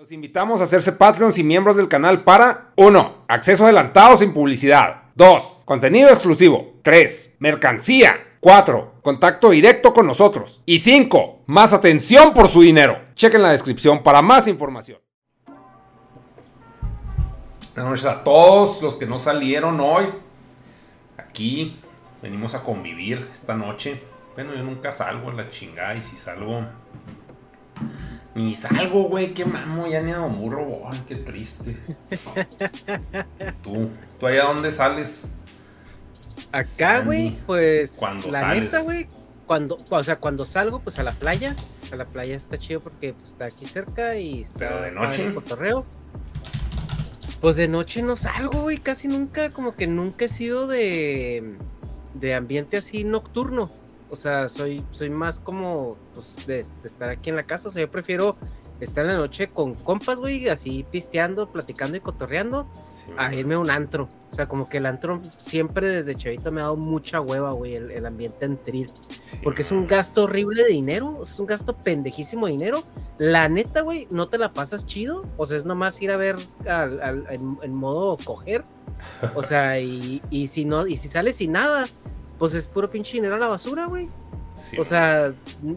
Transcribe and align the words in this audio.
Los 0.00 0.12
invitamos 0.12 0.62
a 0.62 0.64
hacerse 0.64 0.92
Patreons 0.92 1.36
y 1.36 1.44
miembros 1.44 1.76
del 1.76 1.86
canal 1.86 2.24
para 2.24 2.72
1. 2.76 3.24
Acceso 3.28 3.64
adelantado 3.64 4.16
sin 4.16 4.32
publicidad. 4.32 5.02
2. 5.14 5.64
Contenido 5.66 6.08
exclusivo. 6.08 6.76
3. 6.80 7.36
Mercancía. 7.38 8.38
4. 8.40 8.94
Contacto 9.02 9.50
directo 9.50 9.92
con 9.92 10.06
nosotros. 10.06 10.62
Y 10.64 10.78
5. 10.78 11.42
Más 11.44 11.74
atención 11.74 12.32
por 12.32 12.48
su 12.48 12.62
dinero. 12.62 12.98
Chequen 13.14 13.42
la 13.42 13.50
descripción 13.50 14.02
para 14.02 14.22
más 14.22 14.48
información. 14.48 15.00
Buenas 17.74 17.90
noches 17.90 18.06
a 18.06 18.24
todos 18.24 18.80
los 18.80 18.96
que 18.96 19.04
no 19.04 19.18
salieron 19.18 19.78
hoy. 19.80 20.06
Aquí 21.18 21.78
venimos 22.22 22.54
a 22.54 22.62
convivir 22.62 23.28
esta 23.30 23.54
noche. 23.54 24.02
Bueno, 24.34 24.54
yo 24.54 24.62
nunca 24.62 24.92
salgo 24.92 25.28
a 25.28 25.34
la 25.34 25.50
chingada 25.50 25.94
y 25.94 26.00
si 26.00 26.16
salgo 26.16 26.64
ni 28.34 28.54
salgo, 28.54 29.04
güey, 29.04 29.34
qué 29.34 29.44
mamo, 29.44 29.86
ya 29.86 30.02
ni 30.02 30.12
a 30.12 30.18
Don 30.18 30.38
Burro, 30.38 30.88
qué 31.08 31.16
triste. 31.16 31.76
tú, 33.62 33.90
¿tú 34.18 34.26
allá 34.26 34.44
dónde 34.44 34.70
sales? 34.70 35.28
Acá, 36.52 37.00
güey, 37.00 37.36
pues 37.46 37.96
cuando 37.98 38.30
la 38.30 38.54
neta, 38.54 38.80
güey, 38.80 39.06
cuando, 39.46 39.78
o 39.88 40.04
sea, 40.04 40.16
cuando 40.16 40.44
salgo, 40.44 40.78
pues 40.78 40.98
a 41.00 41.02
la 41.02 41.12
playa. 41.12 41.56
A 41.90 41.96
la 41.96 42.04
playa 42.04 42.36
está 42.36 42.56
chido 42.56 42.78
porque 42.78 43.14
pues, 43.14 43.32
está 43.32 43.46
aquí 43.46 43.66
cerca 43.66 44.16
y 44.16 44.42
está 44.42 44.58
Pero 44.60 44.82
de 44.82 44.92
noche. 44.92 45.26
En 45.26 45.34
cotorreo. 45.34 45.84
Pues 47.40 47.56
de 47.56 47.66
noche 47.66 48.00
no 48.02 48.14
salgo, 48.14 48.60
güey, 48.60 48.78
casi 48.78 49.08
nunca, 49.08 49.50
como 49.50 49.74
que 49.74 49.88
nunca 49.88 50.26
he 50.26 50.28
sido 50.28 50.68
de, 50.68 51.56
de 52.14 52.34
ambiente 52.34 52.76
así 52.76 53.02
nocturno. 53.02 53.72
O 54.10 54.16
sea, 54.16 54.48
soy, 54.48 54.84
soy 54.90 55.10
más 55.10 55.38
como 55.40 55.96
pues, 56.14 56.44
de, 56.46 56.60
estar 56.60 57.08
aquí 57.08 57.30
en 57.30 57.36
la 57.36 57.44
casa. 57.44 57.68
O 57.68 57.70
sea, 57.70 57.82
yo 57.82 57.90
prefiero 57.90 58.36
estar 58.80 59.04
en 59.04 59.12
la 59.12 59.18
noche 59.18 59.50
con 59.50 59.74
compas, 59.74 60.18
güey, 60.18 60.48
así 60.48 60.84
pisteando, 60.90 61.50
platicando 61.52 61.96
y 61.96 62.00
cotorreando, 62.00 62.66
a 63.16 63.32
irme 63.34 63.54
a 63.54 63.58
un 63.58 63.70
antro. 63.70 64.08
O 64.30 64.34
sea, 64.34 64.48
como 64.48 64.68
que 64.68 64.78
el 64.78 64.86
antro 64.86 65.20
siempre 65.38 65.94
desde 65.94 66.14
chavito 66.14 66.50
me 66.50 66.60
ha 66.60 66.64
dado 66.64 66.76
mucha 66.76 67.20
hueva, 67.20 67.52
güey, 67.52 67.74
el, 67.74 68.06
ambiente 68.06 68.44
antril. 68.46 68.90
porque 69.44 69.62
es 69.62 69.70
un 69.70 69.86
gasto 69.86 70.24
horrible 70.24 70.64
de 70.64 70.70
dinero, 70.70 71.20
es 71.22 71.38
un 71.38 71.46
gasto 71.46 71.76
pendejísimo 71.76 72.46
de 72.46 72.52
dinero. 72.52 72.84
La 73.18 73.48
neta, 73.48 73.82
güey, 73.82 74.08
no 74.10 74.28
te 74.28 74.38
la 74.38 74.52
pasas 74.52 74.86
chido. 74.86 75.26
O 75.36 75.46
sea, 75.46 75.58
es 75.58 75.64
nomás 75.64 76.00
ir 76.00 76.10
a 76.10 76.16
ver 76.16 76.36
al, 76.66 77.26
en, 77.30 77.72
modo 77.72 78.16
coger. 78.24 78.62
O 79.34 79.42
sea, 79.42 79.78
y, 79.78 80.22
y 80.30 80.46
si 80.48 80.64
no, 80.64 80.86
y 80.86 80.96
si 80.96 81.08
sales 81.08 81.36
sin 81.36 81.52
nada 81.52 81.86
pues 82.40 82.54
es 82.54 82.66
puro 82.66 82.90
pinche 82.90 83.12
dinero 83.12 83.34
a 83.34 83.38
la 83.38 83.48
basura, 83.48 83.84
güey. 83.84 84.08
o 84.78 84.84
sea, 84.84 85.30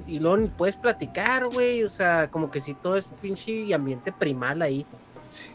y 0.08 0.20
luego 0.20 0.48
puedes 0.58 0.78
platicar, 0.78 1.48
güey. 1.48 1.84
O 1.84 1.90
sea, 1.90 2.30
como 2.32 2.50
que 2.50 2.62
si 2.62 2.74
todo 2.74 2.96
es 2.96 3.10
pinche 3.22 3.74
ambiente 3.74 4.14
primal 4.14 4.62
ahí. 4.62 4.86
Sí, 5.28 5.52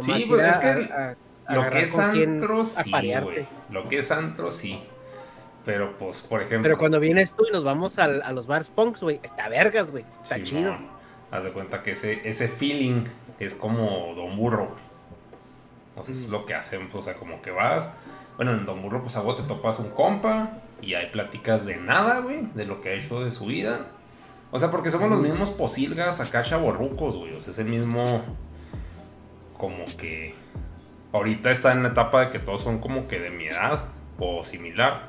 sí 0.00 0.24
pues 0.28 0.42
es 0.42 0.56
que 0.58 1.16
lo 1.48 1.70
que 1.70 1.82
es 1.82 1.98
antro, 1.98 2.62
sí, 2.62 2.92
güey. 2.92 3.46
Lo 3.70 3.88
que 3.88 3.98
es 3.98 4.10
antro, 4.10 4.50
sí. 4.50 4.82
Pero, 5.64 5.96
pues, 5.96 6.20
por 6.20 6.42
ejemplo. 6.42 6.64
Pero 6.64 6.76
cuando 6.76 7.00
vienes 7.00 7.32
tú 7.32 7.46
y 7.48 7.50
nos 7.50 7.64
vamos 7.64 7.98
a, 7.98 8.06
los 8.06 8.46
bars 8.46 8.68
punks, 8.68 9.02
güey, 9.02 9.20
está 9.22 9.48
vergas, 9.48 9.92
güey. 9.92 10.04
Está 10.22 10.42
chido. 10.42 10.76
Haz 11.30 11.44
de 11.44 11.52
cuenta 11.52 11.82
que 11.82 11.92
ese, 11.92 12.20
ese 12.28 12.48
feeling 12.48 13.06
es 13.38 13.54
como 13.54 14.12
Don 14.14 14.36
Burro. 14.36 14.76
Entonces, 15.88 16.18
es 16.18 16.28
lo 16.28 16.44
que 16.44 16.52
hacen, 16.52 16.90
o 16.92 17.00
sea, 17.00 17.14
como 17.14 17.40
que 17.40 17.50
vas 17.50 17.94
bueno, 18.36 18.52
en 18.52 18.66
Don 18.66 18.82
Burro, 18.82 19.02
pues 19.02 19.16
a 19.16 19.22
vos 19.22 19.36
te 19.36 19.42
topas 19.44 19.78
un 19.78 19.90
compa 19.90 20.58
y 20.82 20.94
hay 20.94 21.10
pláticas 21.10 21.64
de 21.66 21.76
nada, 21.76 22.20
güey, 22.20 22.46
de 22.54 22.64
lo 22.64 22.80
que 22.80 22.90
ha 22.90 22.92
hecho 22.94 23.20
de 23.20 23.30
su 23.30 23.46
vida. 23.46 23.86
O 24.50 24.58
sea, 24.58 24.70
porque 24.70 24.90
somos 24.90 25.10
los 25.10 25.20
mismos 25.20 25.50
posilgas 25.50 26.20
acá 26.20 26.42
chaborrucos, 26.42 27.16
güey. 27.16 27.34
O 27.34 27.40
sea, 27.40 27.52
es 27.52 27.58
el 27.58 27.66
mismo. 27.66 28.24
Como 29.56 29.84
que. 29.96 30.34
Ahorita 31.12 31.50
está 31.50 31.72
en 31.72 31.82
la 31.84 31.90
etapa 31.90 32.26
de 32.26 32.30
que 32.30 32.38
todos 32.40 32.62
son 32.62 32.78
como 32.78 33.04
que 33.04 33.20
de 33.20 33.30
mi 33.30 33.46
edad 33.46 33.86
o 34.18 34.42
similar. 34.42 35.08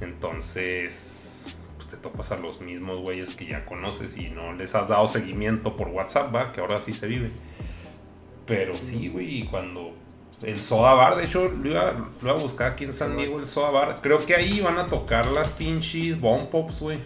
Entonces. 0.00 1.56
Pues 1.76 1.88
te 1.88 1.96
topas 1.96 2.32
a 2.32 2.36
los 2.36 2.60
mismos 2.60 3.00
güeyes 3.00 3.34
que 3.34 3.46
ya 3.46 3.64
conoces 3.64 4.16
y 4.18 4.30
no 4.30 4.52
les 4.52 4.74
has 4.74 4.88
dado 4.88 5.08
seguimiento 5.08 5.76
por 5.76 5.88
WhatsApp, 5.88 6.34
¿va? 6.34 6.52
Que 6.52 6.60
ahora 6.60 6.80
sí 6.80 6.92
se 6.92 7.06
vive. 7.06 7.32
Pero 8.46 8.74
sí, 8.74 9.08
güey, 9.08 9.40
y 9.40 9.46
cuando 9.46 9.94
el 10.42 10.60
Soda 10.60 10.92
Bar, 10.94 11.16
de 11.16 11.24
hecho, 11.24 11.48
lo 11.48 11.70
iba, 11.70 11.90
a 11.90 12.32
buscar 12.32 12.72
aquí 12.72 12.84
en 12.84 12.92
San 12.92 13.16
Diego, 13.16 13.38
el 13.38 13.46
Soda 13.46 13.70
Bar. 13.70 14.00
Creo 14.02 14.18
que 14.24 14.34
ahí 14.34 14.60
van 14.60 14.78
a 14.78 14.86
tocar 14.86 15.26
las 15.26 15.50
pinches 15.52 16.20
Bomb 16.20 16.48
Pops, 16.48 16.80
güey. 16.80 16.98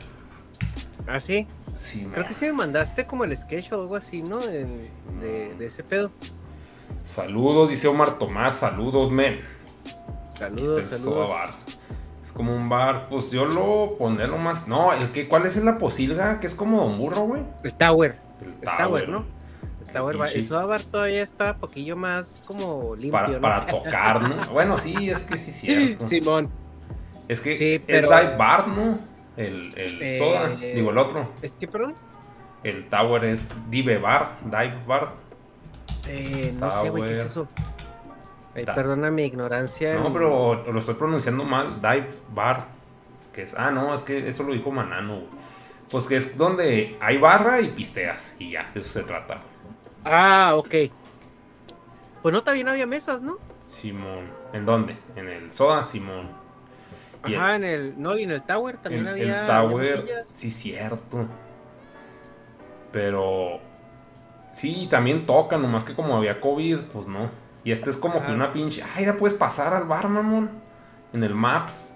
¿Ah, 1.06 1.20
sí? 1.20 1.46
Sí, 1.74 2.08
Creo 2.12 2.26
que 2.26 2.34
sí 2.34 2.46
me 2.46 2.52
mandaste 2.52 3.04
como 3.04 3.24
el 3.24 3.36
sketch 3.36 3.72
o 3.72 3.80
algo 3.80 3.96
así, 3.96 4.22
¿no? 4.22 4.38
de, 4.38 5.56
ese 5.60 5.82
pedo. 5.84 6.10
Saludos, 7.02 7.70
dice 7.70 7.88
Omar 7.88 8.18
Tomás, 8.18 8.54
saludos, 8.54 9.10
men. 9.10 9.38
Saludos, 10.36 10.86
saludos. 10.86 11.26
Soda 11.26 11.26
Bar. 11.26 11.48
Es 12.24 12.32
como 12.32 12.54
un 12.54 12.68
bar, 12.68 13.08
pues 13.08 13.30
yo 13.30 13.44
lo 13.44 13.94
pondré 13.98 14.26
más. 14.28 14.68
No, 14.68 14.92
el 14.92 15.10
que, 15.10 15.28
¿cuál 15.28 15.47
es 15.47 15.56
la 15.56 15.76
posilga? 15.76 16.38
Que 16.38 16.47
es 16.47 16.54
como 16.54 16.80
Don 16.80 16.98
Burro, 16.98 17.22
güey. 17.22 17.42
El 17.64 17.74
Tower. 17.74 18.18
El, 18.41 18.54
Tower, 18.54 19.08
¿no? 19.08 19.40
El 19.95 20.45
Soda 20.45 20.65
Bar 20.67 20.83
todavía 20.83 21.23
está 21.23 21.53
un 21.53 21.61
poquillo 21.61 21.97
más 21.97 22.43
como 22.47 22.95
limpio. 22.95 23.11
Para, 23.12 23.41
para 23.41 23.67
tocar, 23.71 24.23
¿no? 24.23 24.53
bueno, 24.53 24.78
sí, 24.78 25.11
es 25.11 25.23
que 25.23 25.37
sí, 25.37 25.53
cierto. 25.53 26.06
Simón. 26.06 26.51
Es 27.28 27.41
que 27.41 27.77
es 27.87 28.03
Dive 28.03 28.37
Bar, 28.37 28.69
¿no? 28.69 28.99
El, 29.37 29.73
el 29.77 30.03
eh, 30.03 30.19
Soda, 30.19 30.49
digo 30.56 30.91
el 30.91 30.99
otro. 30.99 31.33
¿Es 31.43 31.55
que, 31.56 31.69
perdón? 31.69 31.95
El 32.62 32.89
Tower 32.89 33.25
es 33.25 33.49
Dive 33.71 33.99
Bar, 33.99 34.37
Dive 34.45 34.78
Bar. 34.87 35.15
Eh, 36.07 36.55
no 36.59 36.71
sé, 36.71 36.91
güey, 36.91 37.07
¿qué 37.07 37.12
es 37.12 37.21
eso? 37.21 37.49
perdona 38.53 39.11
mi 39.11 39.22
ignorancia. 39.22 39.95
No, 39.95 40.12
pero 40.12 40.65
lo 40.71 40.78
estoy 40.78 40.95
pronunciando 40.95 41.45
mal. 41.45 41.81
Dive 41.81 42.09
Bar. 42.34 42.67
Que 43.33 43.43
es, 43.43 43.55
ah, 43.57 43.71
no, 43.71 43.95
es 43.95 44.01
que 44.01 44.28
eso 44.28 44.43
lo 44.43 44.53
dijo 44.53 44.71
Manano. 44.71 45.22
Pues 45.89 46.07
que 46.07 46.17
es 46.17 46.37
donde 46.37 46.97
hay 47.01 47.19
barra 47.19 47.61
y 47.61 47.69
pisteas. 47.69 48.37
Y 48.39 48.53
ya, 48.53 48.71
de 48.75 48.81
eso 48.81 48.89
se 48.89 49.05
trata. 49.05 49.43
Ah, 50.05 50.55
ok. 50.56 50.75
Pues 52.22 52.33
no, 52.33 52.43
también 52.43 52.69
había 52.69 52.87
mesas, 52.87 53.22
¿no? 53.22 53.38
Simón. 53.61 54.31
¿En 54.53 54.66
dónde? 54.66 54.97
En 55.16 55.28
el 55.28 55.53
Soda, 55.53 55.83
Simón. 55.83 56.28
Ajá, 57.22 57.56
en 57.56 57.65
el. 57.65 58.00
No, 58.00 58.16
y 58.16 58.25
en 58.25 58.31
el 58.31 58.43
Tower 58.43 58.78
también 58.78 59.06
había. 59.06 59.43
El 59.43 59.47
Tower, 59.47 60.25
sí, 60.25 60.50
cierto. 60.50 61.27
Pero. 62.93 63.60
Sí, 64.53 64.89
también 64.91 65.27
toca, 65.27 65.59
nomás 65.59 65.84
que 65.84 65.94
como 65.94 66.16
había 66.16 66.41
COVID, 66.41 66.78
pues 66.93 67.06
no. 67.06 67.31
Y 67.62 67.72
este 67.72 67.91
es 67.91 67.97
como 67.97 68.25
que 68.25 68.33
una 68.33 68.53
pinche. 68.53 68.83
Ay, 68.97 69.05
ya 69.05 69.16
puedes 69.16 69.37
pasar 69.37 69.72
al 69.75 69.84
bar, 69.84 70.09
mamón. 70.09 70.50
En 71.12 71.22
el 71.22 71.34
Maps. 71.34 71.93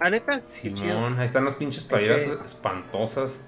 ¿Ah, 0.00 0.10
neta? 0.10 0.40
Simón, 0.44 1.18
ahí 1.18 1.24
están 1.24 1.44
las 1.44 1.54
pinches 1.54 1.84
playeras 1.84 2.22
espantosas. 2.22 3.40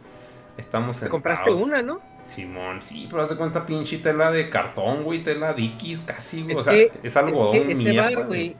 Estamos 0.57 1.03
en. 1.03 1.09
Compraste 1.09 1.51
una, 1.51 1.83
¿no? 1.83 2.01
Simón, 2.25 2.81
sí, 2.81 3.07
pero 3.11 3.23
hace 3.23 3.37
cuenta 3.37 3.67
pinche 3.67 3.99
tela 3.99 4.31
de 4.31 4.49
cartón, 4.49 5.05
güey, 5.05 5.23
tela 5.23 5.53
Dickies, 5.53 6.01
casi, 6.01 6.43
güey. 6.43 6.57
o 6.57 6.65
sea, 6.65 6.73
es 7.03 7.17
algodón 7.17 7.57
es 7.57 7.79
que 7.79 7.91
ese 7.91 8.23
güey. 8.23 8.57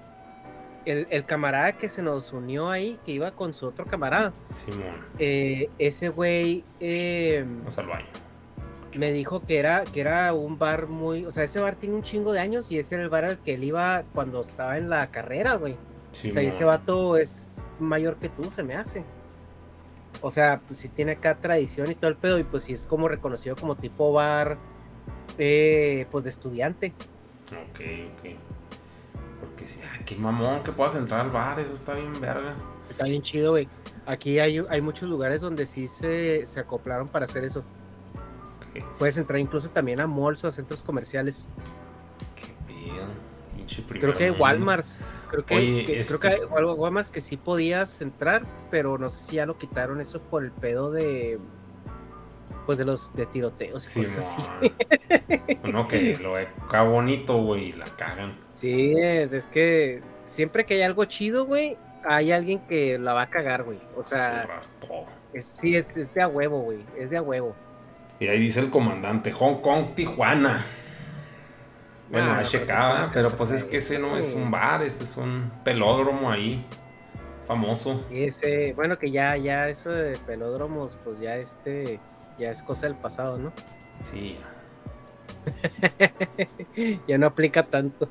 El, 0.85 1.07
el, 1.09 1.25
camarada 1.25 1.73
que 1.73 1.89
se 1.89 2.03
nos 2.03 2.35
unió 2.35 2.69
ahí, 2.71 2.99
que 3.07 3.13
iba 3.13 3.31
con 3.31 3.55
su 3.55 3.67
otro 3.67 3.87
camarada. 3.87 4.35
Simón. 4.51 5.07
Eh, 5.19 5.71
ese 5.79 6.11
güey. 6.11 6.63
Eh, 6.79 7.43
Vamos 7.47 7.79
al 7.79 7.87
baño. 7.87 8.07
Me 8.93 9.11
dijo 9.11 9.41
que 9.41 9.59
era, 9.59 9.85
que 9.85 10.03
era 10.03 10.35
un 10.35 10.59
bar 10.59 10.87
muy. 10.87 11.25
O 11.25 11.31
sea, 11.31 11.45
ese 11.45 11.59
bar 11.59 11.77
tiene 11.77 11.95
un 11.95 12.03
chingo 12.03 12.33
de 12.33 12.41
años 12.41 12.71
y 12.71 12.79
ese 12.79 12.97
era 12.97 13.05
el 13.05 13.09
bar 13.09 13.25
al 13.25 13.39
que 13.39 13.55
él 13.55 13.65
iba 13.65 14.05
cuando 14.13 14.43
estaba 14.43 14.77
en 14.77 14.91
la 14.91 15.11
carrera, 15.11 15.55
güey. 15.55 15.73
O 15.73 16.33
sea, 16.33 16.43
ese 16.43 16.65
vato 16.65 17.17
es 17.17 17.65
mayor 17.81 18.17
que 18.17 18.29
tú, 18.29 18.51
se 18.51 18.63
me 18.63 18.77
hace. 18.77 19.05
O 20.23 20.31
sea, 20.31 20.61
pues 20.67 20.79
sí 20.79 20.89
tiene 20.89 21.13
acá 21.13 21.37
tradición 21.37 21.91
y 21.91 21.95
todo 21.95 22.09
el 22.09 22.17
pedo, 22.17 22.39
y 22.39 22.45
pues 22.45 22.65
sí 22.65 22.73
es 22.73 22.87
como 22.87 23.09
reconocido 23.09 23.57
como 23.57 23.77
tipo 23.77 24.13
bar, 24.13 24.57
eh, 25.39 26.07
pues 26.11 26.25
de 26.25 26.31
estudiante. 26.31 26.93
Ok, 27.51 27.81
ok. 28.13 28.37
Porque 29.41 29.69
sí, 29.69 29.81
ay, 29.93 30.05
qué 30.05 30.17
mamón 30.17 30.63
que 30.63 30.73
puedas 30.73 30.95
entrar 30.95 31.21
al 31.21 31.31
bar, 31.31 31.61
eso 31.61 31.73
está 31.73 31.95
bien 31.95 32.13
verga. 32.21 32.55
Está 32.89 33.05
bien 33.05 33.23
chido, 33.23 33.53
güey. 33.53 33.69
Aquí 34.07 34.39
hay, 34.39 34.63
hay 34.69 34.81
muchos 34.81 35.09
lugares 35.09 35.41
donde 35.41 35.67
sí 35.67 35.89
se, 35.89 36.47
se 36.47 36.61
acoplaron 36.61 37.09
para 37.09 37.25
hacer 37.25 37.45
eso. 37.45 37.65
Puedes 38.99 39.17
entrar 39.17 39.39
incluso 39.39 39.71
también 39.71 40.01
a 40.01 40.07
malls 40.07 40.45
o 40.45 40.49
a 40.49 40.53
centros 40.53 40.83
comerciales. 40.83 41.47
Creo 43.89 44.13
que 44.13 44.31
Walmart 44.31 44.85
Creo 45.29 45.45
que, 45.45 45.85
creo 45.85 46.01
este 46.01 46.19
que 46.19 46.29
hay 46.29 46.41
algo 46.57 46.91
más 46.91 47.09
que 47.09 47.21
sí 47.21 47.37
podías 47.37 48.01
entrar, 48.01 48.43
pero 48.71 48.99
no 48.99 49.11
sé 49.11 49.25
si 49.25 49.37
ya 49.37 49.47
lo 49.47 49.59
quitaron 49.59 50.01
eso 50.01 50.21
por 50.23 50.45
el 50.45 50.53
pedo 50.53 50.93
de 50.93 51.39
pues 52.67 52.79
de 52.79 52.85
los 52.85 53.15
de 53.15 53.27
tiroteos 53.27 53.83
sí, 53.83 54.05
no, 55.65 55.87
que 55.87 56.17
lo 56.17 56.37
acá 56.37 56.83
bonito, 56.83 57.43
güey, 57.43 57.73
la 57.73 57.85
cagan. 57.85 58.39
Sí, 58.55 58.95
es 58.97 59.47
que 59.49 60.01
siempre 60.23 60.65
que 60.65 60.75
hay 60.75 60.83
algo 60.83 61.05
chido, 61.05 61.45
güey, 61.47 61.77
hay 62.05 62.33
alguien 62.33 62.61
que 62.61 62.99
la 62.99 63.13
va 63.13 63.23
a 63.23 63.31
cagar, 63.31 63.65
güey. 63.65 63.81
O 63.97 64.05
sea, 64.05 64.63
es, 65.33 65.47
sí, 65.47 65.77
es, 65.77 65.97
es 65.97 66.15
de 66.15 66.23
a 66.23 66.29
huevo, 66.29 66.61
güey, 66.61 66.79
es 66.97 67.11
de 67.11 67.19
a 67.19 67.23
huevo. 67.23 67.55
Y 68.21 68.29
ahí 68.29 68.39
dice 68.39 68.61
el 68.61 68.71
comandante, 68.71 69.33
Hong 69.33 69.61
Kong, 69.61 69.95
Tijuana. 69.95 70.65
Bueno, 72.15 72.33
Ah, 72.33 72.43
no, 72.43 72.45
checar, 72.45 73.11
pero 73.13 73.37
pues, 73.37 73.37
pues 73.37 73.51
es 73.51 73.65
que 73.65 73.79
ese 73.79 73.99
no 73.99 74.17
es 74.17 74.33
un 74.35 74.51
bar, 74.51 74.83
ese 74.83 75.05
es 75.05 75.17
un 75.17 75.53
pelódromo 75.65 76.31
ahí, 76.31 76.71
famoso. 77.47 78.07
Ese, 78.09 78.73
bueno, 78.75 78.99
que 78.99 79.11
ya, 79.11 79.37
ya 79.37 79.69
eso 79.69 79.91
de 79.91 80.19
pelódromos, 80.19 80.97
pues 81.05 81.19
ya 81.21 81.37
este, 81.39 82.03
ya 82.39 82.51
es 82.51 82.63
cosa 82.63 82.87
del 82.87 82.97
pasado, 82.99 83.39
¿no? 83.39 83.53
Sí, 84.01 84.39
ya 87.07 87.19
no 87.19 87.27
aplica 87.27 87.71
tanto. 87.71 88.11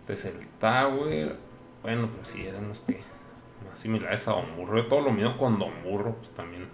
entonces 0.00 0.34
el 0.34 0.48
Tower, 0.58 1.40
bueno, 1.82 2.10
pues 2.16 2.28
sí, 2.28 2.46
eran 2.46 2.68
los 2.68 2.82
que 2.82 3.08
más 3.60 3.78
similares 3.78 4.28
a 4.28 4.32
Don 4.32 4.56
Burro. 4.56 4.78
Yo 4.78 4.88
todo 4.88 5.00
lo 5.02 5.12
mío 5.12 5.36
con 5.38 5.58
Don 5.58 5.82
Burro, 5.82 6.16
pues 6.18 6.34
también. 6.34 6.70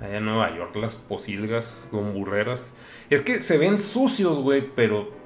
Allá 0.00 0.18
en 0.18 0.24
Nueva 0.26 0.54
York, 0.56 0.76
las 0.76 0.94
posilgas 0.96 1.90
Don 1.92 2.14
Burreras. 2.14 2.74
Es 3.10 3.22
que 3.22 3.42
se 3.42 3.58
ven 3.58 3.78
sucios, 3.78 4.38
güey, 4.40 4.70
pero 4.74 5.19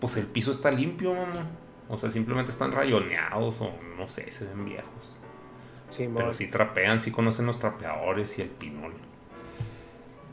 pues 0.00 0.16
el 0.16 0.26
piso 0.26 0.50
está 0.50 0.70
limpio, 0.70 1.14
mamá. 1.14 1.46
O 1.88 1.98
sea, 1.98 2.08
simplemente 2.08 2.50
están 2.52 2.72
rayoneados 2.72 3.60
o 3.60 3.72
no 3.98 4.08
sé, 4.08 4.30
se 4.32 4.46
ven 4.46 4.64
viejos. 4.64 5.16
Sí, 5.90 6.08
Pero 6.14 6.32
sí 6.32 6.46
trapean, 6.46 7.00
sí 7.00 7.10
conocen 7.10 7.46
los 7.46 7.58
trapeadores 7.58 8.38
y 8.38 8.42
el 8.42 8.48
pinol. 8.48 8.92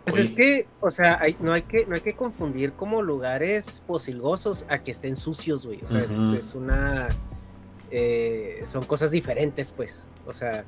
Pues 0.04 0.16
Oye, 0.16 0.24
es 0.26 0.32
que, 0.32 0.68
o 0.80 0.90
sea, 0.92 1.18
hay- 1.20 1.36
no, 1.40 1.52
hay 1.52 1.64
que, 1.64 1.86
no 1.88 1.96
hay 1.96 2.02
que 2.02 2.14
confundir 2.14 2.74
como 2.74 3.02
lugares 3.02 3.82
posilgosos 3.88 4.66
a 4.70 4.78
que 4.80 4.92
estén 4.92 5.16
sucios, 5.16 5.66
güey. 5.66 5.82
O 5.84 5.88
sea, 5.88 6.02
es- 6.04 6.54
una. 6.56 7.08
eh, 7.90 8.64
son 8.66 8.84
cosas 8.86 9.12
diferentes, 9.12 9.72
pues. 9.72 10.08
O 10.26 10.34
sea, 10.34 10.64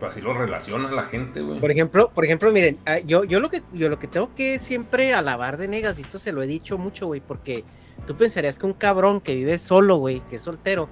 Pues 0.00 0.14
así 0.14 0.20
lo 0.20 0.32
relaciona 0.32 0.90
la 0.90 1.04
gente, 1.04 1.40
güey. 1.42 1.60
por 1.60 1.70
ejemplo, 1.70 2.10
por 2.10 2.24
ejemplo, 2.24 2.50
miren, 2.52 2.78
ah, 2.86 2.98
yo, 2.98 3.24
yo 3.24 3.38
lo 3.40 3.50
que 3.50 3.62
yo 3.72 3.88
lo 3.88 3.98
que 3.98 4.06
tengo 4.08 4.34
que 4.34 4.58
siempre 4.58 5.12
alabar 5.14 5.56
de 5.58 5.68
Negas, 5.68 5.98
y 5.98 6.02
esto 6.02 6.18
se 6.18 6.32
lo 6.32 6.42
he 6.42 6.46
dicho 6.46 6.76
mucho, 6.78 7.06
güey, 7.06 7.20
porque 7.20 7.64
tú 8.06 8.16
pensarías 8.16 8.58
que 8.58 8.66
un 8.66 8.72
cabrón 8.72 9.20
que 9.20 9.34
vive 9.34 9.58
solo, 9.58 9.96
güey, 9.96 10.20
que 10.28 10.36
es 10.36 10.42
soltero, 10.42 10.88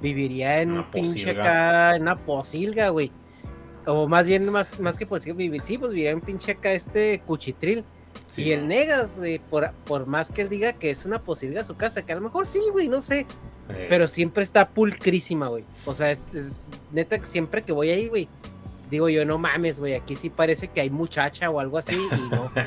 viviría 0.00 0.60
en 0.60 0.72
Una 0.72 0.80
un 0.82 0.90
pinche 0.90 1.30
acá, 1.30 1.96
en 1.96 2.02
una 2.02 2.16
posilga, 2.16 2.88
güey. 2.90 3.10
O 3.86 4.06
más 4.08 4.26
bien, 4.26 4.48
más, 4.50 4.78
más 4.78 4.96
que 4.96 5.06
posilga, 5.06 5.34
vivir, 5.34 5.62
sí, 5.62 5.78
pues 5.78 5.90
viviría 5.90 6.10
en 6.10 6.16
un 6.16 6.22
pinche 6.22 6.52
acá 6.52 6.72
este 6.72 7.20
cuchitril. 7.26 7.84
Sí, 8.26 8.44
y 8.44 8.52
el. 8.52 8.68
Negas, 8.68 9.16
güey, 9.18 9.38
por, 9.38 9.72
por 9.84 10.06
más 10.06 10.30
que 10.30 10.42
él 10.42 10.48
diga 10.48 10.74
que 10.74 10.90
es 10.90 11.04
una 11.04 11.22
posilga 11.22 11.64
su 11.64 11.76
casa, 11.76 12.02
que 12.02 12.12
a 12.12 12.16
lo 12.16 12.20
mejor 12.20 12.46
sí, 12.46 12.60
güey, 12.70 12.88
no 12.88 13.00
sé, 13.00 13.26
Eh, 13.68 13.86
pero 13.88 14.06
siempre 14.06 14.42
está 14.42 14.68
pulcrísima, 14.68 15.48
güey. 15.48 15.64
O 15.86 15.94
sea, 15.94 16.10
es, 16.10 16.34
es 16.34 16.68
neta 16.90 17.18
que 17.18 17.26
siempre 17.26 17.62
que 17.62 17.72
voy 17.72 17.90
ahí, 17.90 18.08
güey, 18.08 18.28
digo 18.90 19.08
yo, 19.08 19.24
no 19.24 19.38
mames, 19.38 19.78
güey, 19.80 19.94
aquí 19.94 20.14
sí 20.16 20.28
parece 20.28 20.68
que 20.68 20.80
hay 20.82 20.90
muchacha 20.90 21.48
o 21.48 21.58
algo 21.58 21.78
así, 21.78 21.94
y 21.94 22.34
no. 22.34 22.50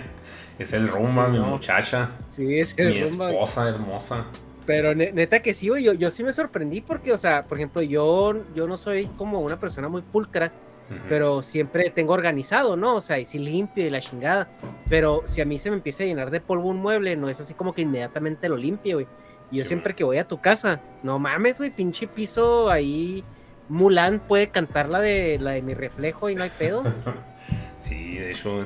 es 0.60 0.74
el 0.74 0.88
rumba, 0.88 1.28
mi 1.28 1.38
No. 1.40 1.46
muchacha. 1.48 2.12
Sí, 2.30 2.60
es 2.60 2.76
Mi 2.78 2.84
el 2.86 3.08
rumba, 3.10 3.26
güey. 3.26 3.36
esposa 3.36 3.70
hermosa. 3.70 4.26
Pero 4.66 4.96
ne- 4.96 5.12
neta 5.12 5.42
que 5.42 5.54
sí, 5.54 5.70
güey, 5.70 5.84
yo, 5.84 5.94
yo 5.94 6.10
sí 6.12 6.24
me 6.24 6.34
sorprendí 6.34 6.82
porque, 6.82 7.12
o 7.14 7.18
sea, 7.18 7.44
por 7.44 7.58
ejemplo, 7.58 7.82
yo, 7.84 8.34
yo 8.56 8.68
no 8.68 8.78
soy 8.78 9.06
como 9.18 9.42
una 9.42 9.60
persona 9.60 9.88
muy 9.90 10.02
pulcra, 10.02 10.52
Ujú. 10.90 11.00
pero 11.08 11.42
siempre 11.44 11.90
tengo 11.92 12.14
organizado, 12.14 12.76
¿no? 12.76 12.96
O 12.96 13.02
sea, 13.02 13.20
y 13.20 13.26
sí 13.26 13.38
limpio 13.38 13.86
y 13.86 13.90
la 13.92 14.00
chingada. 14.02 14.48
Pero 14.90 15.22
si 15.26 15.42
a 15.42 15.46
mí 15.46 15.58
se 15.60 15.70
me 15.70 15.76
empieza 15.78 16.04
a 16.04 16.08
llenar 16.08 16.32
de 16.32 16.42
polvo 16.42 16.70
un 16.70 16.78
mueble, 16.78 17.16
no 17.16 17.30
es 17.30 17.40
así 17.40 17.54
como 17.54 17.74
que 17.74 17.82
inmediatamente 17.84 18.50
lo 18.50 18.58
limpie, 18.58 18.94
güey. 18.96 19.08
Y 19.52 19.58
yo 19.58 19.64
Sí, 19.64 19.68
siempre 19.70 19.94
que 19.94 20.04
voy 20.04 20.18
a 20.18 20.28
tu 20.28 20.42
casa, 20.42 20.82
no 21.04 21.20
mames, 21.20 21.60
güey, 21.60 21.70
pinche 21.70 22.08
piso 22.08 22.72
ahí. 22.72 23.24
Mulan 23.70 24.20
puede 24.20 24.48
cantar 24.50 24.90
la 24.90 25.00
de 25.00 25.38
la 25.40 25.52
de 25.52 25.62
mi 25.62 25.74
reflejo 25.76 26.30
y 26.32 26.36
no 26.36 26.44
hay 26.44 26.52
pedo. 26.58 26.84
Sí, 27.80 28.18
de 28.18 28.32
hecho. 28.32 28.66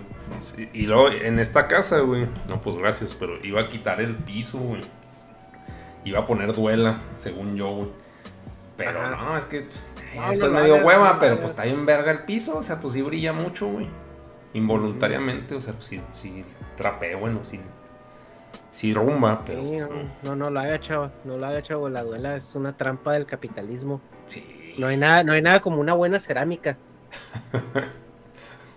Y 0.73 0.85
luego 0.85 1.09
en 1.09 1.39
esta 1.39 1.67
casa, 1.67 1.99
güey. 1.99 2.27
No, 2.47 2.61
pues 2.61 2.75
gracias, 2.77 3.13
pero 3.13 3.43
iba 3.43 3.61
a 3.61 3.69
quitar 3.69 4.01
el 4.01 4.15
piso, 4.15 4.59
güey. 4.59 4.81
Iba 6.05 6.19
a 6.19 6.25
poner 6.25 6.53
duela, 6.53 7.01
según 7.15 7.55
yo, 7.55 7.69
güey. 7.69 7.89
Pero 8.77 9.01
Ajá. 9.01 9.23
no, 9.23 9.37
es 9.37 9.45
que 9.45 9.61
pues, 9.61 9.95
No, 10.15 10.29
después 10.29 10.51
me 10.51 10.63
dio 10.63 10.75
hueva, 10.85 11.13
no 11.13 11.19
pero 11.19 11.37
pues 11.37 11.51
está 11.51 11.65
bien 11.65 11.85
verga 11.85 12.11
el 12.11 12.23
piso. 12.23 12.57
O 12.57 12.63
sea, 12.63 12.79
pues 12.79 12.93
sí 12.93 13.01
brilla 13.01 13.33
mucho, 13.33 13.67
güey. 13.67 13.87
Involuntariamente, 14.53 15.53
o 15.53 15.61
sea, 15.61 15.73
pues 15.73 15.87
sí, 15.87 16.01
sí 16.13 16.45
trapea, 16.77 17.17
bueno, 17.17 17.41
sí. 17.43 17.59
Sí 18.71 18.93
rumba, 18.93 19.43
pero. 19.45 19.61
Sí, 19.63 19.69
pues, 19.69 19.89
no, 19.89 19.95
no. 19.95 20.09
no, 20.23 20.35
no 20.35 20.49
lo 20.49 20.59
haga, 20.61 20.79
chava. 20.79 21.11
No 21.25 21.37
lo 21.37 21.45
haga, 21.45 21.61
chavo. 21.61 21.89
La 21.89 22.03
duela 22.03 22.35
es 22.35 22.55
una 22.55 22.77
trampa 22.77 23.13
del 23.13 23.25
capitalismo. 23.25 23.99
Sí. 24.27 24.75
No 24.77 24.87
hay 24.87 24.95
nada, 24.95 25.23
no 25.23 25.33
hay 25.33 25.41
nada 25.41 25.59
como 25.59 25.81
una 25.81 25.93
buena 25.93 26.19
cerámica. 26.19 26.77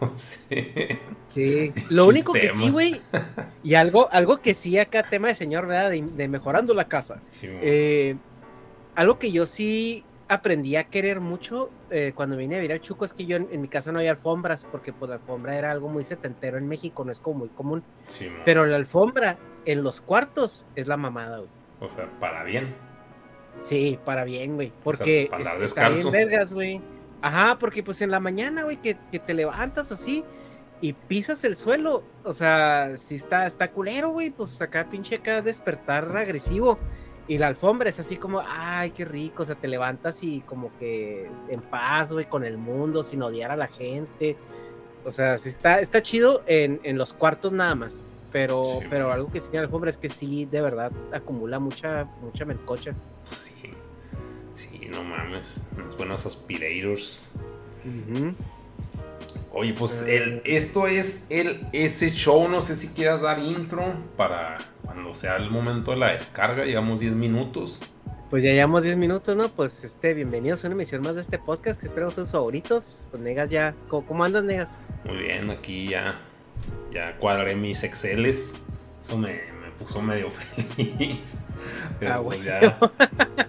sí. 0.17 0.49
Sí, 1.29 1.73
lo 1.91 2.07
único 2.07 2.33
que 2.33 2.49
sí, 2.49 2.71
güey, 2.71 3.01
y 3.63 3.75
algo, 3.75 4.09
algo 4.13 4.41
que 4.41 4.55
sí 4.55 4.79
acá, 4.79 5.09
tema 5.09 5.29
de 5.29 5.35
señor, 5.37 5.67
¿verdad? 5.67 5.91
De, 5.91 6.03
de 6.03 6.29
mejorando 6.29 6.75
la 6.75 6.89
casa. 6.89 7.21
Sí. 7.29 7.49
Eh, 7.63 8.17
algo 8.95 9.19
que 9.19 9.33
yo 9.33 9.47
sí 9.47 10.05
aprendí 10.29 10.77
a 10.77 10.85
querer 10.85 11.21
mucho 11.21 11.71
eh, 11.91 12.13
cuando 12.15 12.37
vine 12.37 12.55
a 12.57 12.59
vivir 12.59 12.73
al 12.73 12.81
Chuco 12.81 13.05
es 13.05 13.13
que 13.13 13.27
yo 13.27 13.37
en, 13.37 13.49
en 13.53 13.61
mi 13.61 13.69
casa 13.69 13.93
no 13.93 13.99
había 13.99 14.11
alfombras, 14.13 14.67
porque 14.71 14.93
pues 14.93 15.09
la 15.09 15.17
alfombra 15.17 15.57
era 15.59 15.71
algo 15.71 15.89
muy 15.89 16.05
setentero 16.05 16.59
en 16.59 16.69
México, 16.69 17.05
no 17.05 17.13
es 17.13 17.21
como 17.21 17.41
muy 17.41 17.49
común. 17.49 17.83
Sí. 18.07 18.31
Pero 18.45 18.65
la 18.67 18.77
alfombra 18.77 19.37
en 19.65 19.83
los 19.83 20.01
cuartos 20.01 20.65
es 20.77 20.87
la 20.87 20.97
mamada, 20.97 21.39
güey. 21.39 21.51
O 21.81 21.89
sea, 21.89 22.09
para 22.21 22.45
bien. 22.45 22.75
Sí, 23.61 23.99
para 24.05 24.25
bien, 24.25 24.55
güey. 24.55 24.73
Porque 24.83 25.29
para 25.31 25.43
andar 25.45 25.63
es- 25.63 25.71
está 25.71 25.89
bien 25.91 26.11
vergas, 26.11 26.53
güey. 26.55 26.81
Ajá, 27.23 27.57
porque 27.59 27.83
pues 27.83 28.03
en 28.03 28.11
la 28.11 28.21
mañana, 28.21 28.65
güey, 28.65 28.77
que, 28.77 28.97
que 29.11 29.19
te 29.19 29.33
levantas 29.33 29.91
o 29.91 29.95
así 29.95 30.25
y 30.83 30.95
pisas 30.95 31.45
el 31.45 31.55
suelo, 31.55 32.03
o 32.25 32.33
sea, 32.33 32.99
si 32.99 33.15
está, 33.15 33.47
está 33.47 33.71
culero, 33.71 34.11
güey, 34.11 34.31
pues 34.31 34.61
acá 34.61 34.89
pinche 34.91 35.15
acá 35.15 35.41
despertar 35.41 36.15
agresivo. 36.17 36.77
Y 37.29 37.39
la 37.39 37.47
alfombra 37.47 37.89
es 37.89 38.01
así 38.01 38.17
como, 38.17 38.43
ay, 38.45 38.91
qué 38.91 39.05
rico, 39.05 39.45
o 39.45 39.47
sea, 39.47 39.55
te 39.55 39.69
levantas 39.69 40.25
y 40.25 40.41
como 40.41 40.77
que 40.79 41.31
en 41.49 41.61
paz, 41.61 42.13
güey, 42.13 42.29
con 42.29 42.45
el 42.45 42.59
mundo, 42.59 43.05
sin 43.05 43.23
odiar 43.23 43.53
a 43.53 43.57
la 43.57 43.69
gente. 43.69 44.37
O 45.05 45.13
sea, 45.13 45.39
sí 45.39 45.49
está, 45.51 45.79
está 45.79 46.03
chido 46.03 46.43
en, 46.47 46.81
en 46.83 46.99
los 46.99 47.13
cuartos 47.13 47.53
nada 47.53 47.77
más. 47.77 48.05
Pero, 48.33 48.65
Sí, 48.65 48.87
pero 48.91 49.13
algo 49.13 49.31
que 49.31 49.39
sí 49.39 49.51
tiene 49.51 49.63
la 49.63 49.67
alfombra 49.67 49.91
es 49.91 49.99
que 49.99 50.09
sí, 50.09 50.47
de 50.47 50.63
verdad, 50.63 50.91
acumula 51.13 51.61
mucha, 51.61 52.07
mucha 52.21 52.45
melcocha. 52.45 52.93
Pues 53.25 53.37
sí. 53.37 53.71
Sí, 54.83 54.89
no 54.89 55.05
mames. 55.05 55.61
Unos 55.77 55.97
buenos 55.97 56.27
aspirators. 56.27 57.31
Oye, 59.53 59.75
pues 59.75 60.03
Eh. 60.03 60.17
el, 60.17 60.43
esto 60.45 60.87
es 60.89 61.25
el 61.29 61.67
ese 61.73 62.11
show. 62.11 62.49
No 62.49 62.61
sé 62.63 62.75
si 62.75 62.89
quieras 62.89 63.21
dar 63.21 63.39
intro 63.39 63.95
para 64.17 64.59
cuando 64.85 65.15
sea 65.15 65.37
el 65.37 65.51
momento 65.51 65.93
de 65.93 65.99
la 65.99 66.09
descarga. 66.13 66.65
Llevamos 66.65 66.99
10 67.01 67.13
minutos. 67.13 67.81
Pues 68.31 68.43
ya 68.43 68.51
llevamos 68.51 68.83
10 68.83 68.97
minutos, 68.97 69.37
¿no? 69.37 69.51
Pues 69.51 69.85
este, 69.85 70.15
bienvenidos 70.15 70.65
a 70.65 70.69
una 70.69 70.75
emisión 70.75 71.03
más 71.03 71.15
de 71.15 71.21
este 71.21 71.39
podcast 71.39 71.79
que 71.81 71.87
espero 71.87 72.11
sus 72.11 72.31
favoritos. 72.31 73.07
Pues 73.11 73.23
Negas 73.23 73.51
ya, 73.51 73.75
¿cómo, 73.89 74.07
cómo 74.07 74.25
andas, 74.25 74.43
Negas? 74.43 74.79
Muy 75.05 75.19
bien, 75.19 75.51
aquí 75.51 75.87
ya, 75.89 76.19
ya 76.93 77.17
cuadré 77.19 77.55
mis 77.55 77.85
Exceles. 77.85 78.55
Eso 79.03 79.19
me 79.19 79.52
puso 79.83 80.01
medio 80.03 80.31
feliz. 80.77 81.45
Pero 82.01 82.15
Ah, 82.15 82.21
pues 82.23 82.43
bueno. 82.43 82.61
ya. 82.61 82.79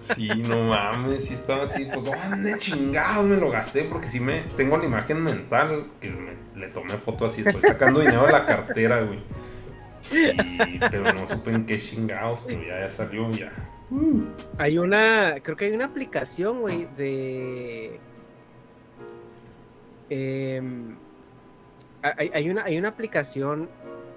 Sí, 0.00 0.28
no 0.28 0.68
mames, 0.68 1.24
sí 1.26 1.34
estaba 1.34 1.64
así. 1.64 1.86
Pues, 1.92 2.04
¿dónde 2.04 2.58
chingados 2.58 3.24
me 3.24 3.36
lo 3.36 3.50
gasté? 3.50 3.84
Porque 3.84 4.06
sí 4.06 4.20
me. 4.20 4.40
Tengo 4.56 4.76
la 4.76 4.84
imagen 4.84 5.22
mental 5.22 5.86
que 6.00 6.10
me- 6.10 6.60
le 6.60 6.68
tomé 6.68 6.94
foto 6.98 7.24
así. 7.24 7.40
Estoy 7.40 7.62
sacando 7.62 8.00
dinero 8.00 8.26
de 8.26 8.32
la 8.32 8.44
cartera, 8.46 9.00
güey. 9.00 9.20
Y, 10.12 10.78
pero 10.90 11.12
no 11.14 11.26
supe 11.26 11.50
en 11.50 11.64
qué 11.64 11.80
chingados, 11.80 12.40
pero 12.46 12.60
ya, 12.62 12.80
ya 12.80 12.88
salió, 12.90 13.30
ya. 13.30 13.50
Hay 14.58 14.76
una, 14.78 15.36
creo 15.42 15.56
que 15.56 15.64
hay 15.66 15.72
una 15.72 15.86
aplicación, 15.86 16.60
güey, 16.60 16.86
de... 16.96 17.98
em, 20.10 20.96
hay, 22.02 22.30
hay 22.34 22.50
una, 22.50 22.64
hay 22.64 22.76
una 22.78 22.88
aplicación 22.88 23.68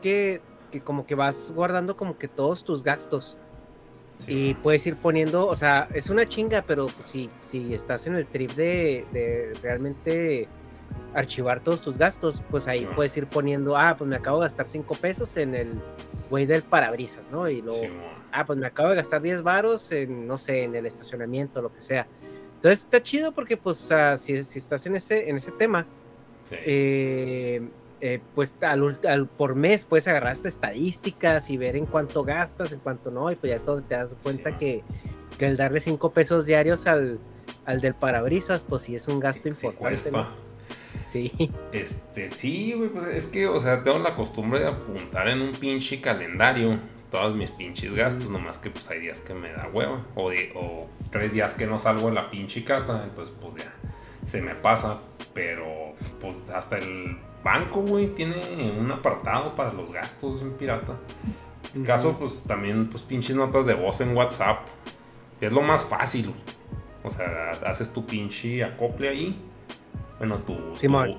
que, 0.02 0.42
que 0.70 0.82
como 0.82 1.06
que 1.06 1.16
vas 1.16 1.52
guardando 1.54 1.96
como 1.98 2.18
que 2.18 2.28
todos 2.28 2.64
tus 2.64 2.84
gastos. 2.84 3.38
Sí, 4.18 4.50
y 4.50 4.54
puedes 4.56 4.86
ir 4.88 4.96
poniendo, 4.96 5.46
o 5.46 5.56
sea, 5.56 5.88
es 5.94 6.10
una 6.10 6.26
chinga, 6.26 6.64
pero 6.66 6.88
si, 7.00 7.30
si 7.42 7.74
estás 7.76 8.08
en 8.08 8.16
el 8.16 8.26
trip 8.26 8.52
de, 8.54 9.06
de 9.12 9.54
realmente 9.62 10.48
archivar 11.14 11.60
todos 11.62 11.82
tus 11.82 11.98
gastos, 11.98 12.42
pues 12.50 12.68
ahí 12.68 12.80
Sí, 12.80 12.88
puedes 12.96 13.16
ir 13.18 13.28
poniendo, 13.28 13.78
ah, 13.78 13.96
pues 13.98 14.10
me 14.10 14.16
acabo 14.16 14.40
de 14.40 14.46
gastar 14.46 14.68
5 14.68 14.96
pesos 14.96 15.38
en 15.38 15.56
el 15.56 15.82
güey 16.30 16.46
del 16.46 16.64
parabrisas, 16.64 17.32
¿no? 17.32 17.50
Y 17.50 17.62
luego, 17.62 17.82
sí, 17.82 17.90
ah, 18.32 18.46
pues 18.46 18.58
me 18.60 18.68
acabo 18.68 18.90
de 18.90 18.96
gastar 18.96 19.22
10 19.22 19.42
varos 19.44 19.92
en, 19.92 20.28
no 20.28 20.38
sé, 20.38 20.64
en 20.64 20.76
el 20.76 20.86
estacionamiento, 20.86 21.62
lo 21.62 21.74
que 21.74 21.82
sea. 21.82 22.08
Entonces 22.56 22.84
está 22.84 23.02
chido 23.02 23.32
porque, 23.32 23.56
pues, 23.56 23.92
si, 24.18 24.44
si 24.44 24.60
estás 24.60 24.86
en 24.86 24.96
ese, 24.96 25.30
en 25.30 25.38
ese 25.38 25.52
tema, 25.52 25.86
eh, 26.52 27.62
eh, 28.01 28.20
pues 28.36 28.54
al, 28.62 29.27
por 29.38 29.56
mes 29.56 29.86
puedes 29.86 30.08
agarrar 30.08 30.34
hasta 30.34 30.48
estadísticas 30.48 31.50
y 31.50 31.58
ver 31.58 31.75
en 31.75 31.86
cuánto 31.86 32.24
gastas, 32.24 32.72
en 32.74 32.80
cuánto 32.80 33.12
no, 33.12 33.32
y 33.32 33.36
pues 33.36 33.50
ya 33.51 33.56
es 33.56 33.66
donde 33.66 33.88
te 33.88 33.96
das 33.96 34.16
cuenta 34.22 34.51
Sí. 34.51 34.56
que, 34.60 34.84
que 35.38 35.46
el 35.48 35.58
darle 35.58 35.80
5 35.80 36.12
pesos 36.12 36.46
diarios 36.46 36.88
al, 36.88 37.20
al 37.66 37.82
del 37.82 37.94
parabrisas, 37.96 38.63
pues 38.63 38.84
sí 38.84 38.96
es 38.96 39.08
un 39.08 39.20
gasto 39.20 39.54
Sí, 39.54 39.68
importante. 39.68 40.12
Sí. 41.06 41.51
Este, 41.72 42.34
sí, 42.34 42.74
güey, 42.74 42.89
pues 42.89 43.06
es 43.08 43.27
que, 43.27 43.48
o 43.48 43.60
sea, 43.60 43.84
tengo 43.84 44.00
la 44.00 44.16
costumbre 44.16 44.60
de 44.60 44.68
apuntar 44.68 45.27
en 45.30 45.42
un 45.42 45.54
pinche 45.54 46.01
calendario 46.01 46.80
todos 47.12 47.36
mis 47.36 47.50
pinches 47.51 47.94
gastos, 47.94 48.30
nomás 48.30 48.58
que 48.58 48.70
pues 48.70 48.89
hay 48.89 49.00
días 49.00 49.22
que 49.22 49.34
me 49.34 49.51
da 49.54 49.70
hueva, 49.72 50.06
o, 50.16 50.30
o 50.56 50.88
tres 51.10 51.32
días 51.32 51.54
que 51.54 51.66
no 51.66 51.80
salgo 51.80 52.10
de 52.10 52.16
la 52.16 52.30
pinche 52.30 52.66
casa, 52.66 53.04
entonces 53.06 53.34
pues 53.42 53.63
ya 53.63 53.74
se 54.25 54.42
me 54.42 54.56
pasa, 54.56 55.00
pero 55.38 55.94
pues 56.20 56.50
hasta 56.50 56.79
el 56.79 57.15
banco, 57.44 57.82
güey, 57.82 58.08
tiene 58.08 58.72
un 58.72 58.91
apartado 58.91 59.56
para 59.56 59.72
los 59.72 59.94
gastos 59.94 60.41
en 60.41 60.53
pirata. 60.53 60.96
En 61.75 61.86
caso, 61.86 62.17
pues 62.17 62.41
también, 62.48 62.88
pues 62.88 63.03
pinches 63.03 63.36
notas 63.36 63.67
de 63.67 63.75
voz 63.75 64.01
en 64.01 64.17
WhatsApp, 64.17 64.65
que 65.39 65.46
es 65.46 65.53
lo 65.53 65.62
más 65.62 65.86
fácil. 65.86 66.34
O 67.03 67.12
sea, 67.12 67.51
haces 67.67 67.94
tu 67.94 68.03
pinche 68.03 68.63
acople 68.63 69.10
ahí. 69.10 69.39
Bueno, 70.17 70.39
tu, 70.39 70.56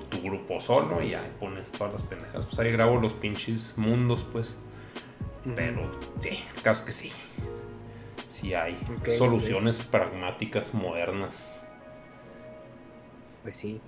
tu, 0.09 0.21
grupo 0.21 0.59
solo 0.59 1.01
y 1.01 1.13
ahí 1.13 1.31
pones 1.39 1.71
todas 1.71 1.93
las 1.93 2.03
pendejas. 2.03 2.45
Pues 2.45 2.59
ahí 2.59 2.73
grabo 2.73 2.99
los 2.99 3.13
pinches 3.13 3.77
mundos, 3.77 4.27
pues. 4.33 4.59
Pero 5.55 5.89
sí, 6.19 6.43
el 6.57 6.61
caso 6.61 6.81
es 6.81 6.85
que 6.87 6.91
sí. 6.91 7.11
Sí 8.27 8.53
hay 8.53 8.77
soluciones 9.17 9.81
pragmáticas 9.81 10.73
modernas. 10.73 11.65
Pues 13.43 13.55
sí. 13.55 13.79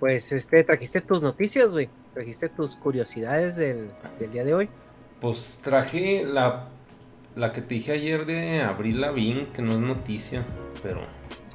Pues 0.00 0.32
este, 0.32 0.64
trajiste 0.64 1.02
tus 1.02 1.22
noticias, 1.22 1.72
güey. 1.72 1.90
Trajiste 2.14 2.48
tus 2.48 2.74
curiosidades 2.74 3.56
del, 3.56 3.90
día 4.32 4.44
de 4.44 4.54
hoy. 4.54 4.68
Pues 5.20 5.60
traje 5.62 6.24
la, 6.24 6.68
la 7.36 7.52
que 7.52 7.60
te 7.60 7.74
dije 7.74 7.92
ayer 7.92 8.24
de 8.24 8.62
Abril 8.62 9.02
Lavín, 9.02 9.48
que 9.52 9.60
no 9.60 9.72
es 9.72 9.78
noticia, 9.78 10.42
pero. 10.82 11.02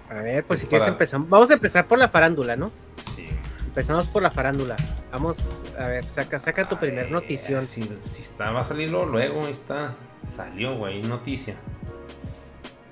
A 0.10 0.22
ver, 0.22 0.44
pues 0.46 0.60
si 0.60 0.68
quieres 0.68 0.88
empezamos. 0.88 1.28
Vamos 1.28 1.50
a 1.50 1.56
empezar 1.56 1.88
por 1.88 1.98
la 1.98 2.08
farándula, 2.08 2.56
¿no? 2.56 2.72
Sí. 2.98 3.28
Empezamos 3.66 4.08
por 4.08 4.22
la 4.22 4.30
farándula. 4.30 4.76
Vamos, 5.12 5.66
a 5.78 5.88
ver, 5.88 6.08
saca, 6.08 6.38
saca 6.38 6.70
tu 6.70 6.78
primer 6.78 7.10
notición. 7.10 7.64
Si, 7.64 7.84
si 8.00 8.22
está, 8.22 8.52
va 8.52 8.62
a 8.62 8.64
salirlo 8.64 9.06
luego, 9.08 9.46
ahí 9.46 9.52
está. 9.52 9.96
Salió, 10.24 10.78
güey, 10.78 11.02
noticia. 11.02 11.56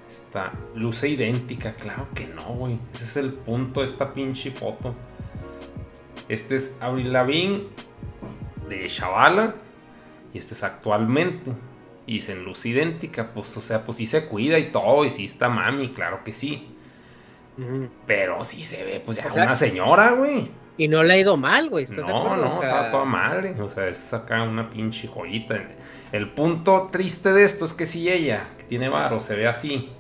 Está 0.08 0.52
luce 0.76 1.10
idéntica, 1.10 1.74
claro 1.74 2.08
que 2.16 2.28
no, 2.28 2.44
güey. 2.56 2.80
Ese 2.92 3.04
es 3.04 3.18
el 3.18 3.34
punto 3.34 3.82
de 3.82 3.86
esta 3.86 4.12
pinche 4.12 4.50
foto. 4.50 4.96
Este 6.30 6.56
es 6.56 6.78
Avril 6.80 7.12
Lavigne 7.12 7.64
de 8.70 8.88
Chavala 8.88 9.56
y 10.34 10.38
este 10.38 10.54
es 10.54 10.64
actualmente. 10.64 11.54
Y 12.06 12.20
en 12.30 12.44
luz 12.44 12.66
idéntica, 12.66 13.32
pues, 13.34 13.56
o 13.56 13.62
sea, 13.62 13.86
pues 13.86 13.98
sí 13.98 14.08
se 14.08 14.26
cuida 14.26 14.60
y 14.60 14.72
todo, 14.72 15.06
y 15.06 15.10
sí 15.10 15.24
está 15.24 15.48
mami, 15.48 15.90
claro 15.90 16.24
que 16.24 16.34
sí. 16.34 16.76
Pero 18.08 18.44
sí 18.44 18.64
se 18.64 18.84
ve, 18.84 19.02
pues 19.04 19.18
ya 19.18 19.32
una 19.32 19.56
señora, 19.56 20.12
güey. 20.12 20.50
Y 20.76 20.88
no 20.88 21.04
le 21.04 21.14
ha 21.14 21.18
ido 21.18 21.38
mal, 21.38 21.70
güey. 21.70 21.86
no, 21.86 22.36
no, 22.36 22.48
está 22.48 22.90
toda 22.90 23.06
madre. 23.06 23.56
O 23.62 23.70
sea, 23.70 23.88
es 23.88 24.14
acá 24.14 24.42
una 24.44 24.70
pinche 24.70 25.08
joyita. 25.08 25.62
El 26.12 26.32
punto 26.32 26.90
triste 26.92 27.32
de 27.32 27.44
esto 27.44 27.64
es 27.64 27.74
que 27.74 27.86
si 27.86 28.10
ella, 28.10 28.50
que 28.58 28.64
tiene 28.64 28.90
varo, 28.90 29.20
se 29.20 29.36
ve 29.36 29.48
así. 29.48 29.92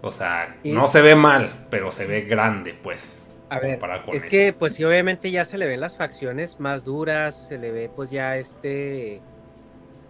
O 0.00 0.12
sea, 0.12 0.56
no 0.64 0.88
se 0.88 1.02
ve 1.02 1.14
mal, 1.14 1.66
pero 1.70 1.90
se 1.90 2.06
ve 2.06 2.22
grande, 2.22 2.72
pues. 2.72 3.29
A 3.50 3.58
ver, 3.58 3.80
es 4.12 4.26
que 4.26 4.52
pues 4.52 4.74
sí, 4.74 4.84
obviamente 4.84 5.30
ya 5.32 5.44
se 5.44 5.58
le 5.58 5.66
ven 5.66 5.80
las 5.80 5.96
facciones 5.96 6.60
más 6.60 6.84
duras, 6.84 7.48
se 7.48 7.58
le 7.58 7.72
ve 7.72 7.90
pues 7.94 8.08
ya 8.08 8.36
este, 8.36 9.20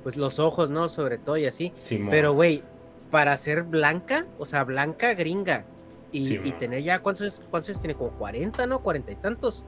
pues 0.03 0.17
los 0.17 0.39
ojos, 0.39 0.69
¿no? 0.69 0.91
Sobre 0.91 1.17
todo 1.17 1.39
y 1.39 1.47
así. 1.47 1.73
pero, 2.11 2.35
güey, 2.35 2.63
para 3.11 3.35
ser 3.39 3.63
blanca, 3.63 4.27
o 4.39 4.45
sea, 4.45 4.65
blanca 4.65 5.15
gringa, 5.15 5.65
y, 6.13 6.53
tener 6.53 6.83
ya, 6.83 6.99
¿cuántos, 7.01 7.41
¿cuántos 7.51 7.79
tiene? 7.81 7.95
Como 7.95 8.11
40, 8.11 8.67
¿no? 8.67 8.81
40 8.81 9.13
y 9.13 9.17
tantos. 9.17 9.65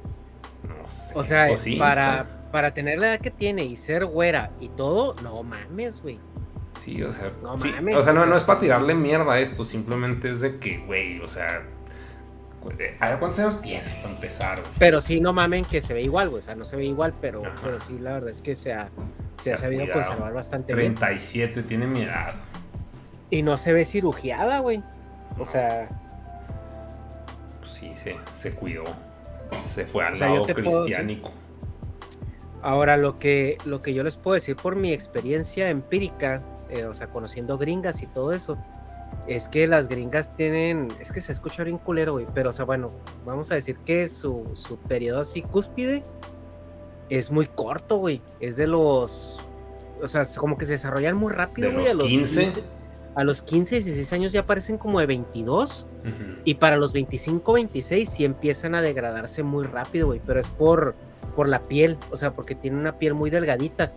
No 0.64 0.88
sé. 0.88 1.18
O 1.18 1.24
sea, 1.24 1.48
para, 1.78 2.48
para 2.50 2.74
tener 2.74 2.98
la 2.98 3.14
edad 3.14 3.20
que 3.20 3.30
tiene 3.30 3.64
y 3.64 3.76
ser 3.76 4.04
güera 4.04 4.50
y 4.60 4.68
todo, 4.68 5.14
no 5.22 5.42
mames, 5.42 6.02
güey. 6.02 6.18
Sí, 6.78 7.02
o 7.02 7.12
sea, 7.12 7.32
no 7.42 7.56
mames, 7.56 7.96
o 7.96 8.02
sea, 8.02 8.12
no, 8.12 8.26
no 8.26 8.36
es 8.36 8.42
para 8.42 8.60
tirarle 8.60 8.94
mierda 8.94 9.32
a 9.32 9.40
esto, 9.40 9.64
simplemente 9.64 10.30
es 10.30 10.40
de 10.40 10.58
que, 10.58 10.78
güey, 10.78 11.20
o 11.20 11.28
sea, 11.28 11.62
a 13.00 13.10
ver 13.10 13.18
cuántos 13.18 13.40
años 13.40 13.60
tiene 13.60 13.88
para 14.02 14.14
empezar, 14.14 14.62
Pero 14.78 15.00
sí, 15.00 15.20
no 15.20 15.32
mamen 15.32 15.64
que 15.64 15.82
se 15.82 15.94
ve 15.94 16.02
igual, 16.02 16.28
güey. 16.28 16.40
O 16.40 16.42
sea, 16.42 16.54
no 16.54 16.64
se 16.64 16.76
ve 16.76 16.84
igual, 16.84 17.14
pero, 17.20 17.42
pero 17.62 17.80
sí, 17.80 17.98
la 17.98 18.12
verdad 18.14 18.30
es 18.30 18.42
que 18.42 18.56
se 18.56 18.72
ha, 18.72 18.88
se, 19.38 19.52
ha 19.52 19.56
sabido 19.56 19.90
conservar 19.92 20.32
bastante 20.32 20.72
37, 20.72 21.52
bien. 21.54 21.66
tiene 21.66 21.86
mi 21.86 22.02
edad. 22.02 22.34
Y 23.30 23.42
no 23.42 23.56
se 23.56 23.72
ve 23.72 23.84
cirugiada, 23.84 24.58
güey. 24.60 24.82
O 25.38 25.46
sea. 25.46 25.88
Pues 27.60 27.72
sí, 27.72 27.92
se, 27.96 28.16
se 28.34 28.54
cuidó. 28.54 28.84
Se 29.68 29.84
fue 29.84 30.04
al 30.04 30.18
lado 30.18 30.44
cristiánico. 30.44 31.32
Ahora, 32.62 32.96
lo 32.96 33.18
que, 33.18 33.58
lo 33.64 33.80
que 33.80 33.92
yo 33.92 34.04
les 34.04 34.16
puedo 34.16 34.34
decir 34.34 34.54
por 34.56 34.76
mi 34.76 34.92
experiencia 34.92 35.68
empírica, 35.68 36.42
eh, 36.70 36.84
o 36.84 36.94
sea, 36.94 37.08
conociendo 37.08 37.58
gringas 37.58 38.02
y 38.02 38.06
todo 38.06 38.32
eso, 38.32 38.56
es 39.26 39.48
que 39.48 39.66
las 39.66 39.88
gringas 39.88 40.34
tienen, 40.34 40.88
es 41.00 41.12
que 41.12 41.20
se 41.20 41.32
escucha 41.32 41.62
bien 41.64 41.78
culero, 41.78 42.12
güey, 42.12 42.26
pero 42.34 42.50
o 42.50 42.52
sea, 42.52 42.64
bueno, 42.64 42.90
vamos 43.24 43.50
a 43.50 43.54
decir 43.54 43.76
que 43.78 44.08
su, 44.08 44.50
su 44.54 44.78
periodo 44.78 45.20
así 45.20 45.42
cúspide 45.42 46.02
es 47.08 47.30
muy 47.30 47.46
corto, 47.46 47.98
güey, 47.98 48.20
es 48.40 48.56
de 48.56 48.66
los, 48.66 49.38
o 50.02 50.08
sea, 50.08 50.24
como 50.36 50.58
que 50.58 50.66
se 50.66 50.72
desarrollan 50.72 51.16
muy 51.16 51.32
rápido, 51.32 51.72
güey, 51.72 51.88
a 51.88 51.94
los 51.94 52.06
15. 52.06 52.64
a 53.14 53.24
los 53.24 53.42
15, 53.42 53.76
16 53.76 54.12
años 54.12 54.32
ya 54.32 54.44
parecen 54.44 54.76
como 54.76 54.98
de 54.98 55.06
22 55.06 55.86
y 56.44 56.54
para 56.54 56.76
los 56.76 56.92
25, 56.92 57.52
26 57.52 58.08
sí 58.08 58.24
empiezan 58.24 58.74
a 58.74 58.82
degradarse 58.82 59.42
muy 59.42 59.64
rápido, 59.64 60.08
güey, 60.08 60.20
pero 60.26 60.40
es 60.40 60.48
por, 60.48 60.96
por 61.36 61.48
la 61.48 61.60
piel, 61.60 61.96
o 62.10 62.16
sea, 62.16 62.32
porque 62.32 62.54
tiene 62.54 62.78
una 62.78 62.98
piel 62.98 63.14
muy 63.14 63.30
delgadita. 63.30 63.92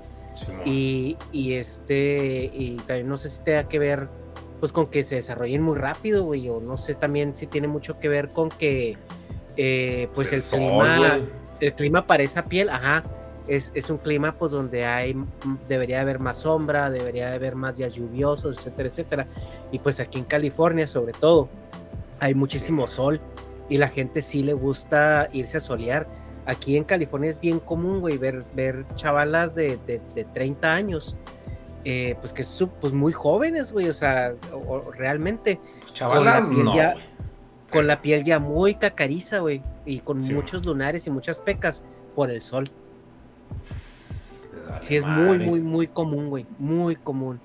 y, 0.65 1.15
y 1.31 1.53
este, 1.53 2.51
y 2.53 2.75
también 2.85 3.07
no 3.07 3.15
sé 3.15 3.29
si 3.29 3.41
tenga 3.41 3.69
que 3.69 3.79
ver 3.79 4.09
pues 4.59 4.71
con 4.71 4.87
que 4.87 5.03
se 5.03 5.15
desarrollen 5.15 5.61
muy 5.61 5.77
rápido, 5.77 6.23
güey, 6.23 6.47
o 6.49 6.59
no 6.59 6.77
sé 6.77 6.95
también 6.95 7.35
si 7.35 7.47
tiene 7.47 7.67
mucho 7.67 7.99
que 7.99 8.07
ver 8.07 8.29
con 8.29 8.49
que, 8.49 8.97
eh, 9.57 10.07
pues 10.13 10.31
el, 10.33 10.41
clima, 10.41 11.19
el 11.59 11.73
clima 11.73 12.07
para 12.07 12.23
esa 12.23 12.45
piel, 12.45 12.69
ajá, 12.69 13.03
es, 13.47 13.71
es, 13.75 13.89
un 13.89 13.97
clima 13.97 14.33
pues 14.33 14.51
donde 14.51 14.85
hay, 14.85 15.15
debería 15.67 16.01
haber 16.01 16.19
más 16.19 16.39
sombra, 16.39 16.89
debería 16.89 17.33
haber 17.33 17.55
más 17.55 17.77
días 17.77 17.93
lluviosos, 17.93 18.57
etcétera, 18.57 18.89
etcétera, 18.89 19.27
y 19.71 19.79
pues 19.79 19.99
aquí 19.99 20.17
en 20.17 20.25
California 20.25 20.87
sobre 20.87 21.13
todo 21.13 21.49
hay 22.19 22.33
muchísimo 22.33 22.87
sol 22.87 23.19
y 23.69 23.77
la 23.77 23.89
gente 23.89 24.21
sí 24.21 24.43
le 24.43 24.53
gusta 24.53 25.29
irse 25.33 25.57
a 25.57 25.59
solear. 25.59 26.07
Aquí 26.47 26.77
en 26.77 26.83
California 26.83 27.31
es 27.31 27.39
bien 27.39 27.59
común, 27.59 28.01
güey, 28.01 28.17
ver, 28.19 28.43
ver 28.53 28.85
chavalas 28.95 29.55
de, 29.55 29.79
de, 29.87 29.99
de 30.13 30.25
30 30.25 30.73
años 30.73 31.17
eh, 31.87 32.15
pues 32.19 32.33
que 32.33 32.43
son 32.43 32.71
pues 32.81 32.93
muy 32.93 33.13
jóvenes, 33.13 33.71
güey, 33.71 33.87
o 33.87 33.93
sea, 33.93 34.33
realmente. 34.97 35.59
Chavalas, 35.93 36.47
con 36.47 36.65
la 36.65 36.73
piel 36.73 36.75
ya, 36.75 36.95
Con 37.71 37.87
la 37.87 38.01
piel 38.01 38.23
ya 38.23 38.39
muy 38.39 38.73
cacariza, 38.73 39.39
güey, 39.39 39.61
y 39.85 39.99
con 39.99 40.17
muchos 40.17 40.65
lunares 40.65 41.05
y 41.05 41.11
muchas 41.11 41.37
pecas 41.37 41.85
por 42.15 42.31
el 42.31 42.41
sol. 42.41 42.71
sí, 43.61 44.95
es 44.95 45.05
muy, 45.05 45.37
muy, 45.37 45.61
muy 45.61 45.87
común, 45.87 46.29
güey, 46.29 46.47
muy 46.57 46.95
común. 46.95 47.39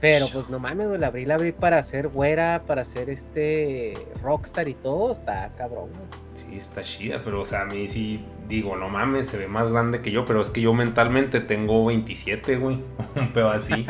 Pero 0.00 0.26
pues 0.32 0.48
no 0.48 0.60
mames, 0.60 0.86
güey, 0.86 1.00
la 1.00 1.08
abrí, 1.08 1.24
la 1.24 1.34
abrí 1.34 1.52
para 1.52 1.82
ser 1.82 2.08
güera, 2.08 2.62
para 2.66 2.84
ser 2.84 3.10
este 3.10 3.94
rockstar 4.22 4.68
y 4.68 4.74
todo, 4.74 5.12
está 5.12 5.50
cabrón, 5.56 5.90
Sí, 6.31 6.31
está 6.56 6.82
chida, 6.82 7.22
pero 7.24 7.40
o 7.40 7.44
sea, 7.44 7.62
a 7.62 7.64
mí 7.66 7.86
sí 7.86 8.24
digo, 8.48 8.76
no 8.76 8.88
mames, 8.88 9.26
se 9.26 9.38
ve 9.38 9.48
más 9.48 9.70
grande 9.70 10.02
que 10.02 10.10
yo, 10.10 10.24
pero 10.24 10.40
es 10.40 10.50
que 10.50 10.60
yo 10.60 10.72
mentalmente 10.74 11.40
tengo 11.40 11.86
27, 11.86 12.56
güey, 12.56 12.78
un 13.16 13.32
pedo 13.32 13.50
así. 13.50 13.86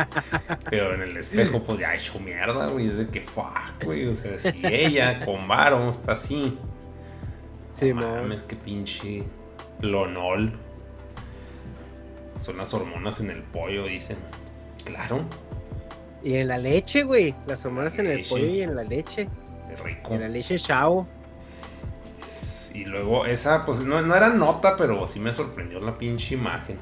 pero 0.71 0.95
en 0.95 1.03
el 1.03 1.17
espejo, 1.17 1.63
pues 1.63 1.81
ya 1.81 1.93
he 1.93 1.97
hecho 1.97 2.19
mierda, 2.21 2.69
güey, 2.69 2.89
es 2.89 2.97
de 2.97 3.09
que 3.09 3.23
fuck, 3.23 3.85
güey, 3.85 4.07
o 4.07 4.15
sea, 4.15 4.39
si 4.39 4.61
ella 4.65 5.25
con 5.25 5.49
varo 5.49 5.91
está 5.91 6.13
así. 6.13 6.59
Sí, 7.73 7.93
no 7.93 8.07
mames, 8.07 8.45
qué 8.45 8.57
pinche 8.57 9.25
lonol. 9.81 10.53
Son 12.41 12.57
las 12.57 12.75
hormonas 12.75 13.21
en 13.21 13.31
el 13.31 13.43
pollo, 13.43 13.85
dicen. 13.87 14.19
Claro. 14.85 15.25
Y 16.25 16.35
en 16.35 16.49
la 16.49 16.59
leche, 16.59 17.03
güey. 17.03 17.35
Las 17.47 17.65
hormonas 17.65 17.99
en 17.99 18.09
el 18.09 18.25
pollo 18.25 18.47
y 18.47 18.63
en 18.63 18.75
la 18.75 18.83
leche. 18.83 19.29
Qué 19.69 19.83
rico. 19.83 20.15
En 20.15 20.21
la 20.21 20.29
leche 20.29 20.59
chao. 20.59 21.07
Y 22.75 22.85
luego 22.85 23.27
esa, 23.27 23.65
pues 23.65 23.81
no, 23.81 24.01
no, 24.03 24.15
era 24.15 24.31
nota, 24.31 24.77
pero 24.77 25.07
sí 25.07 25.21
me 25.21 25.33
sorprendió 25.33 25.81
la 25.81 25.97
pinche 25.99 26.35
imagen. 26.35 26.79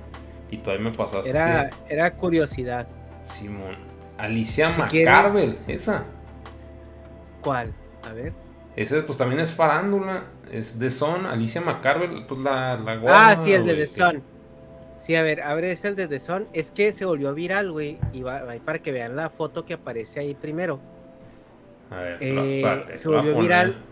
Y 0.50 0.58
todavía 0.58 0.90
me 0.90 0.92
pasaste. 0.92 1.30
Era, 1.30 1.70
era 1.88 2.10
curiosidad. 2.12 2.86
Simón. 3.22 3.76
Alicia 4.18 4.70
si 4.90 4.98
esa. 5.68 6.04
¿Cuál? 7.40 7.72
A 8.08 8.12
ver. 8.12 8.32
Ese, 8.76 9.02
pues 9.02 9.16
también 9.16 9.40
es 9.40 9.54
farándula. 9.54 10.24
Es 10.52 10.78
de 10.78 10.90
Son, 10.90 11.26
Alicia 11.26 11.60
McCarvel, 11.60 12.24
pues 12.26 12.40
la, 12.40 12.76
la 12.76 13.00
Ah, 13.08 13.36
sí, 13.36 13.52
el 13.52 13.64
de 13.64 13.74
The 13.74 13.86
Son. 13.86 14.22
Sí, 14.98 15.14
a 15.16 15.22
ver, 15.22 15.42
abre 15.42 15.72
es 15.72 15.84
el 15.84 15.96
de 15.96 16.06
The 16.06 16.20
Sun. 16.20 16.48
Es 16.52 16.70
que 16.70 16.92
se 16.92 17.06
volvió 17.06 17.32
viral, 17.32 17.72
güey. 17.72 17.98
Y 18.12 18.22
va, 18.22 18.42
para 18.64 18.80
que 18.80 18.92
vean 18.92 19.16
la 19.16 19.30
foto 19.30 19.64
que 19.64 19.74
aparece 19.74 20.20
ahí 20.20 20.34
primero. 20.34 20.78
A 21.90 21.96
ver, 21.96 22.18
eh, 22.20 22.84
se 22.94 23.08
volvió 23.08 23.38
viral 23.38 23.82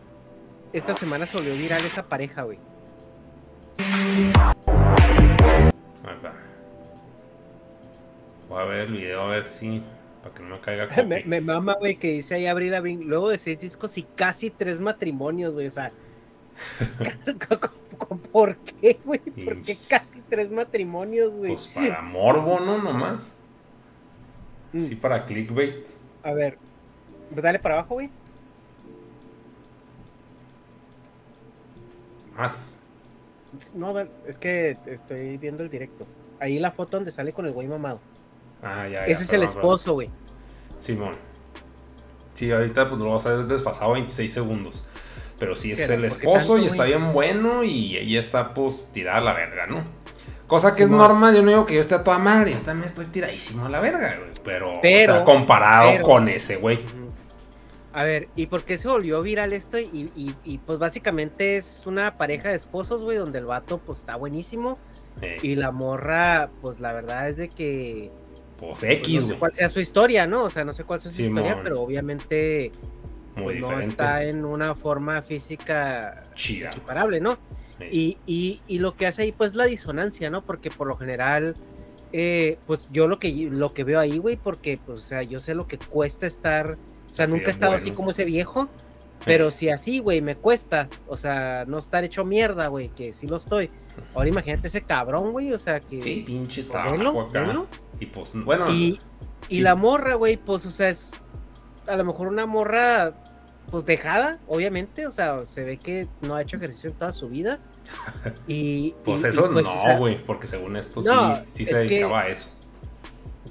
esta 0.73 0.95
semana 0.95 1.27
se 1.27 1.37
volvió 1.37 1.55
viral 1.55 1.85
esa 1.85 2.03
pareja, 2.05 2.43
güey. 2.43 2.59
Voy 8.49 8.63
a 8.63 8.65
ver 8.65 8.79
el 8.89 8.93
video 8.93 9.21
a 9.21 9.29
ver 9.29 9.45
si. 9.45 9.83
Para 10.23 10.35
que 10.35 10.43
no 10.43 10.49
me 10.49 10.61
caiga 10.61 10.89
me, 11.07 11.25
me, 11.25 11.41
mama, 11.41 11.75
güey, 11.79 11.97
que 11.97 12.13
dice 12.13 12.37
ahí 12.37 12.47
Abril 12.47 12.73
Lavigne. 12.73 13.05
Luego 13.05 13.31
de 13.31 13.39
seis 13.39 13.61
discos 13.61 13.97
y 13.99 14.03
casi 14.03 14.51
tres 14.51 14.81
matrimonios, 14.81 15.55
güey. 15.55 15.67
O 15.67 15.71
sea. 15.71 15.93
¿Por 18.33 18.57
qué, 18.57 18.99
güey? 19.05 19.21
¿Por 19.21 19.63
qué 19.63 19.79
casi 19.89 20.21
tres 20.29 20.51
matrimonios, 20.51 21.35
güey? 21.35 21.53
Pues 21.53 21.67
para 21.69 22.03
morbo, 22.03 22.59
¿no? 22.61 22.79
Nomás. 22.79 23.37
Mm. 24.73 24.79
Sí, 24.79 24.97
para 24.97 25.25
clickbait. 25.25 25.87
A 26.23 26.33
ver. 26.33 26.59
Dale 27.31 27.59
para 27.59 27.77
abajo, 27.77 27.95
güey. 27.95 28.11
Más. 32.39 32.79
No, 33.75 33.93
es 34.27 34.39
que 34.39 34.77
estoy 34.87 35.37
viendo 35.39 35.65
el 35.65 35.71
directo. 35.71 36.07
Ahí 36.39 36.59
la 36.59 36.71
foto 36.71 36.97
donde 36.97 37.11
sale 37.11 37.33
con 37.33 37.47
el 37.47 37.53
güey 37.53 37.67
mamado. 37.67 38.01
Ah, 38.63 38.85
ya, 38.85 39.01
ya. 39.01 39.07
Ese 39.07 39.25
es 39.25 39.33
el 39.33 39.43
esposo, 39.43 39.95
güey. 39.95 40.09
Simón. 40.79 41.15
Sí, 42.35 42.53
ahorita 42.53 42.89
pues 42.89 43.01
lo 43.01 43.07
vamos 43.07 43.27
a 43.27 43.33
ver 43.33 43.47
desfasado 43.47 43.93
26 43.95 44.33
segundos. 44.33 44.85
Pero 45.39 45.57
sí 45.57 45.73
es 45.73 45.91
el 45.91 46.05
esposo 46.05 46.59
y 46.59 46.67
está 46.67 46.85
bien 46.85 47.13
bueno 47.13 47.65
y 47.65 47.97
ella 47.97 48.21
está 48.21 48.55
pues 48.55 48.89
tirada 48.93 49.19
a 49.19 49.21
la 49.21 49.33
verga, 49.33 49.67
¿no? 49.67 49.83
Cosa 50.47 50.75
que 50.75 50.83
es 50.83 50.91
normal, 50.91 51.35
yo 51.35 51.43
no 51.43 51.51
digo 51.51 51.67
que 51.67 51.75
yo 51.75 51.81
esté 51.81 51.95
a 51.95 52.03
toda 52.03 52.19
madre, 52.19 52.53
yo 52.53 52.61
también 52.61 52.87
estoy 52.87 53.07
tiradísimo 53.07 53.67
a 53.67 53.69
la 53.69 53.81
verga, 53.81 54.17
güey. 54.19 54.31
Pero, 54.43 54.73
pero 54.81 55.13
o 55.13 55.17
sea, 55.17 55.25
comparado 55.25 56.01
con 56.03 56.29
ese 56.29 56.57
güey. 56.57 56.79
A 57.99 58.05
ver, 58.05 58.29
¿y 58.37 58.47
por 58.47 58.63
qué 58.63 58.79
se 58.79 58.87
volvió 58.87 59.21
viral 59.23 59.53
esto? 59.53 59.77
Y, 59.77 60.13
y, 60.15 60.59
pues 60.59 60.79
básicamente 60.79 61.57
es 61.57 61.83
una 61.85 62.17
pareja 62.17 62.51
de 62.51 62.55
esposos, 62.55 63.03
güey, 63.03 63.19
donde 63.19 63.41
el 63.41 63.45
vato 63.45 63.79
pues 63.79 63.99
está 63.99 64.15
buenísimo. 64.15 64.79
Y 65.43 65.57
la 65.57 65.73
morra, 65.73 66.49
pues 66.63 66.79
la 66.79 66.93
verdad 66.93 67.29
es 67.29 67.39
de 67.39 67.49
que... 67.49 68.13
Pues, 68.57 68.79
pues 68.79 68.93
X, 68.99 69.23
No 69.23 69.27
sé 69.27 69.35
cuál 69.35 69.53
sea 69.53 69.69
su 69.69 69.81
historia, 69.81 70.29
¿no? 70.29 70.45
O 70.45 70.51
sea, 70.51 70.65
no 70.65 70.73
sé 70.73 70.85
cuál 70.85 71.01
sea 71.01 71.11
su 71.11 71.23
historia, 71.23 71.59
pero 71.61 71.83
obviamente 71.83 72.71
pues, 73.35 73.59
no 73.59 73.81
está 73.81 74.23
en 74.23 74.45
una 74.45 74.77
forma 74.77 75.21
física 75.23 76.23
equiparable, 76.37 77.19
¿no? 77.19 77.37
Y, 77.91 78.19
y, 78.27 78.61
y, 78.69 78.79
lo 78.79 78.95
que 78.95 79.09
hace 79.09 79.23
ahí, 79.23 79.33
pues 79.33 79.57
la 79.57 79.65
disonancia, 79.65 80.31
¿no? 80.31 80.45
Porque 80.45 80.71
por 80.71 80.87
lo 80.87 80.97
general, 80.97 81.57
eh, 82.13 82.59
pues 82.69 82.81
yo 82.93 83.09
lo 83.09 83.19
que, 83.19 83.49
lo 83.51 83.75
que 83.75 83.83
veo 83.83 83.99
ahí, 83.99 84.19
güey, 84.19 84.37
porque, 84.37 84.79
pues, 84.87 85.01
o 85.01 85.03
sea, 85.03 85.25
yo 85.25 85.41
sé 85.41 85.57
lo 85.57 85.67
que 85.67 85.79
cuesta 85.79 86.27
estar, 86.27 86.79
o 87.11 87.15
sea, 87.15 87.27
nunca 87.27 87.47
he 87.47 87.51
estado 87.51 87.73
así 87.73 87.91
como 87.91 88.11
ese 88.11 88.25
viejo, 88.25 88.69
pero 89.25 89.51
si 89.51 89.69
así, 89.69 89.99
güey, 89.99 90.23
me 90.23 90.37
cuesta, 90.37 90.89
o 91.07 91.17
sea, 91.17 91.65
no 91.67 91.79
estar 91.79 92.05
hecho 92.05 92.25
mierda, 92.25 92.69
güey, 92.69 92.89
que 92.91 93.13
sí 93.13 93.27
lo 93.27 93.37
estoy. 93.37 93.71
Ahora 94.15 94.29
imagínate 94.29 94.69
ese 94.69 94.83
cabrón, 94.83 95.33
güey, 95.33 95.53
o 95.53 95.59
sea, 95.59 95.81
que... 95.81 96.01
Sí, 96.01 96.23
pinche 96.27 96.65
trabajo 96.65 97.29
Y 97.99 98.07
pues, 98.07 98.33
bueno... 98.35 98.73
Y, 98.73 99.01
y 99.49 99.61
la 99.61 99.75
morra, 99.75 100.15
güey, 100.15 100.37
pues, 100.37 100.65
o 100.67 100.71
sea, 100.71 100.89
es 100.89 101.21
a 101.89 101.97
lo 101.97 102.05
mejor 102.05 102.29
una 102.29 102.47
morra 102.47 103.15
pues 103.71 103.85
dejada, 103.85 104.39
obviamente, 104.47 105.07
o 105.07 105.11
sea, 105.11 105.45
se 105.47 105.63
ve 105.63 105.77
que 105.77 106.09
no 106.23 106.35
ha 106.37 106.43
hecho 106.43 106.57
ejercicio 106.57 106.91
en 106.91 106.97
toda 106.97 107.13
su 107.13 107.29
vida. 107.29 107.59
Y, 108.47 108.95
pues 109.05 109.25
eso 109.25 109.51
pues, 109.51 109.65
no, 109.65 109.99
güey, 109.99 110.23
porque 110.25 110.47
según 110.47 110.77
esto 110.77 111.03
sí, 111.03 111.11
sí 111.49 111.65
se 111.65 111.85
dedicaba 111.85 112.23
a 112.23 112.29
eso. 112.29 112.51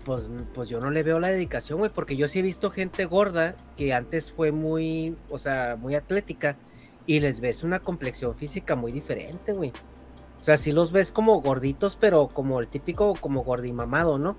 Pues, 0.07 0.29
pues 0.53 0.69
yo 0.69 0.79
no 0.79 0.89
le 0.89 1.03
veo 1.03 1.19
la 1.19 1.27
dedicación, 1.27 1.79
güey, 1.79 1.91
porque 1.93 2.15
yo 2.15 2.29
sí 2.29 2.39
he 2.39 2.41
visto 2.41 2.71
gente 2.71 3.03
gorda 3.03 3.57
que 3.75 3.93
antes 3.93 4.31
fue 4.31 4.53
muy, 4.53 5.17
o 5.29 5.37
sea, 5.37 5.75
muy 5.77 5.95
atlética 5.95 6.55
y 7.05 7.19
les 7.19 7.41
ves 7.41 7.61
una 7.61 7.81
complexión 7.81 8.33
física 8.33 8.77
muy 8.77 8.93
diferente, 8.93 9.51
güey. 9.51 9.73
O 10.39 10.43
sea, 10.45 10.55
sí 10.55 10.71
los 10.71 10.93
ves 10.93 11.11
como 11.11 11.41
gorditos, 11.41 11.97
pero 11.97 12.29
como 12.29 12.61
el 12.61 12.69
típico, 12.69 13.15
como 13.19 13.43
gordimamado, 13.43 14.17
¿no? 14.17 14.37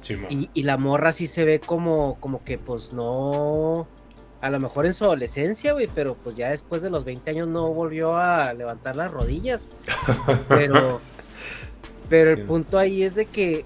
Sí, 0.00 0.16
y, 0.30 0.50
y, 0.52 0.64
la 0.64 0.78
morra 0.78 1.12
sí 1.12 1.28
se 1.28 1.44
ve 1.44 1.60
como, 1.60 2.16
como 2.18 2.42
que 2.42 2.58
pues 2.58 2.92
no, 2.92 3.86
a 4.44 4.50
lo 4.50 4.58
mejor 4.58 4.84
en 4.84 4.94
su 4.94 5.04
adolescencia, 5.04 5.74
güey, 5.74 5.88
pero 5.94 6.16
pues 6.16 6.34
ya 6.34 6.50
después 6.50 6.82
de 6.82 6.90
los 6.90 7.04
20 7.04 7.30
años 7.30 7.46
no 7.46 7.72
volvió 7.72 8.16
a 8.16 8.52
levantar 8.52 8.96
las 8.96 9.12
rodillas. 9.12 9.70
Pero, 10.48 11.00
pero 12.08 12.30
el 12.30 12.42
punto 12.42 12.78
ahí 12.78 13.02
es 13.02 13.14
de 13.14 13.26
que 13.26 13.64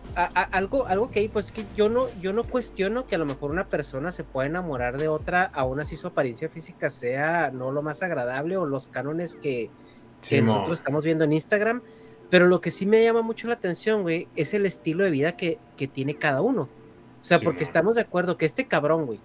algo, 0.52 0.86
algo 0.86 1.10
que 1.10 1.20
hay, 1.20 1.28
pues 1.28 1.46
es 1.46 1.52
que 1.52 1.64
yo 1.76 1.88
no, 1.88 2.06
yo 2.20 2.32
no 2.32 2.44
cuestiono 2.44 3.06
que 3.06 3.16
a 3.16 3.18
lo 3.18 3.26
mejor 3.26 3.50
una 3.50 3.68
persona 3.68 4.12
se 4.12 4.22
pueda 4.22 4.46
enamorar 4.46 4.96
de 4.96 5.08
otra, 5.08 5.44
aún 5.54 5.80
así 5.80 5.96
su 5.96 6.06
apariencia 6.06 6.48
física 6.48 6.88
sea 6.88 7.50
no 7.50 7.72
lo 7.72 7.82
más 7.82 8.02
agradable 8.02 8.56
o 8.56 8.64
los 8.64 8.86
cánones 8.86 9.36
que, 9.36 9.70
nosotros 10.42 10.78
estamos 10.78 11.04
viendo 11.04 11.24
en 11.24 11.32
Instagram. 11.32 11.82
Pero 12.30 12.46
lo 12.46 12.60
que 12.60 12.70
sí 12.70 12.84
me 12.84 13.02
llama 13.02 13.22
mucho 13.22 13.48
la 13.48 13.54
atención, 13.54 14.02
güey, 14.02 14.28
es 14.36 14.52
el 14.52 14.66
estilo 14.66 15.04
de 15.04 15.10
vida 15.10 15.36
que, 15.36 15.58
que 15.76 15.88
tiene 15.88 16.16
cada 16.16 16.42
uno. 16.42 16.68
O 17.20 17.24
sea, 17.24 17.38
porque 17.38 17.64
estamos 17.64 17.94
de 17.94 18.02
acuerdo 18.02 18.36
que 18.36 18.44
este 18.44 18.66
cabrón, 18.66 19.06
güey, 19.06 19.18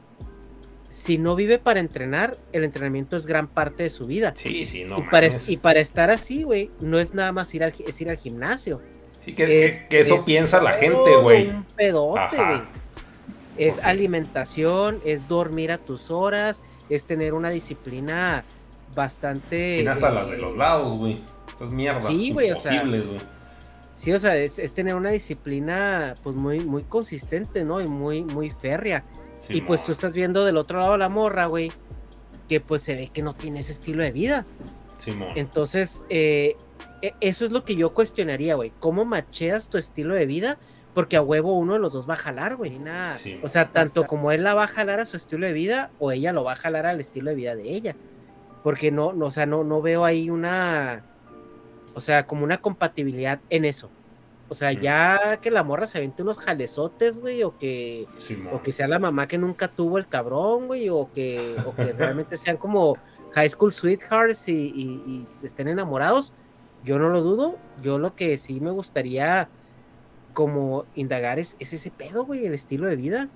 si 0.88 1.18
no 1.18 1.36
vive 1.36 1.60
para 1.60 1.80
entrenar, 1.80 2.38
el 2.52 2.64
entrenamiento 2.64 3.16
es 3.16 3.26
gran 3.26 3.48
parte 3.48 3.84
de 3.84 3.90
su 3.90 4.06
vida. 4.06 4.34
Sí, 4.36 4.66
sí, 4.66 4.86
no. 4.86 5.00
Y, 5.00 5.02
para, 5.04 5.28
y 5.48 5.58
para, 5.58 5.80
estar 5.80 6.10
así, 6.12 6.44
güey, 6.44 6.72
no 6.80 7.00
es 7.00 7.14
nada 7.14 7.32
más 7.32 7.54
ir 7.54 7.64
al, 7.64 7.74
es 7.86 8.00
ir 8.00 8.10
al 8.10 8.18
gimnasio. 8.18 8.82
Sí, 9.24 9.34
que, 9.34 9.66
eso 9.90 10.26
piensa 10.26 10.62
la 10.62 10.74
gente, 10.74 11.16
güey. 11.22 11.50
Un 11.50 11.64
pedote, 11.64 12.36
güey. 12.36 12.62
Es 13.58 13.80
alimentación, 13.80 15.00
es 15.06 15.28
dormir 15.28 15.72
a 15.72 15.78
tus 15.78 16.10
horas, 16.10 16.64
es 16.90 17.06
tener 17.06 17.34
una 17.34 17.50
disciplina 17.50 18.44
bastante. 18.96 19.76
Tiene 19.76 19.92
hasta 19.92 20.10
las 20.10 20.30
de 20.30 20.38
los 20.38 20.58
lados, 20.58 20.94
güey. 20.94 21.22
Esas 21.56 21.70
mierdas. 21.70 22.08
Sí, 22.08 22.32
güey, 22.32 22.52
o 22.52 22.56
sea. 22.56 22.84
güey. 22.84 23.04
Sí, 23.94 24.12
o 24.12 24.20
sea, 24.20 24.36
es, 24.36 24.58
es, 24.58 24.74
tener 24.74 24.96
una 24.96 25.12
disciplina, 25.12 26.16
pues 26.24 26.36
muy, 26.36 26.62
muy 26.62 26.84
consistente, 26.84 27.64
¿no? 27.64 27.80
Y 27.80 27.88
muy, 27.88 28.24
muy 28.24 28.50
férrea 28.50 29.04
y 29.50 29.62
pues 29.62 29.84
tú 29.84 29.92
estás 29.92 30.14
viendo 30.14 30.46
del 30.46 30.58
otro 30.58 30.80
lado 30.80 30.98
la 30.98 31.10
morra, 31.10 31.48
güey, 31.48 31.72
que 32.48 32.60
pues 32.60 32.82
se 32.82 32.96
ve 32.96 33.10
que 33.12 33.22
no 33.22 33.34
tiene 33.34 33.60
ese 33.60 33.74
estilo 33.74 34.04
de 34.04 34.12
vida. 34.12 34.46
Entonces, 35.36 36.06
eh, 36.10 36.56
e, 37.02 37.14
eso 37.20 37.46
es 37.46 37.52
lo 37.52 37.64
que 37.64 37.76
yo 37.76 37.94
cuestionaría, 37.94 38.56
güey. 38.56 38.72
¿Cómo 38.80 39.06
macheas 39.06 39.70
tu 39.70 39.78
estilo 39.78 40.16
de 40.16 40.26
vida? 40.26 40.58
Porque 40.94 41.18
a 41.18 41.22
huevo 41.22 41.58
uno 41.58 41.74
de 41.74 41.80
los 41.80 41.94
dos 41.94 42.10
va 42.10 42.14
a 42.14 42.18
jalar, 42.18 42.56
güey. 42.56 42.80
Nada. 42.80 43.16
o 43.42 43.48
sea, 43.50 43.72
tanto 43.72 44.06
como 44.06 44.32
él 44.32 44.44
la 44.44 44.54
va 44.54 44.66
a 44.66 44.68
jalar 44.68 45.00
a 45.00 45.06
su 45.06 45.18
estilo 45.18 45.46
de 45.46 45.54
vida 45.54 45.92
o 46.00 46.12
ella 46.12 46.32
lo 46.34 46.44
va 46.44 46.54
a 46.54 46.56
jalar 46.56 46.86
al 46.86 47.00
estilo 47.00 47.30
de 47.30 47.36
vida 47.36 47.56
de 47.56 47.72
ella. 47.72 47.96
Porque 48.64 48.92
no, 48.92 49.12
no 49.14 49.26
o 49.26 49.32
sea, 49.32 49.46
no, 49.46 49.64
no 49.64 49.82
veo 49.82 50.06
ahí 50.06 50.30
una, 50.30 51.04
o 51.94 52.00
sea, 52.00 52.26
como 52.26 52.44
una 52.44 52.60
compatibilidad 52.60 53.40
en 53.50 53.66
eso. 53.66 53.90
O 54.50 54.56
sea, 54.56 54.72
ya 54.72 55.40
que 55.42 55.50
la 55.50 55.64
morra 55.64 55.88
se 55.88 55.98
aviente 55.98 56.22
unos 56.22 56.38
jalezotes, 56.38 57.20
güey, 57.20 57.44
o 57.44 57.58
que, 57.58 58.08
o 58.52 58.62
que 58.62 58.72
sea 58.72 58.88
la 58.88 59.00
mamá 59.00 59.28
que 59.28 59.38
nunca 59.38 59.68
tuvo 59.68 59.98
el 59.98 60.08
cabrón, 60.08 60.68
güey, 60.68 60.90
o 60.90 61.10
que, 61.14 61.56
o 61.66 61.76
que 61.76 61.94
realmente 61.98 62.38
sean 62.38 62.58
como 62.58 62.98
high 63.34 63.50
school 63.50 63.72
sweethearts 63.72 64.48
y, 64.48 65.26
estén 65.44 65.68
enamorados, 65.68 66.34
yo 66.84 67.00
no 67.00 67.10
lo 67.10 67.22
dudo. 67.22 67.58
Yo 67.82 67.98
lo 67.98 68.16
que 68.16 68.38
sí 68.38 68.60
me 68.60 68.72
gustaría 68.72 69.50
como 70.34 70.86
indagar 70.96 71.40
es, 71.40 71.56
ese 71.60 71.92
pedo, 71.92 72.26
güey, 72.26 72.46
el 72.46 72.54
estilo 72.54 72.88
de 72.88 72.96
vida. 72.96 73.30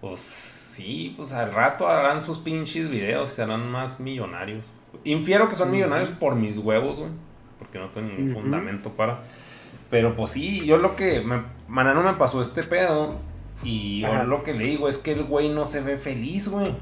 Pues 0.00 0.20
sí, 0.20 1.14
pues 1.16 1.32
al 1.32 1.52
rato 1.52 1.86
harán 1.86 2.24
sus 2.24 2.38
pinches 2.38 2.90
videos, 2.90 3.30
serán 3.30 3.70
más 3.70 4.00
millonarios. 4.00 4.64
Infiero 5.04 5.48
que 5.48 5.54
son 5.54 5.70
millonarios 5.70 6.10
por 6.10 6.34
mis 6.34 6.58
huevos, 6.58 6.98
güey, 6.98 7.10
porque 7.58 7.78
no 7.78 7.88
tengo 7.90 8.08
ningún 8.08 8.34
fundamento 8.34 8.90
para 8.90 9.22
pero 9.92 10.16
pues 10.16 10.30
sí, 10.32 10.64
yo 10.64 10.78
lo 10.78 10.96
que. 10.96 11.20
Me, 11.20 11.42
Manano 11.68 12.02
me 12.02 12.14
pasó 12.14 12.40
este 12.40 12.62
pedo. 12.62 13.20
Y 13.62 14.00
yo 14.00 14.24
lo 14.24 14.42
que 14.42 14.54
le 14.54 14.64
digo 14.64 14.88
es 14.88 14.96
que 14.96 15.12
el 15.12 15.24
güey 15.24 15.50
no 15.50 15.66
se 15.66 15.82
ve 15.82 15.98
feliz, 15.98 16.48
güey. 16.48 16.74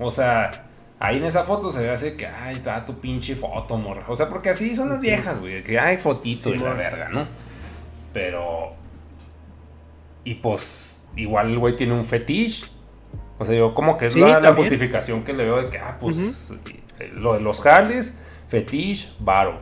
O 0.00 0.10
sea, 0.10 0.67
ahí 1.00 1.18
en 1.18 1.24
esa 1.24 1.44
foto 1.44 1.70
se 1.70 1.82
ve 1.82 1.90
así 1.90 2.12
que, 2.12 2.26
ay, 2.26 2.56
está 2.56 2.84
tu 2.84 2.98
pinche 2.98 3.34
foto, 3.34 3.76
morra. 3.76 4.04
O 4.08 4.16
sea, 4.16 4.28
porque 4.28 4.50
así 4.50 4.74
son 4.74 4.88
las 4.88 5.00
viejas, 5.00 5.40
güey. 5.40 5.62
Que 5.62 5.78
hay 5.78 5.96
fotito 5.96 6.54
y 6.54 6.58
la 6.58 6.72
verga, 6.72 7.08
¿no? 7.08 7.26
Pero. 8.12 8.72
Y 10.24 10.34
pues, 10.34 11.06
igual 11.16 11.50
el 11.50 11.58
güey 11.58 11.76
tiene 11.76 11.94
un 11.94 12.04
fetiche. 12.04 12.66
O 13.38 13.44
sea, 13.44 13.54
yo 13.54 13.74
como 13.74 13.96
que 13.98 14.06
es 14.06 14.16
la, 14.16 14.52
justificación 14.54 15.22
que 15.22 15.32
le 15.32 15.44
veo 15.44 15.62
de 15.62 15.70
que, 15.70 15.78
ah, 15.78 15.96
pues, 16.00 16.52
lo 17.14 17.34
de 17.34 17.40
los 17.40 17.60
jales, 17.60 18.20
fetiche, 18.48 19.10
varo. 19.20 19.60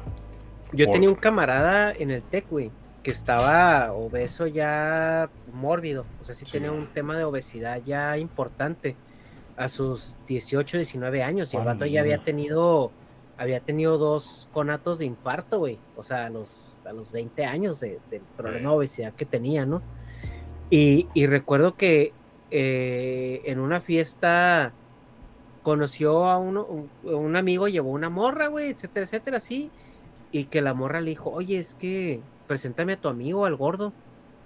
Yo 0.72 0.90
tenía 0.90 1.09
un 1.09 1.14
camarada 1.14 1.92
en 1.92 2.11
el 2.11 2.22
TEC, 2.22 2.49
güey, 2.51 2.70
que 3.03 3.11
estaba 3.11 3.92
obeso 3.92 4.46
ya 4.46 5.29
mórbido. 5.53 6.07
O 6.22 6.25
sea, 6.25 6.35
sí, 6.35 6.46
tenía 6.51 6.72
un 6.72 6.87
tema 6.88 7.16
de 7.16 7.25
obesidad 7.25 7.81
ya 7.85 8.16
importante 8.16 8.96
a 9.57 9.69
sus 9.69 10.16
18, 10.29 10.79
19 10.79 11.23
años. 11.23 11.53
Y 11.53 11.57
el 11.57 11.64
vato 11.64 11.87
ya 11.87 12.01
había 12.01 12.23
tenido, 12.23 12.90
había 13.38 13.61
tenido 13.61 13.99
dos 13.99 14.49
conatos 14.53 14.99
de 14.99 15.07
infarto, 15.07 15.59
güey. 15.59 15.79
O 15.97 16.03
sea, 16.03 16.27
a 16.27 16.31
los, 16.31 16.79
a 16.85 16.92
los 16.92 17.12
20 17.12 17.45
años 17.45 17.81
del 17.81 17.99
problema 18.37 18.71
de 18.71 18.77
obesidad 18.77 19.12
que 19.14 19.25
tenía, 19.25 19.66
¿no? 19.66 19.83
Y, 20.69 21.07
recuerdo 21.27 21.77
que 21.77 22.12
eh, 22.51 23.42
en 23.45 23.61
una 23.61 23.81
fiesta 23.81 24.73
conoció 25.62 26.27
a 26.27 26.38
uno, 26.38 26.64
un, 26.64 26.90
un 27.05 27.37
amigo, 27.37 27.69
llevó 27.69 27.90
una 27.90 28.11
morra, 28.11 28.49
güey, 28.49 28.71
etcétera, 28.71 29.05
etcétera, 29.05 29.37
así. 29.38 29.71
Y 30.33 30.45
que 30.47 30.61
la 30.61 30.75
morra 30.75 31.01
le 31.01 31.11
dijo, 31.11 31.31
oye, 31.31 31.59
es 31.59 31.75
que 31.75 32.21
preséntame 32.47 32.95
a 32.95 33.01
tu 33.01 33.09
amigo, 33.09 33.45
al 33.47 33.57
gordo. 33.57 33.92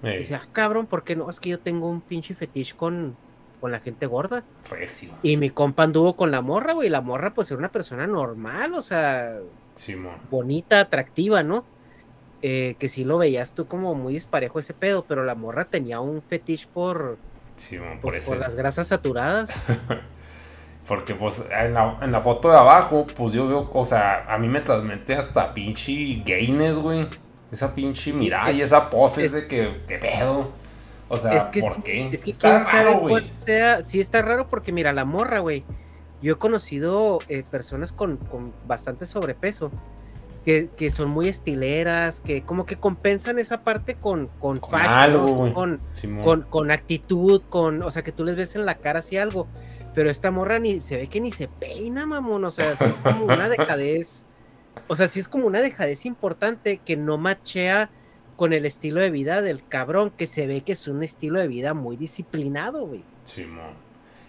Y 0.03 0.17
dice, 0.19 0.35
ah, 0.35 0.43
cabrón, 0.53 0.87
¿por 0.87 1.05
qué 1.05 1.15
no? 1.15 1.29
Es 1.29 1.41
que 1.41 1.51
yo 1.51 1.59
tengo 1.59 1.89
un 1.89 2.01
pinche 2.01 2.35
fetiche 2.35 2.75
con, 2.75 3.17
con 3.61 3.71
la 3.73 3.81
gente 3.81 4.07
gorda. 4.07 4.43
recio. 4.71 5.11
Y 5.23 5.37
mi 5.37 5.51
compa 5.51 5.83
anduvo 5.85 6.17
con 6.17 6.31
la 6.31 6.41
morra, 6.41 6.73
güey. 6.73 6.89
La 6.89 7.01
morra, 7.01 7.35
pues, 7.35 7.51
era 7.51 7.59
una 7.59 7.71
persona 7.71 8.07
normal, 8.07 8.75
o 8.75 8.83
sea, 8.83 9.39
Simón. 9.75 10.15
bonita, 10.31 10.81
atractiva, 10.81 11.43
¿no? 11.43 11.65
Eh, 12.43 12.77
que 12.79 12.89
sí 12.89 13.05
lo 13.05 13.19
veías 13.19 13.53
tú 13.55 13.67
como 13.67 13.95
muy 13.95 14.15
disparejo 14.15 14.59
ese 14.59 14.73
pedo, 14.73 15.05
pero 15.07 15.25
la 15.25 15.35
morra 15.35 15.67
tenía 15.67 16.01
un 16.01 16.23
fetiche 16.23 16.67
por, 16.73 17.19
Simón, 17.57 17.99
por 18.01 18.13
pues, 18.13 18.17
ese. 18.19 18.29
por 18.31 18.39
las 18.39 18.55
grasas 18.55 18.87
saturadas. 18.89 19.53
Porque 20.89 21.15
pues 21.15 21.45
en 21.57 21.75
la, 21.75 21.99
en 22.03 22.11
la 22.11 22.21
foto 22.21 22.51
de 22.51 22.57
abajo, 22.57 23.07
pues 23.17 23.33
yo 23.33 23.47
veo, 23.47 23.71
o 23.73 23.85
sea, 23.85 24.25
a 24.29 24.39
mí 24.39 24.49
me 24.49 24.61
transmite 24.61 25.15
hasta 25.15 25.55
pinche 25.55 26.21
gayness, 26.25 26.79
güey. 26.79 27.07
Esa 27.53 27.75
pinche 27.75 28.13
mirada 28.13 28.51
y 28.51 28.57
es- 28.61 28.67
esa 28.73 28.91
pose 28.91 29.25
es- 29.27 29.33
de 29.33 29.47
que, 29.47 29.69
¿qué 29.87 29.99
pedo? 29.99 30.51
O 31.13 31.17
sea, 31.17 31.37
es 31.37 31.49
que, 31.49 31.61
¿por 31.61 31.83
qué? 31.83 32.09
es 32.13 32.23
que 32.23 32.31
Está 32.31 32.65
raro, 32.71 33.01
güey. 33.01 33.15
cuál 33.15 33.27
sea. 33.27 33.83
Sí, 33.83 34.01
está 34.01 34.23
raro 34.23 34.49
porque, 34.49 34.71
mira, 34.71 34.93
la 34.93 35.05
morra, 35.05 35.41
güey. 35.41 35.65
Yo 36.23 36.35
he 36.35 36.39
conocido 36.39 37.19
eh, 37.29 37.43
personas 37.51 37.93
con, 37.93 38.17
con 38.17 38.53
bastante 38.67 39.07
sobrepeso 39.07 39.73
que, 40.45 40.69
que 40.77 40.89
son 40.91 41.11
muy 41.11 41.29
estileras, 41.29 42.21
que 42.21 42.43
como 42.43 42.65
que 42.65 42.77
compensan 42.77 43.41
esa 43.41 43.63
parte 43.63 43.97
con, 43.97 44.29
con, 44.39 44.61
Con 44.61 44.71
fashion, 44.71 45.53
con, 46.23 46.43
con 46.43 46.71
actitud, 46.71 47.43
con, 47.49 47.83
o 47.83 47.91
sea, 47.91 48.03
que 48.03 48.13
tú 48.13 48.25
les 48.25 48.37
ves 48.37 48.55
en 48.55 48.65
la 48.65 48.77
cara 48.77 49.01
así 49.01 49.17
algo. 49.17 49.49
Pero 49.95 50.11
esta 50.11 50.31
morra 50.31 50.61
ni 50.61 50.81
se 50.81 50.97
ve 50.97 51.09
que 51.09 51.21
ni 51.21 51.33
se 51.33 51.49
peina, 51.49 52.07
mamón. 52.07 52.45
O 52.45 52.53
sea, 52.53 52.77
sí 52.77 52.85
es 52.85 53.01
como 53.01 53.25
una 53.25 53.49
dejadez. 53.57 54.27
O 54.87 54.95
sea, 54.95 55.09
sí 55.09 55.19
es 55.19 55.27
como 55.27 55.49
una 55.49 55.61
dejadez 55.61 56.07
importante 56.07 56.79
que 56.85 56.97
no 56.97 57.19
machea 57.19 57.91
con 58.41 58.55
el 58.55 58.65
estilo 58.65 59.03
de 59.03 59.11
vida 59.11 59.43
del 59.43 59.63
cabrón, 59.69 60.13
que 60.17 60.27
se 60.27 60.47
ve 60.47 60.63
que 60.63 60.73
es 60.73 60.89
un 60.89 61.03
estilo 61.03 61.39
de 61.41 61.47
vida 61.47 61.75
muy 61.75 61.97
disciplinado, 61.99 62.87
güey. 62.87 63.03
Simón. 63.27 63.75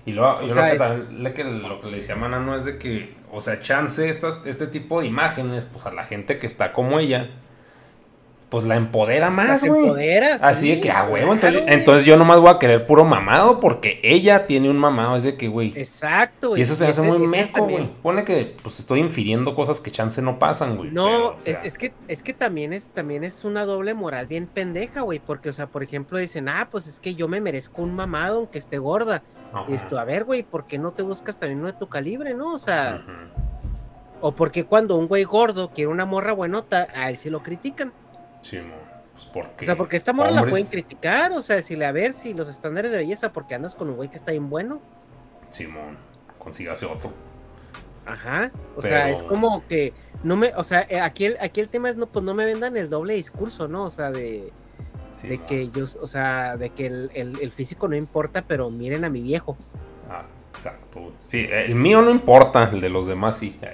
Y 0.06 0.12
luego, 0.12 0.40
O 0.40 0.42
yo 0.42 0.50
sea, 0.54 0.64
lo, 0.64 0.68
que 0.68 0.76
es- 0.76 0.82
tal- 0.82 1.24
le- 1.24 1.34
que, 1.34 1.44
lo 1.46 1.80
que 1.80 1.88
le 1.90 1.96
decía 1.96 2.16
a 2.16 2.18
Manano 2.18 2.54
es 2.58 2.66
de 2.66 2.78
que, 2.78 3.14
o 3.32 3.40
sea, 3.40 3.62
chance 3.62 4.10
estas, 4.10 4.46
este 4.46 4.68
tipo 4.68 5.00
de 5.00 5.08
imágenes, 5.08 5.64
pues 5.64 5.86
a 5.86 5.94
la 5.94 6.04
gente 6.04 6.40
que 6.40 6.46
está 6.46 6.74
como 6.74 7.00
ella, 7.00 7.30
pues 8.52 8.66
la 8.66 8.76
empodera 8.76 9.30
más, 9.30 9.64
güey. 9.64 9.86
empoderas. 9.86 10.44
Así 10.44 10.68
sí, 10.68 10.76
de 10.76 10.82
que, 10.82 10.92
a 10.92 11.06
huevo, 11.06 11.32
claro, 11.32 11.34
entonces, 11.36 11.62
güey. 11.62 11.74
entonces 11.74 12.06
yo 12.06 12.18
nomás 12.18 12.42
voy 12.42 12.50
a 12.50 12.60
querer 12.60 12.86
puro 12.86 13.06
mamado 13.06 13.62
porque 13.62 14.02
ella 14.04 14.46
tiene 14.46 14.70
un 14.70 14.78
mamado, 14.78 15.16
es 15.16 15.24
de 15.24 15.38
que, 15.38 15.48
güey. 15.48 15.72
Exacto, 15.74 16.50
güey. 16.50 16.60
Y 16.60 16.64
eso 16.64 16.76
se 16.76 16.86
hace 16.86 17.02
muy 17.02 17.26
meco, 17.26 17.66
güey. 17.66 17.88
Pone 18.04 18.26
que, 18.26 18.58
pues 18.62 18.78
estoy 18.78 19.00
infiriendo 19.00 19.56
cosas 19.56 19.80
que 19.80 19.90
chance 19.90 20.22
no 20.22 20.38
pasan, 20.38 20.76
güey. 20.76 20.92
No, 20.92 21.06
pero, 21.06 21.28
o 21.30 21.36
sea, 21.40 21.54
es, 21.54 21.64
es 21.64 21.78
que 21.78 21.94
es 22.10 22.24
que 22.24 22.34
también 22.34 22.74
es 22.74 22.90
también 22.90 23.24
es 23.24 23.46
una 23.46 23.66
doble 23.66 23.94
moral 23.94 24.28
bien 24.28 24.48
pendeja, 24.48 25.00
güey, 25.00 25.20
porque 25.20 25.48
o 25.48 25.54
sea, 25.54 25.68
por 25.68 25.82
ejemplo, 25.82 26.18
dicen, 26.18 26.50
"Ah, 26.50 26.68
pues 26.70 26.88
es 26.88 27.00
que 27.00 27.16
yo 27.16 27.30
me 27.30 27.40
merezco 27.40 27.82
un 27.82 27.96
mamado 27.96 28.40
aunque 28.40 28.60
esté 28.60 28.80
gorda." 28.80 29.24
ajá. 29.54 29.66
Y 29.70 29.76
esto, 29.76 29.98
a 29.98 30.04
ver, 30.04 30.26
güey, 30.26 30.44
¿por 30.44 30.68
qué 30.68 30.78
no 30.78 30.92
te 30.92 31.04
buscas 31.04 31.38
también 31.38 31.60
uno 31.60 31.72
de 31.72 31.80
tu 31.80 31.88
calibre, 31.88 32.34
no? 32.34 32.54
O 32.54 32.60
sea, 32.60 33.02
o 34.20 34.34
porque 34.34 34.66
cuando 34.66 34.98
un 34.98 35.08
güey 35.08 35.24
gordo 35.24 35.70
quiere 35.70 35.90
una 35.90 36.04
morra 36.04 36.34
buenota, 36.34 36.90
a 36.94 37.10
él 37.10 37.16
sí 37.16 37.30
lo 37.30 37.42
critican. 37.42 37.94
Sí. 38.42 38.60
Pues 39.14 39.26
porque. 39.26 39.64
O 39.64 39.66
sea, 39.66 39.76
porque 39.78 39.98
esta 39.98 40.14
morra 40.14 40.32
la 40.32 40.46
pueden 40.46 40.66
criticar, 40.68 41.32
o 41.34 41.42
sea, 41.42 41.56
decirle, 41.58 41.86
a 41.86 41.92
ver 41.92 42.14
si 42.14 42.34
los 42.34 42.48
estándares 42.50 42.92
de 42.92 42.98
belleza, 42.98 43.32
porque 43.34 43.56
andas 43.56 43.76
con 43.76 43.90
un 43.90 43.96
güey 43.96 44.10
que 44.10 44.18
está 44.18 44.32
bien 44.32 44.50
bueno. 44.50 44.80
Simón, 45.50 45.98
consígase 46.40 46.86
otro. 46.86 47.12
Ajá. 48.06 48.52
O 48.76 48.82
sea, 48.82 49.10
es 49.10 49.20
Pero- 49.20 49.30
como 49.30 49.64
que 49.68 49.94
no 50.24 50.36
me, 50.36 50.54
o 50.56 50.64
sea, 50.64 50.86
eh, 50.90 51.00
aquí 51.00 51.26
el, 51.26 51.38
aquí 51.40 51.60
el 51.62 51.70
tema 51.70 51.90
es 51.90 51.98
no, 51.98 52.08
pues 52.08 52.26
no 52.26 52.34
me 52.34 52.46
vendan 52.46 52.76
el 52.78 52.90
doble 52.90 53.14
discurso, 53.14 53.68
¿no? 53.68 53.84
O 53.84 53.90
sea, 53.90 54.12
de, 54.12 54.52
Sí, 55.14 55.28
de 55.28 55.38
que 55.40 55.70
yo, 55.70 55.86
o 56.02 56.08
sea, 56.08 56.58
de 56.58 56.70
que 56.72 56.88
el, 56.88 57.12
el- 57.14 57.38
el 57.42 57.52
físico 57.52 57.88
no 57.88 57.96
importa, 57.96 58.44
pero 58.48 58.72
miren 58.72 59.04
a 59.06 59.10
mi 59.10 59.22
viejo. 59.22 59.56
Ah, 60.10 60.24
exacto. 60.52 61.12
Sí, 61.28 61.48
el 61.52 61.76
mío 61.76 62.02
no 62.02 62.10
importa, 62.10 62.70
el 62.74 62.82
de 62.82 62.90
los 62.90 63.06
demás 63.08 63.38
sí. 63.38 63.56
Eh, 63.62 63.72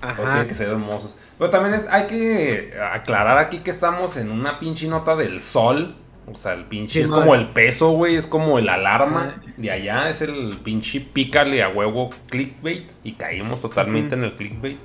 Todos 0.00 0.12
Ajá. 0.12 0.22
tienen 0.24 0.48
que 0.48 0.54
ser 0.54 0.68
hermosos. 0.68 1.16
Pero 1.38 1.50
también 1.50 1.74
es- 1.74 1.86
hay 1.88 2.06
que 2.06 2.74
aclarar 2.92 3.38
aquí 3.38 3.58
que 3.58 3.70
estamos 3.70 4.16
en 4.16 4.30
una 4.30 4.58
pinche 4.58 4.86
nota 4.88 5.14
del 5.16 5.40
sol. 5.40 5.94
O 6.30 6.36
sea, 6.36 6.52
el 6.52 6.64
pinche 6.64 6.94
Sí, 6.94 7.00
es 7.04 7.10
como 7.10 7.34
el 7.34 7.48
peso, 7.48 7.92
güey. 7.92 8.16
Es 8.16 8.26
como 8.26 8.58
el 8.58 8.68
alarma. 8.68 9.36
De 9.56 9.70
allá 9.70 10.10
es 10.10 10.20
el 10.20 10.58
pinche 10.62 11.00
pícale 11.00 11.62
a 11.62 11.68
huevo 11.70 12.10
clickbait. 12.28 12.90
Y 13.02 13.12
caímos 13.12 13.60
totalmente 13.60 14.14
en 14.14 14.24
el 14.24 14.34
clickbait. 14.34 14.78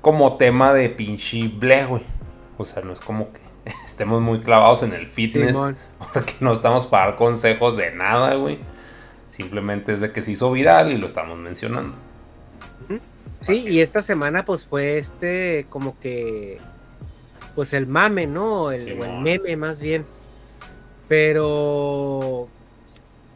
Como 0.00 0.36
tema 0.36 0.72
de 0.72 0.88
pinche 0.88 1.48
ble, 1.52 1.84
güey. 1.86 2.02
O 2.58 2.64
sea, 2.64 2.82
no 2.84 2.92
es 2.92 3.00
como 3.00 3.28
que 3.32 3.40
estemos 3.86 4.20
muy 4.22 4.40
clavados 4.40 4.82
en 4.84 4.92
el 4.92 5.06
fitness. 5.08 5.56
Porque 6.14 6.34
no 6.40 6.52
estamos 6.52 6.86
para 6.86 7.06
dar 7.06 7.16
consejos 7.16 7.76
de 7.76 7.90
nada, 7.96 8.34
güey. 8.36 8.58
Simplemente 9.30 9.92
es 9.92 10.00
de 10.00 10.12
que 10.12 10.22
se 10.22 10.32
hizo 10.32 10.50
viral 10.52 10.92
y 10.92 10.98
lo 10.98 11.06
estamos 11.06 11.36
mencionando. 11.38 11.94
Sí, 13.40 13.64
y 13.68 13.80
esta 13.80 14.02
semana 14.02 14.44
pues 14.44 14.64
fue 14.66 14.98
este 14.98 15.66
como 15.70 15.98
que 16.00 16.58
pues 17.54 17.72
el 17.72 17.86
mame, 17.86 18.26
¿no? 18.26 18.70
El, 18.72 19.00
o 19.00 19.04
el 19.04 19.20
meme 19.20 19.56
más 19.56 19.80
bien. 19.80 20.04
Pero 21.08 22.48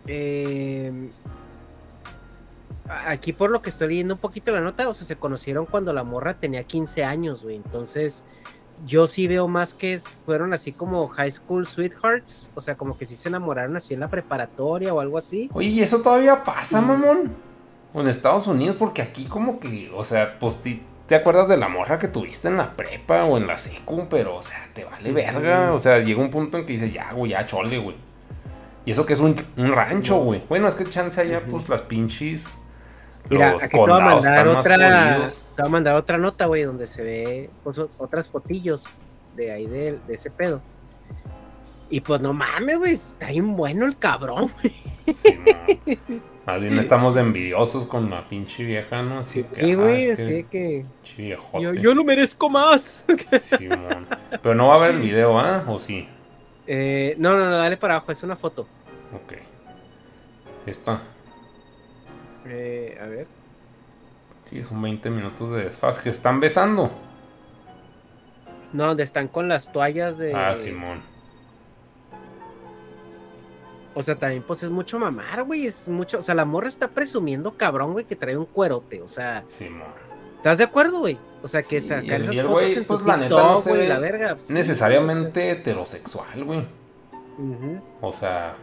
eh, 0.06 0.92
aquí 3.06 3.32
por 3.32 3.50
lo 3.50 3.62
que 3.62 3.70
estoy 3.70 3.88
leyendo 3.88 4.14
un 4.14 4.20
poquito 4.20 4.52
la 4.52 4.60
nota, 4.60 4.88
o 4.88 4.94
sea, 4.94 5.06
se 5.06 5.16
conocieron 5.16 5.66
cuando 5.66 5.92
la 5.92 6.04
morra 6.04 6.34
tenía 6.34 6.64
15 6.64 7.04
años, 7.04 7.42
güey. 7.42 7.56
Entonces, 7.56 8.22
yo 8.86 9.06
sí 9.06 9.26
veo 9.26 9.48
más 9.48 9.74
que 9.74 9.94
es- 9.94 10.14
fueron 10.26 10.52
así 10.52 10.72
como 10.72 11.08
high 11.08 11.30
school 11.30 11.66
sweethearts, 11.66 12.50
o 12.54 12.60
sea, 12.60 12.74
como 12.74 12.98
que 12.98 13.06
sí 13.06 13.16
se 13.16 13.28
enamoraron 13.28 13.76
así 13.76 13.94
en 13.94 14.00
la 14.00 14.08
preparatoria 14.08 14.92
o 14.92 15.00
algo 15.00 15.16
así. 15.18 15.48
Oye, 15.54 15.68
¿y 15.68 15.82
eso 15.82 16.00
todavía 16.02 16.44
pasa, 16.44 16.80
Mm. 16.80 16.86
mamón? 16.86 17.51
En 17.94 18.08
Estados 18.08 18.46
Unidos, 18.46 18.76
porque 18.78 19.02
aquí 19.02 19.26
como 19.26 19.60
que, 19.60 19.90
o 19.94 20.02
sea, 20.04 20.38
pues 20.38 20.60
ti- 20.60 20.82
te 21.06 21.14
acuerdas 21.16 21.48
de 21.48 21.56
la 21.58 21.68
morra 21.68 21.98
que 21.98 22.08
tuviste 22.08 22.48
en 22.48 22.56
la 22.56 22.70
prepa 22.70 23.24
o 23.24 23.36
en 23.36 23.46
la 23.46 23.58
secu, 23.58 24.06
pero, 24.08 24.36
o 24.36 24.42
sea, 24.42 24.66
te 24.72 24.84
vale 24.84 25.12
verga. 25.12 25.72
O 25.74 25.78
sea, 25.78 25.98
llega 25.98 26.20
un 26.20 26.30
punto 26.30 26.56
en 26.56 26.64
que 26.64 26.72
dices, 26.72 26.92
ya, 26.92 27.12
güey, 27.12 27.32
ya 27.32 27.44
chole, 27.44 27.78
güey. 27.78 27.96
Y 28.86 28.90
eso 28.92 29.04
que 29.04 29.12
es 29.12 29.20
un, 29.20 29.36
un 29.58 29.72
rancho, 29.72 30.18
güey. 30.18 30.42
Bueno, 30.48 30.66
es 30.68 30.74
que 30.74 30.84
chance 30.86 31.20
allá, 31.20 31.42
pues 31.48 31.68
las 31.68 31.82
pinches. 31.82 32.58
Mira, 33.28 33.52
los 33.52 33.62
aquí 33.62 33.72
te 33.72 33.78
voy 33.78 33.90
a 33.90 34.04
mandar 34.04 34.48
otra, 34.48 34.76
te 34.76 35.62
voy 35.62 35.68
a 35.68 35.70
mandar 35.70 35.94
otra 35.96 36.18
nota, 36.18 36.46
güey, 36.46 36.62
donde 36.64 36.86
se 36.86 37.02
ve 37.02 37.50
pues, 37.62 37.78
otras 37.98 38.28
fotillos 38.28 38.86
de 39.36 39.52
ahí 39.52 39.66
de, 39.66 39.98
de 40.08 40.14
ese 40.14 40.30
pedo. 40.30 40.60
Y 41.90 42.00
pues 42.00 42.20
no 42.22 42.32
mames, 42.32 42.78
güey, 42.78 42.94
está 42.94 43.28
bien 43.28 43.54
bueno 43.54 43.84
el 43.86 43.96
cabrón. 43.98 44.50
Sí, 44.62 44.74
no. 45.24 46.22
Más 46.46 46.60
bien 46.60 46.76
estamos 46.78 47.16
envidiosos 47.16 47.86
con 47.86 48.10
la 48.10 48.28
pinche 48.28 48.64
vieja, 48.64 49.02
¿no? 49.02 49.20
Así 49.20 49.44
que, 49.44 49.64
Sí, 49.64 49.72
ah, 49.72 49.76
güey, 49.76 50.00
que 50.00 50.12
así 50.12 50.44
que 50.50 50.86
yo, 51.60 51.74
yo 51.74 51.94
lo 51.94 52.02
merezco 52.02 52.50
más. 52.50 53.06
Simón. 53.40 54.08
Pero 54.42 54.54
no 54.54 54.68
va 54.68 54.74
a 54.74 54.76
haber 54.78 54.90
el 54.92 55.02
video, 55.02 55.38
¿ah? 55.38 55.64
¿O 55.68 55.78
sí? 55.78 56.08
Eh, 56.66 57.14
no, 57.18 57.36
no, 57.36 57.48
no, 57.48 57.56
dale 57.56 57.76
para 57.76 57.94
abajo, 57.94 58.10
es 58.10 58.22
una 58.24 58.34
foto. 58.34 58.66
Ok. 59.14 59.34
Esta. 60.66 61.02
Eh, 62.46 62.98
a 63.00 63.06
ver. 63.06 63.26
Sí, 64.44 64.64
son 64.64 64.82
20 64.82 65.10
minutos 65.10 65.52
de 65.52 65.64
desfase. 65.64 66.02
Que 66.02 66.08
están 66.08 66.40
besando. 66.40 66.90
No, 68.72 68.86
donde 68.88 69.04
están 69.04 69.28
con 69.28 69.48
las 69.48 69.70
toallas 69.70 70.18
de. 70.18 70.34
Ah, 70.34 70.56
Simón. 70.56 71.11
O 73.94 74.02
sea, 74.02 74.16
también, 74.16 74.42
pues 74.42 74.62
es 74.62 74.70
mucho 74.70 74.98
mamar, 74.98 75.42
güey. 75.44 75.66
Es 75.66 75.88
mucho. 75.88 76.18
O 76.18 76.22
sea, 76.22 76.34
la 76.34 76.44
morra 76.44 76.68
está 76.68 76.88
presumiendo, 76.88 77.56
cabrón, 77.56 77.92
güey, 77.92 78.04
que 78.06 78.16
trae 78.16 78.36
un 78.36 78.46
cuerote. 78.46 79.02
O 79.02 79.08
sea, 79.08 79.42
Simón. 79.46 79.82
¿estás 80.36 80.58
de 80.58 80.64
acuerdo, 80.64 81.00
güey? 81.00 81.18
O 81.42 81.48
sea, 81.48 81.62
que 81.62 81.80
Sí, 81.80 81.88
sacar 81.88 82.04
y 82.04 82.08
el- 82.14 82.22
esas 82.22 82.36
fotos 82.36 82.50
güey, 82.52 82.72
en 82.72 82.78
tu 82.80 82.86
pues, 82.86 83.02
la 83.02 83.16
neta, 83.16 83.34
no 83.42 83.56
se 83.58 83.86
la 83.86 83.98
verga. 83.98 84.34
pues, 84.34 84.46
sí, 84.46 84.52
Necesariamente 84.54 85.50
heterosexual, 85.50 86.44
güey. 86.44 86.60
o 86.60 86.62
sea, 86.62 87.44
ujú. 87.44 87.80
O 88.00 88.12
sea. 88.12 88.56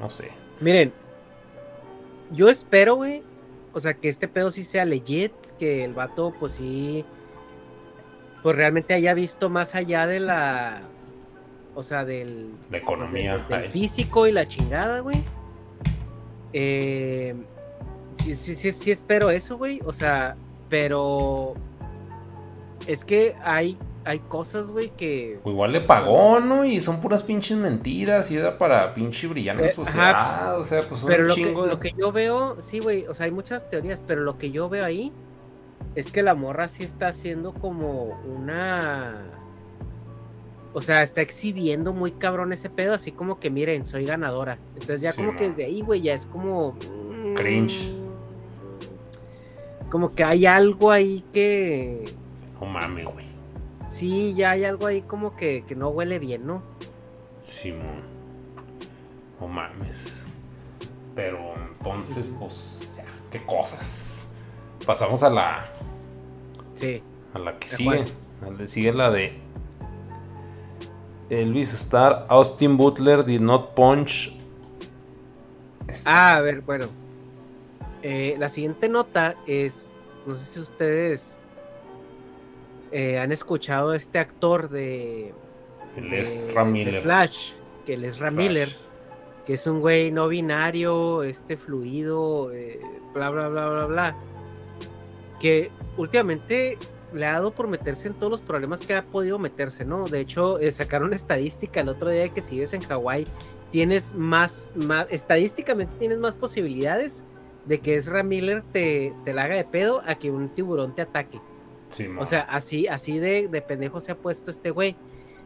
No 0.00 0.10
sé. 0.10 0.32
Miren, 0.60 0.92
yo 2.32 2.48
espero, 2.48 2.96
güey, 2.96 3.22
o 3.72 3.78
sea, 3.80 3.94
que 3.94 4.08
este 4.08 4.26
pedo 4.26 4.50
sí 4.50 4.64
sea 4.64 4.84
legit, 4.84 5.32
que 5.58 5.84
el 5.84 5.92
vato, 5.92 6.34
pues 6.40 6.52
sí, 6.52 7.04
pues 8.42 8.56
realmente 8.56 8.94
haya 8.94 9.14
visto 9.14 9.50
más 9.50 9.74
allá 9.76 10.06
de 10.06 10.18
la, 10.20 10.80
o 11.74 11.82
sea, 11.82 12.04
del, 12.04 12.50
La 12.64 12.68
pues, 12.70 12.82
economía. 12.82 13.38
del 13.48 13.68
físico 13.68 14.26
y 14.26 14.32
la 14.32 14.46
chingada, 14.46 15.00
güey. 15.00 15.22
Eh, 16.52 17.34
sí, 18.22 18.34
sí, 18.34 18.54
sí, 18.54 18.72
sí 18.72 18.90
espero 18.90 19.30
eso, 19.30 19.56
güey, 19.58 19.80
o 19.84 19.92
sea, 19.92 20.36
pero 20.68 21.54
es 22.86 23.04
que 23.04 23.34
hay 23.42 23.76
hay 24.04 24.18
cosas, 24.18 24.72
güey, 24.72 24.90
que. 24.90 25.38
O 25.44 25.50
igual 25.52 25.70
le 25.70 25.80
pagó, 25.80 26.40
¿no? 26.40 26.64
Y 26.64 26.80
son 26.80 27.00
puras 27.00 27.22
pinches 27.22 27.56
mentiras. 27.56 28.32
Y 28.32 28.36
era 28.36 28.58
para 28.58 28.94
pinche 28.94 29.28
brillar 29.28 29.56
en 29.60 29.66
Eh, 29.66 29.70
sociedad. 29.70 30.10
ajá. 30.10 30.54
O 30.56 30.64
sea, 30.64 30.82
pues 30.88 31.04
un 31.04 31.08
Pero 31.08 31.22
lo 31.22 31.34
que, 31.36 31.42
chingo 31.44 31.62
de- 31.62 31.68
lo 31.70 31.78
que 31.78 31.92
yo 31.96 32.10
veo, 32.10 32.60
sí, 32.60 32.80
güey, 32.80 33.06
o 33.06 33.14
sea, 33.14 33.26
hay 33.26 33.30
muchas 33.30 33.70
teorías, 33.70 34.02
pero 34.04 34.22
lo 34.22 34.38
que 34.38 34.50
yo 34.50 34.68
veo 34.68 34.84
ahí 34.84 35.12
es 35.94 36.10
que 36.10 36.24
la 36.24 36.34
morra 36.34 36.66
sí 36.66 36.82
está 36.82 37.06
haciendo 37.08 37.52
como 37.54 38.20
una. 38.26 39.22
O 40.74 40.80
sea, 40.80 41.02
está 41.02 41.20
exhibiendo 41.20 41.92
muy 41.92 42.12
cabrón 42.12 42.52
ese 42.52 42.70
pedo, 42.70 42.94
así 42.94 43.12
como 43.12 43.38
que 43.38 43.50
miren, 43.50 43.84
soy 43.84 44.04
ganadora. 44.06 44.58
Entonces 44.74 45.02
ya 45.02 45.12
Sí, 45.12 45.18
como 45.18 45.36
que 45.36 45.48
desde 45.48 45.64
ahí, 45.66 45.80
güey, 45.82 46.00
ya 46.02 46.14
es 46.14 46.24
como. 46.26 46.72
mm, 46.72 47.34
Cringe. 47.34 47.92
Como 49.90 50.14
que 50.14 50.24
hay 50.24 50.46
algo 50.46 50.90
ahí 50.90 51.22
que. 51.32 52.04
No 52.60 52.66
mames, 52.66 53.04
güey. 53.04 53.26
Sí, 53.88 54.32
ya 54.34 54.52
hay 54.52 54.64
algo 54.64 54.86
ahí 54.86 55.02
como 55.02 55.36
que, 55.36 55.64
que 55.66 55.74
no 55.74 55.88
huele 55.90 56.18
bien, 56.18 56.46
¿no? 56.46 56.62
Simón. 57.42 58.00
No 59.38 59.48
mames. 59.48 59.98
Pero 61.14 61.52
entonces, 61.56 62.34
pues, 62.38 62.94
ya, 62.96 63.04
qué 63.30 63.44
cosas. 63.44 64.26
Pasamos 64.86 65.22
a 65.22 65.28
la, 65.28 65.70
Sí. 66.74 67.02
a 67.34 67.38
la 67.38 67.58
que 67.58 67.68
¿De 67.68 67.76
sigue. 67.76 68.04
Sigue 68.66 68.92
la 68.94 69.10
de 69.10 69.38
Elvis 71.40 71.72
Star, 71.74 72.26
Austin 72.28 72.76
Butler 72.76 73.24
did 73.24 73.40
not 73.40 73.74
punch. 73.74 74.36
Ah, 76.04 76.36
a 76.36 76.40
ver, 76.40 76.60
bueno. 76.62 76.86
Eh, 78.02 78.36
la 78.38 78.48
siguiente 78.48 78.88
nota 78.88 79.36
es, 79.46 79.90
no 80.26 80.34
sé 80.34 80.44
si 80.44 80.60
ustedes 80.60 81.38
eh, 82.90 83.18
han 83.18 83.30
escuchado 83.32 83.90
a 83.90 83.96
este 83.96 84.18
actor 84.18 84.68
de, 84.68 85.32
el 85.96 86.10
de- 86.10 86.16
de. 86.96 87.00
Flash, 87.00 87.52
que 87.86 87.94
él 87.94 88.04
es. 88.04 88.20
Miller, 88.20 88.76
que 89.46 89.54
es 89.54 89.66
un 89.66 89.80
güey 89.80 90.10
no 90.10 90.28
binario, 90.28 91.22
este 91.22 91.56
fluido, 91.56 92.52
eh, 92.52 92.80
bla, 93.14 93.30
bla, 93.30 93.48
bla, 93.48 93.68
bla, 93.68 93.84
bla. 93.86 94.16
Que 95.40 95.70
últimamente 95.96 96.78
le 97.14 97.26
ha 97.26 97.32
dado 97.32 97.52
por 97.52 97.68
meterse 97.68 98.08
en 98.08 98.14
todos 98.14 98.30
los 98.30 98.40
problemas 98.40 98.80
que 98.86 98.94
ha 98.94 99.04
podido 99.04 99.38
meterse, 99.38 99.84
¿no? 99.84 100.06
De 100.06 100.20
hecho, 100.20 100.58
eh, 100.58 100.70
sacaron 100.70 101.08
una 101.08 101.16
estadística 101.16 101.80
el 101.80 101.88
otro 101.88 102.10
día 102.10 102.28
que 102.28 102.40
si 102.40 102.56
vives 102.56 102.72
en 102.72 102.82
Hawái, 102.82 103.26
tienes 103.70 104.14
más, 104.14 104.74
más, 104.76 105.06
estadísticamente 105.10 105.94
tienes 105.98 106.18
más 106.18 106.34
posibilidades 106.34 107.24
de 107.64 107.80
que 107.80 107.94
Ezra 107.94 108.22
Miller 108.22 108.62
te, 108.72 109.14
te 109.24 109.32
la 109.32 109.44
haga 109.44 109.56
de 109.56 109.64
pedo 109.64 110.02
a 110.06 110.16
que 110.16 110.30
un 110.30 110.48
tiburón 110.48 110.94
te 110.94 111.02
ataque. 111.02 111.40
O 112.18 112.24
sea, 112.24 112.40
así, 112.42 112.86
así 112.86 113.18
de, 113.18 113.48
de 113.48 113.60
pendejo 113.60 114.00
se 114.00 114.12
ha 114.12 114.16
puesto 114.16 114.50
este 114.50 114.70
güey. 114.70 114.96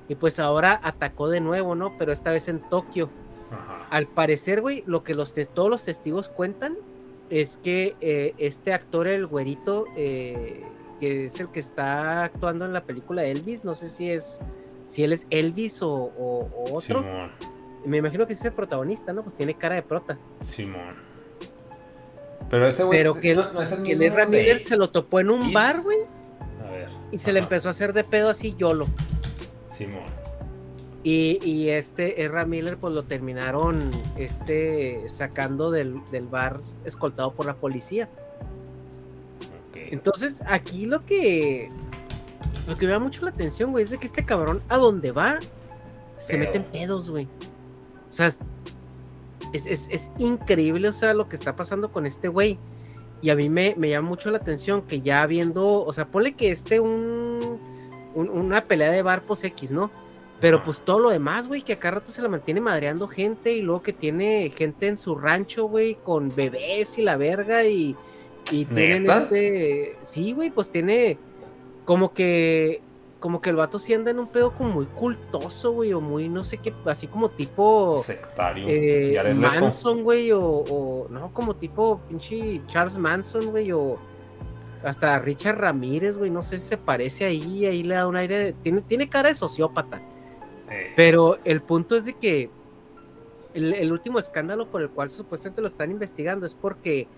Y 0.09 0.14
pues 0.14 0.38
ahora 0.38 0.81
atacó 0.83 1.29
de 1.29 1.40
nuevo, 1.40 1.74
¿no? 1.74 1.98
Pero 1.98 2.12
esta 2.12 2.31
vez 2.31 2.46
en 2.48 2.61
Tokio. 2.68 3.11
Ajá. 3.50 3.87
Al 3.90 4.07
parecer, 4.07 4.61
güey, 4.61 4.85
lo 4.87 5.02
que 5.02 5.14
los 5.14 5.35
todos 5.35 5.68
los 5.68 5.85
testigos 5.85 6.29
cuentan 6.29 6.76
es 7.31 7.57
que 7.57 7.96
eh, 8.00 8.35
este 8.38 8.72
actor, 8.72 9.09
el 9.09 9.26
güerito, 9.26 9.87
eh, 9.96 10.62
que 11.00 11.26
es 11.26 11.40
el 11.40 11.50
que 11.50 11.61
está 11.61 12.24
actuando 12.24 12.64
en 12.64 12.72
la 12.72 12.82
película 12.82 13.24
Elvis, 13.24 13.64
no 13.64 13.74
sé 13.74 13.88
si 13.88 14.11
es 14.11 14.40
si 14.87 15.02
él 15.02 15.12
es 15.12 15.26
Elvis 15.30 15.82
o, 15.82 15.90
o- 15.90 16.48
o 16.54 16.62
otro. 16.76 17.00
Simón. 17.02 17.30
Me 17.85 17.96
imagino 17.98 18.26
que 18.26 18.32
es 18.35 18.44
el 18.44 18.52
protagonista, 18.52 19.12
¿no? 19.12 19.22
Pues 19.22 19.35
tiene 19.37 19.54
cara 19.54 19.74
de 19.76 19.82
prota. 19.82 20.18
Simón. 20.44 20.94
Pero 22.50 22.66
este 22.68 22.85
güey. 22.85 22.98
Pero 22.98 23.14
que 23.20 23.32
el- 23.32 23.38
no, 23.38 23.52
no 23.54 23.62
es 23.62 23.72
el 23.72 23.82
Que 23.82 23.92
el 23.92 24.02
Ezra 24.02 24.26
de- 24.26 24.38
Miller 24.38 24.59
se 24.61 24.76
lo 24.76 24.90
topó 24.90 25.20
en 25.20 25.30
un 25.30 25.52
bar, 25.52 25.82
güey, 25.82 25.98
A 26.66 26.70
ver. 26.70 26.88
y 27.11 27.18
se 27.18 27.32
le 27.32 27.40
empezó 27.40 27.68
a 27.68 27.70
hacer 27.72 27.92
de 27.92 28.04
pedo 28.04 28.28
así 28.30 28.54
YOLO. 28.56 28.87
Simón. 29.68 30.04
Y, 31.02 31.38
y 31.44 31.68
este 31.70 32.24
Ezra 32.24 32.44
Miller, 32.46 32.78
pues 32.78 32.92
lo 32.92 33.04
terminaron 33.04 33.90
este, 34.16 35.09
sacando 35.09 35.70
del, 35.70 36.00
del 36.11 36.26
bar 36.26 36.61
escoltado 36.85 37.32
por 37.32 37.46
la 37.46 37.54
policía. 37.54 38.09
Ok. 39.87 39.92
Entonces, 39.92 40.37
aquí 40.46 40.87
lo 40.87 41.05
que. 41.05 41.68
Lo 42.66 42.77
que 42.77 42.87
me 42.87 42.92
da 42.92 42.99
mucho 42.99 43.22
la 43.25 43.31
atención, 43.31 43.70
güey, 43.70 43.85
es 43.85 43.90
de 43.90 43.99
que 43.99 44.07
este 44.07 44.25
cabrón, 44.25 44.61
a 44.68 44.77
donde 44.77 45.12
va, 45.12 45.38
se 46.16 46.33
Pedo. 46.35 46.44
meten 46.46 46.64
pedos, 46.64 47.09
güey. 47.11 47.29
O 48.09 48.12
sea, 48.12 48.27
es, 49.53 49.66
es, 49.66 49.88
es 49.90 50.11
increíble, 50.18 50.88
o 50.88 50.92
sea, 50.92 51.14
lo 51.14 51.29
que 51.29 51.37
está 51.37 51.55
pasando 51.55 51.92
con 51.92 52.07
este 52.07 52.29
güey. 52.29 52.59
Y 53.22 53.31
a 53.31 53.37
mí 53.37 53.49
me, 53.49 53.75
me 53.79 53.88
llama 53.88 54.09
mucho 54.09 54.31
la 54.31 54.38
atención 54.38 54.83
que 54.83 55.01
ya 55.01 55.25
viendo, 55.27 55.85
o 55.85 55.92
sea, 55.92 56.07
ponle 56.09 56.33
que 56.35 56.51
este 56.51 56.81
un, 56.81 57.59
un- 58.14 58.29
una 58.31 58.64
pelea 58.64 58.90
de 58.90 59.03
bar, 59.03 59.22
pues 59.22 59.42
X, 59.44 59.70
¿no? 59.70 59.90
Pero 60.40 60.62
pues 60.64 60.81
todo 60.81 60.99
lo 60.99 61.11
demás, 61.11 61.46
güey, 61.49 61.62
que 61.62 61.72
acá 61.75 61.92
rato 61.92 62.11
se 62.11 62.20
la 62.20 62.29
mantiene 62.29 62.61
madreando 62.61 63.09
gente 63.09 63.53
y 63.53 63.62
luego 63.62 63.83
que 63.83 63.92
tiene 63.94 64.51
gente 64.51 64.87
en 64.88 64.99
su 64.99 65.14
rancho, 65.14 65.66
güey, 65.66 65.94
con 65.94 66.35
bebés 66.35 66.99
y 66.99 67.03
la 67.03 67.16
verga 67.16 67.64
y, 67.64 67.96
y 68.52 68.64
tienen 68.64 69.02
¿Neta? 69.04 69.18
este... 69.18 69.96
Sí, 70.02 70.32
güey, 70.32 70.50
pues 70.50 70.70
tiene 70.70 71.18
como 71.85 72.12
que... 72.12 72.80
Como 73.18 73.40
que 73.40 73.48
el 73.50 73.56
vato 73.56 73.78
sí 73.78 73.94
anda 73.94 74.11
en 74.11 74.18
un 74.18 74.26
pedo 74.28 74.52
como 74.52 74.70
muy 74.74 74.85
cultoso, 74.85 75.72
güey, 75.72 75.92
o 75.94 76.00
muy 76.00 76.28
no 76.28 76.44
sé 76.44 76.59
qué, 76.59 76.72
así 76.85 77.06
como 77.06 77.30
tipo... 77.30 77.96
Sectario. 77.96 78.66
Eh. 78.68 79.35
Manson, 79.35 80.04
güey, 80.04 80.30
o, 80.32 80.40
o 80.42 81.09
no, 81.09 81.32
como 81.32 81.56
tipo 81.56 81.98
pinche 82.09 82.61
Charles 82.68 82.98
Manson, 82.98 83.46
güey, 83.50 83.72
o 83.72 83.98
hasta 84.85 85.18
Richard 85.18 85.59
Ramírez, 85.59 86.18
güey, 86.18 86.30
no 86.30 86.42
sé 86.42 86.59
si 86.59 86.68
se 86.68 86.76
parece 86.76 87.24
ahí, 87.24 87.64
ahí 87.64 87.82
le 87.82 87.94
da 87.94 88.06
un 88.06 88.16
aire, 88.16 88.38
de- 88.38 88.52
tiene, 88.52 88.82
tiene 88.82 89.09
cara 89.09 89.30
de 89.30 89.35
sociópata, 89.35 90.00
Eh, 90.70 90.92
pero 90.94 91.38
el 91.44 91.62
punto 91.62 91.96
es 91.96 92.04
de 92.04 92.12
que 92.12 92.50
el, 93.54 93.72
el 93.72 93.90
último 93.92 94.18
escándalo 94.18 94.66
por 94.66 94.82
el 94.82 94.90
cual 94.90 95.09
supuestamente 95.09 95.62
lo 95.62 95.68
están 95.68 95.90
investigando 95.90 96.44
es 96.44 96.54
porque, 96.54 97.09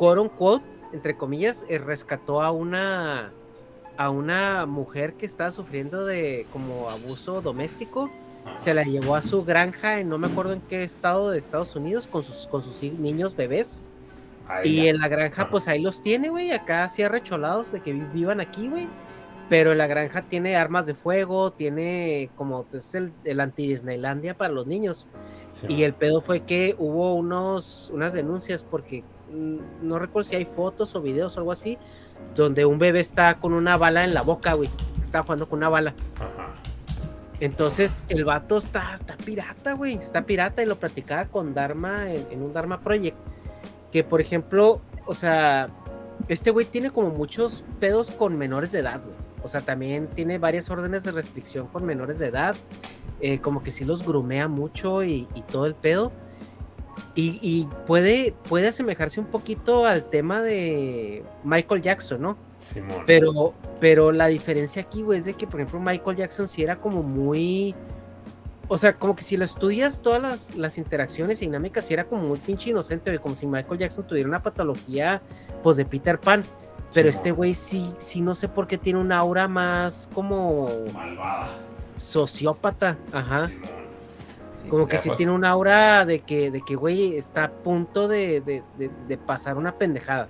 quote 0.00 0.20
unquote, 0.22 0.64
entre 0.94 1.14
comillas, 1.14 1.64
eh, 1.68 1.76
rescató 1.78 2.40
a 2.40 2.50
una 2.50 3.32
a 3.98 4.08
una 4.08 4.64
mujer 4.64 5.12
que 5.12 5.26
estaba 5.26 5.50
sufriendo 5.50 6.06
de 6.06 6.46
como 6.54 6.88
abuso 6.88 7.42
doméstico 7.42 8.10
se 8.56 8.72
la 8.72 8.82
llevó 8.82 9.14
a 9.14 9.20
su 9.20 9.44
granja 9.44 10.00
en 10.00 10.08
no 10.08 10.16
me 10.16 10.26
acuerdo 10.28 10.54
en 10.54 10.62
qué 10.62 10.82
estado 10.82 11.30
de 11.30 11.36
Estados 11.38 11.76
Unidos 11.76 12.06
con 12.06 12.22
sus, 12.22 12.46
con 12.46 12.62
sus 12.62 12.82
niños 12.82 13.36
bebés. 13.36 13.82
Y 14.64 14.80
ella. 14.80 14.90
en 14.92 14.98
la 15.00 15.08
granja, 15.08 15.42
Ajá. 15.42 15.50
pues 15.50 15.68
ahí 15.68 15.82
los 15.82 16.02
tiene, 16.02 16.30
güey, 16.30 16.50
acá 16.50 16.84
así 16.84 17.02
arrecholados 17.02 17.70
de 17.72 17.80
que 17.82 17.92
vi- 17.92 18.06
vivan 18.14 18.40
aquí, 18.40 18.68
güey. 18.70 18.88
Pero 19.50 19.72
en 19.72 19.78
la 19.78 19.86
granja 19.86 20.22
tiene 20.22 20.56
armas 20.56 20.86
de 20.86 20.94
fuego, 20.94 21.50
tiene 21.52 22.30
como, 22.36 22.64
es 22.72 22.94
el, 22.94 23.12
el 23.24 23.38
anti-Disneylandia 23.40 24.34
para 24.34 24.52
los 24.54 24.66
niños. 24.66 25.06
Simón. 25.52 25.76
Y 25.78 25.82
el 25.82 25.92
pedo 25.92 26.22
fue 26.22 26.40
que 26.40 26.74
hubo 26.78 27.14
unos, 27.16 27.90
unas 27.92 28.14
denuncias 28.14 28.62
porque 28.64 29.04
no 29.30 29.98
recuerdo 29.98 30.28
si 30.28 30.36
hay 30.36 30.44
fotos 30.44 30.94
o 30.94 31.00
videos 31.02 31.36
o 31.36 31.40
algo 31.40 31.52
así, 31.52 31.78
donde 32.34 32.64
un 32.64 32.78
bebé 32.78 33.00
está 33.00 33.34
con 33.38 33.52
una 33.52 33.76
bala 33.76 34.04
en 34.04 34.14
la 34.14 34.22
boca, 34.22 34.54
güey. 34.54 34.68
Está 35.00 35.22
jugando 35.22 35.48
con 35.48 35.58
una 35.58 35.68
bala. 35.68 35.94
Ajá. 36.16 36.54
Entonces 37.40 38.02
el 38.08 38.24
vato 38.24 38.58
está, 38.58 38.94
está 38.94 39.16
pirata, 39.16 39.72
güey. 39.72 39.94
Está 39.94 40.22
pirata 40.22 40.62
y 40.62 40.66
lo 40.66 40.76
platicaba 40.76 41.24
con 41.26 41.54
Dharma 41.54 42.10
en, 42.10 42.26
en 42.30 42.42
un 42.42 42.52
Dharma 42.52 42.80
Project. 42.80 43.16
Que 43.92 44.04
por 44.04 44.20
ejemplo, 44.20 44.80
o 45.06 45.14
sea, 45.14 45.68
este 46.28 46.50
güey 46.50 46.66
tiene 46.66 46.90
como 46.90 47.08
muchos 47.10 47.64
pedos 47.80 48.10
con 48.10 48.36
menores 48.36 48.72
de 48.72 48.80
edad, 48.80 49.00
güey. 49.02 49.16
O 49.42 49.48
sea, 49.48 49.62
también 49.62 50.06
tiene 50.08 50.36
varias 50.36 50.68
órdenes 50.68 51.02
de 51.02 51.12
restricción 51.12 51.66
con 51.68 51.86
menores 51.86 52.18
de 52.18 52.26
edad. 52.26 52.56
eh, 53.22 53.38
como 53.40 53.62
que 53.62 53.70
sí 53.70 53.84
los 53.84 54.04
grumea 54.06 54.48
mucho 54.48 55.02
y, 55.04 55.28
y 55.34 55.42
todo 55.42 55.66
el 55.66 55.74
pedo. 55.74 56.12
Y, 57.14 57.38
y 57.42 57.68
puede, 57.86 58.34
puede 58.48 58.68
asemejarse 58.68 59.20
un 59.20 59.26
poquito 59.26 59.84
al 59.86 60.04
tema 60.10 60.42
de 60.42 61.24
Michael 61.44 61.82
Jackson, 61.82 62.22
¿no? 62.22 62.36
Simón. 62.58 63.04
Pero, 63.06 63.54
pero 63.80 64.12
la 64.12 64.26
diferencia 64.26 64.82
aquí, 64.82 65.02
güey, 65.02 65.18
es 65.18 65.24
de 65.24 65.34
que, 65.34 65.46
por 65.46 65.60
ejemplo, 65.60 65.80
Michael 65.80 66.16
Jackson 66.16 66.46
sí 66.46 66.62
era 66.62 66.76
como 66.76 67.02
muy. 67.02 67.74
O 68.68 68.78
sea, 68.78 68.94
como 68.94 69.16
que 69.16 69.24
si 69.24 69.36
lo 69.36 69.44
estudias 69.44 70.00
todas 70.00 70.22
las, 70.22 70.54
las 70.54 70.78
interacciones 70.78 71.42
y 71.42 71.46
dinámicas, 71.46 71.86
sí 71.86 71.94
era 71.94 72.04
como 72.04 72.22
muy 72.22 72.38
pinche 72.38 72.70
inocente, 72.70 73.10
güey, 73.10 73.18
como 73.18 73.34
si 73.34 73.46
Michael 73.46 73.78
Jackson 73.78 74.06
tuviera 74.06 74.28
una 74.28 74.40
patología, 74.42 75.20
pues, 75.62 75.76
de 75.76 75.84
Peter 75.84 76.20
Pan. 76.20 76.44
Pero 76.92 77.08
Simón. 77.10 77.16
este 77.16 77.30
güey 77.32 77.54
sí, 77.54 77.92
sí, 77.98 78.20
no 78.20 78.34
sé 78.34 78.48
por 78.48 78.66
qué 78.66 78.78
tiene 78.78 78.98
un 79.00 79.10
aura 79.12 79.48
más 79.48 80.08
como 80.12 80.68
Malvada. 80.92 81.48
sociópata. 81.96 82.96
Ajá. 83.12 83.48
Simón. 83.48 83.79
Sí, 84.70 84.76
Como 84.76 84.86
que 84.86 84.98
sí 84.98 85.10
tiene 85.16 85.32
un 85.32 85.44
aura 85.44 86.04
de 86.04 86.20
que, 86.20 86.50
de 86.50 86.60
que, 86.62 86.76
güey, 86.76 87.16
está 87.16 87.44
a 87.44 87.50
punto 87.50 88.06
de, 88.08 88.40
de, 88.40 88.62
de- 88.78 88.90
de 89.08 89.16
pasar 89.18 89.56
una 89.56 89.72
pendejada. 89.72 90.28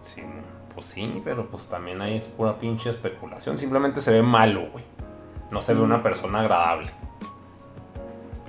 Simón. 0.00 0.44
Pues 0.74 0.86
sí, 0.86 1.22
pero 1.24 1.46
pues 1.48 1.68
también 1.68 2.02
ahí 2.02 2.16
es 2.18 2.26
pura 2.26 2.58
pinche 2.58 2.90
especulación. 2.90 3.56
Simplemente 3.56 4.00
se 4.02 4.12
ve 4.12 4.20
malo, 4.22 4.68
güey. 4.72 4.84
No 5.50 5.62
se 5.62 5.72
ve 5.74 5.80
una 5.80 6.02
persona 6.02 6.40
agradable. 6.40 6.90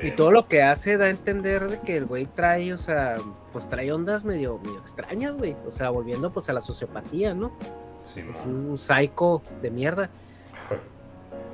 Y 0.02 0.12
todo 0.12 0.32
lo 0.32 0.48
que 0.48 0.62
hace 0.62 0.98
da 0.98 1.06
a 1.06 1.10
entender 1.10 1.70
de 1.70 1.80
que 1.80 1.96
el 1.98 2.06
güey 2.06 2.26
trae, 2.26 2.74
o 2.74 2.78
sea, 2.78 3.18
pues 3.54 3.70
trae 3.70 3.92
ondas 3.92 4.26
medio, 4.26 4.60
medio 4.60 4.78
extrañas, 4.80 5.36
güey. 5.38 5.56
O 5.66 5.72
sea, 5.72 5.90
volviendo 5.90 6.30
pues 6.32 6.50
a 6.50 6.54
la 6.54 6.62
sociopatía, 6.62 7.34
¿no? 7.34 7.52
Es 8.04 8.10
Simón. 8.12 8.70
un 8.72 8.78
psycho 8.78 9.42
de 9.62 9.72
mierda. 9.72 10.10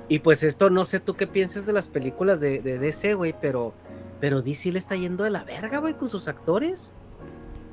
Y 0.09 0.19
pues 0.19 0.43
esto, 0.43 0.69
no 0.69 0.85
sé 0.85 0.99
tú 0.99 1.15
qué 1.15 1.27
piensas 1.27 1.65
de 1.65 1.73
las 1.73 1.87
películas 1.87 2.39
de, 2.39 2.59
de 2.59 2.77
DC, 2.77 3.13
güey, 3.13 3.33
pero, 3.39 3.73
pero 4.19 4.41
DC 4.41 4.71
le 4.71 4.79
está 4.79 4.95
yendo 4.95 5.23
de 5.23 5.29
la 5.29 5.43
verga, 5.43 5.79
güey, 5.79 5.93
con 5.93 6.09
sus 6.09 6.27
actores. 6.27 6.93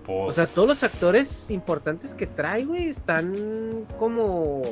O 0.07 0.33
sea, 0.33 0.47
todos 0.47 0.69
los 0.69 0.83
actores 0.83 1.51
importantes 1.51 2.15
que 2.15 2.27
trae, 2.27 2.65
güey, 2.65 2.89
están 2.89 3.87
como 3.99 4.63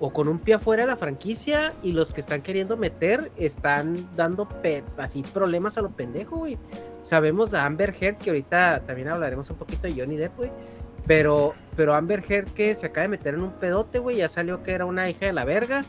o 0.00 0.12
con 0.12 0.28
un 0.28 0.38
pie 0.38 0.54
afuera 0.54 0.84
de 0.84 0.86
la 0.86 0.96
franquicia 0.96 1.74
y 1.82 1.92
los 1.92 2.12
que 2.12 2.20
están 2.20 2.42
queriendo 2.42 2.76
meter 2.76 3.32
están 3.36 4.08
dando 4.14 4.48
así 4.96 5.22
problemas 5.22 5.76
a 5.76 5.82
lo 5.82 5.90
pendejo, 5.90 6.36
güey. 6.36 6.58
Sabemos 7.02 7.50
de 7.50 7.58
Amber 7.58 7.94
Heard, 7.98 8.18
que 8.18 8.30
ahorita 8.30 8.82
también 8.86 9.08
hablaremos 9.08 9.50
un 9.50 9.56
poquito 9.56 9.88
de 9.88 9.94
Johnny 9.94 10.16
Depp, 10.16 10.36
güey. 10.36 10.52
Pero, 11.06 11.54
pero 11.74 11.94
Amber 11.94 12.22
Heard 12.28 12.52
que 12.52 12.74
se 12.74 12.86
acaba 12.86 13.02
de 13.02 13.08
meter 13.08 13.34
en 13.34 13.42
un 13.42 13.52
pedote, 13.52 13.98
güey, 13.98 14.18
ya 14.18 14.28
salió 14.28 14.62
que 14.62 14.72
era 14.72 14.84
una 14.84 15.08
hija 15.10 15.26
de 15.26 15.32
la 15.32 15.44
verga. 15.44 15.84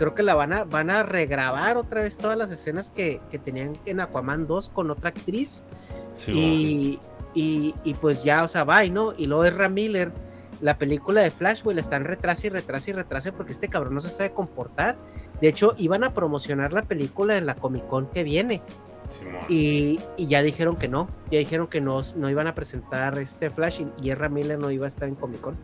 Creo 0.00 0.14
que 0.14 0.22
la 0.22 0.34
van 0.34 0.54
a, 0.54 0.64
van 0.64 0.88
a 0.88 1.02
regrabar 1.02 1.76
otra 1.76 2.00
vez 2.00 2.16
todas 2.16 2.38
las 2.38 2.50
escenas 2.50 2.88
que, 2.88 3.20
que 3.30 3.38
tenían 3.38 3.74
en 3.84 4.00
Aquaman 4.00 4.46
2 4.46 4.70
con 4.70 4.90
otra 4.90 5.10
actriz. 5.10 5.62
y, 6.26 6.98
y, 7.34 7.74
y, 7.84 7.94
pues 8.00 8.24
ya, 8.24 8.42
o 8.42 8.48
sea, 8.48 8.64
bye, 8.64 8.88
¿no? 8.88 9.12
Y 9.14 9.26
luego 9.26 9.44
Ezra 9.44 9.68
Miller 9.68 10.10
la 10.62 10.78
película 10.78 11.20
de 11.20 11.30
Flash, 11.30 11.62
güey, 11.62 11.74
la 11.74 11.82
están 11.82 12.04
retrase 12.04 12.46
y 12.46 12.50
retrase 12.50 12.92
y 12.92 12.94
retrase 12.94 13.30
porque 13.30 13.52
este 13.52 13.68
cabrón 13.68 13.92
no 13.92 14.00
se 14.00 14.08
sabe 14.08 14.30
comportar. 14.32 14.96
De 15.38 15.48
hecho, 15.48 15.74
iban 15.76 16.02
a 16.02 16.14
promocionar 16.14 16.72
la 16.72 16.82
película 16.82 17.36
en 17.36 17.44
la 17.44 17.56
Comic 17.56 17.86
Con 17.86 18.06
que 18.06 18.22
viene. 18.22 18.62
y, 19.50 20.00
ya 20.16 20.40
dijeron 20.40 20.76
que 20.76 20.88
no, 20.88 21.08
ya 21.30 21.40
dijeron 21.40 21.66
que 21.66 21.82
no, 21.82 22.00
no 22.16 22.30
iban 22.30 22.46
a 22.46 22.54
presentar 22.54 23.18
este 23.18 23.50
Flash 23.50 23.82
y, 23.82 24.08
y 24.08 24.14
Miller 24.30 24.58
no 24.58 24.70
iba 24.70 24.86
a 24.86 24.88
estar 24.88 25.08
en 25.08 25.14
Comic 25.14 25.42
Con. 25.42 25.56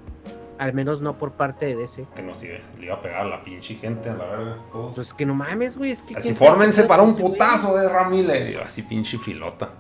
Al 0.59 0.73
menos 0.73 1.03
no 1.03 1.19
por 1.19 1.33
parte 1.33 1.67
de 1.67 1.77
DC. 1.77 2.07
Que 2.15 2.23
no 2.23 2.35
sigue, 2.35 2.63
le 2.79 2.87
iba 2.87 2.95
a 2.95 3.03
pegar 3.03 3.23
a 3.23 3.25
la 3.25 3.43
pinche 3.43 3.75
gente, 3.75 4.09
a 4.09 4.15
la 4.15 4.25
verga. 4.25 4.57
Pues 4.95 5.13
que 5.13 5.27
no 5.27 5.35
mames, 5.35 5.77
güey. 5.77 5.93
así 5.93 6.35
fórmense 6.35 6.85
para 6.85 7.03
un 7.03 7.15
putazo 7.15 7.77
de 7.77 7.87
Ezra 7.87 8.09
Miller. 8.09 8.63
Así 8.63 8.83
pinche 8.83 9.19
filota. 9.19 9.71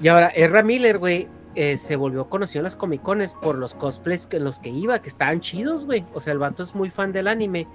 Y 0.00 0.08
ahora, 0.08 0.28
Ezra 0.28 0.62
Miller, 0.62 0.98
güey, 0.98 1.28
eh, 1.56 1.76
se 1.76 1.96
volvió 1.96 2.28
conocido 2.28 2.60
en 2.60 2.64
las 2.64 2.76
Comic 2.76 3.02
Cones 3.02 3.34
por 3.34 3.58
los 3.58 3.74
cosplays 3.74 4.28
en 4.32 4.44
los 4.44 4.60
que 4.60 4.70
iba, 4.70 5.02
que 5.02 5.08
estaban 5.08 5.40
chidos, 5.40 5.84
güey. 5.84 6.04
O 6.14 6.20
sea, 6.20 6.32
el 6.32 6.38
vato 6.38 6.62
es 6.62 6.74
muy 6.74 6.90
fan 6.90 7.12
del 7.12 7.26
anime. 7.26 7.66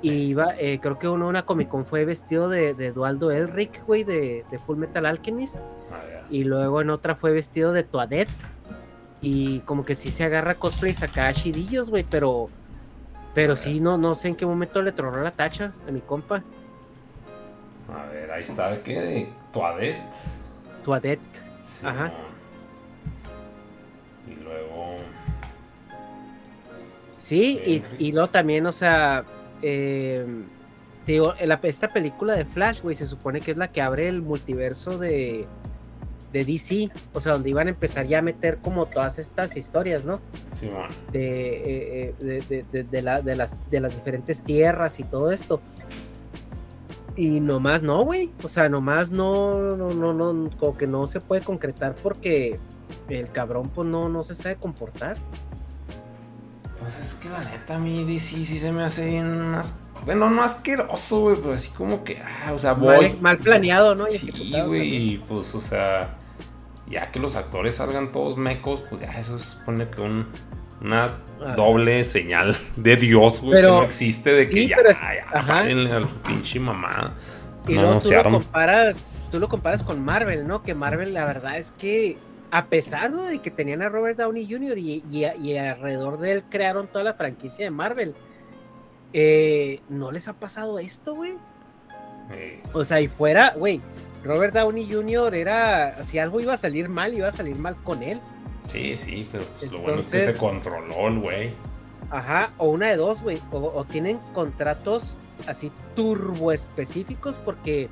Y 0.00 0.10
iba, 0.10 0.54
eh, 0.58 0.78
creo 0.80 0.98
que 0.98 1.08
uno 1.08 1.28
una 1.28 1.46
Comic 1.46 1.68
Con 1.68 1.84
fue 1.84 2.04
vestido 2.04 2.48
de, 2.48 2.74
de 2.74 2.92
Dualdo 2.92 3.30
Elric, 3.30 3.84
güey, 3.86 4.04
de, 4.04 4.44
Full 4.66 4.76
Metal 4.76 5.06
Alchemist. 5.06 5.56
Ah, 5.90 6.02
y 6.30 6.44
luego 6.44 6.80
en 6.80 6.90
otra 6.90 7.16
fue 7.16 7.32
vestido 7.32 7.72
de 7.72 7.84
Toadette. 7.84 8.30
Y 9.24 9.60
como 9.60 9.86
que 9.86 9.94
sí 9.94 10.10
se 10.10 10.22
agarra 10.22 10.56
cosplays 10.56 11.02
acá 11.02 11.32
chidillos, 11.32 11.88
güey, 11.88 12.04
pero. 12.04 12.50
Pero 13.32 13.56
sí, 13.56 13.80
no, 13.80 13.96
no 13.96 14.14
sé 14.14 14.28
en 14.28 14.36
qué 14.36 14.44
momento 14.44 14.82
le 14.82 14.92
tronó 14.92 15.22
la 15.22 15.30
tacha 15.30 15.72
a 15.88 15.90
mi 15.90 16.02
compa. 16.02 16.44
A 17.92 18.06
ver, 18.12 18.30
ahí 18.30 18.42
está, 18.42 18.80
¿qué? 18.82 19.00
De 19.00 19.32
Toadette. 19.50 20.14
Toadette. 20.84 21.42
Ajá. 21.82 22.12
Sí, 27.16 27.58
y, 27.64 27.82
y 27.98 28.12
luego 28.12 28.28
también, 28.28 28.66
o 28.66 28.72
sea, 28.72 29.24
eh, 29.62 30.26
digo, 31.06 31.32
esta 31.62 31.88
película 31.88 32.34
de 32.34 32.44
Flash, 32.44 32.82
güey, 32.82 32.94
se 32.94 33.06
supone 33.06 33.40
que 33.40 33.52
es 33.52 33.56
la 33.56 33.68
que 33.68 33.80
abre 33.80 34.06
el 34.06 34.20
multiverso 34.20 34.98
de, 34.98 35.46
de 36.34 36.44
DC, 36.44 36.90
o 37.12 37.20
sea, 37.20 37.32
donde 37.32 37.48
iban 37.50 37.68
a 37.68 37.70
empezar 37.70 38.06
ya 38.06 38.18
a 38.18 38.22
meter 38.22 38.58
como 38.58 38.86
todas 38.86 39.18
estas 39.20 39.56
historias, 39.56 40.04
¿no? 40.04 40.20
Sí, 40.50 40.68
man. 40.68 40.90
De, 41.12 42.10
eh, 42.10 42.14
de, 42.18 42.84
de, 42.84 43.02
las, 43.02 43.70
de 43.70 43.80
las 43.80 43.94
diferentes 43.94 44.42
tierras 44.42 44.98
y 44.98 45.04
todo 45.04 45.30
esto. 45.30 45.60
Y 47.16 47.38
nomás 47.38 47.84
no, 47.84 48.04
güey. 48.04 48.32
O 48.42 48.48
sea, 48.48 48.68
nomás 48.68 49.12
no, 49.12 49.76
no, 49.76 49.90
no, 49.90 50.12
no, 50.12 50.50
como 50.58 50.76
que 50.76 50.88
no 50.88 51.06
se 51.06 51.20
puede 51.20 51.42
concretar 51.42 51.94
porque 52.02 52.58
el 53.08 53.30
cabrón, 53.30 53.70
pues 53.72 53.86
no, 53.86 54.08
no 54.08 54.24
se 54.24 54.34
sabe 54.34 54.56
comportar. 54.56 55.16
Pues 56.80 56.98
es 56.98 57.14
que 57.14 57.28
la 57.28 57.44
neta 57.44 57.76
a 57.76 57.78
mí 57.78 58.04
DC 58.04 58.44
sí 58.44 58.58
se 58.58 58.72
me 58.72 58.82
hace 58.82 59.06
bien 59.06 59.54
bueno, 60.04 60.28
no 60.28 60.42
asqueroso, 60.42 61.20
güey, 61.20 61.36
pero 61.36 61.54
así 61.54 61.70
como 61.70 62.04
que, 62.04 62.20
ah, 62.20 62.52
o 62.52 62.58
sea, 62.58 62.74
voy. 62.74 63.16
Mal, 63.20 63.38
planeado, 63.38 63.94
¿no? 63.94 64.06
sí, 64.06 64.30
güey, 64.66 65.18
pues, 65.26 65.54
o 65.54 65.60
sea, 65.60 66.18
ya 66.88 67.10
que 67.10 67.18
los 67.18 67.36
actores 67.36 67.76
salgan 67.76 68.12
todos 68.12 68.36
mecos, 68.36 68.82
pues 68.88 69.00
ya 69.00 69.08
eso 69.18 69.38
supone 69.38 69.88
que 69.88 70.00
un, 70.00 70.26
una 70.80 71.18
ah. 71.40 71.54
doble 71.56 72.04
señal 72.04 72.56
de 72.76 72.96
Dios, 72.96 73.40
güey, 73.40 73.60
que 73.60 73.66
no 73.66 73.82
existe, 73.82 74.32
de 74.32 74.48
que 74.48 74.68
ya, 74.68 74.76
ya, 74.82 75.26
ajá. 75.32 75.60
al 75.60 76.08
pinche 76.26 76.60
mamá. 76.60 77.14
Y 77.66 77.74
no, 77.74 77.98
tú, 77.98 78.10
lo 78.10 78.24
comparas, 78.24 79.26
tú 79.30 79.38
lo 79.40 79.48
comparas 79.48 79.82
con 79.82 80.04
Marvel, 80.04 80.46
¿no? 80.46 80.62
Que 80.62 80.74
Marvel, 80.74 81.14
la 81.14 81.24
verdad 81.24 81.56
es 81.56 81.70
que 81.72 82.18
a 82.50 82.66
pesar 82.66 83.10
de 83.10 83.40
que 83.40 83.50
tenían 83.50 83.80
a 83.80 83.88
Robert 83.88 84.18
Downey 84.18 84.46
Jr. 84.48 84.78
y, 84.78 85.24
alrededor 85.56 86.18
de 86.18 86.32
él 86.32 86.44
crearon 86.50 86.86
toda 86.86 87.02
la 87.02 87.14
franquicia 87.14 87.64
de 87.64 87.70
Marvel, 87.70 88.14
eh, 89.12 89.80
¿no 89.88 90.12
les 90.12 90.28
ha 90.28 90.34
pasado 90.34 90.78
esto, 90.78 91.14
güey? 91.14 91.36
O 92.72 92.84
sea, 92.84 93.00
y 93.00 93.08
fuera, 93.08 93.54
güey, 93.56 93.80
Robert 94.24 94.54
Downey 94.54 94.90
Jr. 94.90 95.34
era, 95.34 96.02
si 96.02 96.18
algo 96.18 96.40
iba 96.40 96.54
a 96.54 96.56
salir 96.56 96.88
mal, 96.88 97.14
iba 97.14 97.28
a 97.28 97.32
salir 97.32 97.56
mal 97.56 97.76
con 97.76 98.02
él. 98.02 98.20
Sí, 98.66 98.96
sí, 98.96 99.28
pero 99.30 99.44
pues 99.58 99.70
lo 99.70 99.80
bueno 99.80 100.00
es 100.00 100.08
que 100.08 100.20
se 100.20 100.36
controló 100.36 101.20
güey. 101.20 101.52
Ajá, 102.10 102.50
o 102.58 102.68
una 102.68 102.88
de 102.88 102.96
dos, 102.96 103.22
güey, 103.22 103.40
o 103.52 103.84
tienen 103.84 104.18
contratos 104.32 105.16
así 105.46 105.70
turbo 105.94 106.52
específicos 106.52 107.36
porque 107.44 107.88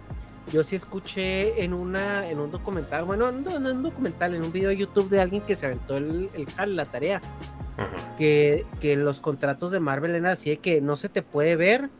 yo 0.51 0.62
sí 0.62 0.77
escuché 0.77 1.62
en 1.62 1.73
una 1.73 2.29
en 2.29 2.40
un 2.40 2.51
documental, 2.51 3.05
bueno, 3.05 3.31
no, 3.31 3.57
en 3.57 3.66
un 3.66 3.83
documental, 3.83 4.35
en 4.35 4.42
un 4.42 4.53
video 4.53 4.71
de 4.71 4.77
YouTube 4.77 5.09
de 5.09 5.21
alguien 5.21 5.42
que 5.42 5.55
se 5.55 5.66
aventó 5.66 5.97
el, 5.97 6.31
el 6.35 6.77
la 6.77 6.85
tarea, 6.85 7.21
que, 8.18 8.66
que, 8.81 8.97
los 8.97 9.21
contratos 9.21 9.71
de 9.71 9.81
Marvel 9.81 10.12
eran 10.14 10.33
así 10.33 10.51
de 10.51 10.59
que 10.59 10.81
no 10.81 10.97
se 10.97 11.09
te 11.09 11.23
puede 11.23 11.57
ver 11.57 11.90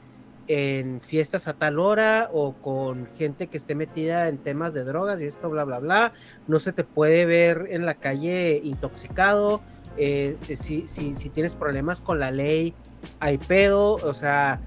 en 0.49 1.01
fiestas 1.01 1.49
a 1.49 1.55
tal 1.55 1.79
hora 1.79 2.29
o 2.33 2.55
con 2.55 3.09
gente 3.17 3.47
que 3.47 3.57
esté 3.57 3.75
metida 3.75 4.29
en 4.29 4.39
temas 4.39 4.75
de 4.75 4.85
drogas 4.85 5.21
y 5.21 5.27
esto, 5.27 5.51
bla, 5.51 5.65
bla, 5.65 5.79
bla. 5.79 6.13
No 6.47 6.59
se 6.59 6.73
te 6.73 6.85
puede 6.85 7.27
ver 7.27 7.69
en 7.71 7.87
la 7.87 7.95
calle 7.95 8.61
intoxicado. 8.63 9.61
Eh, 9.97 10.37
si, 10.43 10.87
si, 10.87 11.15
si 11.15 11.29
tienes 11.29 11.55
problemas 11.55 12.01
con 12.01 12.19
la 12.19 12.31
ley, 12.31 12.75
hay 13.21 13.39
pedo. 13.39 13.95
O 13.95 14.15
sea, 14.15 14.61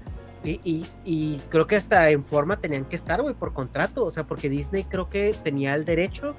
y, 0.44 1.40
creo 1.48 1.66
que 1.66 1.76
hasta 1.76 2.10
en 2.10 2.24
forma 2.24 2.60
tenían 2.60 2.84
que 2.84 2.96
estar, 2.96 3.20
güey, 3.22 3.34
por 3.34 3.52
contrato. 3.52 4.04
O 4.04 4.10
sea, 4.10 4.24
porque 4.24 4.48
Disney 4.48 4.84
creo 4.84 5.08
que 5.08 5.34
tenía 5.42 5.74
el 5.74 5.84
derecho 5.84 6.36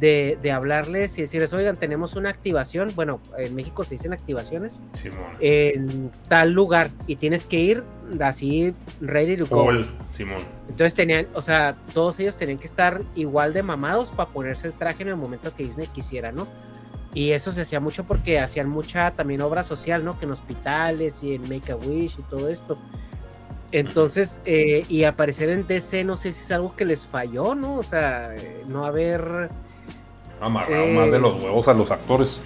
de, 0.00 0.52
hablarles 0.52 1.18
y 1.18 1.22
decirles, 1.22 1.52
oigan, 1.52 1.76
tenemos 1.76 2.14
una 2.14 2.30
activación. 2.30 2.92
Bueno, 2.94 3.20
en 3.38 3.54
México 3.54 3.84
se 3.84 3.94
dicen 3.94 4.12
activaciones. 4.12 4.82
Simón. 4.92 5.20
En 5.40 6.10
tal 6.28 6.52
lugar. 6.52 6.90
Y 7.06 7.16
tienes 7.16 7.46
que 7.46 7.58
ir 7.58 7.84
así, 8.20 8.74
ready 9.00 9.36
to 9.36 9.46
go. 9.46 9.70
Simón. 10.10 10.42
Entonces 10.68 10.94
tenían, 10.94 11.26
o 11.34 11.42
sea, 11.42 11.76
todos 11.94 12.18
ellos 12.20 12.36
tenían 12.36 12.58
que 12.58 12.66
estar 12.66 13.00
igual 13.14 13.52
de 13.52 13.62
mamados 13.62 14.10
para 14.10 14.28
ponerse 14.30 14.66
el 14.66 14.72
traje 14.72 15.02
en 15.02 15.10
el 15.10 15.16
momento 15.16 15.54
que 15.54 15.64
Disney 15.64 15.86
quisiera, 15.88 16.32
¿no? 16.32 16.46
Y 17.14 17.32
eso 17.32 17.50
se 17.50 17.60
hacía 17.60 17.78
mucho 17.78 18.04
porque 18.04 18.38
hacían 18.40 18.68
mucha 18.68 19.10
también 19.10 19.42
obra 19.42 19.62
social, 19.62 20.04
¿no? 20.04 20.18
Que 20.18 20.24
en 20.24 20.32
hospitales 20.32 21.22
y 21.22 21.34
en 21.34 21.42
Make 21.42 21.72
a 21.72 21.76
Wish 21.76 22.18
y 22.18 22.22
todo 22.22 22.48
esto. 22.48 22.78
Entonces, 23.72 24.40
eh, 24.44 24.84
y 24.88 25.04
aparecer 25.04 25.48
en 25.48 25.66
DC, 25.66 26.04
no 26.04 26.18
sé 26.18 26.30
si 26.30 26.44
es 26.44 26.52
algo 26.52 26.76
que 26.76 26.84
les 26.84 27.06
falló, 27.06 27.54
¿no? 27.54 27.76
O 27.76 27.82
sea, 27.82 28.34
no 28.68 28.84
haber. 28.84 29.50
Amarrado 30.42 30.88
más 30.88 31.10
de 31.10 31.20
los 31.20 31.40
huevos 31.40 31.68
a 31.68 31.72
los 31.72 31.90
actores. 31.90 32.40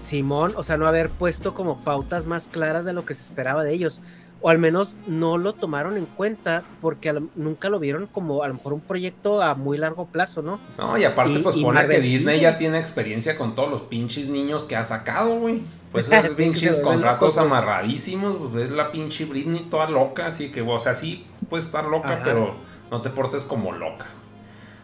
Simón, 0.00 0.52
o 0.56 0.62
sea, 0.62 0.76
no 0.76 0.86
haber 0.86 1.10
puesto 1.10 1.54
como 1.54 1.78
pautas 1.78 2.26
más 2.26 2.48
claras 2.48 2.84
de 2.84 2.92
lo 2.92 3.04
que 3.04 3.14
se 3.14 3.22
esperaba 3.22 3.64
de 3.64 3.72
ellos. 3.72 4.00
O 4.42 4.50
al 4.50 4.58
menos 4.58 4.96
no 5.06 5.38
lo 5.38 5.54
tomaron 5.54 5.96
en 5.96 6.04
cuenta 6.04 6.62
porque 6.82 7.12
nunca 7.34 7.68
lo 7.68 7.78
vieron 7.78 8.06
como 8.06 8.42
a 8.42 8.48
lo 8.48 8.54
mejor 8.54 8.74
un 8.74 8.80
proyecto 8.80 9.40
a 9.42 9.54
muy 9.54 9.78
largo 9.78 10.06
plazo, 10.06 10.42
¿no? 10.42 10.60
No, 10.76 10.98
y 10.98 11.04
aparte, 11.04 11.38
pues 11.38 11.56
pone 11.56 11.88
que 11.88 12.00
Disney 12.00 12.40
ya 12.40 12.58
tiene 12.58 12.78
experiencia 12.78 13.38
con 13.38 13.54
todos 13.54 13.70
los 13.70 13.80
pinches 13.82 14.28
niños 14.28 14.64
que 14.64 14.76
ha 14.76 14.84
sacado, 14.84 15.38
güey. 15.38 15.62
Pues 15.90 16.08
esos 16.12 16.36
pinches 16.36 16.80
contratos 16.80 17.38
amarradísimos, 17.38 18.36
pues 18.52 18.66
es 18.66 18.70
la 18.70 18.92
pinche 18.92 19.24
Britney 19.24 19.68
toda 19.70 19.88
loca, 19.88 20.26
así 20.26 20.52
que, 20.52 20.60
o 20.60 20.78
sea, 20.78 20.94
sí 20.94 21.24
puedes 21.48 21.64
estar 21.64 21.84
loca, 21.86 22.20
pero 22.22 22.54
no 22.90 23.00
te 23.00 23.08
portes 23.08 23.44
como 23.44 23.72
loca. 23.72 24.06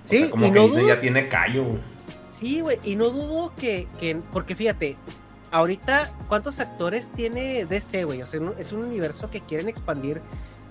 O 0.05 0.09
sí, 0.09 0.18
sea, 0.18 0.30
como 0.30 0.51
que 0.51 0.86
ya 0.86 0.99
tiene 0.99 1.28
callo, 1.28 1.64
güey. 1.64 1.91
Sí, 2.43 2.61
güey, 2.61 2.80
y 2.82 2.97
no 2.97 3.11
dudo 3.11 3.53
que, 3.57 3.86
que, 4.01 4.16
porque 4.32 4.57
fíjate, 4.57 4.97
ahorita, 5.53 6.11
¿cuántos 6.26 6.59
actores 6.59 7.12
tiene 7.12 7.64
DC, 7.66 8.03
güey? 8.03 8.20
O 8.20 8.26
sea, 8.26 8.40
es 8.59 8.72
un 8.72 8.80
universo 8.80 9.30
que 9.30 9.43
quieren 9.43 9.68
expandir, 9.68 10.20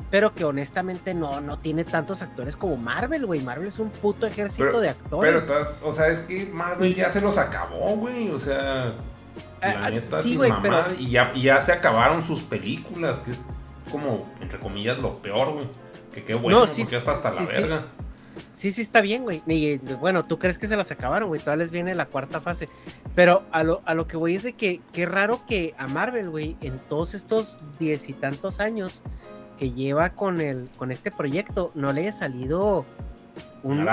pero 0.09 0.35
que 0.35 0.43
honestamente 0.43 1.13
no, 1.13 1.39
no 1.39 1.57
tiene 1.59 1.85
tantos 1.85 2.21
actores 2.21 2.57
como 2.57 2.75
Marvel, 2.75 3.25
güey. 3.25 3.39
Marvel 3.39 3.69
es 3.69 3.79
un 3.79 3.89
puto 3.89 4.27
ejército 4.27 4.81
de 4.81 4.89
actores. 4.89 5.47
Pero, 5.47 5.87
o 5.87 5.93
sea, 5.93 6.09
es 6.09 6.19
que 6.19 6.45
Marvel 6.47 6.93
ya 6.93 7.09
se 7.09 7.21
los 7.21 7.37
acabó, 7.37 7.95
güey. 7.95 8.31
O 8.31 8.37
sea, 8.37 8.95
la 9.61 9.69
ah, 9.69 9.75
ah, 9.83 9.89
neta, 9.89 10.21
sí, 10.21 10.35
güey, 10.35 10.51
pero... 10.61 10.93
y, 10.99 11.11
ya, 11.11 11.33
ya 11.35 11.61
se 11.61 11.71
acabaron 11.71 12.25
sus 12.25 12.41
películas, 12.41 13.19
que 13.19 13.31
es 13.31 13.45
como, 13.89 14.29
entre 14.41 14.59
comillas, 14.59 14.97
lo 14.97 15.19
peor, 15.19 15.53
güey. 15.53 15.69
Que 16.13 16.25
qué 16.25 16.35
bueno, 16.35 16.65
porque 16.65 16.83
ya 16.83 16.97
está 16.97 17.13
hasta 17.13 17.31
la 17.31 17.43
verga. 17.43 17.85
Sí, 18.53 18.71
sí 18.71 18.81
está 18.81 19.01
bien, 19.01 19.23
güey. 19.23 19.41
Y 19.47 19.77
bueno, 19.77 20.25
tú 20.25 20.39
crees 20.39 20.57
que 20.57 20.67
se 20.67 20.77
las 20.77 20.91
acabaron, 20.91 21.29
güey. 21.29 21.41
Todavía 21.41 21.63
les 21.63 21.71
viene 21.71 21.95
la 21.95 22.05
cuarta 22.05 22.41
fase. 22.41 22.69
Pero 23.15 23.43
a 23.51 23.63
lo, 23.63 23.81
a 23.85 23.93
lo 23.93 24.07
que 24.07 24.17
voy 24.17 24.35
es 24.35 24.43
de 24.43 24.53
que 24.53 24.81
qué 24.93 25.05
raro 25.05 25.45
que 25.45 25.73
a 25.77 25.87
Marvel, 25.87 26.29
güey, 26.29 26.57
en 26.61 26.79
todos 26.89 27.13
estos 27.13 27.59
diez 27.79 28.09
y 28.09 28.13
tantos 28.13 28.59
años 28.59 29.03
que 29.57 29.71
lleva 29.71 30.11
con 30.11 30.41
el 30.41 30.69
con 30.77 30.91
este 30.91 31.11
proyecto, 31.11 31.71
no 31.75 31.93
le 31.93 32.01
haya 32.01 32.11
salido 32.11 32.85
un, 33.63 33.87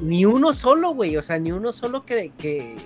ni 0.00 0.24
uno 0.24 0.52
solo, 0.54 0.90
güey. 0.90 1.16
O 1.16 1.22
sea, 1.22 1.38
ni 1.38 1.52
uno 1.52 1.72
solo 1.72 2.04
que, 2.04 2.32
que, 2.38 2.76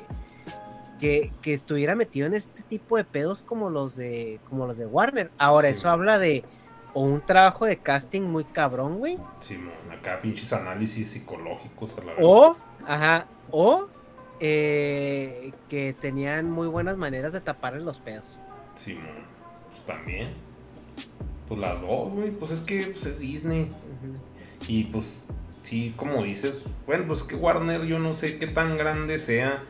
que, 1.00 1.52
estuviera 1.52 1.94
metido 1.94 2.26
en 2.26 2.34
este 2.34 2.62
tipo 2.62 2.96
de 2.96 3.04
pedos 3.04 3.42
como 3.42 3.70
los 3.70 3.96
de, 3.96 4.40
como 4.48 4.66
los 4.66 4.76
de 4.76 4.86
Warner. 4.86 5.30
Ahora, 5.38 5.68
eso 5.68 5.90
habla 5.90 6.18
de 6.18 6.44
o 6.94 7.02
un 7.02 7.20
trabajo 7.22 7.64
de 7.64 7.78
casting 7.78 8.22
muy 8.22 8.44
cabrón, 8.44 8.98
güey. 8.98 9.18
Sí, 9.40 9.58
acá 10.02 10.20
pinches 10.20 10.52
análisis 10.52 11.08
psicológicos 11.08 11.96
a 11.96 12.04
la 12.04 12.14
vez. 12.14 12.26
O, 12.26 12.56
ajá, 12.86 13.26
o 13.50 13.88
eh, 14.40 15.52
que 15.68 15.94
tenían 15.98 16.50
muy 16.50 16.66
buenas 16.66 16.96
maneras 16.96 17.32
de 17.32 17.40
taparle 17.40 17.80
los 17.80 18.00
pedos. 18.00 18.40
Sí, 18.74 18.98
pues 19.70 19.84
también. 19.84 20.28
Pues 21.46 21.60
las 21.60 21.80
dos, 21.80 22.12
güey. 22.12 22.32
Pues 22.32 22.50
es 22.50 22.60
que 22.60 22.86
pues, 22.86 23.06
es 23.06 23.20
Disney. 23.20 23.68
Y 24.66 24.84
pues, 24.84 25.26
sí, 25.62 25.94
como 25.96 26.22
dices, 26.22 26.64
bueno, 26.86 27.04
pues 27.06 27.22
que 27.22 27.36
Warner 27.36 27.84
yo 27.84 27.98
no 27.98 28.14
sé 28.14 28.38
qué 28.38 28.48
tan 28.48 28.76
grande 28.76 29.18
sea. 29.18 29.60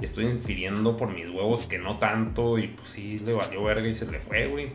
Estoy 0.00 0.26
infiriendo 0.26 0.96
por 0.96 1.14
mis 1.14 1.28
huevos 1.30 1.64
que 1.64 1.78
no 1.78 1.98
tanto. 1.98 2.58
Y 2.58 2.68
pues 2.68 2.90
sí, 2.90 3.18
le 3.20 3.32
valió 3.32 3.64
verga 3.64 3.88
y 3.88 3.94
se 3.94 4.10
le 4.10 4.20
fue, 4.20 4.46
güey. 4.46 4.72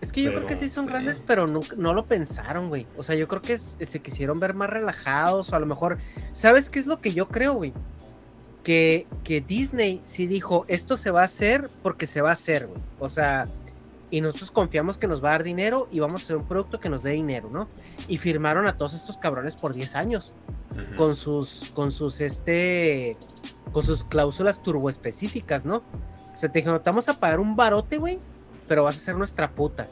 Es 0.00 0.12
que 0.12 0.22
yo 0.22 0.32
creo 0.32 0.46
que 0.46 0.56
sí 0.56 0.68
son 0.68 0.86
grandes, 0.86 1.22
pero 1.26 1.46
no, 1.46 1.60
no, 1.76 1.92
lo 1.92 2.06
pensaron, 2.06 2.68
güey. 2.68 2.86
O 2.96 3.02
sea, 3.02 3.14
yo 3.14 3.28
creo 3.28 3.42
que 3.42 3.58
se 3.58 4.00
quisieron 4.00 4.40
ver 4.40 4.54
más 4.54 4.70
relajados 4.70 5.52
o 5.52 5.56
a 5.56 5.60
lo 5.60 5.66
mejor... 5.66 5.98
¿Sabes 6.32 6.70
qué 6.70 6.78
es 6.78 6.86
lo 6.86 7.00
que 7.00 7.12
yo 7.12 7.28
creo, 7.28 7.54
güey? 7.54 7.72
Que, 8.64 9.06
que 9.24 9.40
Disney 9.40 10.00
sí 10.04 10.26
dijo, 10.26 10.64
esto 10.68 10.96
se 10.96 11.10
va 11.10 11.22
a 11.22 11.24
hacer 11.24 11.70
porque 11.82 12.06
se 12.06 12.20
va 12.20 12.30
a 12.30 12.34
hacer, 12.34 12.66
güey. 12.66 12.80
O 12.98 13.08
sea, 13.08 13.48
y 14.10 14.20
nosotros 14.20 14.50
confiamos 14.50 14.98
que 14.98 15.06
nos 15.06 15.22
va 15.22 15.28
a 15.28 15.32
dar 15.32 15.44
dinero 15.44 15.88
y 15.90 16.00
vamos 16.00 16.22
a 16.22 16.24
hacer 16.24 16.36
un 16.36 16.46
producto 16.46 16.80
que 16.80 16.88
nos 16.88 17.02
dé 17.02 17.12
dinero, 17.12 17.48
¿no? 17.52 17.68
Y 18.08 18.18
firmaron 18.18 18.66
a 18.66 18.76
todos 18.76 18.94
estos 18.94 19.16
cabrones 19.18 19.54
por 19.54 19.72
10 19.72 19.94
años. 19.94 20.34
Con 20.96 21.14
sus, 21.14 21.70
con 21.74 21.92
sus, 21.92 22.20
este, 22.20 23.16
con 23.72 23.84
sus 23.84 24.04
cláusulas 24.04 24.62
turbo 24.62 24.88
específicas, 24.88 25.64
¿no? 25.64 25.82
O 26.32 26.36
sea, 26.36 26.50
te 26.50 26.60
dijeron, 26.60 26.80
vamos 26.84 27.08
a 27.08 27.20
pagar 27.20 27.38
un 27.38 27.54
barote, 27.54 27.98
güey, 27.98 28.18
pero 28.70 28.84
vas 28.84 28.94
a 28.94 29.00
ser 29.00 29.16
nuestra 29.16 29.50
puta. 29.50 29.88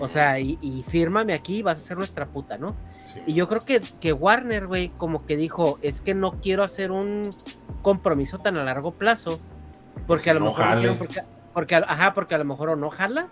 o 0.00 0.08
sea, 0.08 0.40
y, 0.40 0.84
fírmame 0.88 1.34
aquí, 1.34 1.62
vas 1.62 1.78
a 1.78 1.82
ser 1.82 1.96
nuestra 1.96 2.26
puta, 2.26 2.58
¿no? 2.58 2.74
y 3.28 3.34
yo 3.34 3.46
creo 3.46 3.60
que, 3.60 3.80
que 4.00 4.12
Warner, 4.12 4.66
güey, 4.66 4.88
como 4.88 5.24
que 5.24 5.36
dijo, 5.36 5.78
es 5.82 6.00
que 6.00 6.14
no 6.14 6.32
quiero 6.32 6.64
hacer 6.64 6.90
un 6.90 7.32
compromiso 7.80 8.38
tan 8.38 8.56
a 8.56 8.64
largo 8.64 8.90
plazo, 8.90 9.38
porque 10.08 10.30
a 10.30 10.34
lo 10.34 10.40
mejor... 10.40 10.98
Porque, 11.54 11.76
ajá, 11.76 12.12
porque 12.12 12.34
a 12.34 12.38
lo 12.38 12.44
mejor 12.44 12.70
o 12.70 12.76
no 12.76 12.90
jala, 12.90 13.28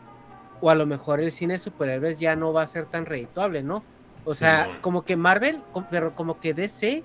o 0.61 0.71
a 0.71 0.77
lo 0.77 0.87
mejor 0.87 1.19
el 1.19 1.33
cine 1.33 1.55
de 1.55 1.59
superhéroes 1.59 2.21
ya 2.21 2.37
no 2.37 2.53
va 2.53 2.63
a 2.63 2.67
ser 2.69 2.87
tan 2.87 3.07
redituable, 3.07 3.65
¿no? 3.65 3.83
O 4.25 4.35
sea, 4.35 4.79
como 4.83 5.05
que 5.05 5.17
Marvel, 5.17 5.65
pero 5.91 6.15
como 6.15 6.39
que 6.39 6.55
DC 6.55 7.03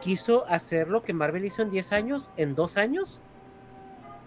quiso 0.00 0.46
hacer 0.48 0.88
lo 0.88 1.02
que 1.02 1.12
Marvel 1.12 1.44
hizo 1.44 1.60
en 1.60 1.70
10 1.70 1.92
años, 1.92 2.30
en 2.38 2.54
2 2.54 2.78
años, 2.78 3.20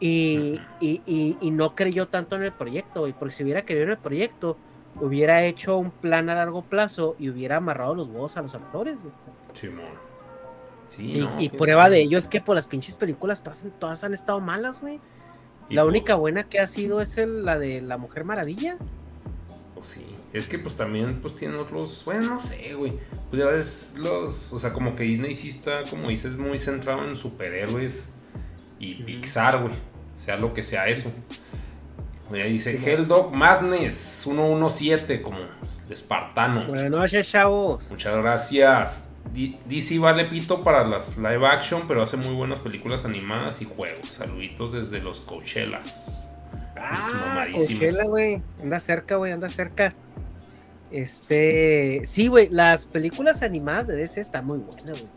y, 0.06 1.38
no 1.42 1.76
creyó 1.76 2.08
tanto 2.08 2.36
en 2.36 2.44
el 2.44 2.52
proyecto, 2.52 3.08
y 3.08 3.14
porque 3.14 3.34
si 3.34 3.44
hubiera 3.44 3.64
creído 3.64 3.86
en 3.86 3.92
el 3.92 3.98
proyecto, 3.98 4.58
hubiera 5.00 5.44
hecho 5.44 5.78
un 5.78 5.92
plan 5.92 6.30
a 6.30 6.36
largo 6.36 6.62
plazo 6.62 7.16
y 7.20 7.30
hubiera 7.30 7.58
amarrado 7.58 7.96
los 7.96 8.08
huevos 8.10 8.36
a 8.36 8.42
los 8.42 8.54
actores. 8.54 9.00
Sí, 9.54 9.70
sí, 10.90 11.28
y, 11.40 11.50
prueba 11.50 11.90
de 11.90 12.02
ello 12.02 12.18
es 12.18 12.28
que 12.28 12.42
por 12.42 12.56
las 12.56 12.68
pinches 12.68 12.96
películas 12.96 13.44
todas, 13.44 13.66
todas 13.80 14.04
han 14.04 14.14
estado 14.14 14.40
malas, 14.42 14.82
güey. 14.82 15.00
La 15.70 15.86
única 15.86 16.16
buena 16.16 16.44
que 16.44 16.60
ha 16.60 16.68
sido 16.68 17.00
es 17.00 17.18
la 17.18 17.58
de 17.58 17.82
la 17.82 17.98
Mujer 17.98 18.26
Maravilla. 18.26 18.78
Pues 19.74 19.88
sí, 19.88 20.06
es 20.34 20.46
que 20.46 20.60
pues 20.60 20.76
también 20.76 21.22
pues 21.22 21.36
tienen 21.36 21.58
otros, 21.58 22.04
bueno, 22.06 22.36
no 22.36 22.42
sé, 22.42 22.74
güey. 22.76 23.00
Pues 23.30 23.42
ya 23.42 23.46
ves 23.46 23.96
los, 23.98 24.52
o 24.52 24.60
sea, 24.60 24.74
como 24.74 24.96
que 24.96 25.04
Disney 25.04 25.34
sí 25.34 25.48
está, 25.48 25.84
como 25.90 26.10
dices, 26.10 26.36
muy 26.36 26.58
centrado 26.58 27.08
en 27.08 27.16
superhéroes 27.16 28.16
y 28.80 28.96
Pixar, 28.96 29.62
güey 29.62 29.93
sea 30.24 30.38
lo 30.38 30.54
que 30.54 30.64
sea 30.64 30.88
eso. 30.88 31.12
Ya 32.32 32.46
dice 32.46 32.80
Helldog 32.84 33.34
Madness 33.34 33.94
117 34.24 35.22
como 35.22 35.38
espartano. 35.90 36.66
Buenas 36.66 36.90
noches, 36.90 37.30
chavos. 37.30 37.90
Muchas 37.92 38.16
gracias. 38.16 39.12
DC 39.34 40.00
vale 40.00 40.26
pito 40.26 40.64
para 40.64 40.86
las 40.86 41.18
live 41.18 41.46
action, 41.46 41.88
pero 41.88 42.02
hace 42.02 42.18
muy 42.18 42.34
buenas 42.34 42.60
películas 42.60 43.04
animadas 43.04 43.62
y 43.62 43.66
juegos. 43.66 44.14
Saluditos 44.14 44.72
desde 44.72 45.00
los 45.00 45.20
Coachellas. 45.20 46.36
Ah, 46.78 47.46
Coachella, 47.52 48.06
güey. 48.06 48.42
Anda 48.62 48.80
cerca, 48.80 49.18
güey, 49.18 49.32
anda 49.32 49.50
cerca. 49.50 49.94
Este, 50.90 52.02
sí, 52.06 52.28
güey, 52.28 52.50
las 52.50 52.86
películas 52.86 53.44
animadas 53.44 53.88
de 53.88 53.96
DC 53.96 54.22
están 54.22 54.46
muy 54.46 54.60
buenas, 54.60 55.02
güey. 55.02 55.12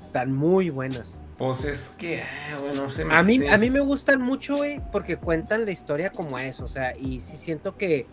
Están 0.00 0.32
muy 0.32 0.70
buenas. 0.70 1.20
Pues 1.38 1.64
es 1.64 1.90
que, 1.96 2.20
ah, 2.22 2.58
bueno, 2.60 2.90
se 2.90 3.04
me 3.04 3.14
a 3.14 3.22
mí, 3.22 3.46
a 3.46 3.56
mí 3.56 3.70
me 3.70 3.78
gustan 3.78 4.20
mucho, 4.20 4.56
güey, 4.56 4.80
porque 4.90 5.16
cuentan 5.16 5.64
la 5.64 5.70
historia 5.70 6.10
como 6.10 6.36
es, 6.36 6.58
o 6.60 6.66
sea, 6.66 6.96
y 6.96 7.20
sí 7.20 7.36
siento 7.36 7.70
que 7.70 8.06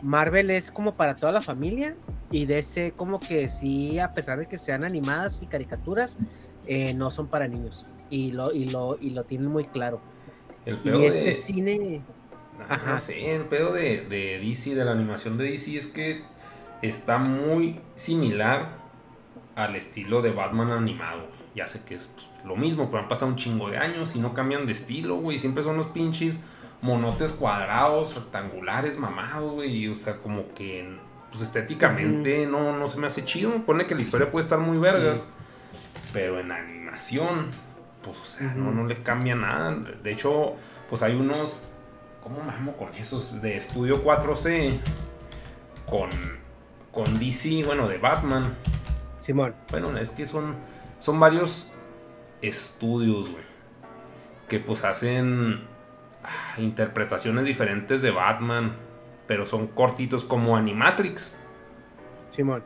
Marvel 0.00 0.48
es 0.50 0.70
como 0.70 0.94
para 0.94 1.16
toda 1.16 1.32
la 1.32 1.40
familia 1.40 1.96
y 2.30 2.46
DC 2.46 2.92
como 2.96 3.18
que 3.18 3.48
sí, 3.48 3.98
a 3.98 4.12
pesar 4.12 4.38
de 4.38 4.46
que 4.46 4.58
sean 4.58 4.84
animadas 4.84 5.42
y 5.42 5.46
caricaturas, 5.46 6.20
eh, 6.66 6.94
no 6.94 7.10
son 7.10 7.26
para 7.26 7.48
niños 7.48 7.84
y 8.10 8.30
lo, 8.30 8.52
y 8.52 8.66
lo, 8.66 8.96
y 9.00 9.10
lo 9.10 9.24
tienen 9.24 9.48
muy 9.48 9.64
claro. 9.64 10.00
El 10.64 10.78
pedo 10.78 11.02
y 11.02 11.06
este 11.06 11.32
cine... 11.32 12.02
Ajá. 12.68 12.92
No 12.92 12.98
sé, 13.00 13.34
el 13.34 13.46
pedo 13.46 13.72
de, 13.72 14.04
de 14.04 14.38
DC, 14.38 14.76
de 14.76 14.84
la 14.84 14.92
animación 14.92 15.36
de 15.36 15.50
DC 15.50 15.76
es 15.76 15.86
que 15.88 16.22
está 16.82 17.18
muy 17.18 17.80
similar 17.96 18.78
al 19.56 19.74
estilo 19.74 20.22
de 20.22 20.30
Batman 20.30 20.70
animado 20.70 21.37
ya 21.58 21.66
sé 21.66 21.84
que 21.84 21.94
es 21.94 22.06
pues, 22.14 22.28
lo 22.44 22.56
mismo, 22.56 22.86
pero 22.86 23.02
han 23.02 23.08
pasado 23.08 23.30
un 23.30 23.36
chingo 23.36 23.68
de 23.68 23.78
años 23.78 24.16
y 24.16 24.20
no 24.20 24.32
cambian 24.32 24.66
de 24.66 24.72
estilo, 24.72 25.16
güey. 25.16 25.38
Siempre 25.38 25.62
son 25.62 25.76
los 25.76 25.88
pinches 25.88 26.40
monotes 26.80 27.32
cuadrados, 27.32 28.14
rectangulares, 28.14 28.98
mamados, 28.98 29.52
güey. 29.54 29.88
O 29.88 29.94
sea, 29.94 30.16
como 30.18 30.54
que 30.54 30.98
pues 31.30 31.42
estéticamente 31.42 32.46
no, 32.46 32.76
no 32.76 32.88
se 32.88 32.98
me 33.00 33.06
hace 33.06 33.24
chido. 33.24 33.52
Pone 33.64 33.86
que 33.86 33.94
la 33.94 34.02
historia 34.02 34.30
puede 34.30 34.44
estar 34.44 34.58
muy 34.58 34.78
vergas, 34.78 35.28
pero 36.12 36.40
en 36.40 36.52
animación, 36.52 37.50
pues, 38.02 38.16
o 38.18 38.24
sea, 38.24 38.54
no, 38.54 38.70
no 38.70 38.86
le 38.86 39.02
cambia 39.02 39.34
nada. 39.34 39.74
De 40.02 40.12
hecho, 40.12 40.54
pues 40.88 41.02
hay 41.02 41.16
unos, 41.16 41.70
¿cómo 42.22 42.40
mamo 42.40 42.76
con 42.76 42.94
esos? 42.94 43.42
De 43.42 43.56
Estudio 43.56 44.04
4C, 44.04 44.78
con, 45.90 46.08
con 46.92 47.18
DC, 47.18 47.64
bueno, 47.64 47.88
de 47.88 47.98
Batman. 47.98 48.54
Simón. 49.20 49.54
Bueno, 49.70 49.98
es 49.98 50.10
que 50.10 50.24
son 50.24 50.54
son 50.98 51.20
varios 51.20 51.72
estudios, 52.42 53.30
güey, 53.30 53.44
que 54.48 54.58
pues 54.58 54.84
hacen 54.84 55.60
ah, 56.24 56.60
interpretaciones 56.60 57.44
diferentes 57.44 58.02
de 58.02 58.10
Batman, 58.10 58.76
pero 59.26 59.46
son 59.46 59.68
cortitos 59.68 60.24
como 60.24 60.56
Animatrix. 60.56 61.38
Simón. 62.30 62.62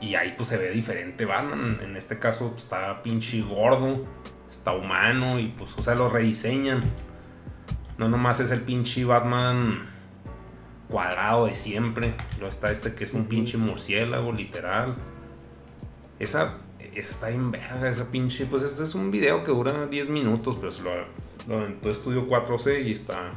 Y 0.00 0.16
ahí 0.16 0.34
pues 0.36 0.48
se 0.48 0.58
ve 0.58 0.70
diferente 0.70 1.24
Batman. 1.24 1.78
En 1.82 1.96
este 1.96 2.18
caso 2.18 2.50
pues, 2.50 2.64
está 2.64 3.02
pinche 3.02 3.40
gordo, 3.42 4.04
está 4.50 4.72
humano 4.72 5.38
y 5.38 5.48
pues, 5.48 5.76
o 5.78 5.82
sea, 5.82 5.94
lo 5.94 6.08
rediseñan. 6.08 6.82
No 7.96 8.08
nomás 8.08 8.40
es 8.40 8.50
el 8.50 8.60
pinche 8.62 9.04
Batman 9.04 9.86
cuadrado 10.88 11.46
de 11.46 11.54
siempre. 11.54 12.14
Luego 12.38 12.48
está 12.48 12.70
este 12.70 12.94
que 12.94 13.04
es 13.04 13.14
un 13.14 13.26
pinche 13.26 13.56
murciélago, 13.56 14.32
literal. 14.32 14.96
Esa 16.18 16.58
está 17.00 17.30
en 17.30 17.50
verga 17.50 17.88
esa 17.88 18.10
pinche. 18.10 18.46
Pues 18.46 18.62
este 18.62 18.82
es 18.82 18.94
un 18.94 19.10
video 19.10 19.44
que 19.44 19.50
dura 19.50 19.86
10 19.86 20.08
minutos, 20.08 20.56
pero 20.56 20.70
se 20.70 20.82
lo, 20.82 20.90
lo 21.48 21.90
estudio 21.90 22.26
4C 22.26 22.84
y 22.86 22.92
está 22.92 23.30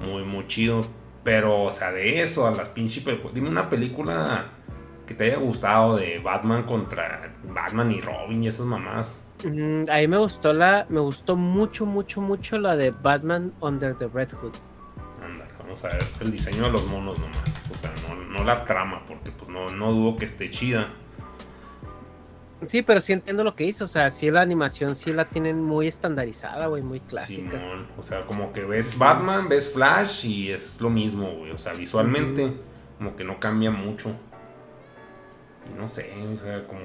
muy, 0.00 0.24
muy 0.24 0.46
chido. 0.46 0.82
Pero, 1.22 1.64
o 1.64 1.70
sea, 1.70 1.90
de 1.90 2.20
eso 2.20 2.46
a 2.46 2.50
las 2.50 2.68
pinches 2.68 3.04
Dime 3.32 3.48
una 3.48 3.70
película 3.70 4.48
que 5.06 5.14
te 5.14 5.24
haya 5.24 5.36
gustado 5.36 5.96
de 5.96 6.18
Batman 6.18 6.64
contra 6.64 7.34
Batman 7.44 7.90
y 7.90 8.00
Robin 8.00 8.42
y 8.42 8.48
esas 8.48 8.66
mamás. 8.66 9.20
Mm, 9.42 9.90
a 9.90 9.96
mí 9.96 10.08
me 10.08 10.18
gustó 10.18 10.52
la, 10.52 10.86
me 10.88 11.00
gustó 11.00 11.36
mucho, 11.36 11.86
mucho, 11.86 12.20
mucho 12.20 12.58
la 12.58 12.76
de 12.76 12.90
Batman 12.90 13.52
Under 13.60 13.94
the 13.94 14.08
Red 14.08 14.32
Hood. 14.32 14.52
Anda, 15.22 15.46
vamos 15.58 15.84
a 15.84 15.88
ver 15.88 16.04
el 16.20 16.30
diseño 16.30 16.64
de 16.64 16.70
los 16.70 16.86
monos 16.86 17.18
nomás. 17.18 17.70
O 17.72 17.76
sea, 17.76 17.92
no, 18.08 18.16
no 18.16 18.44
la 18.44 18.64
trama, 18.64 19.02
porque 19.06 19.30
pues 19.30 19.50
no, 19.50 19.68
no 19.70 19.92
dudo 19.92 20.16
que 20.16 20.26
esté 20.26 20.50
chida. 20.50 20.90
Sí, 22.68 22.82
pero 22.82 23.00
sí 23.00 23.12
entiendo 23.12 23.44
lo 23.44 23.54
que 23.54 23.64
hizo. 23.64 23.84
O 23.84 23.88
sea, 23.88 24.10
sí 24.10 24.30
la 24.30 24.40
animación 24.40 24.96
sí 24.96 25.12
la 25.12 25.26
tienen 25.26 25.62
muy 25.62 25.86
estandarizada, 25.86 26.66
güey, 26.66 26.82
muy 26.82 27.00
clásica. 27.00 27.58
Simón. 27.58 27.86
O 27.98 28.02
sea, 28.02 28.22
como 28.26 28.52
que 28.52 28.64
ves 28.64 28.98
Batman, 28.98 29.48
ves 29.48 29.72
Flash 29.72 30.26
y 30.26 30.50
es 30.50 30.80
lo 30.80 30.90
mismo, 30.90 31.30
güey. 31.30 31.50
O 31.50 31.58
sea, 31.58 31.72
visualmente, 31.72 32.52
como 32.98 33.16
que 33.16 33.24
no 33.24 33.38
cambia 33.40 33.70
mucho. 33.70 34.14
Y 35.70 35.78
no 35.78 35.88
sé, 35.88 36.12
o 36.32 36.36
sea, 36.36 36.66
como. 36.66 36.82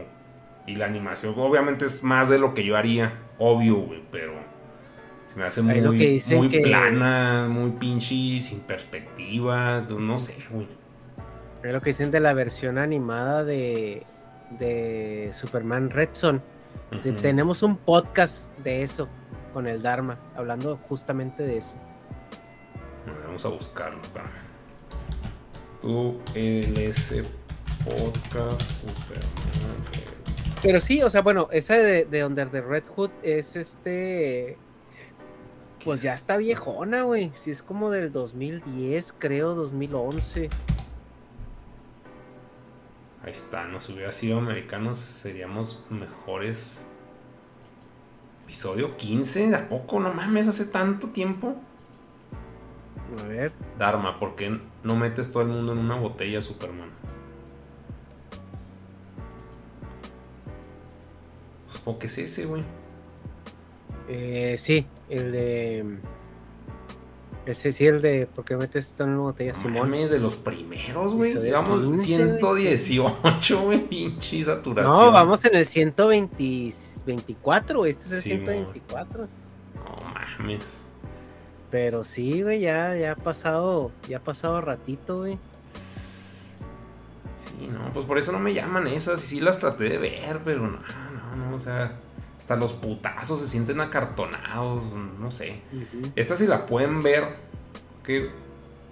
Y 0.68 0.76
la 0.76 0.86
animación, 0.86 1.34
obviamente, 1.38 1.86
es 1.86 2.04
más 2.04 2.30
de 2.30 2.38
lo 2.38 2.54
que 2.54 2.64
yo 2.64 2.78
haría, 2.78 3.14
obvio, 3.38 3.76
güey, 3.76 4.04
pero. 4.12 4.34
Se 5.28 5.38
me 5.38 5.46
hace 5.46 5.62
muy, 5.62 5.80
muy 5.82 6.50
plana, 6.50 7.48
muy 7.48 7.72
pinche, 7.72 8.40
sin 8.40 8.62
perspectiva, 8.62 9.82
no 9.82 10.18
sé, 10.18 10.36
güey. 10.50 10.68
Es 11.62 11.74
lo 11.74 11.82
que 11.82 11.90
dicen 11.92 12.10
de 12.10 12.20
la 12.20 12.34
versión 12.34 12.78
animada 12.78 13.44
de, 13.44 14.04
de 14.58 15.30
Superman 15.34 15.89
Red 15.89 16.10
Son. 16.14 16.41
tenemos 17.22 17.62
un 17.64 17.78
podcast 17.78 18.56
de 18.60 18.84
eso 18.84 19.08
con 19.54 19.68
el 19.68 19.82
Dharma, 19.82 20.18
hablando 20.36 20.78
justamente 20.88 21.43
de 21.43 21.58
eso. 21.58 21.78
Vamos 23.26 23.45
a 23.45 23.50
buscarlo. 23.50 24.00
Tu 25.82 26.20
LS 26.36 27.24
Podcast 27.86 28.62
Superman 28.62 29.30
Pero 30.62 30.80
sí, 30.80 31.02
o 31.02 31.10
sea, 31.10 31.22
bueno, 31.22 31.47
esa 31.52 31.76
de, 31.76 32.06
de 32.06 32.26
Under 32.26 32.50
the 32.50 32.62
Red 32.62 32.84
Hood 32.95 33.12
es 33.24 33.56
este. 33.56 34.58
Pues 35.84 36.02
ya 36.02 36.14
está 36.14 36.36
viejona, 36.36 37.04
güey. 37.04 37.32
Si 37.39 37.52
es 37.52 37.64
como 37.64 37.89
del 37.89 38.12
2010, 38.12 39.14
creo, 39.14 39.56
2011. 39.56 40.50
Ahí 43.24 43.32
está, 43.32 43.66
nos 43.66 43.90
hubiera 43.90 44.12
sido 44.12 44.38
americanos, 44.38 44.98
seríamos 44.98 45.86
mejores. 45.90 46.86
Episodio 48.46 48.96
15, 48.98 49.54
¿a 49.56 49.70
poco? 49.70 50.00
No 50.00 50.14
mames, 50.14 50.48
hace 50.48 50.66
tanto 50.66 51.10
tiempo. 51.10 51.56
A 53.20 53.24
ver. 53.24 53.52
Dharma, 53.78 54.20
¿por 54.20 54.36
qué 54.36 54.60
no 54.84 54.96
metes 54.96 55.32
todo 55.32 55.44
el 55.44 55.50
mundo 55.50 55.74
en 55.74 55.80
una 55.80 55.96
botella, 55.98 56.42
Superman? 56.42 56.90
Pues 61.68 61.80
porque 61.80 62.08
es 62.08 62.18
ese, 62.18 62.46
güey. 62.46 62.64
Eh, 64.08 64.56
sí, 64.58 64.88
el 65.10 65.32
de. 65.32 65.98
Ese 67.50 67.74
sí, 67.74 67.88
el 67.88 68.00
de 68.00 68.28
¿por 68.28 68.45
qué 68.45 68.56
metes 68.56 68.89
esto 68.89 69.04
en 69.04 69.10
una 69.10 69.22
botella, 69.22 69.56
Simón? 69.56 69.91
es 69.95 70.12
de 70.12 70.20
los 70.20 70.36
primeros, 70.36 71.16
güey. 71.16 71.34
Llevamos 71.34 71.82
118, 72.04 73.62
güey, 73.64 73.80
pinche 73.88 74.43
saturación. 74.43 74.95
No, 74.95 75.12
vamos 75.12 75.43
en 75.45 75.56
el 75.56 75.66
124, 75.66 77.80
güey. 77.80 77.91
Este 77.91 78.06
es 78.06 78.12
el 78.14 78.22
124. 78.22 79.24
No 79.24 79.30
mames. 80.38 80.82
Pero 81.72 82.04
sí, 82.04 82.43
güey, 82.43 82.60
ya, 82.60 82.95
ya 82.95 83.14
ha 83.14 83.16
pasado, 83.16 83.89
ya 84.08 84.18
ha 84.18 84.22
pasado 84.22 84.62
ratito, 84.62 85.22
güey. 85.22 85.39
Sí, 87.39 87.68
no, 87.68 87.91
pues 87.93 88.06
por 88.06 88.20
eso 88.20 88.32
no 88.32 88.39
me 88.39 88.54
llaman 88.54 88.86
esas. 88.86 89.24
Y 89.24 89.28
sí 89.28 89.39
las 89.39 89.58
traté 89.58 89.86
de 89.86 89.97
ver, 89.97 90.41
pero 90.45 90.68
no, 90.68 90.78
no, 90.78 91.36
no, 91.36 91.56
o 91.56 91.60
sea 91.60 91.97
hasta 92.50 92.56
los 92.56 92.74
putazos 92.74 93.39
se 93.39 93.45
sienten 93.45 93.80
acartonados, 93.80 94.82
no 95.20 95.32
sé. 95.32 95.62
Esta 96.16 96.36
sí 96.36 96.47
la 96.47 96.66
pueden 96.66 97.04
ver, 97.04 97.36
que 98.04 98.32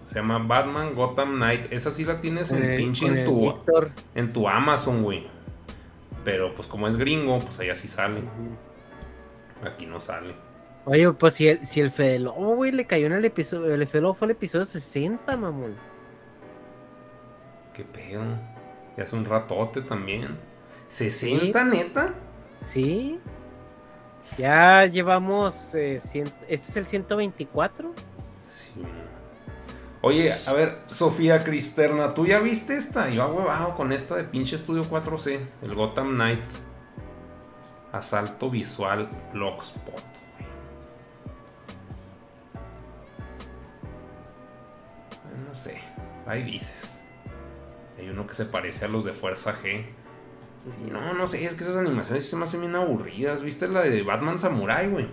se 0.04 0.16
llama 0.16 0.38
Batman 0.38 0.94
Gotham 0.94 1.38
Knight. 1.38 1.74
Esa 1.74 1.90
sí 1.90 2.06
la 2.06 2.22
tienes 2.22 2.52
en 2.52 2.78
pinche 2.78 3.08
en 3.08 3.26
tu, 3.26 3.52
en 4.14 4.32
tu 4.32 4.48
Amazon, 4.48 5.02
güey. 5.02 5.26
Pero 6.24 6.54
pues 6.54 6.68
como 6.68 6.88
es 6.88 6.98
gringo, 6.98 7.40
pues 7.40 7.60
allá 7.60 7.74
sí 7.74 7.88
sale. 7.88 8.22
Aquí 9.66 9.88
no 9.88 10.00
sale. 10.02 10.36
Oye, 10.86 11.12
pues 11.14 11.34
si 11.34 11.48
el, 11.48 11.66
si 11.66 11.80
el 11.80 11.90
Fede 11.90 12.20
Lobo, 12.20 12.58
güey, 12.58 12.72
le 12.72 12.86
cayó 12.86 13.08
en 13.08 13.14
el 13.14 13.26
episodio. 13.26 13.74
El 13.74 13.88
Fede 13.88 14.04
Lobo 14.04 14.14
fue 14.14 14.28
el 14.28 14.32
episodio 14.34 14.66
60, 14.66 15.36
mamón. 15.36 15.74
Qué 17.74 17.84
pedo. 17.84 18.24
Ya 18.96 19.04
hace 19.04 19.16
un 19.16 19.26
ratote 19.26 19.82
también. 19.82 20.38
¿60, 20.92 21.70
neta? 21.72 22.14
Sí. 22.62 23.20
Ya 24.38 24.86
llevamos. 24.86 25.74
Eh, 25.76 25.98
¿Este 25.98 26.24
es 26.50 26.78
el 26.78 26.86
124? 26.86 27.94
Sí. 28.50 28.82
Oye, 30.02 30.32
a 30.46 30.54
ver, 30.54 30.80
Sofía 30.88 31.44
Cristerna, 31.44 32.14
¿tú 32.14 32.26
ya 32.26 32.40
viste 32.40 32.76
esta? 32.76 33.10
Yo 33.10 33.28
huevado 33.28 33.76
con 33.76 33.92
esta 33.92 34.16
de 34.16 34.24
pinche 34.24 34.56
estudio 34.56 34.86
4C, 34.86 35.40
el 35.64 35.76
Gotham 35.76 36.14
Knight. 36.14 36.44
Asalto 37.92 38.50
visual 38.50 39.10
Blogspot. 39.34 40.04
No 45.48 45.56
sé, 45.56 45.82
ahí 46.28 46.44
dices. 46.44 47.02
Hay 47.98 48.10
uno 48.10 48.28
que 48.28 48.36
se 48.36 48.46
parece 48.46 48.86
a 48.86 48.88
los 48.88 49.06
de 49.06 49.14
Fuerza 49.14 49.56
G. 49.62 49.86
No, 50.92 51.14
no 51.14 51.28
sé, 51.28 51.44
es 51.44 51.56
que 51.56 51.64
esas 51.64 51.78
animaciones 51.78 52.30
se 52.30 52.36
me 52.36 52.44
hacen 52.44 52.62
bien 52.62 52.76
aburridas. 52.76 53.44
¿Viste 53.44 53.68
la 53.68 53.82
de 53.82 54.04
Batman 54.04 54.38
Samurai, 54.38 54.90
güey? 54.90 55.08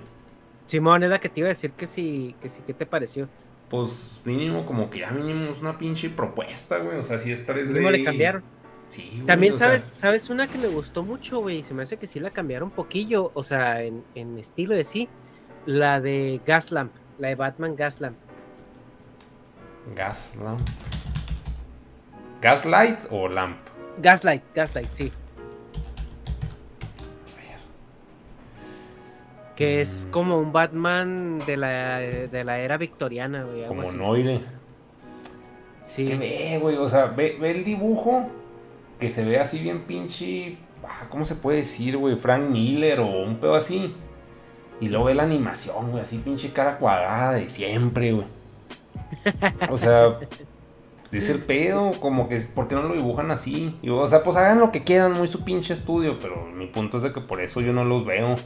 Simón, 0.67 1.03
era 1.03 1.21
que 1.21 1.29
te 1.29 1.41
iba 1.41 1.49
a 1.49 1.51
decir 1.51 1.73
que 1.73 1.87
sí, 1.87 2.35
que 2.41 2.49
sí, 2.49 2.63
¿qué 2.67 2.75
te 2.75 2.87
pareció? 2.87 3.29
Pues 3.69 4.21
mínimo, 4.25 4.67
como 4.67 4.91
que 4.91 5.01
ya 5.01 5.11
mínimo 5.11 5.51
es 5.51 5.61
una 5.61 5.79
pinche 5.79 6.11
propuesta, 6.11 6.79
güey. 6.79 6.99
O 6.99 7.05
sea, 7.05 7.19
si 7.19 7.33
es 7.33 7.47
3D. 7.47 7.75
¿Cómo 7.75 7.91
le 7.91 8.05
cambiaron? 8.05 8.43
Sí, 8.89 9.11
güey, 9.15 9.27
También 9.27 9.55
sabes, 9.55 9.85
sabes 9.85 10.31
una 10.31 10.47
que 10.47 10.59
me 10.59 10.69
gustó 10.69 11.03
mucho, 11.03 11.41
güey. 11.41 11.63
Se 11.63 11.75
me 11.75 11.83
hace 11.83 11.97
que 11.97 12.07
sí 12.07 12.21
la 12.21 12.31
cambiaron 12.31 12.69
un 12.69 12.75
poquillo. 12.75 13.31
O 13.35 13.43
sea, 13.43 13.83
en, 13.83 14.05
en 14.15 14.39
estilo 14.39 14.75
de 14.75 14.85
sí. 14.85 15.09
La 15.67 16.01
de 16.01 16.41
Gaslamp. 16.47 16.93
La 17.19 17.29
de 17.29 17.35
Batman 17.35 17.75
Gaslamp. 17.77 18.17
Gaslamp. 19.95 20.69
¿Gaslight 22.41 22.99
o 23.11 23.29
Lamp? 23.29 23.57
Gaslight, 23.99 24.43
Gaslight, 24.55 24.91
sí. 24.93 25.13
Que 29.57 29.81
es 29.81 30.09
como 30.11 30.39
un 30.39 30.53
Batman 30.53 31.39
de 31.47 31.57
la, 31.57 31.99
de 31.99 32.45
la 32.45 32.59
era 32.59 32.77
victoriana, 32.77 33.45
güey. 33.45 33.67
Como 33.67 33.91
Noire. 33.93 34.41
Sí. 35.83 36.07
Que 36.07 36.17
ve, 36.17 36.59
güey, 36.61 36.77
o 36.77 36.89
sea, 36.89 37.07
ve, 37.07 37.39
el 37.41 37.65
dibujo 37.65 38.27
que 38.99 39.11
se 39.11 39.25
ve 39.25 39.39
así 39.39 39.61
bien 39.61 39.83
pinche. 39.83 40.57
Ah, 40.83 41.07
¿Cómo 41.09 41.25
se 41.25 41.37
puede 41.37 41.59
decir, 41.59 41.97
güey? 41.97 42.17
Frank 42.17 42.49
Miller 42.49 43.01
o 43.01 43.23
un 43.23 43.37
pedo 43.37 43.55
así. 43.55 43.95
Y 44.81 44.89
luego 44.89 45.05
ve 45.05 45.15
la 45.15 45.23
animación, 45.23 45.93
güey, 45.93 46.03
así 46.03 46.19
pinche 46.19 46.53
cara 46.53 46.79
cuadrada 46.79 47.35
de 47.35 47.49
siempre, 47.49 48.13
güey. 48.13 48.27
O 49.71 49.79
sea, 49.79 50.19
dice 51.11 51.33
el 51.33 51.39
pedo, 51.39 51.93
como 52.01 52.29
que, 52.29 52.39
¿por 52.55 52.67
qué 52.67 52.75
no 52.75 52.83
lo 52.83 52.95
dibujan 52.95 53.31
así? 53.31 53.79
o 53.89 54.07
sea, 54.07 54.23
pues 54.23 54.37
hagan 54.37 54.59
lo 54.59 54.73
que 54.73 54.83
quieran, 54.83 55.13
muy 55.13 55.29
su 55.29 55.45
pinche 55.45 55.73
estudio, 55.73 56.19
pero 56.21 56.47
mi 56.47 56.67
punto 56.67 56.97
es 56.97 57.05
de 57.05 57.13
que 57.13 57.21
por 57.21 57.41
eso 57.41 57.61
yo 57.61 57.73
no 57.73 57.85
los 57.85 58.05
veo 58.05 58.37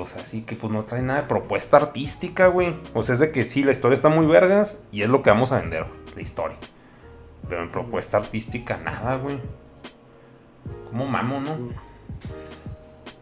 o 0.00 0.06
sea, 0.06 0.24
sí 0.24 0.42
que 0.42 0.56
pues 0.56 0.72
no 0.72 0.84
trae 0.84 1.02
nada 1.02 1.22
de 1.22 1.28
propuesta 1.28 1.76
artística, 1.76 2.46
güey. 2.46 2.76
O 2.92 3.02
sea, 3.02 3.14
es 3.14 3.18
de 3.18 3.32
que 3.32 3.44
sí, 3.44 3.62
la 3.62 3.72
historia 3.72 3.94
está 3.94 4.08
muy 4.08 4.26
vergas 4.26 4.78
y 4.92 5.02
es 5.02 5.08
lo 5.08 5.22
que 5.22 5.30
vamos 5.30 5.52
a 5.52 5.60
vender, 5.60 5.86
la 6.14 6.22
historia. 6.22 6.56
Pero 7.48 7.62
en 7.62 7.70
propuesta 7.70 8.18
artística, 8.18 8.76
nada, 8.76 9.16
güey. 9.16 9.38
Como 10.88 11.06
mamo, 11.06 11.40
¿no? 11.40 11.56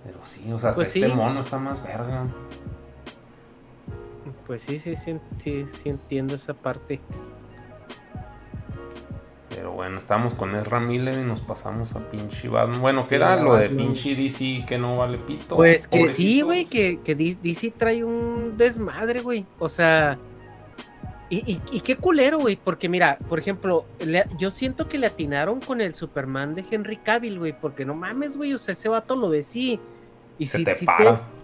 Pero 0.04 0.18
sí, 0.24 0.52
o 0.52 0.58
sea, 0.58 0.70
hasta 0.70 0.80
pues 0.80 0.94
este 0.94 1.08
mono 1.08 1.40
está 1.40 1.58
más 1.58 1.82
verga. 1.82 2.26
Pues 4.46 4.62
sí, 4.62 4.78
sí, 4.78 4.96
sí, 4.96 5.18
sí, 5.42 5.66
sí 5.72 5.88
entiendo 5.88 6.34
esa 6.34 6.54
parte. 6.54 7.00
Pero 9.62 9.74
bueno, 9.74 9.96
estamos 9.96 10.34
con 10.34 10.56
Ezra 10.56 10.80
Miller 10.80 11.20
y 11.20 11.22
nos 11.22 11.40
pasamos 11.40 11.94
a 11.94 12.00
pinche 12.10 12.48
Batman. 12.48 12.80
Bueno, 12.80 13.06
¿qué 13.08 13.14
era 13.14 13.40
lo 13.40 13.54
de 13.54 13.68
pinche 13.70 14.16
DC 14.16 14.64
que 14.66 14.76
no 14.76 14.96
vale 14.96 15.18
pito? 15.18 15.54
Pues 15.54 15.86
que 15.86 16.08
sí, 16.08 16.40
güey, 16.40 16.64
que, 16.64 16.98
que, 17.04 17.14
DC 17.14 17.70
trae 17.70 18.02
un 18.02 18.56
desmadre, 18.56 19.20
güey. 19.20 19.46
O 19.60 19.68
sea, 19.68 20.18
y, 21.30 21.58
qué 21.84 21.94
culero, 21.94 22.40
güey, 22.40 22.56
porque 22.56 22.88
mira, 22.88 23.18
por 23.28 23.38
ejemplo, 23.38 23.84
yo 24.36 24.50
siento 24.50 24.88
que 24.88 24.98
le 24.98 25.06
atinaron 25.06 25.60
con 25.60 25.80
el 25.80 25.94
Superman 25.94 26.56
de 26.56 26.64
Henry 26.68 26.96
Cavill, 26.96 27.38
güey, 27.38 27.52
porque 27.52 27.84
no 27.84 27.94
mames, 27.94 28.36
güey, 28.36 28.54
o 28.54 28.58
sea, 28.58 28.72
ese 28.72 28.88
vato 28.88 29.14
lo 29.14 29.28
ve 29.28 29.44
sí. 29.44 29.78
Y 30.40 30.46
si, 30.48 30.64
te, 30.64 30.74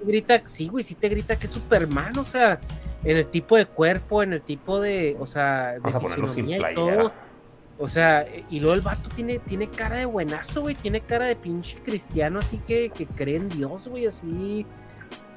grita, 0.05 0.43
sí, 0.47 0.66
güey, 0.66 0.83
si 0.83 0.97
te 0.97 1.09
grita 1.09 1.39
que 1.39 1.47
es 1.47 1.53
Superman, 1.53 2.19
o 2.19 2.25
sea, 2.25 2.59
en 3.05 3.16
el 3.16 3.27
tipo 3.27 3.57
de 3.57 3.66
cuerpo, 3.66 4.25
en 4.25 4.33
el 4.33 4.43
tipo 4.43 4.81
de, 4.81 5.16
o 5.21 5.27
sea, 5.27 5.75
de 5.75 5.79
Vamos 5.79 6.33
sin 6.33 6.51
y 6.51 6.59
todo. 6.75 7.12
O 7.79 7.87
sea, 7.87 8.26
y 8.51 8.59
luego 8.59 8.74
el 8.74 8.81
vato 8.81 9.09
tiene, 9.14 9.39
tiene 9.39 9.68
cara 9.68 9.99
de 9.99 10.05
buenazo, 10.05 10.62
güey. 10.62 10.74
Tiene 10.74 11.01
cara 11.01 11.26
de 11.26 11.37
pinche 11.37 11.79
cristiano, 11.79 12.41
así 12.41 12.59
que, 12.59 12.91
que 12.91 13.07
cree 13.07 13.37
en 13.37 13.49
Dios, 13.49 13.87
güey, 13.87 14.07
así. 14.07 14.66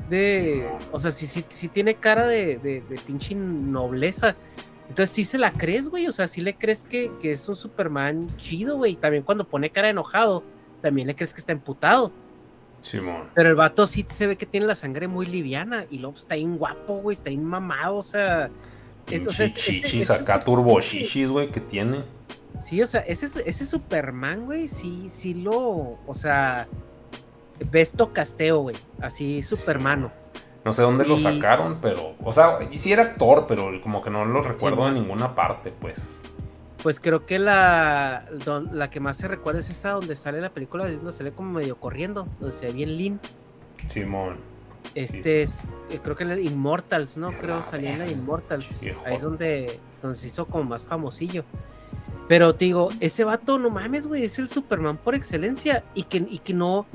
De. 0.10 0.68
O 0.92 1.00
sea, 1.00 1.12
sí, 1.12 1.28
sí, 1.28 1.46
sí 1.50 1.68
tiene 1.68 1.96
cara 1.96 2.28
de, 2.28 2.58
de, 2.58 3.00
pinche 3.06 3.36
nobleza. 3.36 4.36
Entonces 4.90 5.16
sí 5.16 5.24
se 5.24 5.38
la 5.38 5.54
crees, 5.54 5.88
güey. 5.88 6.08
O 6.08 6.12
sea, 6.12 6.28
sí 6.28 6.42
le 6.42 6.56
crees 6.56 6.84
que, 6.84 7.12
que 7.22 7.32
es 7.32 7.48
un 7.48 7.56
Superman 7.56 8.36
chido, 8.38 8.78
güey. 8.78 8.96
También 8.96 9.24
cuando 9.24 9.48
pone 9.48 9.70
cara 9.70 9.90
enojado, 9.90 10.44
también 10.82 11.08
le 11.08 11.16
crees 11.16 11.34
que 11.34 11.40
está 11.40 11.52
emputado. 11.52 12.12
Simón. 12.82 13.30
Pero 13.36 13.50
el 13.50 13.56
vato 13.56 13.86
sí 13.86 14.04
se 14.10 14.26
ve 14.26 14.36
que 14.36 14.48
tiene 14.48 14.66
la 14.66 14.74
sangre 14.74 15.08
muy 15.08 15.28
liviana 15.28 15.86
y 15.92 16.00
luego 16.00 16.18
está 16.18 16.34
bien 16.34 16.58
guapo, 16.58 16.96
güey, 16.96 17.14
está 17.14 17.30
bien 17.30 17.46
mamado, 17.46 17.98
o 17.98 18.04
sea. 18.04 18.50
Es, 19.12 19.28
o 19.28 19.32
sea, 19.32 19.48
chichis, 19.48 20.10
acá 20.10 20.40
turbo 20.40 20.80
chichis, 20.80 21.30
güey, 21.30 21.48
que 21.48 21.60
tiene. 21.60 22.04
Sí, 22.60 22.82
o 22.82 22.88
sea, 22.88 23.02
ese, 23.02 23.28
ese 23.46 23.66
Superman, 23.66 24.46
güey, 24.46 24.68
sí, 24.68 25.10
sí 25.10 25.34
lo. 25.34 26.00
O 26.06 26.14
sea, 26.14 26.68
Besto 27.70 28.14
Casteo, 28.14 28.60
güey, 28.60 28.76
así 29.02 29.42
Supermano. 29.42 30.12
No 30.64 30.74
sé 30.74 30.84
dónde 30.84 31.06
lo 31.06 31.18
sacaron, 31.18 31.80
pero. 31.82 32.16
O 32.24 32.34
sea, 32.34 32.60
sí 32.76 32.92
era 32.92 33.04
actor, 33.04 33.46
pero 33.48 33.82
como 33.82 34.02
que 34.02 34.10
no 34.10 34.26
lo 34.26 34.44
recuerdo 34.44 34.88
en 34.88 34.94
ninguna 34.94 35.34
parte, 35.34 35.72
pues. 35.72 36.22
Pues 36.84 37.00
creo 37.00 37.26
que 37.26 37.40
la, 37.40 38.26
la 38.72 38.90
que 38.90 39.00
más 39.00 39.18
se 39.18 39.28
recuerda 39.28 39.60
es 39.60 39.70
esa 39.70 39.92
donde 39.92 40.16
sale 40.16 40.42
la 40.42 40.50
película, 40.50 40.88
donde 40.88 41.12
sale 41.12 41.32
como 41.32 41.54
medio 41.54 41.78
corriendo, 41.78 42.28
donde 42.40 42.56
se 42.56 42.68
ve 42.68 42.74
bien 42.74 42.98
lean. 42.98 43.20
Simón. 43.88 44.51
Este 44.96 45.42
es, 45.42 45.64
eh, 45.90 46.00
creo 46.04 46.16
que 46.16 46.24
el 46.24 46.46
Immortals, 46.46 47.18
¿no? 47.18 47.32
Creo 47.32 47.64
salía 47.64 47.94
en 47.94 48.00
la 48.00 48.10
Immortals. 48.10 48.84
Ahí 49.06 49.16
es 49.16 49.22
donde, 49.22 49.80
donde 50.02 50.18
se 50.18 50.28
hizo 50.28 50.46
como 50.46 50.66
más 50.66 50.84
famosillo. 50.84 51.44
Pero 52.28 52.56
te 52.56 52.66
digo, 52.66 52.90
ese 53.00 53.24
vato, 53.24 53.58
no 53.58 53.70
mames, 53.70 54.08
güey, 54.08 54.24
es 54.24 54.40
el 54.40 54.48
Superman 54.48 54.98
por 54.98 55.16
excelencia. 55.16 55.84
Y 55.94 56.04
que, 56.04 56.18
y 56.30 56.40
que 56.40 56.54
no, 56.54 56.86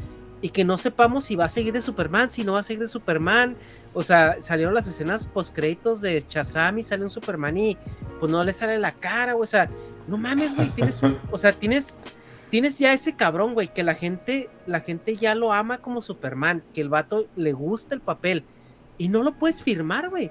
y 0.40 0.50
que 0.50 0.64
no 0.64 0.78
sepamos 0.78 1.24
si 1.24 1.36
va 1.36 1.46
a 1.46 1.48
seguir 1.48 1.72
de 1.72 1.82
Superman, 1.82 2.30
si 2.30 2.44
no 2.44 2.54
va 2.54 2.60
a 2.60 2.62
seguir 2.62 2.82
de 2.82 2.88
Superman. 2.88 3.56
O 3.94 4.02
sea, 4.02 4.40
salieron 4.40 4.74
las 4.74 4.86
escenas 4.86 5.26
post 5.26 5.54
créditos 5.54 6.00
de 6.00 6.24
Shazam 6.28 6.78
y 6.78 6.82
sale 6.82 7.02
un 7.02 7.10
Superman 7.10 7.56
y 7.56 7.78
pues 8.20 8.30
no 8.30 8.44
le 8.44 8.52
sale 8.52 8.78
la 8.78 8.92
cara, 8.92 9.34
o 9.36 9.46
sea, 9.46 9.68
no 10.06 10.18
mames, 10.18 10.54
güey, 10.54 10.68
tienes 10.70 11.00
o 11.30 11.38
sea, 11.38 11.52
tienes 11.52 11.98
tienes 12.50 12.78
ya 12.78 12.92
ese 12.92 13.16
cabrón, 13.16 13.54
güey, 13.54 13.68
que 13.68 13.82
la 13.82 13.94
gente 13.94 14.48
la 14.66 14.80
gente 14.80 15.16
ya 15.16 15.34
lo 15.34 15.52
ama 15.52 15.78
como 15.78 16.02
Superman, 16.02 16.62
que 16.74 16.80
el 16.80 16.88
vato 16.88 17.26
le 17.36 17.52
gusta 17.52 17.94
el 17.94 18.00
papel 18.00 18.44
y 18.98 19.08
no 19.08 19.22
lo 19.22 19.32
puedes 19.32 19.62
firmar, 19.62 20.08
güey. 20.08 20.30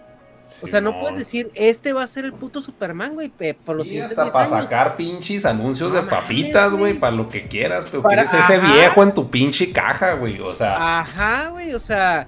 o 0.62 0.68
sea, 0.68 0.82
no. 0.82 1.00
puedes 1.00 1.18
decir, 1.18 1.52
este 1.56 1.94
va 1.94 2.04
a 2.04 2.08
ser 2.08 2.26
el 2.26 2.34
puto 2.34 2.62
Superman, 2.62 3.14
güey, 3.14 3.32
por 3.66 3.76
los 3.76 3.88
sí, 3.88 4.00
hasta 4.00 4.32
para 4.32 4.46
sacar 4.46 4.96
pinches 4.96 5.46
anuncios 5.46 5.94
de 5.94 6.02
papitas, 6.04 6.74
güey, 6.74 6.94
para 6.94 7.16
lo 7.16 7.30
que 7.30 7.48
quieras, 7.48 7.86
pero 7.90 8.04
tienes 8.04 8.34
ese 8.34 8.60
viejo 8.60 9.04
en 9.04 9.14
tu 9.14 9.30
pinche 9.30 9.72
caja, 9.72 10.14
güey, 10.14 10.40
o 10.40 10.54
sea. 10.54 11.00
Ajá, 11.00 11.50
güey, 11.50 11.74
o 11.74 11.80
sea, 11.80 12.28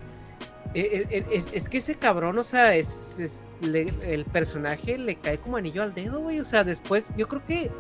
es, 0.74 1.70
que 1.70 1.78
ese 1.78 1.96
cabrón, 1.96 2.38
o 2.38 2.44
sea, 2.44 2.76
es, 2.76 3.46
el 3.62 4.26
personaje 4.26 4.98
le 4.98 5.16
cae 5.16 5.38
como 5.40 5.58
anillo 5.58 5.84
al 5.84 5.94
dedo, 5.94 6.20
güey. 6.20 6.40
O 6.40 6.46
sea, 6.46 6.64
después, 6.64 7.14
yo 7.18 7.28
creo 7.28 7.44
que 7.46 7.72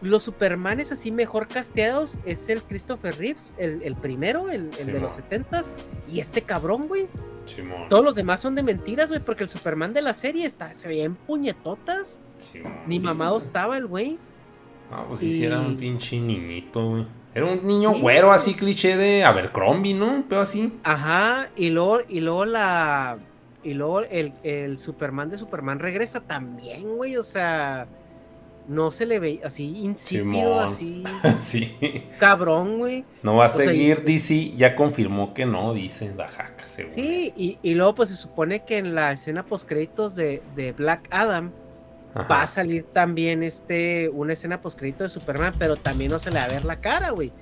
los 0.00 0.22
Supermanes 0.22 0.92
así 0.92 1.10
mejor 1.10 1.48
casteados 1.48 2.18
es 2.24 2.48
el 2.48 2.62
Christopher 2.62 3.16
Reeves, 3.16 3.54
el, 3.58 3.94
primero, 3.96 4.50
el, 4.50 4.70
de 4.70 5.00
los 5.00 5.12
setentas, 5.12 5.74
y 6.10 6.20
este 6.20 6.42
cabrón, 6.42 6.88
güey. 6.88 7.08
Todos 7.88 8.04
los 8.04 8.14
demás 8.14 8.40
son 8.40 8.54
de 8.54 8.62
mentiras, 8.62 9.08
güey, 9.08 9.20
porque 9.20 9.42
el 9.42 9.50
Superman 9.50 9.92
de 9.92 10.02
la 10.02 10.12
serie 10.12 10.46
está, 10.46 10.74
se 10.74 10.88
veía 10.88 11.04
en 11.04 11.16
puñetotas. 11.16 12.20
Ni 12.86 12.98
mamado 12.98 13.38
estaba 13.38 13.76
el 13.76 13.86
güey. 13.86 14.18
Ah, 14.90 15.04
pues 15.06 15.20
si 15.20 15.44
era 15.44 15.60
un 15.60 15.76
pinche 15.76 16.18
niñito, 16.18 16.88
güey. 16.88 17.06
Era 17.32 17.46
un 17.46 17.64
niño 17.64 17.92
güero 17.98 18.32
así 18.32 18.54
cliché 18.54 18.96
de 18.96 19.24
Abercrombie, 19.24 19.94
¿no? 19.94 20.24
Pero 20.28 20.40
así. 20.40 20.72
Ajá, 20.82 21.48
y 21.56 21.70
luego, 21.70 22.00
y 22.08 22.20
luego 22.20 22.44
la. 22.44 23.18
Y 23.62 23.74
luego 23.74 24.00
el, 24.00 24.32
el 24.42 24.78
Superman 24.78 25.30
de 25.30 25.38
Superman 25.38 25.78
regresa 25.78 26.20
también, 26.20 26.96
güey. 26.96 27.16
O 27.16 27.22
sea, 27.22 27.86
no 28.68 28.90
se 28.90 29.06
le 29.06 29.18
ve 29.18 29.40
así 29.44 29.78
insípido, 29.78 30.60
así. 30.60 31.04
sí. 31.40 32.06
Cabrón, 32.18 32.78
güey. 32.78 33.04
No 33.22 33.36
va 33.36 33.46
a 33.46 33.48
seguir, 33.48 34.04
DC 34.04 34.56
ya 34.56 34.76
confirmó 34.76 35.34
que 35.34 35.46
no, 35.46 35.74
dice 35.74 36.12
Dajaca, 36.12 36.68
seguro. 36.68 36.94
Sí, 36.94 37.32
y, 37.36 37.58
y, 37.62 37.74
luego 37.74 37.94
pues 37.94 38.10
se 38.10 38.16
supone 38.16 38.64
que 38.64 38.78
en 38.78 38.94
la 38.94 39.12
escena 39.12 39.44
post 39.44 39.68
créditos 39.68 40.14
de, 40.14 40.42
de 40.54 40.72
Black 40.72 41.08
Adam 41.10 41.52
va 42.16 42.42
a 42.42 42.46
salir 42.46 42.84
también 42.84 43.42
este, 43.42 44.08
una 44.08 44.32
escena 44.32 44.60
postcrédito 44.60 45.04
de 45.04 45.10
Superman, 45.10 45.54
pero 45.58 45.76
también 45.76 46.10
no 46.10 46.18
se 46.18 46.30
le 46.30 46.38
va 46.38 46.44
a 46.44 46.48
ver 46.48 46.64
la 46.64 46.80
cara, 46.80 47.10
güey. 47.10 47.32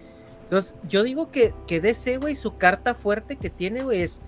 Entonces, 0.45 0.77
yo 0.89 1.03
digo 1.03 1.31
que, 1.31 1.55
que 1.67 1.81
DC, 1.81 2.19
güey, 2.19 2.37
su 2.37 2.57
carta 2.57 2.95
fuerte 2.95 3.37
que 3.37 3.51
tiene, 3.51 3.83
güey, 3.83 4.03
es 4.03 4.23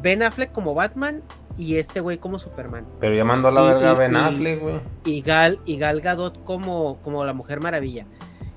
Ben 0.00 0.22
Affleck 0.22 0.52
como 0.52 0.74
Batman 0.74 1.22
y 1.58 1.76
este 1.76 2.00
güey 2.00 2.18
como 2.18 2.38
Superman. 2.38 2.86
Pero 3.00 3.14
llamando 3.14 3.48
a 3.48 3.52
la 3.52 3.62
verga 3.62 3.94
Ben 3.94 4.16
Affleck, 4.16 4.60
güey. 4.60 4.80
Y 5.04 5.20
Gal, 5.22 5.60
y 5.64 5.76
Gal 5.78 6.00
Gadot 6.00 6.44
como, 6.44 6.98
como 7.02 7.24
la 7.24 7.32
Mujer 7.32 7.60
Maravilla. 7.60 8.06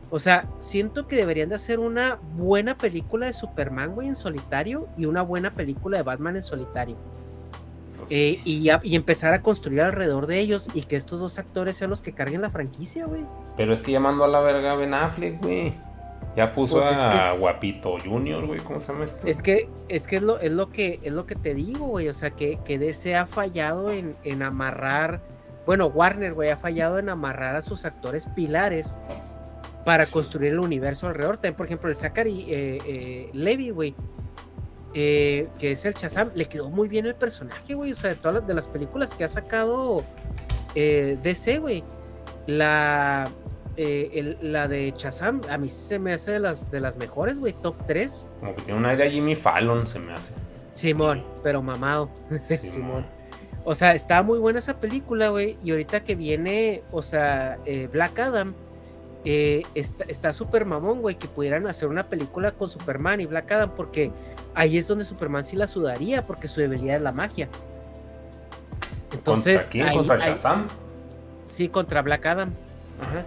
O 0.09 0.19
sea, 0.19 0.47
siento 0.59 1.07
que 1.07 1.15
deberían 1.15 1.49
de 1.49 1.55
hacer 1.55 1.79
una 1.79 2.19
buena 2.35 2.77
película 2.77 3.25
de 3.25 3.33
Superman, 3.33 3.95
güey, 3.95 4.07
en 4.07 4.15
solitario 4.15 4.87
y 4.97 5.05
una 5.05 5.21
buena 5.21 5.51
película 5.51 5.97
de 5.97 6.03
Batman 6.03 6.35
en 6.37 6.43
solitario. 6.43 6.95
Eh, 8.09 8.39
y, 8.45 8.69
empezar 8.95 9.33
a 9.33 9.41
construir 9.41 9.81
alrededor 9.81 10.27
de 10.27 10.39
ellos 10.39 10.69
y 10.73 10.83
que 10.83 10.95
estos 10.95 11.19
dos 11.19 11.39
actores 11.39 11.77
sean 11.77 11.89
los 11.89 12.01
que 12.01 12.13
carguen 12.13 12.41
la 12.41 12.49
franquicia, 12.49 13.05
güey. 13.05 13.25
Pero 13.57 13.73
es 13.73 13.81
que 13.81 13.91
llamando 13.91 14.23
a 14.23 14.27
la 14.27 14.41
verga 14.41 14.73
a 14.73 14.75
Ben 14.75 14.93
Affleck, 14.93 15.41
güey. 15.41 15.73
Ya 16.35 16.51
puso 16.51 16.77
pues 16.77 16.91
a 16.91 17.33
Guapito 17.39 17.97
Junior, 18.03 18.45
güey, 18.45 18.59
¿cómo 18.59 18.79
se 18.79 18.91
llama 18.91 19.05
esto? 19.05 19.25
Es 19.25 19.41
que 19.41 19.69
es 19.87 20.05
que 20.05 20.17
es 20.17 20.21
lo, 20.21 20.39
es 20.39 20.51
lo 20.51 20.69
que 20.69 20.99
es 21.01 21.13
lo 21.13 21.25
que 21.25 21.35
te 21.35 21.53
digo, 21.53 21.87
güey, 21.87 22.09
o 22.09 22.13
sea, 22.13 22.31
que, 22.31 22.59
que 22.65 22.77
DC 22.77 23.15
ha 23.15 23.25
fallado 23.25 23.91
en, 23.91 24.41
amarrar, 24.41 25.21
bueno, 25.65 25.87
Warner, 25.87 26.33
güey, 26.33 26.49
ha 26.49 26.57
fallado 26.57 26.99
en 26.99 27.07
amarrar 27.07 27.55
a 27.55 27.61
sus 27.61 27.85
actores 27.85 28.27
pilares 28.35 28.97
para 29.85 30.05
construir 30.07 30.51
el 30.51 30.59
universo 30.59 31.07
alrededor. 31.07 31.37
También, 31.37 31.55
por 31.55 31.67
ejemplo, 31.67 31.89
el 31.89 31.95
Zachary 31.95 32.45
eh, 32.49 32.77
eh, 32.85 33.29
Levy, 33.31 33.69
güey, 33.69 33.95
eh, 34.97 35.49
que 35.59 35.71
es 35.71 35.83
el 35.83 35.93
Shazam, 35.93 36.29
le 36.35 36.45
quedó 36.45 36.69
muy 36.69 36.87
bien 36.87 37.05
el 37.05 37.15
personaje, 37.15 37.73
güey. 37.73 37.91
O 37.91 37.95
sea, 37.95 38.11
de 38.11 38.15
todas 38.15 38.35
las, 38.35 38.47
de 38.47 38.53
las 38.53 38.67
películas 38.67 39.13
que 39.13 39.25
ha 39.25 39.27
sacado 39.27 40.05
eh, 40.73 41.17
DC, 41.21 41.59
güey. 41.59 41.83
La, 42.47 43.27
eh, 43.77 44.37
la 44.41 44.67
de 44.67 44.93
Shazam, 44.95 45.41
a 45.49 45.57
mí 45.57 45.69
se 45.69 45.99
me 45.99 46.13
hace 46.13 46.31
de 46.31 46.39
las, 46.39 46.69
de 46.71 46.79
las 46.79 46.97
mejores, 46.97 47.39
güey. 47.39 47.53
Top 47.53 47.75
3. 47.87 48.27
Como 48.39 48.55
que 48.55 48.63
tiene 48.63 48.79
un 48.79 48.85
aire 48.85 49.07
a 49.07 49.09
Jimmy 49.09 49.35
Fallon, 49.35 49.85
se 49.85 49.99
me 49.99 50.13
hace. 50.13 50.33
Simón, 50.73 51.23
pero 51.43 51.61
mamado. 51.61 52.09
Simón. 52.63 53.05
O 53.63 53.73
sea, 53.73 53.93
está 53.95 54.21
muy 54.21 54.37
buena 54.37 54.59
esa 54.59 54.79
película, 54.79 55.29
güey. 55.29 55.57
Y 55.63 55.71
ahorita 55.71 56.03
que 56.03 56.15
viene, 56.15 56.83
o 56.91 57.01
sea, 57.01 57.57
Black 57.91 58.19
Adam 58.19 58.53
eh, 59.27 59.63
está 59.73 60.31
súper 60.33 60.65
mamón, 60.65 61.01
güey, 61.01 61.15
que 61.15 61.27
pudieran 61.27 61.65
hacer 61.65 61.89
una 61.89 62.03
película 62.03 62.51
con 62.51 62.69
Superman 62.69 63.19
y 63.21 63.25
Black 63.25 63.51
Adam, 63.51 63.71
porque 63.75 64.11
ahí 64.53 64.77
es 64.77 64.87
donde 64.87 65.03
Superman 65.03 65.43
sí 65.43 65.55
la 65.55 65.65
sudaría, 65.65 66.27
porque 66.27 66.47
su 66.47 66.61
debilidad 66.61 66.97
es 66.97 67.01
la 67.01 67.11
magia. 67.11 67.49
Entonces, 69.11 69.63
¿Contra 69.63 69.71
quién? 69.71 69.97
¿Contra 69.97 70.17
Shazam? 70.19 70.67
Sí, 71.47 71.69
contra 71.69 72.03
Black 72.03 72.23
Adam. 72.23 72.53
Ajá. 73.01 73.25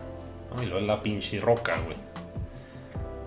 Lo 0.66 0.78
es 0.78 0.84
la 0.84 1.02
pinche 1.02 1.40
roca, 1.40 1.78
güey. 1.84 1.96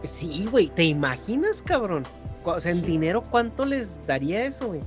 Sí, 0.03 0.47
güey, 0.49 0.67
¿te 0.67 0.84
imaginas, 0.84 1.61
cabrón? 1.61 2.03
O 2.43 2.59
sea, 2.59 2.71
en 2.71 2.84
dinero, 2.84 3.21
¿cuánto 3.21 3.65
les 3.65 4.05
daría 4.07 4.45
eso, 4.45 4.67
güey? 4.67 4.82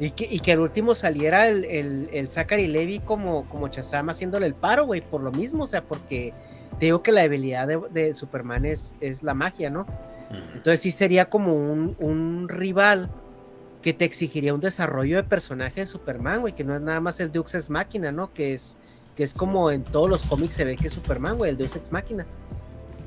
Y 0.00 0.10
que, 0.10 0.26
y 0.28 0.40
que 0.40 0.52
al 0.52 0.60
último 0.60 0.94
saliera 0.94 1.48
el, 1.48 1.64
el, 1.64 2.08
el 2.12 2.28
Zachary 2.28 2.66
Levy 2.66 2.98
como, 2.98 3.48
como 3.48 3.68
Shazam 3.68 4.10
haciéndole 4.10 4.46
el 4.46 4.54
paro, 4.54 4.86
güey, 4.86 5.00
por 5.00 5.22
lo 5.22 5.30
mismo, 5.30 5.64
o 5.64 5.66
sea, 5.66 5.84
porque 5.84 6.32
digo 6.80 7.02
que 7.02 7.12
la 7.12 7.22
debilidad 7.22 7.68
de, 7.68 8.14
Superman 8.14 8.64
es, 8.64 8.94
es, 9.00 9.22
la 9.22 9.34
magia, 9.34 9.70
¿no? 9.70 9.86
Entonces 10.54 10.80
sí 10.80 10.90
sería 10.90 11.28
como 11.28 11.54
un, 11.54 12.48
rival 12.48 13.10
que 13.82 13.92
te 13.92 14.04
exigiría 14.04 14.54
un 14.54 14.60
desarrollo 14.60 15.16
de 15.16 15.24
personaje 15.24 15.80
de 15.80 15.86
Superman, 15.86 16.40
güey, 16.40 16.54
que 16.54 16.64
no 16.64 16.74
es 16.74 16.80
nada 16.80 17.00
más 17.00 17.20
el 17.20 17.30
Deus 17.30 17.54
Ex 17.54 17.68
Máquina, 17.68 18.10
¿no? 18.10 18.32
Que 18.32 18.54
es, 18.54 18.78
que 19.16 19.22
es 19.22 19.34
como 19.34 19.70
en 19.70 19.84
todos 19.84 20.08
los 20.08 20.22
cómics 20.24 20.54
se 20.54 20.64
ve 20.64 20.76
que 20.76 20.86
es 20.86 20.92
Superman, 20.92 21.36
güey, 21.36 21.50
el 21.50 21.56
Deus 21.56 21.76
Ex 21.76 21.92
Máquina. 21.92 22.26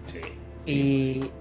Sí. 0.06 0.22
Y, 0.66 1.32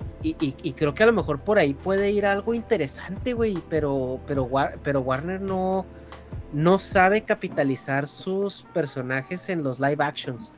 y, 0.62 0.72
creo 0.72 0.94
que 0.94 1.02
a 1.02 1.06
lo 1.06 1.12
mejor 1.12 1.40
por 1.40 1.58
ahí 1.58 1.74
puede 1.74 2.10
ir 2.10 2.24
algo 2.24 2.54
interesante, 2.54 3.34
güey, 3.34 3.58
pero, 3.68 4.20
pero, 4.26 4.48
pero 4.82 5.00
Warner 5.00 5.40
no, 5.40 5.84
no 6.52 6.78
sabe 6.78 7.22
capitalizar 7.22 8.08
sus 8.08 8.62
personajes 8.72 9.50
en 9.50 9.62
los 9.62 9.80
live 9.80 10.02
actions. 10.02 10.50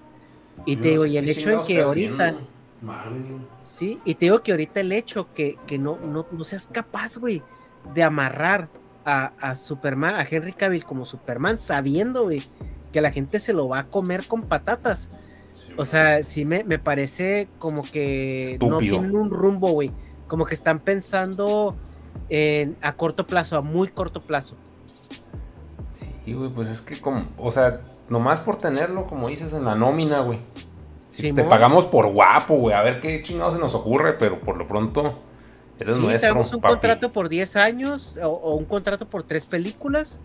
Y 0.67 0.77
te 0.77 0.91
digo, 0.91 1.07
y 1.07 1.17
el 1.17 1.29
hecho 1.29 1.51
en 1.51 1.63
que 1.63 1.83
ahorita. 1.83 2.37
Sí, 3.59 3.99
y 4.05 4.15
te 4.15 4.27
digo 4.27 4.43
que 4.43 4.53
ahorita 4.53 4.81
el 4.81 4.93
hecho 4.93 5.33
que, 5.33 5.59
que 5.67 5.79
no, 5.79 5.99
no, 5.99 6.27
no, 6.31 6.45
seas 6.45 6.69
capaz, 6.71 7.17
güey, 7.17 7.43
de 7.93 8.03
amarrar 8.03 8.69
a, 9.05 9.33
a, 9.41 9.55
Superman, 9.55 10.15
a 10.15 10.23
Henry 10.23 10.53
Cavill 10.53 10.85
como 10.85 11.05
Superman, 11.07 11.59
sabiendo, 11.59 12.25
güey, 12.25 12.45
que 12.97 13.03
la 13.03 13.13
gente 13.13 13.41
se 13.41 13.53
lo 13.53 13.69
va 13.69 13.81
a 13.81 13.85
comer 13.89 14.27
con 14.27 14.45
patatas. 14.45 15.11
o 15.77 15.85
sea, 15.85 16.23
sí 16.23 16.47
me, 16.47 16.65
me 16.65 16.79
parece 16.79 17.47
como 17.59 17.83
que 17.83 18.57
no 18.59 18.79
tienen 18.79 19.15
un 19.15 19.29
rumbo, 19.29 19.73
güey. 19.73 19.93
Como 20.27 20.47
que 20.47 20.55
están 20.55 20.81
pensando 20.81 21.77
en, 22.31 22.75
a 22.81 22.95
corto 22.95 23.27
plazo, 23.27 23.59
a 23.59 23.61
muy 23.61 23.89
corto 23.89 24.23
plazo. 24.23 24.57
Sí, 26.25 26.33
güey, 26.33 26.49
pues 26.49 26.71
es 26.71 26.81
que 26.81 26.99
como, 26.99 27.27
o 27.37 27.51
sea, 27.51 27.83
nomás 28.09 28.41
por 28.41 28.57
tenerlo, 28.57 29.07
como 29.07 29.29
dices, 29.29 29.53
en 29.53 29.67
la 29.67 29.75
nómina, 29.75 30.21
güey. 30.21 30.39
te 31.15 31.45
pagamos 31.45 31.85
por 31.85 32.11
guapo, 32.11 32.57
güey. 32.57 32.75
A 32.75 32.81
ver 32.81 32.99
qué 32.99 33.23
chingado 33.23 33.53
se 33.53 33.59
nos 33.59 33.75
ocurre, 33.75 34.15
pero 34.15 34.41
por 34.41 34.57
lo 34.57 34.65
pronto, 34.65 35.19
ese 35.79 35.91
es 35.91 35.99
nuestro. 35.99 36.31
Tenemos 36.31 36.51
un 36.55 36.63
contrato 36.63 37.13
por 37.13 37.29
10 37.29 37.57
años 37.57 38.19
o, 38.23 38.55
un 38.55 38.65
contrato 38.65 39.07
por 39.07 39.23
tres 39.23 39.45
películas. 39.45 40.19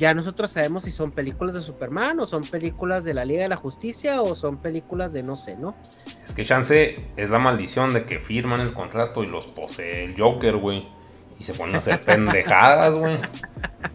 Ya 0.00 0.14
nosotros 0.14 0.50
sabemos 0.50 0.84
si 0.84 0.90
son 0.90 1.12
películas 1.12 1.54
de 1.54 1.60
Superman 1.60 2.18
o 2.20 2.26
son 2.26 2.42
películas 2.42 3.04
de 3.04 3.12
la 3.12 3.26
Liga 3.26 3.42
de 3.42 3.50
la 3.50 3.56
Justicia 3.56 4.22
o 4.22 4.34
son 4.34 4.56
películas 4.56 5.12
de 5.12 5.22
no 5.22 5.36
sé, 5.36 5.56
¿no? 5.56 5.76
Es 6.24 6.32
que 6.32 6.42
chance 6.42 6.96
es 7.16 7.28
la 7.28 7.38
maldición 7.38 7.92
de 7.92 8.06
que 8.06 8.18
firman 8.18 8.60
el 8.60 8.72
contrato 8.72 9.22
y 9.22 9.26
los 9.26 9.46
posee 9.46 10.06
el 10.06 10.18
Joker, 10.18 10.56
güey. 10.56 10.88
Y 11.38 11.44
se 11.44 11.52
ponen 11.52 11.74
a 11.74 11.78
hacer 11.78 12.02
pendejadas, 12.04 12.96
güey. 12.96 13.18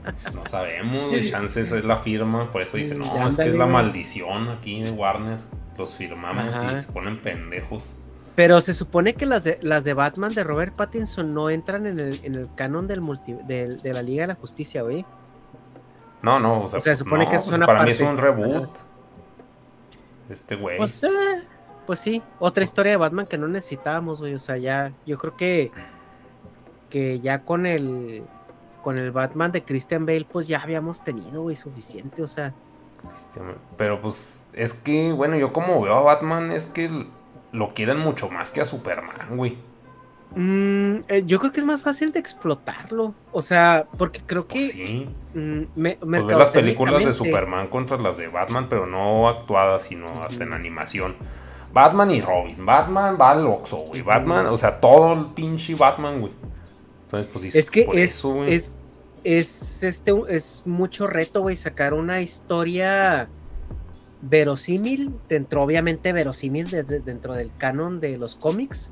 Pues 0.04 0.36
no 0.36 0.46
sabemos, 0.46 1.10
güey. 1.10 1.30
Chance 1.30 1.62
es 1.62 1.72
la 1.84 1.98
firma. 1.98 2.52
Por 2.52 2.62
eso 2.62 2.78
dice, 2.78 2.94
no, 2.94 3.28
es 3.28 3.36
que 3.36 3.48
es 3.48 3.56
la 3.56 3.66
maldición 3.66 4.50
aquí 4.50 4.82
de 4.82 4.92
Warner 4.92 5.40
los 5.78 5.96
firmamos 5.96 6.46
y 6.74 6.78
se 6.78 6.92
ponen 6.92 7.20
pendejos. 7.20 7.96
Pero 8.36 8.60
se 8.60 8.74
supone 8.74 9.14
que 9.14 9.26
las 9.26 9.44
de, 9.44 9.60
las 9.62 9.84
de 9.84 9.94
Batman 9.94 10.34
de 10.34 10.44
Robert 10.44 10.76
Pattinson 10.76 11.34
no 11.34 11.50
entran 11.50 11.86
en 11.88 12.00
el, 12.00 12.20
en 12.24 12.36
el 12.36 12.50
canon 12.54 12.86
del 12.88 13.02
multi, 13.02 13.34
de, 13.34 13.80
la 13.84 14.02
Liga 14.02 14.24
de 14.24 14.28
la 14.28 14.36
Justicia, 14.36 14.82
güey. 14.82 15.06
No, 16.26 16.40
no, 16.40 16.64
o 16.64 16.68
sea, 16.68 16.80
se 16.80 16.96
supone 16.96 17.30
que 17.30 17.36
es 17.36 17.44
pues 17.44 17.56
una 17.56 17.68
para 17.68 17.84
mí 17.84 17.92
es 17.92 18.02
un 18.02 18.18
reboot. 18.18 18.70
Este 20.28 20.56
güey. 20.56 20.78
Pues, 20.78 21.04
eh, 21.04 21.44
pues 21.86 22.00
sí, 22.00 22.24
otra 22.40 22.64
historia 22.64 22.94
de 22.94 22.98
Batman 22.98 23.28
que 23.28 23.38
no 23.38 23.48
necesitábamos, 23.48 24.20
güey. 24.20 24.34
O 24.34 24.40
sea, 24.40 24.58
ya, 24.58 24.92
yo 25.06 25.20
creo 25.20 25.38
que 25.38 25.72
que 26.90 27.20
ya 27.20 27.44
con 27.44 27.68
el 27.68 28.24
con 28.82 28.98
el 28.98 29.12
Batman 29.12 29.52
de 29.52 29.64
Christian 29.64 30.08
Bale, 30.08 30.26
pues 30.26 30.48
ya 30.48 30.62
habíamos 30.62 31.04
tenido, 31.04 31.44
güey, 31.44 31.56
suficiente, 31.56 32.24
o 32.24 32.28
sea. 32.28 32.56
Pero 33.78 34.02
pues 34.02 34.48
es 34.54 34.74
que, 34.74 35.12
bueno, 35.12 35.36
yo 35.36 35.54
como 35.54 35.80
veo 35.80 35.96
a 35.96 36.02
Batman 36.02 36.52
es 36.52 36.66
que 36.66 37.06
lo 37.52 37.74
quieren 37.76 38.00
mucho 38.00 38.32
más 38.32 38.50
que 38.50 38.62
a 38.62 38.66
Superman, 38.66 39.38
güey. 39.38 39.60
Mm, 40.34 41.04
eh, 41.08 41.24
yo 41.26 41.40
creo 41.40 41.52
que 41.52 41.60
es 41.60 41.66
más 41.66 41.82
fácil 41.82 42.12
de 42.12 42.20
explotarlo. 42.20 43.14
O 43.32 43.42
sea, 43.42 43.88
porque 43.98 44.22
creo 44.26 44.48
que. 44.48 44.60
sí. 44.68 45.10
Mm, 45.34 45.64
pues 46.00 46.26
las 46.26 46.52
películas 46.52 47.06
de 47.06 47.14
Superman 47.14 47.68
contra 47.68 47.98
las 47.98 48.18
de 48.18 48.28
Batman, 48.28 48.68
pero 48.70 48.86
no 48.86 49.30
actuadas, 49.30 49.84
sino 49.84 50.24
hasta 50.24 50.44
en 50.44 50.54
animación. 50.54 51.16
Batman 51.74 52.12
y 52.12 52.22
Robin. 52.22 52.66
Batman 52.66 53.18
va 53.20 53.32
al 53.32 53.46
Oxxo, 53.46 53.78
güey. 53.78 54.02
Batman, 54.02 54.48
o 54.48 54.56
sea, 54.56 54.80
todo 54.80 55.14
el 55.14 55.26
pinche 55.34 55.76
Batman, 55.76 56.22
güey. 56.22 56.32
Entonces, 57.04 57.30
pues 57.32 57.56
Es 57.56 57.70
que 57.70 57.82
es, 57.94 58.24
es, 58.48 58.76
es 59.26 59.84
este 59.84 60.14
es 60.30 60.64
mucho 60.66 61.06
reto, 61.06 61.42
güey, 61.42 61.58
sacar 61.58 61.94
una 61.94 62.22
historia 62.22 63.28
verosímil, 64.22 65.14
dentro, 65.28 65.62
obviamente 65.62 66.14
verosímil 66.14 66.70
desde, 66.70 67.00
dentro 67.00 67.34
del 67.34 67.52
canon 67.54 68.00
de 68.00 68.18
los 68.18 68.36
cómics. 68.36 68.92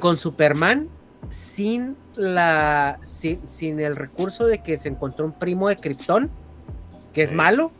Con 0.00 0.16
Superman, 0.16 0.88
sin 1.28 1.96
la. 2.14 2.98
Sin, 3.02 3.80
el 3.80 3.96
recurso 3.96 4.46
de 4.46 4.62
que 4.62 4.76
se 4.76 4.88
encontró 4.88 5.24
un 5.26 5.32
primo 5.32 5.68
de 5.68 5.76
Krypton, 5.76 6.30
que 7.12 7.22
es 7.22 7.32
malo. 7.32 7.72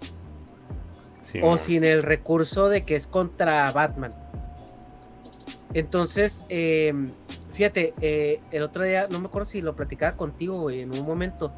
o 1.42 1.58
sin 1.58 1.84
el 1.84 2.02
recurso 2.02 2.68
de 2.68 2.84
que 2.84 2.96
es 2.96 3.06
contra 3.06 3.70
Batman. 3.72 4.12
Entonces, 5.72 6.44
eh, 6.48 6.92
Fíjate, 7.60 7.92
eh, 8.00 8.40
el 8.52 8.62
otro 8.62 8.84
día, 8.84 9.06
no 9.10 9.20
me 9.20 9.26
acuerdo 9.26 9.44
si 9.44 9.60
lo 9.60 9.76
platicaba 9.76 10.16
contigo, 10.16 10.62
güey, 10.62 10.80
en 10.80 10.92
un 10.92 11.04
momento, 11.04 11.52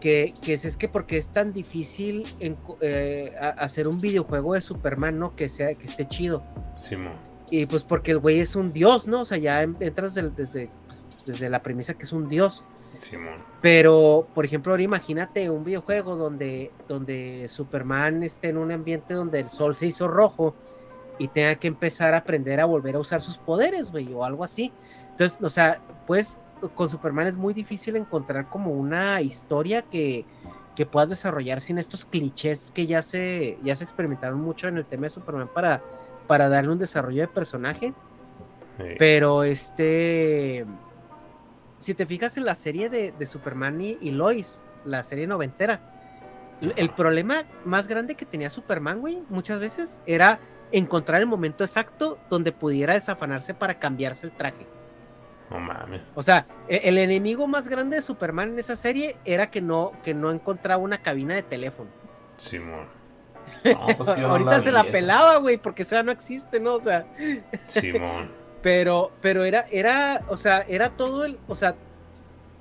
que, 0.00 0.32
es, 0.46 0.76
que 0.78 0.88
porque 0.88 1.18
es 1.18 1.28
tan 1.28 1.52
difícil 1.52 2.24
eh, 2.80 3.34
hacer 3.58 3.88
un 3.88 4.00
videojuego 4.00 4.54
de 4.54 4.62
Superman, 4.62 5.18
¿no? 5.18 5.36
Que, 5.36 5.50
sea, 5.50 5.74
que 5.74 5.86
esté 5.86 6.08
chido. 6.08 6.42
Sí, 6.76 6.96
Y 7.50 7.66
pues 7.66 7.82
porque 7.82 8.10
el 8.10 8.18
güey 8.18 8.40
es 8.40 8.56
un 8.56 8.72
dios, 8.72 9.06
¿no? 9.06 9.20
O 9.20 9.24
sea, 9.24 9.38
ya 9.38 9.62
entras 9.62 10.14
desde, 10.14 10.70
pues, 10.86 11.06
desde 11.24 11.48
la 11.48 11.62
premisa 11.62 11.94
que 11.94 12.04
es 12.04 12.12
un 12.12 12.28
dios. 12.28 12.64
Simón. 12.96 13.36
Pero, 13.60 14.26
por 14.34 14.44
ejemplo, 14.44 14.72
ahora 14.72 14.82
imagínate 14.82 15.48
un 15.50 15.64
videojuego 15.64 16.16
donde, 16.16 16.72
donde 16.88 17.46
Superman 17.48 18.22
esté 18.22 18.48
en 18.48 18.58
un 18.58 18.72
ambiente 18.72 19.14
donde 19.14 19.40
el 19.40 19.50
sol 19.50 19.74
se 19.74 19.86
hizo 19.86 20.08
rojo 20.08 20.54
y 21.18 21.28
tenga 21.28 21.54
que 21.56 21.68
empezar 21.68 22.14
a 22.14 22.18
aprender 22.18 22.60
a 22.60 22.64
volver 22.64 22.96
a 22.96 22.98
usar 22.98 23.20
sus 23.20 23.38
poderes, 23.38 23.90
güey, 23.90 24.12
o 24.12 24.24
algo 24.24 24.44
así. 24.44 24.72
Entonces, 25.10 25.38
o 25.40 25.48
sea, 25.48 25.80
pues 26.06 26.40
con 26.74 26.88
Superman 26.88 27.26
es 27.26 27.36
muy 27.36 27.54
difícil 27.54 27.96
encontrar 27.96 28.48
como 28.48 28.72
una 28.72 29.20
historia 29.20 29.82
que, 29.82 30.24
puedas 30.92 31.08
desarrollar 31.08 31.60
sin 31.60 31.76
estos 31.76 32.04
clichés 32.04 32.70
que 32.70 32.86
ya 32.86 33.02
se, 33.02 33.58
ya 33.64 33.74
se 33.74 33.82
experimentaron 33.82 34.40
mucho 34.40 34.68
en 34.68 34.76
el 34.76 34.84
tema 34.84 35.04
de 35.04 35.10
Superman 35.10 35.48
para, 35.52 35.82
para 36.28 36.48
darle 36.48 36.70
un 36.70 36.78
desarrollo 36.78 37.22
de 37.22 37.28
personaje. 37.28 37.92
Pero 38.96 39.42
este, 39.42 40.64
si 41.78 41.94
te 41.94 42.06
fijas 42.06 42.36
en 42.36 42.44
la 42.44 42.54
serie 42.54 42.88
de, 42.88 43.26
Superman 43.26 43.80
y, 43.80 44.10
Lois, 44.12 44.62
la 44.84 45.02
serie 45.02 45.26
noventera, 45.26 45.80
el 46.60 46.90
problema 46.90 47.42
más 47.64 47.88
grande 47.88 48.14
que 48.14 48.24
tenía 48.24 48.50
Superman, 48.50 49.00
güey, 49.00 49.20
muchas 49.28 49.58
veces 49.58 50.00
era 50.06 50.38
encontrar 50.70 51.20
el 51.20 51.26
momento 51.26 51.64
exacto 51.64 52.18
donde 52.30 52.52
pudiera 52.52 52.94
desafanarse 52.94 53.52
para 53.52 53.80
cambiarse 53.80 54.26
el 54.26 54.32
traje. 54.32 54.66
No 55.50 55.58
mames. 55.58 56.02
O 56.14 56.22
sea, 56.22 56.46
e, 56.68 56.82
el 56.84 56.98
enemigo 56.98 57.48
más 57.48 57.68
grande 57.68 57.96
de 57.96 58.02
Superman 58.02 58.50
en 58.50 58.58
esa 58.58 58.76
serie 58.76 59.16
era 59.24 59.50
que 59.50 59.60
no, 59.60 59.92
que 60.02 60.14
no 60.14 60.30
encontraba 60.30 60.82
una 60.82 60.98
cabina 60.98 61.34
de 61.34 61.42
teléfono. 61.42 61.90
Simón. 62.36 62.97
Pues 63.62 64.08
Ahorita 64.18 64.60
se 64.60 64.72
la 64.72 64.84
pelaba, 64.84 65.36
güey, 65.38 65.58
porque 65.58 65.82
eso 65.82 65.94
ya 65.96 66.02
no 66.02 66.12
existe, 66.12 66.60
¿no? 66.60 66.74
O 66.74 66.80
sea. 66.80 67.06
Simón. 67.66 68.30
pero, 68.62 69.12
pero 69.20 69.44
era, 69.44 69.64
era, 69.70 70.24
o 70.28 70.36
sea, 70.36 70.64
era 70.68 70.90
todo 70.90 71.24
el, 71.24 71.38
o 71.46 71.54
sea, 71.54 71.74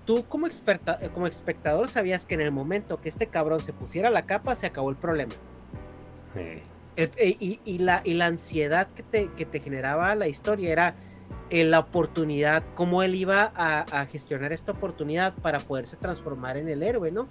tú 0.05 0.25
como, 0.27 0.47
experta, 0.47 0.99
como 1.13 1.27
espectador 1.27 1.87
sabías 1.87 2.25
que 2.25 2.35
en 2.35 2.41
el 2.41 2.51
momento 2.51 3.01
que 3.01 3.09
este 3.09 3.27
cabrón 3.27 3.59
se 3.59 3.73
pusiera 3.73 4.09
la 4.09 4.25
capa, 4.25 4.55
se 4.55 4.67
acabó 4.67 4.89
el 4.89 4.95
problema. 4.95 5.33
Sí. 6.33 6.61
E, 6.95 7.37
y, 7.39 7.59
y, 7.63 7.77
la, 7.79 8.01
y 8.03 8.15
la 8.15 8.25
ansiedad 8.25 8.87
que 8.95 9.03
te, 9.03 9.29
que 9.33 9.45
te 9.45 9.59
generaba 9.59 10.15
la 10.15 10.27
historia 10.27 10.71
era 10.71 10.95
en 11.49 11.71
la 11.71 11.79
oportunidad, 11.79 12.63
cómo 12.75 13.03
él 13.03 13.15
iba 13.15 13.51
a, 13.55 14.05
gestionar 14.07 14.51
esta 14.51 14.73
oportunidad 14.73 15.33
para 15.35 15.59
poderse 15.59 15.95
transformar 15.95 16.57
en 16.57 16.67
el 16.67 16.83
héroe, 16.83 17.11
¿no? 17.11 17.27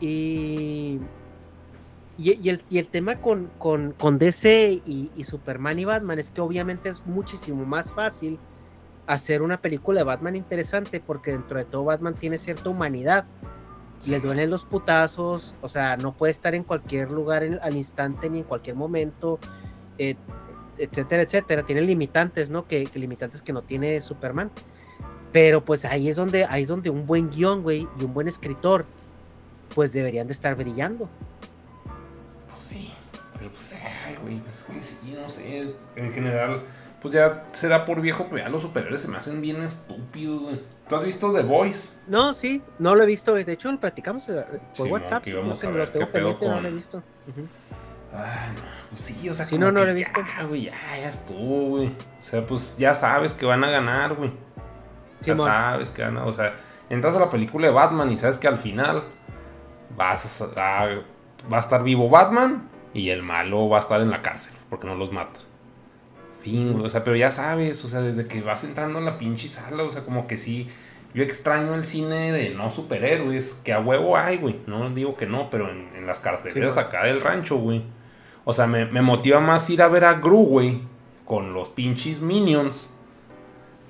Y, 0.00 0.98
y, 2.18 2.48
el, 2.50 2.88
tema 2.88 3.16
con, 3.16 3.50
con, 3.58 4.18
DC 4.18 4.82
y, 4.86 5.24
Superman 5.24 5.78
y 5.78 5.84
Batman 5.84 6.18
es 6.18 6.30
que 6.30 6.40
obviamente 6.40 6.90
es 6.90 7.06
muchísimo 7.06 7.64
más 7.64 7.92
fácil 7.92 8.38
hacer 9.06 9.42
una 9.42 9.60
película 9.60 10.00
de 10.00 10.04
Batman 10.04 10.36
interesante 10.36 11.00
porque 11.00 11.32
dentro 11.32 11.58
de 11.58 11.64
todo 11.64 11.84
Batman 11.84 12.14
tiene 12.14 12.38
cierta 12.38 12.68
humanidad. 12.68 13.24
Le 14.06 14.20
duelen 14.20 14.50
los 14.50 14.64
putazos, 14.64 15.54
o 15.62 15.68
sea, 15.68 15.96
no 15.96 16.12
puede 16.12 16.32
estar 16.32 16.54
en 16.54 16.64
cualquier 16.64 17.10
lugar 17.10 17.44
al 17.62 17.76
instante 17.76 18.28
ni 18.28 18.40
en 18.40 18.44
cualquier 18.44 18.76
momento. 18.76 19.38
Eh, 19.96 20.16
etcétera, 20.76 21.22
etcétera. 21.22 21.62
Tiene 21.64 21.80
limitantes, 21.82 22.50
¿no? 22.50 22.66
Que, 22.66 22.88
limitantes 22.94 23.42
que 23.42 23.52
no 23.52 23.62
tiene 23.62 24.00
Superman. 24.00 24.50
Pero 25.32 25.64
pues 25.64 25.84
ahí 25.84 26.08
es 26.08 26.16
donde, 26.16 26.44
ahí 26.44 26.62
es 26.62 26.68
donde 26.68 26.90
un 26.90 27.06
buen 27.06 27.30
guion, 27.30 27.62
güey, 27.62 27.88
y 27.98 28.04
un 28.04 28.12
buen 28.12 28.28
escritor, 28.28 28.84
pues 29.74 29.92
deberían 29.92 30.26
de 30.26 30.34
estar 30.34 30.54
brillando. 30.56 31.08
Pues 33.50 33.74
pero 33.74 33.82
pues, 33.82 34.06
ay, 34.06 34.16
güey, 34.22 34.38
pues 34.38 34.64
que 34.64 34.80
sí, 34.80 35.16
no 35.20 35.28
sé. 35.28 35.74
En 35.96 36.12
general, 36.12 36.62
pues 37.00 37.14
ya 37.14 37.44
será 37.52 37.84
por 37.84 38.00
viejo, 38.00 38.26
pero 38.30 38.44
ya 38.44 38.48
los 38.48 38.62
superhéroes 38.62 39.00
se 39.00 39.08
me 39.08 39.16
hacen 39.16 39.40
bien 39.40 39.62
estúpidos, 39.62 40.42
güey. 40.42 40.60
¿Tú 40.88 40.96
has 40.96 41.02
visto 41.02 41.32
The 41.32 41.42
Voice? 41.42 41.94
No, 42.06 42.34
sí, 42.34 42.62
no 42.78 42.94
lo 42.94 43.02
he 43.02 43.06
visto, 43.06 43.34
De 43.34 43.52
hecho, 43.52 43.72
lo 43.72 43.80
platicamos 43.80 44.28
eh, 44.28 44.44
por 44.76 44.88
WhatsApp. 44.88 45.26
No, 45.26 45.54
que 45.54 45.66
lo 45.70 45.88
tengo 45.88 46.10
pendiente, 46.10 46.48
no 46.48 46.60
lo 46.60 46.68
he 46.68 46.72
visto. 46.72 47.02
Ah, 48.14 48.52
no, 48.54 48.62
pues 48.90 49.00
sí, 49.00 49.28
o 49.28 49.34
sea, 49.34 49.46
si 49.46 49.58
no, 49.58 49.72
no 49.72 49.84
lo 49.84 49.90
he 49.90 49.94
visto. 49.94 50.20
Ya, 50.20 50.44
güey, 50.44 50.64
ya, 50.64 50.72
ya 51.00 51.08
estuvo, 51.08 51.68
güey. 51.70 51.88
O 51.88 52.22
sea, 52.22 52.46
pues 52.46 52.76
ya 52.76 52.94
sabes 52.94 53.32
que 53.32 53.46
van 53.46 53.64
a 53.64 53.70
ganar, 53.70 54.14
güey. 54.14 54.32
ya 55.22 55.34
sabes 55.34 55.90
que 55.90 56.02
van 56.02 56.18
a, 56.18 56.26
o 56.26 56.32
sea, 56.32 56.54
entras 56.90 57.16
a 57.16 57.20
la 57.20 57.30
película 57.30 57.66
de 57.66 57.72
Batman 57.72 58.10
y 58.10 58.16
sabes 58.16 58.38
que 58.38 58.48
al 58.48 58.58
final 58.58 59.04
vas 59.96 60.42
a, 60.42 60.86
va 61.50 61.56
a 61.56 61.60
estar 61.60 61.82
vivo 61.82 62.08
Batman 62.08 62.70
y 62.94 63.10
el 63.10 63.22
malo 63.22 63.68
va 63.68 63.78
a 63.78 63.80
estar 63.80 64.00
en 64.00 64.10
la 64.10 64.22
cárcel 64.22 64.54
porque 64.70 64.86
no 64.86 64.94
los 64.94 65.12
mata. 65.12 65.40
Fin, 66.40 66.72
güey, 66.72 66.84
o 66.84 66.88
sea, 66.88 67.04
pero 67.04 67.16
ya 67.16 67.30
sabes, 67.30 67.84
o 67.84 67.88
sea, 67.88 68.00
desde 68.00 68.26
que 68.26 68.40
vas 68.40 68.64
entrando 68.64 68.98
en 68.98 69.04
la 69.04 69.18
pinche 69.18 69.48
sala, 69.48 69.84
o 69.84 69.90
sea, 69.90 70.04
como 70.04 70.26
que 70.26 70.36
sí. 70.36 70.68
Yo 71.14 71.22
extraño 71.22 71.74
el 71.74 71.84
cine 71.84 72.32
de 72.32 72.50
no 72.50 72.70
superhéroes, 72.70 73.60
que 73.62 73.74
a 73.74 73.80
huevo 73.80 74.16
hay, 74.16 74.38
güey. 74.38 74.56
No 74.66 74.88
digo 74.90 75.14
que 75.14 75.26
no, 75.26 75.50
pero 75.50 75.70
en, 75.70 76.06
las 76.06 76.20
carteleras 76.20 76.78
acá 76.78 77.04
del 77.04 77.20
rancho, 77.20 77.58
güey 77.58 77.84
o 78.44 78.52
sea, 78.52 78.66
me, 78.66 78.86
motiva 79.02 79.40
más 79.40 79.68
ir 79.70 79.82
a 79.82 79.88
ver 79.88 80.04
a 80.04 80.14
Gru, 80.14 80.44
güey, 80.44 80.80
con 81.24 81.54
los 81.54 81.68
pinches 81.70 82.20
minions. 82.20 82.92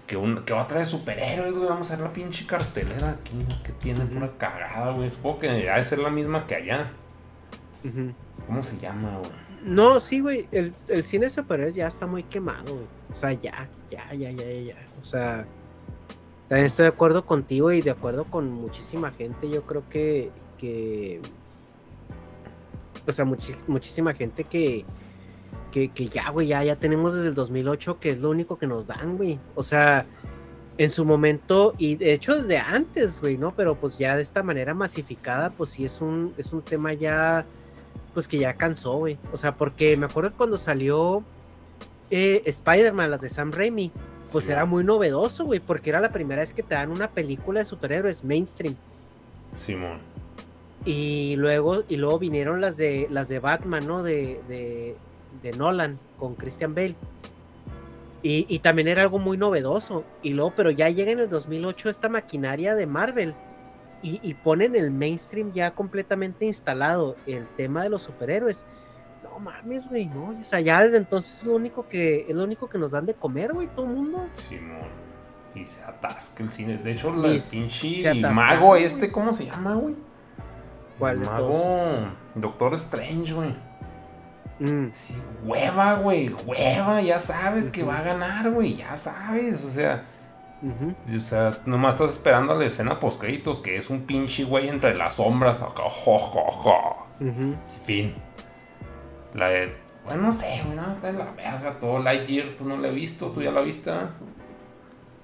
Que, 0.07 0.16
un, 0.16 0.44
que 0.44 0.53
otra 0.53 0.80
de 0.80 0.86
superhéroes, 0.86 1.57
güey. 1.57 1.68
Vamos 1.68 1.90
a 1.90 1.96
ver 1.96 2.05
la 2.05 2.12
pinche 2.12 2.46
cartelera 2.46 3.11
aquí, 3.11 3.46
que 3.64 3.72
tiene 3.72 4.05
una 4.05 4.30
cagada, 4.36 4.92
güey. 4.92 5.09
Supongo 5.09 5.40
que 5.40 5.70
ha 5.70 5.76
de 5.76 5.84
ser 5.84 6.00
la 6.00 6.11
misma 6.11 6.46
que 6.46 6.55
allá. 6.55 6.92
¿Cómo 8.47 8.62
se 8.62 8.78
llama? 8.78 9.20
No, 9.64 10.01
sí, 10.01 10.20
güey, 10.20 10.49
el, 10.51 10.74
el 10.88 11.05
cine 11.05 11.30
superhéroes 11.30 11.74
ya 11.74 11.86
está 11.86 12.07
muy 12.07 12.24
quemado, 12.24 12.74
güey. 12.74 12.86
O 13.11 13.14
sea, 13.14 13.32
ya, 13.32 13.68
ya, 13.88 14.12
ya, 14.12 14.30
ya, 14.30 14.45
ya. 14.45 14.76
O 15.01 15.05
sea, 15.05 15.47
también 16.49 16.66
estoy 16.66 16.84
de 16.84 16.88
acuerdo 16.88 17.24
contigo 17.24 17.72
y 17.72 17.80
de 17.80 17.90
acuerdo 17.90 18.24
con 18.24 18.51
muchísima 18.51 19.11
gente. 19.12 19.49
Yo 19.49 19.62
creo 19.62 19.88
que, 19.88 20.30
que 20.59 21.20
o 23.07 23.12
sea, 23.12 23.24
muchísima 23.24 24.14
gente 24.14 24.45
que, 24.45 24.84
que, 25.70 25.88
que 25.88 26.07
ya, 26.09 26.30
güey, 26.30 26.49
ya, 26.49 26.62
ya 26.64 26.76
tenemos 26.76 27.14
desde 27.14 27.28
el 27.28 27.34
2008 27.34 27.99
que 27.99 28.11
es 28.11 28.20
lo 28.20 28.30
único 28.30 28.59
que 28.59 28.66
nos 28.66 28.86
dan, 28.86 29.16
güey. 29.16 29.38
O 29.55 29.62
sea, 29.62 30.07
en 30.78 30.90
su 30.90 31.05
momento, 31.05 31.74
y 31.78 31.97
de 31.97 32.12
hecho 32.12 32.40
desde 32.40 32.59
antes, 32.59 33.20
güey, 33.20 33.36
¿no? 33.36 33.55
Pero 33.55 33.74
pues 33.74 33.99
ya 33.99 34.16
de 34.16 34.22
esta 34.22 34.43
manera 34.43 34.74
masificada, 34.74 35.51
pues 35.51 35.70
sí 35.70 35.84
es 35.84 36.01
un, 36.01 36.34
es 36.36 36.53
un 36.53 36.62
tema 36.62 36.93
ya, 36.93 37.45
pues 38.14 38.28
que 38.28 38.38
ya 38.38 38.54
cansó, 38.54 38.94
güey. 38.94 39.18
O 39.32 39.36
sea, 39.36 39.54
porque 39.54 39.96
me 39.96 40.06
acuerdo 40.06 40.32
cuando 40.36 40.58
salió 40.58 41.22
eh, 42.10 42.42
Spider-Man, 42.46 43.10
las 43.10 43.20
de 43.22 43.28
Sam 43.28 43.52
Raimi, 43.52 43.90
pues 44.30 44.48
era 44.48 44.64
muy 44.64 44.84
novedoso, 44.84 45.44
güey, 45.44 45.60
porque 45.60 45.90
era 45.90 46.00
la 46.00 46.10
primera 46.10 46.40
vez 46.40 46.52
que 46.54 46.62
te 46.62 46.74
dan 46.74 46.90
una 46.90 47.10
película 47.10 47.60
de 47.60 47.66
superhéroes 47.66 48.24
mainstream. 48.24 48.74
Simón. 49.54 49.98
Y 50.84 51.36
luego, 51.36 51.84
y 51.88 51.96
luego 51.96 52.18
vinieron 52.18 52.60
las 52.60 52.76
de 52.76 53.06
las 53.10 53.28
de 53.28 53.38
Batman, 53.38 53.86
¿no? 53.86 54.02
De, 54.02 54.40
de, 54.48 54.96
de 55.42 55.52
Nolan 55.52 55.98
con 56.18 56.34
Christian 56.34 56.74
Bale. 56.74 56.96
Y, 58.24 58.60
también 58.60 58.86
era 58.86 59.02
algo 59.02 59.18
muy 59.18 59.36
novedoso. 59.36 60.04
Y 60.22 60.30
luego, 60.30 60.52
pero 60.56 60.70
ya 60.70 60.88
llega 60.88 61.10
en 61.10 61.18
el 61.18 61.28
2008 61.28 61.88
esta 61.88 62.08
maquinaria 62.08 62.76
de 62.76 62.86
Marvel 62.86 63.34
y, 64.03 64.20
y, 64.22 64.34
ponen 64.34 64.74
el 64.74 64.90
mainstream 64.90 65.53
ya 65.53 65.72
completamente 65.72 66.44
instalado, 66.44 67.16
el 67.26 67.46
tema 67.46 67.82
de 67.82 67.88
los 67.88 68.03
superhéroes. 68.03 68.66
No 69.22 69.38
mames, 69.38 69.88
güey, 69.88 70.07
no. 70.07 70.36
O 70.38 70.42
sea, 70.42 70.61
ya 70.61 70.82
desde 70.82 70.96
entonces 70.96 71.38
es 71.38 71.44
lo 71.44 71.55
único 71.55 71.88
que, 71.88 72.26
es 72.28 72.34
lo 72.34 72.44
único 72.44 72.68
que 72.68 72.78
nos 72.78 72.92
dan 72.92 73.07
de 73.07 73.14
comer, 73.14 73.53
güey, 73.53 73.68
todo 73.68 73.86
el 73.86 73.92
mundo. 73.92 74.26
Simón. 74.34 75.03
Y 75.55 75.66
se 75.66 75.84
atasca 75.84 76.42
el 76.42 76.50
cine. 76.50 76.78
De 76.78 76.92
hecho, 76.92 77.14
el 77.24 77.40
pinche 77.40 78.14
mago 78.14 78.76
este, 78.76 79.12
¿cómo 79.12 79.32
se 79.32 79.46
llama, 79.46 79.74
güey? 79.74 79.94
¿Cuál 80.98 81.18
el 81.18 81.24
mago 81.24 82.09
Doctor 82.34 82.74
Strange, 82.74 83.32
güey. 83.32 83.55
Mm. 84.59 84.92
Sí, 84.94 85.14
hueva, 85.44 85.94
güey, 85.94 86.34
hueva, 86.46 87.00
ya 87.00 87.18
sabes 87.18 87.70
que 87.70 87.82
va 87.82 87.98
a 87.98 88.03
ganar, 88.03 88.50
güey, 88.50 88.76
ya 88.76 88.96
sabes, 88.96 89.64
o 89.64 89.70
sea, 89.70 90.05
o 90.62 91.20
sea, 91.20 91.52
nomás 91.66 91.94
estás 91.94 92.12
esperando 92.12 92.52
a 92.52 92.56
la 92.56 92.64
escena 92.64 93.00
post 93.00 93.20
créditos, 93.20 93.60
que 93.60 93.76
es 93.76 93.90
un 93.90 94.02
pinche 94.02 94.44
güey 94.44 94.68
entre 94.68 94.96
las 94.96 95.14
sombras, 95.14 95.62
acá, 95.62 95.82
jo, 95.88 96.18
jo, 96.18 96.50
jo. 96.50 97.06
Fin. 97.84 98.14
La 99.34 99.48
de, 99.48 99.72
bueno, 100.04 100.22
no 100.22 100.32
sé, 100.32 100.62
no, 100.74 100.92
está 100.92 101.10
en 101.10 101.18
la 101.18 101.30
verga, 101.32 101.78
todo 101.78 101.98
Lightyear, 102.00 102.56
tú 102.58 102.64
no 102.64 102.76
la 102.76 102.88
has 102.88 102.94
visto, 102.94 103.30
tú 103.30 103.40
ya 103.42 103.52
la 103.52 103.60
viste. 103.60 103.92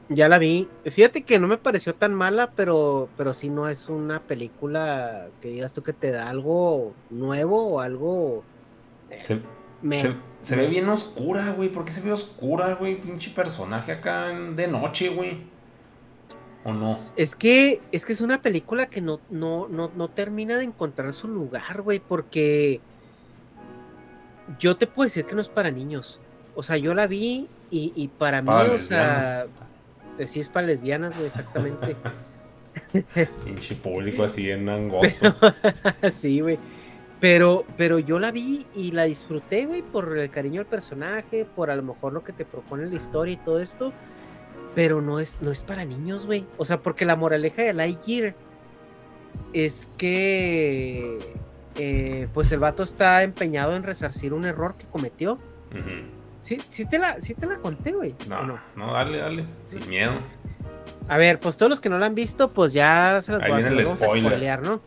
Ya 0.08 0.28
la 0.28 0.38
vi. 0.38 0.68
Fíjate 0.84 1.22
que 1.22 1.38
no 1.38 1.48
me 1.48 1.58
pareció 1.58 1.94
tan 1.94 2.14
mala, 2.14 2.52
pero, 2.54 3.08
pero 3.16 3.34
sí 3.34 3.50
no 3.50 3.68
es 3.68 3.88
una 3.88 4.20
película 4.20 5.28
que 5.40 5.48
digas 5.48 5.74
tú 5.74 5.82
que 5.82 5.92
te 5.92 6.10
da 6.10 6.30
algo 6.30 6.94
nuevo 7.10 7.66
o 7.66 7.80
algo 7.80 8.42
se, 9.20 9.40
se, 9.96 10.14
ve 10.56 10.66
bien 10.68 10.88
oscura, 10.88 11.52
güey. 11.52 11.68
¿Por 11.68 11.84
qué 11.84 11.92
se 11.92 12.00
ve 12.00 12.12
oscura, 12.12 12.74
güey? 12.74 13.00
Pinche 13.00 13.30
personaje 13.30 13.92
acá 13.92 14.28
de 14.28 14.68
noche, 14.68 15.08
güey. 15.08 15.38
¿O 16.64 16.72
no? 16.72 16.98
Es 17.16 17.34
que, 17.34 17.80
es 17.92 18.04
que 18.04 18.12
es 18.12 18.20
una 18.20 18.42
película 18.42 18.86
que 18.86 19.00
no, 19.00 19.20
no, 19.30 19.68
no, 19.68 20.08
termina 20.08 20.56
de 20.56 20.64
encontrar 20.64 21.12
su 21.12 21.28
lugar, 21.28 21.82
güey, 21.82 22.00
porque 22.00 22.80
yo 24.58 24.76
te 24.76 24.86
puedo 24.86 25.06
decir 25.06 25.24
que 25.24 25.34
no 25.34 25.40
es 25.40 25.48
para 25.48 25.70
niños. 25.70 26.18
O 26.54 26.62
sea, 26.62 26.76
yo 26.76 26.94
la 26.94 27.06
vi 27.06 27.48
y, 27.70 28.08
para 28.18 28.42
mí, 28.42 28.50
o 28.50 28.78
sea, 28.78 29.44
sí 30.24 30.40
es 30.40 30.48
para 30.48 30.66
lesbianas, 30.66 31.14
güey, 31.14 31.26
exactamente. 31.26 31.96
Pinche 33.44 33.74
público 33.76 34.24
así 34.24 34.50
en 34.50 34.68
angosto. 34.68 35.34
sí, 36.10 36.40
güey. 36.40 36.58
Pero, 37.20 37.64
pero 37.76 37.98
yo 37.98 38.18
la 38.18 38.30
vi 38.30 38.66
y 38.74 38.92
la 38.92 39.04
disfruté, 39.04 39.66
güey, 39.66 39.82
por 39.82 40.16
el 40.16 40.30
cariño 40.30 40.60
al 40.60 40.66
personaje, 40.66 41.44
por 41.44 41.70
a 41.70 41.76
lo 41.76 41.82
mejor 41.82 42.12
lo 42.12 42.22
que 42.22 42.32
te 42.32 42.44
propone 42.44 42.86
la 42.86 42.94
historia 42.94 43.34
y 43.34 43.38
todo 43.38 43.60
esto. 43.60 43.92
Pero 44.74 45.00
no 45.02 45.18
es, 45.18 45.42
no 45.42 45.50
es 45.50 45.62
para 45.62 45.84
niños, 45.84 46.26
güey. 46.26 46.46
O 46.58 46.64
sea, 46.64 46.80
porque 46.80 47.04
la 47.04 47.16
moraleja 47.16 47.62
de 47.62 47.72
Lightyear 47.72 48.34
es 49.52 49.92
que 49.98 51.18
eh, 51.74 52.28
pues 52.34 52.52
el 52.52 52.60
vato 52.60 52.82
está 52.82 53.22
empeñado 53.22 53.74
en 53.74 53.82
resarcir 53.82 54.32
un 54.32 54.44
error 54.44 54.76
que 54.76 54.86
cometió. 54.86 55.38
¿Sí, 56.40 56.60
sí, 56.68 56.86
te 56.86 56.98
la, 56.98 57.20
sí 57.20 57.34
te 57.34 57.46
la 57.46 57.56
conté, 57.56 57.92
güey. 57.92 58.14
No, 58.28 58.44
no, 58.44 58.58
no, 58.76 58.92
dale, 58.92 59.18
dale, 59.18 59.44
sin 59.64 59.88
miedo. 59.88 60.12
A 61.08 61.16
ver, 61.16 61.40
pues 61.40 61.56
todos 61.56 61.70
los 61.70 61.80
que 61.80 61.88
no 61.88 61.98
la 61.98 62.06
han 62.06 62.14
visto, 62.14 62.52
pues 62.52 62.72
ya 62.72 63.20
se 63.20 63.32
las 63.32 63.42
voy 63.42 63.52
a 63.52 63.56
hacer. 63.56 63.74
Vamos 63.74 64.02
a 64.02 64.06
spoilear, 64.06 64.62
¿no? 64.62 64.80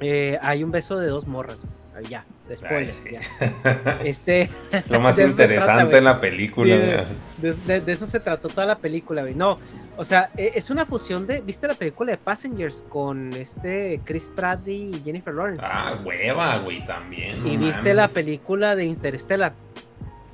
Eh, 0.00 0.38
hay 0.42 0.62
un 0.64 0.70
beso 0.70 0.98
de 0.98 1.08
dos 1.08 1.26
morras. 1.26 1.62
Ya, 2.08 2.24
después. 2.48 3.04
Este, 4.04 4.50
Lo 4.88 5.00
más 5.00 5.18
interesante 5.18 5.98
en 5.98 6.04
la 6.04 6.20
película. 6.20 7.06
de, 7.38 7.82
eso 7.86 8.06
se 8.06 8.20
trató 8.20 8.48
toda 8.48 8.66
la 8.66 8.78
película, 8.78 9.22
güey. 9.22 9.34
No, 9.34 9.58
o 9.96 10.04
sea, 10.04 10.30
e, 10.36 10.52
es 10.54 10.70
una 10.70 10.84
fusión 10.84 11.26
de. 11.26 11.40
¿Viste 11.40 11.66
la 11.66 11.74
película 11.74 12.12
de 12.12 12.18
Passengers 12.18 12.84
con 12.88 13.32
este 13.32 14.00
Chris 14.04 14.30
Pratt 14.34 14.66
y 14.68 15.00
Jennifer 15.04 15.34
Lawrence? 15.34 15.62
Ah, 15.64 15.98
hueva, 16.04 16.58
güey, 16.58 16.84
también. 16.86 17.46
y 17.46 17.56
viste 17.56 17.94
la 17.94 18.08
película 18.08 18.76
de 18.76 18.84
Interstellar. 18.84 19.54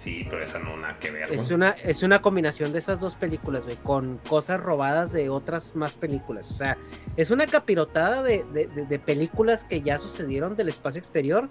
Sí, 0.02 0.26
pero 0.28 0.42
esa 0.42 0.58
no 0.58 0.76
nada 0.76 0.98
que 0.98 1.12
ver. 1.12 1.32
Es 1.32 1.52
una, 1.52 1.70
es 1.70 2.02
una 2.02 2.20
combinación 2.20 2.72
de 2.72 2.80
esas 2.80 2.98
dos 2.98 3.14
películas, 3.14 3.62
güey, 3.62 3.76
con 3.76 4.18
cosas 4.28 4.60
robadas 4.60 5.12
de 5.12 5.28
otras 5.28 5.76
más 5.76 5.94
películas. 5.94 6.50
O 6.50 6.54
sea, 6.54 6.76
es 7.16 7.30
una 7.30 7.46
capirotada 7.46 8.20
de, 8.24 8.42
de, 8.42 8.98
películas 8.98 9.62
que 9.62 9.80
ya 9.80 9.98
sucedieron 9.98 10.56
del 10.56 10.70
espacio 10.70 10.98
exterior, 10.98 11.46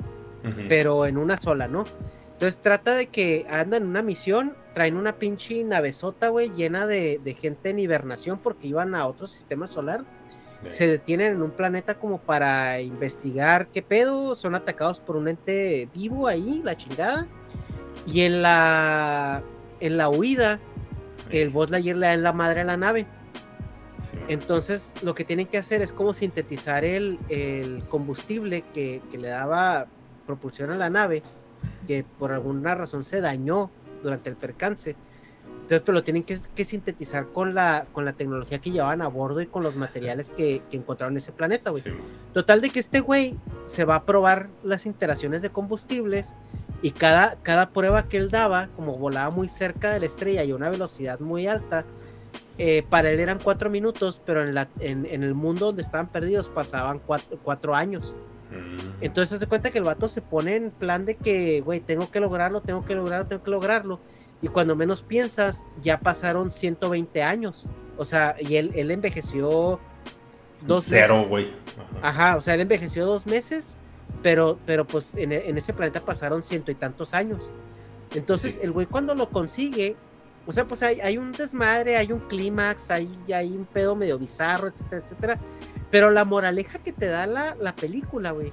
pero 0.68 1.06
en 1.06 1.18
una 1.18 1.40
sola, 1.40 1.70
¿no? 1.70 1.86
Entonces 2.34 2.60
trata 2.62 2.94
de 2.94 3.08
que 3.08 3.46
andan 3.50 3.84
en 3.84 3.88
una 3.88 4.02
misión, 4.02 4.54
traen 4.74 4.98
una 4.98 5.14
pinche 5.14 5.64
navezota, 5.64 6.28
güey, 6.28 6.52
llena 6.52 6.86
de, 6.88 7.38
gente 7.40 7.70
en 7.70 7.80
hibernación 7.80 8.38
porque 8.38 8.68
iban 8.68 8.96
a 8.96 9.08
otro 9.08 9.28
sistema 9.28 9.66
solar. 9.66 10.04
Se 10.68 10.88
detienen 10.88 11.36
en 11.36 11.42
un 11.42 11.52
planeta 11.52 11.96
como 11.96 12.18
para 12.18 12.82
investigar 12.82 13.68
qué 13.68 13.82
pedo, 13.82 14.36
son 14.36 14.56
atacados 14.56 15.00
por 15.00 15.16
un 15.16 15.30
ente 15.30 15.88
vivo 15.94 16.28
ahí, 16.28 16.60
la 16.66 16.76
chingada 16.76 17.30
y 18.06 18.22
en 18.22 18.42
la, 18.42 19.44
en 19.80 19.98
la 19.98 20.10
huida, 20.10 20.60
el 21.30 21.50
Buzz 21.50 21.70
Lightyear 21.70 21.98
le 21.98 22.08
da 22.08 22.14
en 22.14 22.24
la 22.24 22.34
madre 22.34 22.62
a 22.62 22.64
la 22.66 22.78
nave. 22.78 23.06
Entonces, 24.28 24.94
lo 25.04 25.14
que 25.14 25.24
tienen 25.24 25.48
que 25.48 25.58
hacer 25.58 25.82
es 25.82 25.94
como 25.94 26.14
sintetizar 26.14 26.84
el, 26.84 27.20
el 27.30 27.84
combustible 27.88 28.64
que, 28.74 29.02
que, 29.12 29.18
le 29.18 29.30
daba 29.30 29.86
propulsión 30.26 30.72
a 30.72 30.76
la 30.76 30.90
nave, 30.90 31.22
que 31.88 32.04
por 32.18 32.32
alguna 32.32 32.74
razón 32.76 33.04
se 33.04 33.22
dañó 33.22 33.70
durante 34.02 34.30
el 34.30 34.36
percance. 34.36 34.96
Entonces, 35.72 35.82
pero 35.86 35.94
lo 35.94 36.04
tienen 36.04 36.24
que, 36.24 36.40
que 36.56 36.66
sintetizar 36.66 37.28
con 37.28 37.54
la, 37.54 37.86
con 37.94 38.04
la 38.04 38.14
tecnología 38.14 38.60
que 38.60 38.72
llevaban 38.72 39.02
a 39.02 39.08
bordo 39.08 39.42
y 39.42 39.48
con 39.48 39.64
los 39.64 39.76
materiales 39.76 40.32
que, 40.32 40.62
que 40.70 40.78
encontraron 40.78 41.14
en 41.14 41.18
ese 41.20 41.32
planeta, 41.32 41.70
güey. 41.70 41.84
Total 42.34 42.60
de 42.60 42.70
que 42.72 42.80
este 42.80 43.00
güey 43.00 43.38
se 43.66 43.86
va 43.86 43.96
a 43.96 44.04
probar 44.04 44.50
las 44.64 44.86
interacciones 44.86 45.42
de 45.42 45.50
combustibles 45.50 46.34
y 46.82 46.92
cada, 46.92 47.38
cada 47.44 47.70
prueba 47.70 48.08
que 48.08 48.18
él 48.18 48.30
daba, 48.30 48.68
como 48.76 48.98
volaba 48.98 49.30
muy 49.32 49.48
cerca 49.48 49.92
de 49.92 50.00
la 50.00 50.06
estrella 50.08 50.44
y 50.44 50.52
a 50.52 50.56
una 50.56 50.70
velocidad 50.70 51.20
muy 51.20 51.48
alta, 51.48 51.86
eh, 52.58 52.84
para 52.90 53.12
él 53.12 53.20
eran 53.20 53.40
cuatro 53.40 53.70
minutos, 53.70 54.20
pero 54.26 54.44
en, 54.44 54.56
la, 54.56 54.68
en, 54.80 55.06
el 55.06 55.34
mundo 55.34 55.68
donde 55.68 55.82
estaban 55.82 56.08
perdidos 56.08 56.50
pasaban 56.50 57.00
cuatro, 57.00 57.76
años. 57.76 58.16
Mm. 58.50 59.04
Entonces 59.04 59.40
se 59.40 59.48
cuenta 59.48 59.72
que 59.72 59.78
el 59.78 59.84
vato 59.84 60.08
se 60.08 60.22
pone 60.22 60.56
en 60.56 60.72
plan 60.72 61.06
de 61.06 61.16
que, 61.16 61.62
güey, 61.62 61.80
tengo 61.80 62.10
que 62.10 62.20
lograrlo, 62.20 62.62
tengo 62.62 62.84
que 62.84 62.96
lograrlo, 62.96 63.28
tengo 63.28 63.44
que 63.44 63.52
lograrlo. 63.52 64.00
Y 64.42 64.48
cuando 64.48 64.76
menos 64.76 65.04
piensas, 65.04 65.64
ya 65.82 66.00
pasaron 66.00 66.52
120 66.52 67.22
años. 67.22 67.68
O 67.98 68.06
sea, 68.06 68.36
y 68.40 68.56
él, 68.56 68.72
él 68.74 68.90
envejeció 68.90 69.80
dos 70.66 70.86
Cero, 70.88 71.26
güey. 71.30 71.54
Ajá, 72.02 72.38
o 72.38 72.42
sea, 72.42 72.56
él 72.56 72.62
envejeció 72.62 73.06
dos 73.06 73.28
meses 73.28 73.78
pero, 74.22 74.60
pero 74.66 74.86
pues 74.86 75.14
en, 75.16 75.32
ese 75.32 75.74
planeta 75.74 76.02
pasaron 76.02 76.44
ciento 76.44 76.72
y 76.72 76.76
tantos 76.76 77.14
años. 77.14 77.50
Entonces, 78.14 78.60
el 78.62 78.72
güey 78.72 78.86
cuando 78.86 79.16
lo 79.16 79.30
consigue, 79.30 79.96
o 80.46 80.52
sea, 80.52 80.66
pues 80.66 80.84
hay, 80.84 81.18
un 81.18 81.32
desmadre, 81.32 81.98
hay 81.98 82.12
un 82.12 82.20
clímax, 82.20 82.92
hay, 82.92 83.10
hay 83.34 83.52
un 83.52 83.66
pedo 83.66 83.96
medio 83.96 84.18
bizarro, 84.20 84.68
etcétera, 84.68 85.02
etcétera. 85.02 85.40
Pero 85.90 86.10
la 86.10 86.26
moraleja 86.26 86.80
que 86.80 86.92
te 86.92 87.08
da 87.08 87.28
la, 87.28 87.56
la 87.56 87.76
película, 87.76 88.32
güey, 88.32 88.52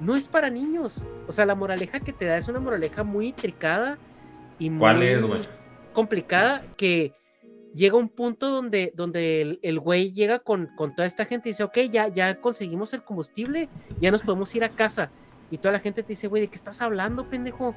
no 0.00 0.16
es 0.16 0.28
para 0.28 0.50
niños. 0.50 1.02
O 1.26 1.32
sea, 1.32 1.44
la 1.46 1.54
moraleja 1.54 2.00
que 2.00 2.12
te 2.12 2.24
da 2.24 2.38
es 2.38 2.48
una 2.48 2.60
moraleja 2.60 3.02
muy 3.04 3.28
intricada 3.28 3.98
y 4.58 4.70
muy 4.70 4.86
complicada 5.92 6.62
que 6.76 7.12
llega 7.74 7.96
un 7.96 8.08
punto 8.08 8.48
donde, 8.50 8.92
donde 8.94 9.58
el, 9.62 9.80
güey 9.80 10.12
llega 10.12 10.38
con, 10.38 10.68
con, 10.76 10.94
toda 10.94 11.06
esta 11.06 11.24
gente 11.24 11.48
y 11.48 11.52
dice, 11.52 11.64
ok, 11.64 11.78
ya, 11.90 12.08
ya 12.08 12.40
conseguimos 12.40 12.92
el 12.94 13.02
combustible, 13.02 13.68
ya 14.00 14.10
nos 14.10 14.22
podemos 14.22 14.54
ir 14.54 14.64
a 14.64 14.70
casa. 14.70 15.10
Y 15.50 15.58
toda 15.58 15.72
la 15.72 15.80
gente 15.80 16.02
te 16.02 16.08
dice, 16.08 16.28
güey, 16.28 16.42
¿de 16.42 16.48
qué 16.48 16.56
estás 16.56 16.82
hablando, 16.82 17.28
pendejo? 17.28 17.74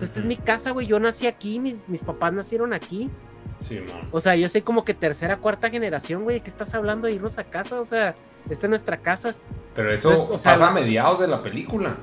esta 0.00 0.20
es 0.20 0.24
mi 0.24 0.36
casa, 0.36 0.70
güey. 0.70 0.86
Yo 0.86 0.98
nací 0.98 1.26
aquí, 1.26 1.60
mis, 1.60 1.86
mis 1.88 2.02
papás 2.02 2.32
nacieron 2.32 2.72
aquí. 2.72 3.10
Sí, 3.58 3.78
man. 3.80 4.08
O 4.10 4.20
sea, 4.20 4.36
yo 4.36 4.48
soy 4.48 4.62
como 4.62 4.84
que 4.84 4.94
tercera, 4.94 5.36
cuarta 5.36 5.68
generación, 5.68 6.24
güey. 6.24 6.36
¿De 6.36 6.42
qué 6.42 6.48
estás 6.48 6.74
hablando 6.74 7.06
de 7.06 7.12
irnos 7.12 7.36
a 7.36 7.44
casa? 7.44 7.78
O 7.78 7.84
sea, 7.84 8.14
esta 8.48 8.66
es 8.66 8.70
nuestra 8.70 8.96
casa. 8.96 9.34
Pero 9.74 9.92
eso 9.92 10.10
Entonces, 10.10 10.34
o 10.34 10.38
sea, 10.38 10.52
pasa 10.52 10.68
a 10.68 10.72
mediados 10.72 11.18
de 11.18 11.28
la 11.28 11.42
película. 11.42 11.96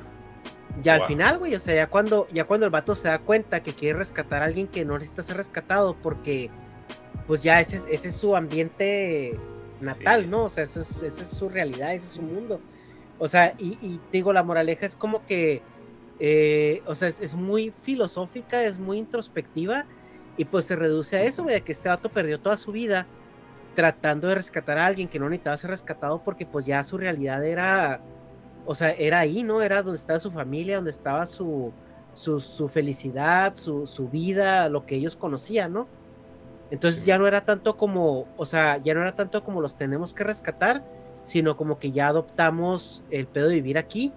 Ya 0.84 0.94
al 0.94 1.08
final, 1.08 1.40
güey, 1.40 1.56
o 1.56 1.60
sea, 1.60 1.74
ya 1.74 1.88
cuando, 1.88 2.28
ya 2.32 2.44
cuando 2.44 2.68
el 2.68 2.72
vato 2.72 2.94
se 2.94 3.08
da 3.08 3.18
cuenta 3.18 3.64
que 3.64 3.74
quiere 3.74 3.98
rescatar 3.98 4.44
a 4.44 4.46
alguien 4.46 4.68
que 4.68 4.86
no 4.86 4.94
necesita 4.94 5.24
ser 5.24 5.38
rescatado, 5.38 5.96
porque 5.96 6.52
pues 7.28 7.44
ya 7.44 7.60
ese, 7.60 7.78
es- 7.78 7.88
ese 7.90 8.10
es 8.10 8.16
su 8.16 8.36
ambiente 8.36 9.38
natal, 9.82 10.22
Sí. 10.24 10.28
¿no? 10.28 10.46
O 10.46 10.50
sea, 10.50 10.64
eso 10.64 10.82
es- 10.82 11.02
esa 11.04 11.22
es 11.22 11.28
su 11.30 11.50
realidad, 11.50 11.94
ese 11.94 12.06
es 12.08 12.14
su 12.14 12.22
mundo. 12.22 12.60
O 13.20 13.28
sea, 13.28 13.54
y, 13.58 13.78
y 13.82 14.00
digo, 14.12 14.32
la 14.34 14.44
moraleja 14.44 14.86
es 14.86 14.96
como 14.96 15.26
que, 15.26 15.62
eh, 16.20 16.82
o 16.86 16.96
sea, 16.96 17.08
es, 17.08 17.20
es 17.20 17.36
muy 17.36 17.72
filosófica, 17.84 18.64
es 18.64 18.80
muy 18.80 18.98
introspectiva, 18.98 19.86
y 20.38 20.46
pues 20.46 20.66
se 20.66 20.76
reduce 20.76 21.18
a 21.18 21.24
eso, 21.24 21.44
güey, 21.44 21.62
que 21.62 21.72
este 21.72 21.90
vato 21.90 22.10
perdió 22.10 22.40
toda 22.40 22.58
su 22.58 22.72
vida 22.72 23.08
tratando 23.76 24.28
de 24.28 24.36
rescatar 24.36 24.78
a 24.78 24.86
alguien 24.88 25.08
que 25.08 25.20
no 25.20 25.30
necesitaba 25.30 25.58
ser 25.58 25.70
rescatado 25.72 26.24
porque 26.24 26.46
pues 26.46 26.66
ya 26.66 26.84
su 26.84 26.98
realidad 26.98 27.44
era, 27.44 28.02
o 28.66 28.74
sea, 28.76 28.92
era 28.92 29.20
ahí, 29.20 29.44
¿no? 29.44 29.62
Era 29.62 29.82
donde 29.84 29.98
estaba 30.00 30.20
su 30.20 30.32
familia, 30.32 30.76
donde 30.78 30.90
estaba 30.92 31.26
su, 31.28 31.72
su, 32.16 32.40
su 32.40 32.68
felicidad, 32.68 33.56
su, 33.56 33.86
su 33.88 34.10
vida, 34.10 34.70
lo 34.70 34.86
que 34.86 34.96
ellos 34.96 35.16
conocían, 35.16 35.74
¿no? 35.74 35.88
Entonces 36.72 37.02
Sí. 37.02 37.08
ya 37.08 37.18
no 37.18 37.28
era 37.28 37.46
tanto 37.46 37.78
como, 37.78 38.26
o 38.38 38.46
sea, 38.46 38.78
ya 38.78 38.94
no 38.94 39.02
era 39.02 39.16
tanto 39.16 39.44
como 39.44 39.62
los 39.62 39.76
tenemos 39.78 40.14
que 40.14 40.24
rescatar, 40.24 40.84
sino 41.24 41.56
como 41.58 41.80
que 41.80 41.92
ya 41.92 42.08
adoptamos 42.10 43.04
el 43.10 43.28
pedo 43.28 43.48
de 43.50 43.56
vivir 43.56 43.78
aquí 43.78 44.12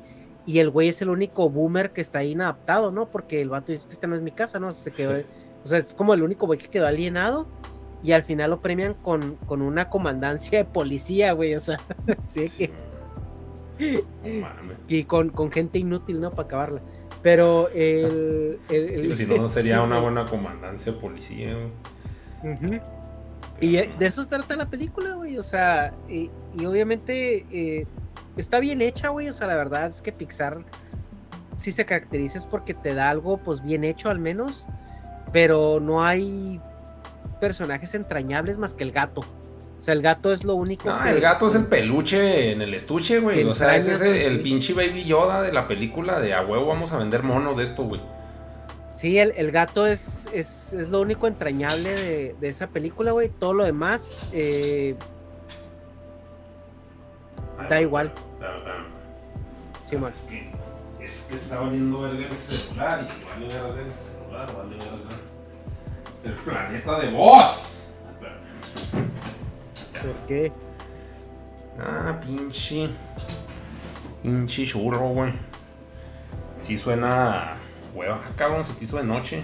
y 0.47 0.59
el 0.59 0.71
güey 0.71 0.89
es 0.89 1.01
el 1.03 1.11
único 1.11 1.49
boomer 1.51 1.91
que 1.93 2.01
está 2.01 2.21
ahí 2.21 2.33
inadaptado, 2.33 2.91
¿no? 2.91 3.07
Porque 3.07 3.41
el 3.41 3.49
vato 3.51 3.73
dice 3.73 3.87
que 3.87 3.95
esta 3.95 4.07
no 4.07 4.17
es 4.17 4.23
mi 4.23 4.31
casa, 4.33 4.59
¿no? 4.59 4.73
Se 4.73 4.91
quedó, 4.91 5.17
Sí. 5.19 5.25
o 5.65 5.69
sea, 5.69 5.79
es 5.79 5.95
como 5.95 6.15
el 6.15 6.23
único 6.23 6.47
güey 6.47 6.59
que 6.59 6.69
quedó 6.69 6.87
alienado 6.87 7.47
y 8.03 8.13
al 8.13 8.23
final 8.25 8.51
lo 8.51 8.61
premian 8.61 8.95
con, 8.95 9.37
con 9.47 9.61
una 9.63 9.89
comandancia 9.91 10.59
de 10.59 10.65
policía, 10.65 11.33
güey, 11.33 11.55
o 11.55 11.61
sea, 11.61 11.79
sí, 12.25 12.49
que- 12.59 12.71
mames. 14.41 14.77
y 14.89 15.05
con, 15.05 15.31
con 15.31 15.51
gente 15.51 15.79
inútil, 15.79 16.21
¿no? 16.21 16.31
Para 16.31 16.43
acabarla. 16.45 16.81
Pero 17.23 17.69
el... 17.71 18.59
el- 18.71 18.89
el- 18.91 19.17
Si 19.17 19.27
no, 19.27 19.37
no 19.37 19.49
sería 19.49 19.83
una 19.83 19.99
buena 20.01 20.25
comandancia 20.27 20.93
de 20.93 20.99
policía. 20.99 21.55
güey. 21.55 21.69
Y 23.61 23.77
eh, 23.77 23.93
de 23.99 24.07
eso 24.07 24.27
trata 24.27 24.57
la 24.57 24.67
película, 24.67 25.15
güey. 25.15 25.39
O 25.39 25.43
sea, 25.43 25.93
y, 26.09 26.31
y 26.59 26.65
obviamente 26.67 27.45
eh, 27.53 27.87
está 28.37 28.59
bien 28.61 28.81
hecha, 28.83 29.09
güey. 29.09 29.29
O 29.29 29.33
sea, 29.33 29.47
la 29.47 29.57
verdad 29.57 29.89
es 29.89 30.01
que 30.03 30.13
Pixar 30.13 30.59
sí 31.57 31.73
se 31.73 31.85
caracteriza 31.85 32.39
es 32.39 32.47
porque 32.47 32.73
te 32.75 32.95
da 32.95 33.11
algo, 33.11 33.39
pues 33.39 33.63
bien 33.63 33.85
hecho 33.85 34.09
al 34.11 34.19
menos. 34.19 34.67
Pero 35.33 35.79
no 35.81 36.03
hay 36.05 36.61
personajes 37.41 37.95
entrañables 37.95 38.59
más 38.59 38.75
que 38.75 38.85
el 38.85 38.93
gato. 38.93 39.21
O 39.21 39.83
sea, 39.83 39.95
el 39.95 40.03
gato 40.03 40.33
es 40.33 40.45
lo 40.45 40.55
único. 40.57 40.91
No, 40.91 41.03
que- 41.03 41.11
el 41.11 41.21
gato 41.21 41.47
es 41.47 41.55
el 41.55 41.67
peluche 41.67 42.53
en 42.53 42.61
el 42.63 42.75
estuche, 42.75 43.19
güey. 43.21 43.45
O 43.45 43.55
sea, 43.55 43.77
ese 43.77 43.93
es 43.95 44.01
el, 44.03 44.15
el 44.17 44.41
pinche 44.41 44.75
Baby 44.75 45.05
Yoda 45.05 45.41
de 45.43 45.53
la 45.53 45.67
película 45.67 46.21
de 46.21 46.35
a 46.35 46.43
huevo 46.43 46.67
vamos 46.67 46.93
a 46.93 46.99
vender 46.99 47.23
monos 47.23 47.57
de 47.57 47.65
esto, 47.65 47.85
güey. 47.85 48.01
Sí, 49.01 49.19
el, 49.19 49.33
el 49.35 49.51
gato 49.51 49.87
es, 49.87 50.29
es, 50.31 50.75
es 50.75 50.91
lo 50.91 51.01
único 51.01 51.27
entrañable 51.27 51.95
de, 51.95 52.37
de 52.39 52.49
esa 52.51 52.67
película, 52.67 53.13
güey. 53.13 53.31
Todo 53.31 53.55
lo 53.55 53.65
demás, 53.65 54.27
eh, 54.31 54.95
Da 57.71 57.81
igual. 57.81 58.13
Sí, 59.89 59.97
man. 59.97 60.13
Es 60.13 60.25
que, 60.25 60.51
es 61.03 61.27
que 61.31 61.35
está 61.35 61.61
valiendo 61.61 62.03
verga 62.03 62.27
el 62.27 62.37
celular 62.37 63.01
y 63.03 63.07
si 63.07 63.25
vale 63.25 63.47
verga 63.47 63.81
el 63.81 63.93
celular, 63.95 64.55
vale 64.55 64.77
verga 64.77 65.17
el 66.25 66.33
planeta 66.35 67.01
de 67.01 67.11
voz. 67.11 67.95
Espérame. 68.13 69.09
¿Por 70.03 70.27
qué? 70.27 70.53
Ah, 71.79 72.21
pinche. 72.21 72.91
Pinche 74.23 74.67
churro, 74.67 75.09
güey. 75.09 75.33
Sí 76.59 76.77
suena. 76.77 77.57
Hueva, 77.95 78.21
Ah, 78.25 78.31
cabrón, 78.37 78.65
se 78.65 78.73
te 78.75 78.85
hizo 78.85 78.97
de 78.97 79.05
noche. 79.05 79.43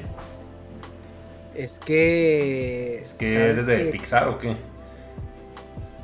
Es 1.55 1.79
que. 1.79 2.99
Es 3.03 3.15
que 3.15 3.33
¿sabes 3.33 3.49
eres 3.51 3.67
de? 3.67 3.79
Pixar 3.87 4.29
o 4.29 4.39
qué? 4.39 4.57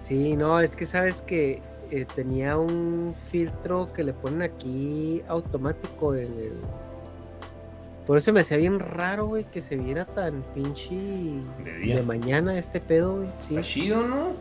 Sí, 0.00 0.36
no, 0.36 0.60
es 0.60 0.74
que 0.74 0.86
sabes 0.86 1.22
que 1.22 1.60
eh, 1.90 2.06
tenía 2.14 2.56
un 2.58 3.14
filtro 3.30 3.92
que 3.92 4.02
le 4.02 4.12
ponen 4.12 4.42
aquí 4.42 5.22
automático 5.28 6.14
en 6.14 6.26
el. 6.26 6.52
Por 8.06 8.18
eso 8.18 8.32
me 8.32 8.40
hacía 8.40 8.56
bien 8.56 8.80
raro, 8.80 9.26
güey, 9.28 9.44
que 9.44 9.62
se 9.62 9.76
viera 9.76 10.04
tan 10.04 10.42
pinche 10.54 10.90
De 11.64 11.78
día. 11.78 11.96
de 11.96 12.02
mañana 12.02 12.58
este 12.58 12.80
pedo, 12.80 13.16
güey. 13.18 13.28
Sí. 13.36 13.54
Está 13.56 13.62
chido, 13.62 14.02
¿no? 14.02 14.32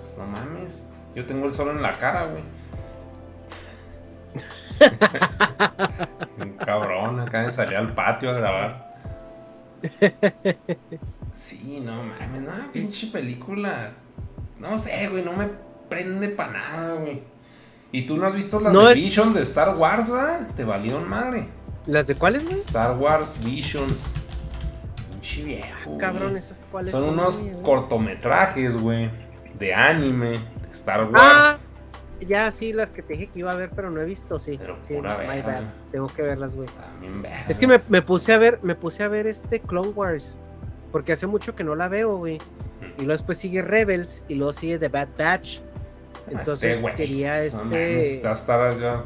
Pues 0.00 0.16
no 0.16 0.26
mames. 0.26 0.86
Yo 1.16 1.26
tengo 1.26 1.46
el 1.46 1.54
sol 1.54 1.70
en 1.70 1.82
la 1.82 1.92
cara, 1.92 2.26
güey. 2.26 2.42
Un 6.40 6.52
cabrón, 6.64 7.20
acá 7.20 7.42
de 7.42 7.50
salir 7.50 7.76
al 7.76 7.92
patio 7.94 8.30
a 8.30 8.34
grabar. 8.34 8.92
Sí, 11.32 11.80
no 11.84 12.02
mames, 12.02 12.40
no, 12.42 12.72
pinche 12.72 13.08
película. 13.08 13.90
No 14.58 14.76
sé, 14.76 15.08
güey, 15.08 15.24
no 15.24 15.32
me 15.32 15.48
prende 15.88 16.28
para 16.28 16.52
nada, 16.52 16.94
güey. 16.94 17.22
¿Y 17.90 18.06
tú 18.06 18.16
no 18.16 18.26
has 18.26 18.34
visto 18.34 18.60
las 18.60 18.72
No 18.72 18.86
de 18.86 18.92
es- 18.92 18.98
Vision 18.98 19.32
de 19.34 19.42
Star 19.42 19.76
Wars, 19.76 20.12
va? 20.12 20.46
Te 20.56 20.64
valieron 20.64 21.08
madre. 21.08 21.48
¿Las 21.86 22.06
de 22.06 22.14
cuáles, 22.14 22.44
güey? 22.44 22.58
Star 22.58 22.96
Wars 22.96 23.42
Visions. 23.44 24.14
Pinche 25.10 25.42
viejo. 25.44 25.98
Cabrón, 25.98 26.30
güey. 26.30 26.42
esas 26.42 26.62
cuáles 26.70 26.90
Son 26.92 27.08
unos 27.08 27.38
güey? 27.38 27.62
cortometrajes, 27.62 28.76
güey, 28.80 29.10
de 29.58 29.74
anime, 29.74 30.30
de 30.30 30.70
Star 30.70 31.04
Wars. 31.04 31.14
Ah, 31.16 31.56
Ya, 32.26 32.50
sí, 32.50 32.72
las 32.72 32.90
que 32.90 33.02
te 33.02 33.14
dije 33.14 33.28
que 33.28 33.38
iba 33.40 33.52
a 33.52 33.54
ver, 33.54 33.70
pero 33.74 33.90
no 33.90 34.00
he 34.00 34.04
visto, 34.04 34.38
sí. 34.40 34.56
Pero 34.58 34.76
sí, 34.80 34.94
pura 34.94 35.16
my 35.18 35.26
verga. 35.26 35.46
bad. 35.46 35.62
Tengo 35.90 36.06
que 36.08 36.22
verlas, 36.22 36.54
güey. 36.56 36.68
Es 37.48 37.58
que 37.58 37.66
me, 37.66 37.80
me 37.88 38.02
puse 38.02 38.32
a 38.32 38.38
ver, 38.38 38.58
me 38.62 38.74
puse 38.74 39.02
a 39.02 39.08
ver 39.08 39.26
este 39.26 39.60
Clone 39.60 39.88
Wars. 39.90 40.38
Porque 40.90 41.12
hace 41.12 41.26
mucho 41.26 41.54
que 41.54 41.64
no 41.64 41.74
la 41.74 41.88
veo, 41.88 42.16
güey. 42.18 42.38
Y 42.98 43.02
luego 43.02 43.12
después 43.12 43.38
sigue 43.38 43.62
Rebels 43.62 44.22
y 44.28 44.34
luego 44.34 44.52
sigue 44.52 44.78
The 44.78 44.88
Bad 44.88 45.08
Batch. 45.16 45.60
Entonces 46.30 46.76
Este 46.76 46.94
quería 46.94 47.30
mames, 47.54 47.54
este. 47.54 48.12
usted 48.14 48.24
va 48.26 48.30
a 48.30 48.34
estar 48.34 48.78
ya 48.78 49.02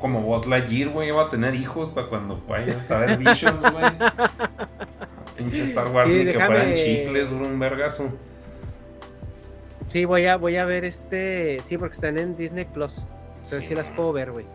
como 0.00 0.20
vos 0.20 0.46
Lightyear, 0.46 0.90
güey, 0.90 1.10
va 1.10 1.24
a 1.24 1.30
tener 1.30 1.54
hijos 1.54 1.88
para 1.88 2.08
cuando 2.08 2.40
vayas 2.46 2.90
a 2.90 2.98
ver 2.98 3.18
Visions, 3.18 3.60
güey. 3.72 3.84
Pinche 5.36 5.62
Star 5.64 5.88
Wars, 5.88 6.08
Sí, 6.08 6.24
ni 6.24 6.32
que 6.32 6.40
fueran 6.40 6.74
chicles, 6.74 7.30
un 7.30 7.58
vergazo. 7.58 8.10
Sí, 9.88 10.04
voy 10.04 10.26
a, 10.26 10.36
voy 10.36 10.56
a 10.56 10.64
ver 10.64 10.84
este. 10.84 11.60
Sí, 11.64 11.78
porque 11.78 11.94
están 11.94 12.18
en 12.18 12.36
Disney 12.36 12.64
Plus. 12.64 13.06
Entonces 13.34 13.60
sí, 13.62 13.68
Sí, 13.68 13.74
las 13.74 13.88
puedo 13.90 14.12
ver, 14.12 14.32
güey. 14.32 14.46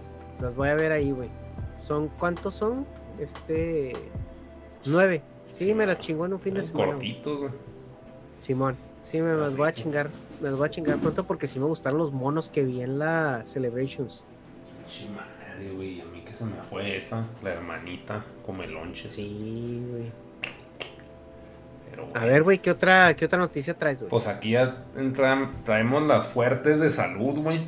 Las 0.41 0.55
voy 0.55 0.69
a 0.69 0.75
ver 0.75 0.91
ahí, 0.91 1.11
güey. 1.11 1.29
¿Son 1.77 2.09
cuántos 2.19 2.55
son? 2.55 2.85
Este. 3.19 3.93
Nueve. 4.85 5.21
Sí, 5.53 5.65
Sí, 5.67 5.73
me 5.73 5.85
las 5.85 5.99
chingó 5.99 6.25
en 6.25 6.33
un 6.33 6.39
fin 6.39 6.53
de 6.55 6.63
semana. 6.63 6.91
cortitos, 6.93 7.39
güey. 7.39 7.51
Simón. 8.39 8.75
Sí, 9.03 9.21
me 9.21 9.33
las 9.33 9.55
voy 9.55 9.67
a 9.69 9.73
chingar. 9.73 10.09
Me 10.41 10.49
las 10.49 10.57
voy 10.57 10.67
a 10.67 10.71
chingar 10.71 10.97
pronto 10.97 11.23
porque 11.25 11.47
sí 11.47 11.59
me 11.59 11.65
gustaron 11.65 11.97
los 11.99 12.11
monos 12.11 12.49
que 12.49 12.63
vi 12.63 12.81
en 12.81 12.99
la 12.99 13.41
Celebrations. 13.43 14.23
Madre, 15.15 15.71
güey, 15.73 16.01
a 16.01 16.05
mí 16.05 16.21
que 16.21 16.33
se 16.33 16.43
me 16.45 16.61
fue 16.69 16.97
esa, 16.97 17.25
la 17.43 17.51
hermanita, 17.53 18.25
come 18.45 18.67
lonches. 18.67 19.13
Sí, 19.13 19.83
güey. 19.89 20.11
Pero, 21.91 22.09
A 22.15 22.25
ver, 22.25 22.41
güey, 22.43 22.59
¿qué 22.59 22.71
otra, 22.71 23.15
¿qué 23.15 23.25
otra 23.25 23.37
noticia 23.37 23.73
traes, 23.77 23.99
güey? 23.99 24.09
Pues 24.09 24.27
aquí 24.27 24.51
ya 24.51 24.85
entran- 24.97 25.63
traemos 25.63 26.01
las 26.03 26.27
fuertes 26.27 26.79
de 26.79 26.89
salud, 26.89 27.37
güey. 27.39 27.67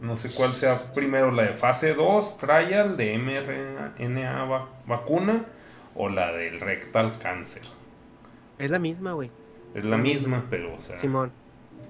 No 0.00 0.16
sé 0.16 0.30
cuál 0.34 0.50
sea 0.52 0.92
primero, 0.94 1.30
la 1.30 1.44
de 1.44 1.54
fase 1.54 1.94
2, 1.94 2.38
trial 2.38 2.96
de 2.96 3.14
mRNA 3.18 4.44
va- 4.46 4.68
vacuna 4.86 5.44
o 5.94 6.08
la 6.08 6.32
del 6.32 6.58
rectal 6.58 7.18
cáncer. 7.20 7.62
Es 8.58 8.70
la 8.70 8.78
misma, 8.80 9.12
güey. 9.12 9.30
Es 9.74 9.84
la 9.84 9.96
misma, 9.96 10.44
pero, 10.50 10.74
o 10.74 10.80
sea, 10.80 10.98
Simón. 10.98 11.30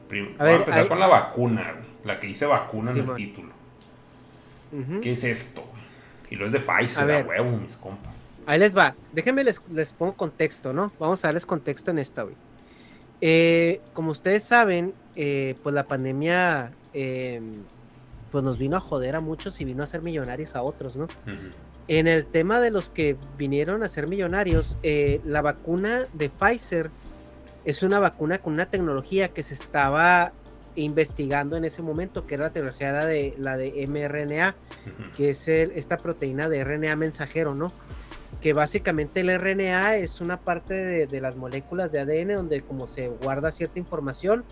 prim- 0.08 0.34
A 0.38 0.38
voy 0.38 0.40
a 0.40 0.44
ver, 0.44 0.54
empezar 0.56 0.82
hay- 0.82 0.88
con 0.88 1.00
la 1.00 1.06
vacuna, 1.06 1.72
güey. 1.72 1.84
La 2.04 2.20
que 2.20 2.26
dice 2.26 2.44
vacuna 2.46 2.90
en 2.90 2.98
el 2.98 3.14
título. 3.14 3.52
¿Qué 5.00 5.12
es 5.12 5.24
esto, 5.24 5.60
güey? 5.62 5.82
Y 6.30 6.36
lo 6.36 6.46
es 6.46 6.52
de 6.52 6.60
Pfizer, 6.60 7.10
A 7.10 7.18
a, 7.20 7.22
huevo, 7.22 7.56
mis 7.58 7.76
compas. 7.76 8.31
Ahí 8.46 8.58
les 8.58 8.76
va. 8.76 8.94
Déjenme 9.12 9.44
les, 9.44 9.60
les 9.70 9.92
pongo 9.92 10.14
contexto, 10.14 10.72
¿no? 10.72 10.92
Vamos 10.98 11.24
a 11.24 11.28
darles 11.28 11.46
contexto 11.46 11.90
en 11.90 11.98
esta, 11.98 12.22
güey. 12.22 12.34
Eh, 13.20 13.80
como 13.92 14.10
ustedes 14.10 14.42
saben, 14.42 14.94
eh, 15.14 15.54
pues 15.62 15.74
la 15.74 15.84
pandemia 15.84 16.72
eh, 16.92 17.40
pues 18.32 18.42
nos 18.42 18.58
vino 18.58 18.76
a 18.76 18.80
joder 18.80 19.14
a 19.14 19.20
muchos 19.20 19.60
y 19.60 19.64
vino 19.64 19.82
a 19.82 19.86
ser 19.86 20.02
millonarios 20.02 20.56
a 20.56 20.62
otros, 20.62 20.96
¿no? 20.96 21.06
En 21.86 22.08
el 22.08 22.24
tema 22.26 22.60
de 22.60 22.70
los 22.70 22.88
que 22.88 23.16
vinieron 23.36 23.82
a 23.82 23.88
ser 23.88 24.08
millonarios, 24.08 24.78
eh, 24.82 25.20
la 25.24 25.42
vacuna 25.42 26.06
de 26.14 26.30
Pfizer 26.30 26.90
es 27.64 27.82
una 27.82 27.98
vacuna 27.98 28.38
con 28.38 28.54
una 28.54 28.66
tecnología 28.66 29.28
que 29.28 29.42
se 29.42 29.54
estaba 29.54 30.32
investigando 30.74 31.56
en 31.56 31.66
ese 31.66 31.82
momento, 31.82 32.26
que 32.26 32.34
era 32.34 32.44
la 32.44 32.52
tecnología 32.52 33.04
de, 33.04 33.34
la 33.38 33.58
de 33.58 33.86
mRNA, 33.86 34.54
que 35.14 35.30
es 35.30 35.46
esta 35.46 35.98
proteína 35.98 36.48
de 36.48 36.64
RNA 36.64 36.96
mensajero, 36.96 37.54
¿no? 37.54 37.70
Que 38.40 38.52
básicamente 38.52 39.20
el 39.20 39.38
RNA 39.38 39.96
es 39.96 40.20
una 40.20 40.40
parte 40.40 40.74
de, 40.74 41.06
de, 41.06 41.20
las 41.20 41.36
moléculas 41.36 41.92
de 41.92 42.00
ADN 42.00 42.34
donde 42.34 42.62
como 42.62 42.86
se 42.86 43.08
guarda 43.08 43.52
cierta 43.52 43.78
información 43.78 44.44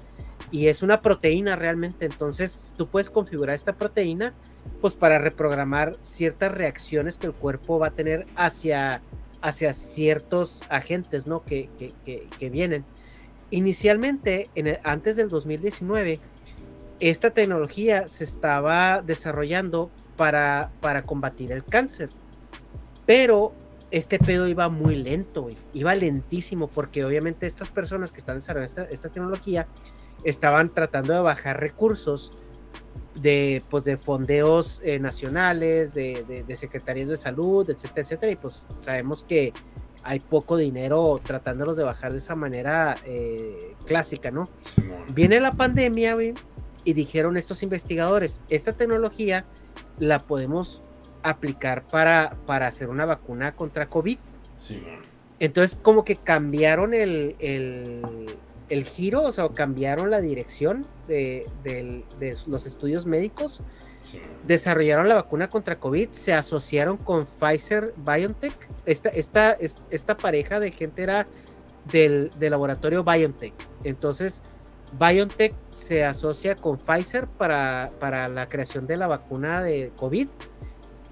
y 0.50 0.68
es 0.68 0.82
una 0.82 1.00
proteína 1.00 1.56
realmente, 1.56 2.06
entonces 2.06 2.74
tú 2.76 2.88
puedes 2.88 3.10
configurar 3.10 3.54
esta 3.54 3.74
proteína 3.74 4.34
pues 4.80 4.94
para 4.94 5.18
reprogramar 5.18 5.96
ciertas 6.02 6.52
reacciones 6.52 7.18
que 7.18 7.26
el 7.26 7.32
cuerpo 7.32 7.78
va 7.78 7.88
a 7.88 7.90
tener 7.92 8.26
hacia, 8.34 9.02
hacia 9.42 9.72
ciertos 9.72 10.64
agentes, 10.68 11.26
¿no? 11.26 11.44
Que, 11.44 11.68
que, 11.78 12.28
que, 12.38 12.50
vienen. 12.50 12.84
Inicialmente, 13.50 14.50
en 14.54 14.78
antes 14.84 15.16
del 15.16 15.28
2019, 15.28 16.18
esta 16.98 17.30
tecnología 17.30 18.08
se 18.08 18.24
estaba 18.24 19.02
desarrollando 19.02 19.90
para, 20.16 20.70
para 20.80 21.02
combatir 21.02 21.52
el 21.52 21.64
cáncer, 21.64 22.10
pero 23.06 23.52
este 23.90 24.18
pedo 24.18 24.46
iba 24.46 24.68
muy 24.68 24.96
lento, 24.96 25.48
iba 25.72 25.94
lentísimo, 25.94 26.68
porque 26.68 27.04
obviamente 27.04 27.46
estas 27.46 27.70
personas 27.70 28.12
que 28.12 28.20
están 28.20 28.36
desarrollando 28.36 28.82
esta, 28.82 28.94
esta 28.94 29.08
tecnología 29.08 29.66
estaban 30.24 30.68
tratando 30.68 31.12
de 31.12 31.20
bajar 31.20 31.60
recursos 31.60 32.32
de, 33.14 33.62
pues, 33.70 33.84
de 33.84 33.96
fondeos 33.96 34.80
eh, 34.84 34.98
nacionales, 34.98 35.94
de, 35.94 36.44
de, 36.46 36.56
secretarías 36.56 37.08
de 37.08 37.16
salud, 37.16 37.68
etcétera, 37.68 38.02
etcétera, 38.02 38.32
y 38.32 38.36
pues 38.36 38.66
sabemos 38.80 39.24
que 39.24 39.52
hay 40.02 40.20
poco 40.20 40.56
dinero 40.56 41.20
tratándolos 41.22 41.76
de 41.76 41.84
bajar 41.84 42.12
de 42.12 42.18
esa 42.18 42.34
manera 42.34 42.96
eh, 43.04 43.74
clásica, 43.86 44.30
¿no? 44.30 44.48
Viene 45.12 45.40
la 45.40 45.52
pandemia, 45.52 46.16
y 46.84 46.92
dijeron 46.94 47.36
estos 47.36 47.62
investigadores, 47.62 48.42
esta 48.48 48.72
tecnología 48.72 49.44
la 49.98 50.18
podemos 50.18 50.82
aplicar 51.22 51.82
para, 51.88 52.36
para 52.46 52.66
hacer 52.66 52.88
una 52.88 53.06
vacuna 53.06 53.52
contra 53.52 53.86
COVID. 53.86 54.18
Entonces, 55.38 55.76
como 55.76 56.04
que 56.04 56.16
cambiaron 56.16 56.92
el, 56.92 57.34
el 58.70 58.84
giro, 58.84 59.24
o 59.24 59.32
sea, 59.32 59.48
cambiaron 59.48 60.10
la 60.10 60.20
dirección 60.20 60.86
de, 61.08 61.44
los 62.46 62.66
estudios 62.66 63.04
médicos, 63.04 63.62
desarrollaron 64.46 65.08
la 65.08 65.16
vacuna 65.16 65.50
contra 65.50 65.78
COVID, 65.78 66.10
se 66.10 66.32
asociaron 66.32 66.96
con 66.96 67.26
Pfizer 67.26 67.92
BioNTech. 67.96 68.54
Esta, 68.86 69.08
esta, 69.10 69.58
esta 69.90 70.16
pareja 70.16 70.60
de 70.60 70.70
gente 70.70 71.02
era 71.02 71.26
del, 71.90 72.30
laboratorio 72.38 73.02
BioNTech. 73.02 73.54
Entonces, 73.82 74.40
BioNTech 74.98 75.52
se 75.70 76.04
asocia 76.04 76.54
con 76.54 76.78
Pfizer 76.78 77.26
para, 77.26 77.90
para 77.98 78.28
la 78.28 78.48
creación 78.48 78.86
de 78.86 78.96
la 78.96 79.08
vacuna 79.08 79.62
de 79.62 79.90
COVID. 79.96 80.28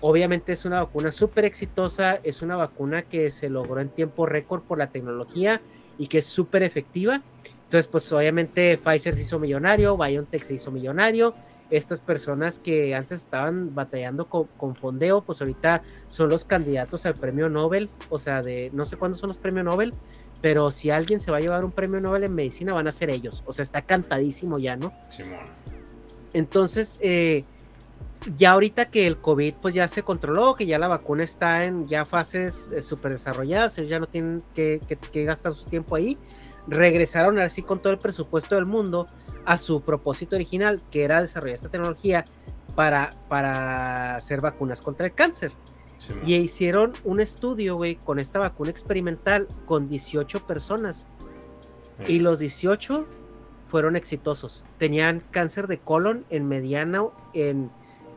Obviamente 0.00 0.52
es 0.52 0.64
una 0.64 0.82
vacuna 0.82 1.10
súper 1.10 1.44
exitosa, 1.44 2.20
es 2.22 2.42
una 2.42 2.56
vacuna 2.56 3.02
que 3.02 3.30
se 3.30 3.48
logró 3.48 3.80
en 3.80 3.88
tiempo 3.88 4.26
récord 4.26 4.62
por 4.62 4.78
la 4.78 4.88
tecnología 4.88 5.60
y 5.98 6.06
que 6.06 6.18
es 6.18 6.26
súper 6.26 6.62
efectiva. 6.62 7.22
Entonces, 7.64 7.88
pues 7.88 8.10
obviamente 8.12 8.78
Pfizer 8.78 9.14
se 9.14 9.22
hizo 9.22 9.38
millonario, 9.38 9.96
BioNTech 9.96 10.42
se 10.42 10.54
hizo 10.54 10.70
millonario. 10.70 11.34
Estas 11.70 12.00
personas 12.00 12.58
que 12.58 12.94
antes 12.94 13.22
estaban 13.22 13.74
batallando 13.74 14.26
con, 14.26 14.74
fondeo, 14.74 15.20
pues 15.20 15.42
ahorita 15.42 15.82
son 16.08 16.30
los 16.30 16.46
candidatos 16.46 17.04
al 17.04 17.14
premio 17.14 17.50
Nobel. 17.50 17.90
O 18.08 18.18
sea, 18.18 18.40
de 18.40 18.70
no 18.72 18.86
sé 18.86 18.96
cuándo 18.96 19.18
son 19.18 19.28
los 19.28 19.36
premios 19.36 19.66
Nobel, 19.66 19.92
pero 20.40 20.70
si 20.70 20.90
alguien 20.90 21.20
se 21.20 21.30
va 21.30 21.38
a 21.38 21.40
llevar 21.40 21.64
un 21.64 21.72
premio 21.72 22.00
Nobel 22.00 22.24
en 22.24 22.34
medicina, 22.34 22.72
van 22.72 22.86
a 22.86 22.92
ser 22.92 23.10
ellos. 23.10 23.42
O 23.46 23.52
sea, 23.52 23.64
está 23.64 23.82
cantadísimo 23.82 24.58
ya, 24.58 24.76
¿no? 24.76 24.92
Simón. 25.10 25.40
Entonces, 26.32 26.98
eh, 27.02 27.44
ya 28.36 28.52
ahorita 28.52 28.90
que 28.90 29.06
el 29.06 29.18
COVID 29.18 29.54
pues 29.62 29.74
ya 29.74 29.88
se 29.88 30.02
controló, 30.02 30.54
que 30.54 30.66
ya 30.66 30.78
la 30.78 30.88
vacuna 30.88 31.22
está 31.22 31.64
en 31.64 31.86
ya 31.88 32.04
fases 32.04 32.70
eh, 32.74 32.82
súper 32.82 33.12
desarrolladas, 33.12 33.78
ellos 33.78 33.90
ya 33.90 33.98
no 33.98 34.06
tienen 34.06 34.42
que, 34.54 34.80
gastar 35.24 35.54
su 35.54 35.64
tiempo 35.66 35.96
ahí, 35.96 36.18
regresaron 36.66 37.38
así 37.38 37.62
con 37.62 37.80
todo 37.80 37.92
el 37.92 37.98
presupuesto 37.98 38.54
del 38.54 38.66
mundo 38.66 39.06
a 39.44 39.56
su 39.56 39.82
propósito 39.82 40.36
original, 40.36 40.82
que 40.90 41.04
era 41.04 41.20
desarrollar 41.20 41.54
esta 41.54 41.68
tecnología 41.68 42.24
para, 42.74 43.10
para 43.28 44.16
hacer 44.16 44.40
vacunas 44.40 44.82
contra 44.82 45.06
el 45.06 45.14
cáncer. 45.14 45.52
y 46.24 46.34
hicieron 46.36 46.92
un 47.04 47.20
estudio, 47.20 47.76
güey, 47.76 47.96
con 47.96 48.18
esta 48.18 48.38
vacuna 48.38 48.70
experimental 48.70 49.48
con 49.66 49.88
18 49.88 50.46
personas. 50.46 51.08
Y 52.06 52.20
los 52.20 52.38
18 52.38 53.04
fueron 53.66 53.96
exitosos. 53.96 54.64
Tenían 54.78 55.24
cáncer 55.32 55.66
de 55.66 55.78
colon 55.78 56.24
en 56.30 56.46
mediano, 56.46 57.12
en 57.34 57.70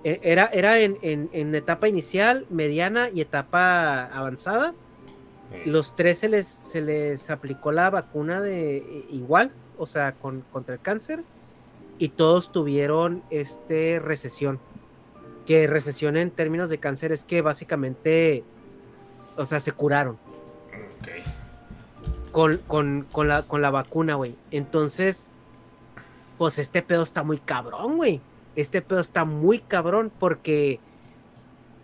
era, 0.04 0.46
era 0.48 0.80
en, 0.80 0.98
en, 1.02 1.56
etapa 1.56 1.88
inicial, 1.88 2.46
mediana 2.50 3.10
y 3.10 3.22
etapa 3.22 4.06
avanzada. 4.06 4.74
Los 5.66 5.96
tres 5.96 6.20
se 6.20 6.30
les, 6.30 6.48
se 6.48 6.82
les 6.82 7.30
aplicó 7.30 7.72
la 7.72 7.90
vacuna 7.90 8.42
de 8.42 8.78
e, 8.78 9.06
igual, 9.12 9.52
o 9.78 9.86
sea, 9.86 10.14
con, 10.14 10.42
contra 10.52 10.76
el 10.76 10.82
cáncer, 10.82 11.24
y 12.00 12.10
todos 12.10 12.52
tuvieron 12.52 13.22
este 13.30 14.00
recesión. 14.00 14.60
Que 15.46 15.68
recesión 15.68 16.18
en 16.18 16.32
términos 16.32 16.70
de 16.70 16.80
cáncer 16.80 17.12
es 17.12 17.24
que 17.24 17.42
básicamente, 17.42 18.44
o 19.36 19.46
sea, 19.46 19.60
se 19.60 19.72
curaron. 19.72 20.18
Con, 22.32 22.58
con, 22.66 23.06
con, 23.12 23.28
la, 23.28 23.44
con 23.44 23.62
la 23.62 23.72
vacuna, 23.72 24.16
güey. 24.16 24.36
Entonces, 24.52 25.32
pues 26.38 26.58
este 26.58 26.82
pedo 26.82 27.04
está 27.04 27.24
muy 27.24 27.38
cabrón, 27.38 27.98
güey 27.98 28.22
este 28.56 28.82
pedo 28.82 29.00
está 29.00 29.26
muy 29.26 29.60
cabrón 29.60 30.12
porque 30.20 30.80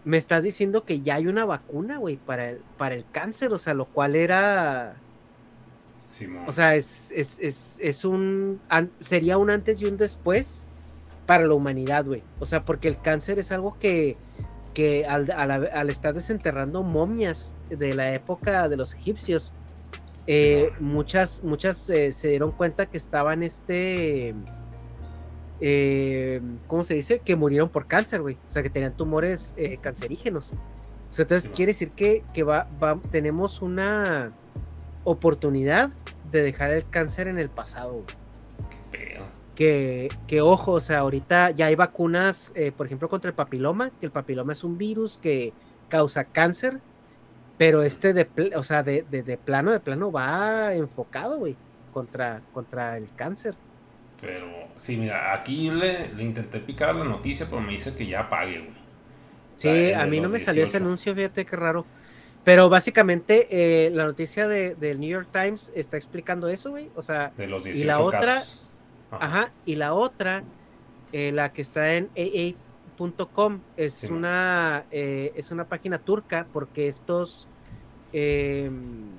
me 0.03 0.17
estás 0.17 0.43
diciendo 0.43 0.85
que 0.85 1.01
ya 1.01 1.15
hay 1.15 1.27
una 1.27 1.45
vacuna, 1.45 1.97
güey, 1.97 2.15
para 2.15 2.51
el, 2.51 2.61
para 2.77 2.95
el 2.95 3.05
cáncer, 3.11 3.51
o 3.51 3.57
sea, 3.57 3.73
lo 3.73 3.85
cual 3.85 4.15
era... 4.15 4.95
O 6.45 6.53
sea, 6.53 6.75
es, 6.75 7.11
es, 7.11 8.05
un... 8.05 8.61
sería 8.99 9.37
un 9.37 9.49
antes 9.49 9.81
y 9.81 9.85
un 9.85 9.97
después 9.97 10.63
para 11.25 11.45
la 11.45 11.53
humanidad, 11.53 12.05
güey. 12.05 12.23
O 12.39 12.45
sea, 12.45 12.63
porque 12.63 12.87
el 12.87 13.01
cáncer 13.01 13.37
es 13.37 13.51
algo 13.51 13.77
que, 13.77 14.15
que 14.73 15.05
al, 15.05 15.89
estar 15.89 16.13
desenterrando 16.13 16.83
momias 16.83 17.53
de 17.69 17.93
la 17.93 18.13
época 18.13 18.69
de 18.69 18.77
los 18.77 18.93
egipcios, 18.93 19.53
eh, 20.25 20.71
muchas, 20.79 21.43
muchas 21.43 21.89
eh, 21.89 22.13
se 22.13 22.29
dieron 22.29 22.51
cuenta 22.51 22.85
que 22.85 22.97
estaban 22.97 23.43
este 23.43 24.33
eh, 25.59 26.41
¿cómo 26.67 26.83
se 26.83 26.93
dice? 26.93 27.19
Que 27.19 27.35
murieron 27.35 27.69
por 27.69 27.87
cáncer, 27.87 28.21
güey. 28.21 28.35
O 28.47 28.51
sea, 28.51 28.63
que 28.63 28.69
tenían 28.69 28.93
tumores 28.93 29.53
eh, 29.57 29.77
cancerígenos. 29.81 30.53
O 31.09 31.13
sea, 31.13 31.23
entonces 31.23 31.49
quiere 31.49 31.71
decir 31.71 31.91
que, 31.91 32.23
que 32.33 32.43
va, 32.43 32.67
tenemos 33.11 33.61
una 33.61 34.31
oportunidad 35.03 35.89
de 36.31 36.43
dejar 36.43 36.71
el 36.71 36.87
cáncer 36.89 37.27
en 37.27 37.39
el 37.39 37.49
pasado, 37.49 38.03
Que, 39.55 40.09
que, 40.27 40.41
ojo, 40.41 40.73
o 40.73 40.79
sea, 40.79 40.99
ahorita 40.99 41.49
ya 41.51 41.65
hay 41.67 41.75
vacunas, 41.75 42.51
eh, 42.55 42.71
por 42.71 42.85
ejemplo, 42.85 43.09
contra 43.09 43.29
el 43.29 43.35
papiloma, 43.35 43.89
que 43.89 44.05
el 44.05 44.11
papiloma 44.11 44.51
es 44.51 44.63
un 44.63 44.77
virus 44.77 45.17
que 45.17 45.51
causa 45.89 46.25
cáncer, 46.25 46.79
pero 47.57 47.81
este 47.81 48.13
de, 48.13 48.27
o 48.55 48.63
sea, 48.63 48.83
de, 48.83 49.03
de, 49.09 49.37
plano, 49.37 49.71
de 49.71 49.79
plano 49.79 50.11
va 50.11 50.75
enfocado, 50.75 51.39
güey, 51.39 51.55
contra, 51.91 52.41
contra 52.53 52.97
el 52.97 53.11
cáncer. 53.15 53.55
Pero 54.21 54.47
sí, 54.77 54.97
mira, 54.97 55.33
aquí 55.33 55.69
le, 55.69 56.11
intenté 56.19 56.59
picar 56.59 56.95
la 56.95 57.03
noticia, 57.03 57.45
pero 57.49 57.61
me 57.61 57.71
dice 57.71 57.95
que 57.95 58.07
ya 58.07 58.29
pague, 58.29 58.59
güey. 58.59 58.77
Sí, 59.57 59.91
a 59.91 60.05
mí 60.05 60.19
no 60.19 60.29
me 60.29 60.39
salió 60.39 60.63
ese 60.63 60.77
anuncio, 60.77 61.15
fíjate 61.15 61.45
qué 61.45 61.55
raro. 61.55 61.85
Pero 62.43 62.69
básicamente 62.69 63.47
eh, 63.51 63.89
la 63.89 64.05
noticia 64.05 64.47
del 64.47 64.79
de 64.79 64.95
New 64.95 65.09
York 65.09 65.27
Times 65.33 65.71
está 65.75 65.97
explicando 65.97 66.47
eso, 66.47 66.69
güey. 66.69 66.89
O 66.95 67.01
sea, 67.01 67.33
de 67.35 67.47
los 67.47 67.65
y 67.65 67.83
la 67.83 67.99
otra, 67.99 68.43
ajá. 69.11 69.51
y 69.65 69.75
la 69.75 69.93
otra, 69.93 70.43
eh, 71.11 71.31
la 71.33 71.51
que 71.51 71.61
está 71.61 71.95
en 71.95 72.09
aa.com, 72.15 73.59
es 73.75 74.05
una 74.05 74.85
eh, 74.91 75.33
es 75.35 75.51
una 75.51 75.65
página 75.65 75.99
turca 75.99 76.47
porque 76.53 76.87
estos 76.87 77.49
em, 78.13 79.09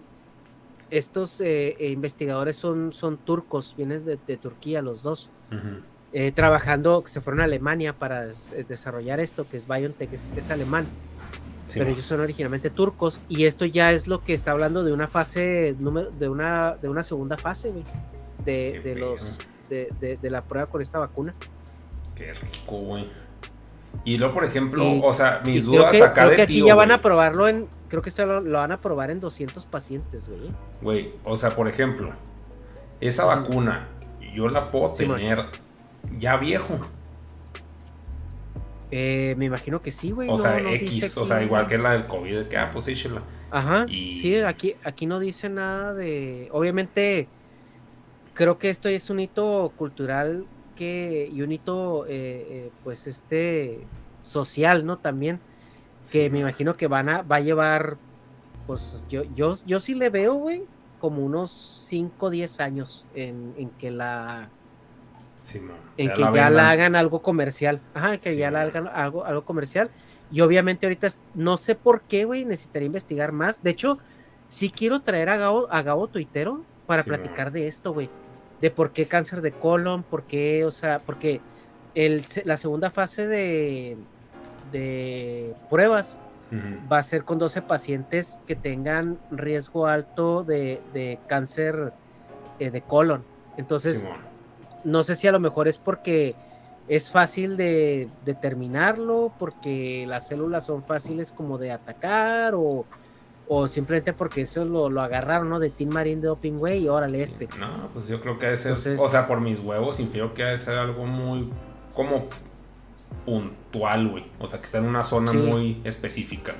estos 0.90 1.40
eh, 1.40 1.76
eh, 1.78 1.90
investigadores 1.90 2.56
son, 2.56 2.92
son 2.92 3.16
turcos, 3.18 3.74
vienen 3.76 4.04
de, 4.04 4.36
Turquía 4.36 4.82
los 4.82 5.02
dos, 5.02 5.30
eh, 6.12 6.32
trabajando, 6.32 7.02
se 7.06 7.20
fueron 7.20 7.40
a 7.40 7.44
Alemania 7.44 7.92
para 7.92 8.26
desarrollar 8.68 9.20
esto, 9.20 9.48
que 9.48 9.56
es 9.56 9.66
BioNTech, 9.66 10.12
es, 10.12 10.32
es 10.36 10.50
alemán. 10.50 10.86
pero 11.72 11.90
ellos 11.90 12.04
son 12.04 12.20
originalmente 12.20 12.70
turcos 12.70 13.20
y 13.28 13.44
esto 13.44 13.66
ya 13.66 13.92
es 13.92 14.06
lo 14.06 14.24
que 14.24 14.32
está 14.32 14.52
hablando 14.52 14.84
de 14.84 14.92
una 14.92 15.06
fase 15.06 15.76
de 15.78 16.28
una 16.28 16.76
de 16.76 16.88
una 16.88 17.02
segunda 17.02 17.36
fase 17.36 17.72
de, 18.44 18.80
de 18.80 18.94
los 18.96 19.38
de, 19.68 20.18
de, 20.20 20.30
la 20.30 20.40
prueba 20.40 20.66
con 20.66 20.80
esta 20.80 20.98
vacuna. 20.98 21.34
Qué 22.16 22.32
rico 22.32 22.78
güey 22.78 23.27
y 24.04 24.18
luego 24.18 24.34
por 24.34 24.44
ejemplo 24.44 25.00
o 25.02 25.12
sea 25.12 25.40
mis 25.44 25.64
dudas 25.64 25.90
que, 25.90 26.02
acá 26.02 26.24
creo 26.24 26.36
que 26.36 26.42
aquí 26.42 26.64
ya 26.64 26.74
van 26.74 26.90
a 26.90 26.98
probarlo 26.98 27.48
en 27.48 27.66
creo 27.88 28.02
que 28.02 28.10
esto 28.10 28.24
lo, 28.40 28.58
van 28.58 28.72
a 28.72 28.80
probar 28.80 29.10
en 29.10 29.20
200 29.20 29.64
pacientes, 29.66 30.28
güey. 30.28 30.50
Güey, 30.80 31.12
o 31.24 31.36
sea, 31.36 31.50
por 31.50 31.68
ejemplo, 31.68 32.12
esa 33.00 33.24
vacuna 33.24 33.88
yo 34.34 34.48
la 34.48 34.70
puedo 34.70 34.92
tener 34.92 35.46
ya 36.18 36.36
viejo. 36.36 36.78
Eh, 38.90 39.34
me 39.36 39.46
imagino 39.46 39.82
que 39.82 39.90
sí, 39.90 40.12
güey. 40.12 40.28
O 40.30 40.38
sea, 40.38 40.60
X, 40.60 41.16
o 41.16 41.26
sea, 41.26 41.42
igual 41.42 41.66
que 41.66 41.76
la 41.76 41.92
del 41.92 42.06
COVID, 42.06 42.44
que 42.44 42.56
ah, 42.56 42.70
pues 42.72 42.88
échela. 42.88 43.22
Ajá. 43.50 43.86
Sí, 43.86 44.36
aquí, 44.38 44.76
aquí 44.84 45.06
no 45.06 45.18
dice 45.18 45.48
nada 45.48 45.94
de. 45.94 46.48
Obviamente, 46.52 47.28
creo 48.34 48.58
que 48.58 48.70
esto 48.70 48.88
es 48.88 49.10
un 49.10 49.20
hito 49.20 49.72
cultural 49.76 50.46
que 50.78 51.28
y 51.32 51.42
un 51.42 51.50
hito, 51.50 52.06
eh, 52.06 52.46
eh, 52.50 52.70
pues, 52.84 53.08
este 53.08 53.80
social, 54.22 54.86
¿no? 54.86 54.98
También 54.98 55.40
que 56.12 56.30
me 56.30 56.38
imagino 56.38 56.76
que 56.76 56.86
van 56.86 57.08
a 57.08 57.22
va 57.22 57.36
a 57.36 57.40
llevar, 57.40 57.98
pues, 58.66 59.04
yo, 59.08 59.24
yo, 59.34 59.56
yo 59.66 59.80
sí 59.80 59.94
le 59.94 60.08
veo, 60.08 60.34
güey, 60.34 60.64
como 61.00 61.24
unos 61.24 61.50
5 61.88 62.26
o 62.26 62.30
10 62.30 62.60
años 62.60 63.06
en, 63.14 63.54
en 63.58 63.70
que 63.70 63.90
la 63.90 64.48
en 65.96 66.12
que 66.12 66.20
ya 66.32 66.50
la 66.50 66.70
hagan 66.70 66.94
algo 66.94 67.22
comercial. 67.22 67.80
Ajá, 67.94 68.18
que 68.18 68.36
ya 68.36 68.50
la 68.50 68.62
hagan 68.62 68.88
algo, 68.88 69.24
algo 69.24 69.44
comercial. 69.44 69.90
Y 70.30 70.40
obviamente 70.42 70.86
ahorita 70.86 71.08
no 71.34 71.56
sé 71.56 71.74
por 71.74 72.02
qué, 72.02 72.24
güey, 72.24 72.44
necesitaría 72.44 72.86
investigar 72.86 73.32
más. 73.32 73.62
De 73.62 73.70
hecho, 73.70 73.98
sí 74.46 74.70
quiero 74.70 75.00
traer 75.00 75.30
a 75.30 75.36
Gabo, 75.36 75.66
a 75.70 75.82
Gabo 75.82 76.06
Tuitero 76.08 76.62
para 76.86 77.02
platicar 77.02 77.50
de 77.50 77.66
esto, 77.66 77.92
güey. 77.92 78.10
De 78.60 78.70
por 78.70 78.92
qué 78.92 79.06
cáncer 79.06 79.40
de 79.40 79.52
colon, 79.52 80.02
por 80.02 80.24
qué, 80.24 80.64
o 80.64 80.70
sea, 80.70 81.00
porque 81.00 81.40
el, 81.94 82.24
la 82.44 82.56
segunda 82.56 82.90
fase 82.90 83.26
de, 83.26 83.96
de 84.72 85.54
pruebas 85.70 86.20
va 86.90 86.98
a 86.98 87.02
ser 87.02 87.24
con 87.24 87.38
12 87.38 87.62
pacientes 87.62 88.40
que 88.46 88.56
tengan 88.56 89.18
riesgo 89.30 89.86
alto 89.86 90.44
de, 90.44 90.80
de 90.94 91.18
cáncer 91.26 91.92
eh, 92.58 92.70
de 92.70 92.80
colon. 92.80 93.22
Entonces, 93.58 94.04
no 94.84 95.02
sé 95.02 95.14
si 95.14 95.26
a 95.26 95.32
lo 95.32 95.40
mejor 95.40 95.68
es 95.68 95.78
porque 95.78 96.34
es 96.88 97.10
fácil 97.10 97.56
de 97.56 98.08
determinarlo, 98.24 99.32
porque 99.38 100.06
las 100.08 100.28
células 100.28 100.64
son 100.64 100.82
fáciles 100.84 101.32
como 101.32 101.58
de 101.58 101.70
atacar 101.70 102.54
o, 102.54 102.86
o 103.48 103.66
simplemente 103.68 104.12
porque 104.12 104.42
eso 104.42 104.64
lo, 104.64 104.90
lo, 104.90 105.00
agarraron, 105.00 105.48
¿no? 105.48 105.58
De 105.58 105.70
Team 105.70 105.90
Marine 105.90 106.20
de 106.20 106.28
Doping 106.28 106.58
Way 106.58 106.84
y 106.84 106.88
órale 106.88 107.22
este. 107.22 107.48
No, 107.58 107.88
pues 107.92 108.08
yo 108.08 108.20
creo 108.20 108.38
que 108.38 108.52
ese, 108.52 108.72
o 108.72 109.08
sea, 109.08 109.26
por 109.26 109.40
mis 109.40 109.60
huevos, 109.60 110.00
infiero 110.00 110.34
que 110.34 110.44
debe 110.44 110.58
ser 110.58 110.74
algo 110.74 111.06
muy 111.06 111.50
como 111.94 112.28
puntual, 113.24 114.08
güey. 114.08 114.24
O 114.38 114.46
sea, 114.46 114.58
que 114.58 114.66
está 114.66 114.78
en 114.78 114.84
una 114.84 115.02
zona 115.02 115.32
muy 115.32 115.80
específica. 115.84 116.54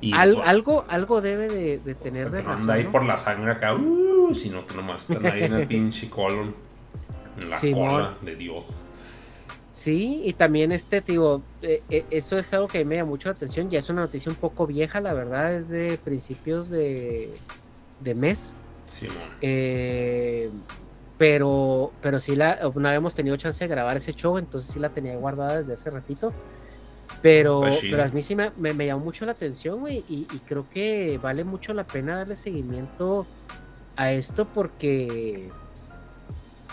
Y 0.00 0.12
algo, 0.12 0.84
algo 0.88 1.20
debe 1.20 1.48
de, 1.48 1.94
tener 1.94 2.30
de 2.30 2.42
razón. 2.42 2.62
Anda 2.62 2.74
ahí 2.74 2.84
por 2.84 3.04
la 3.04 3.16
sangre 3.16 3.52
acá, 3.52 3.74
uh, 3.74 4.34
sino 4.34 4.66
que 4.66 4.74
nomás 4.74 5.08
están 5.08 5.26
ahí 5.26 5.44
en 5.44 5.54
el 5.54 5.66
pinche 5.68 6.10
colon 6.10 6.54
la 7.48 7.60
cola 7.72 8.14
de 8.22 8.36
Dios. 8.36 8.64
Sí, 9.76 10.22
y 10.24 10.32
también 10.32 10.72
este, 10.72 11.02
digo, 11.02 11.42
eh, 11.60 11.82
eh, 11.90 12.06
eso 12.10 12.38
es 12.38 12.50
algo 12.54 12.66
que 12.66 12.82
me 12.86 12.96
llama 12.96 13.10
mucho 13.10 13.28
la 13.28 13.34
atención. 13.34 13.68
Ya 13.68 13.78
es 13.78 13.90
una 13.90 14.00
noticia 14.00 14.32
un 14.32 14.36
poco 14.36 14.66
vieja, 14.66 15.02
la 15.02 15.12
verdad, 15.12 15.52
es 15.52 15.68
de 15.68 15.98
principios 16.02 16.70
de, 16.70 17.30
de 18.00 18.14
mes. 18.14 18.54
Sí, 18.86 19.06
eh, 19.42 20.48
pero, 21.18 21.92
pero 22.00 22.18
sí 22.20 22.36
la, 22.36 22.58
no 22.74 22.88
habíamos 22.88 23.14
tenido 23.14 23.36
chance 23.36 23.62
de 23.62 23.68
grabar 23.68 23.98
ese 23.98 24.14
show, 24.14 24.38
entonces 24.38 24.72
sí 24.72 24.80
la 24.80 24.88
tenía 24.88 25.14
guardada 25.16 25.58
desde 25.58 25.74
hace 25.74 25.90
ratito. 25.90 26.32
Pero, 27.20 27.60
pues 27.60 27.80
pero 27.82 28.02
a 28.02 28.08
mí 28.08 28.22
sí 28.22 28.34
me, 28.34 28.52
me, 28.56 28.86
llamó 28.86 29.04
mucho 29.04 29.26
la 29.26 29.32
atención, 29.32 29.80
güey, 29.80 30.02
y, 30.08 30.26
y, 30.32 30.38
creo 30.46 30.64
que 30.70 31.20
vale 31.22 31.44
mucho 31.44 31.74
la 31.74 31.84
pena 31.84 32.16
darle 32.16 32.34
seguimiento 32.34 33.26
a 33.94 34.10
esto 34.10 34.46
porque 34.46 35.50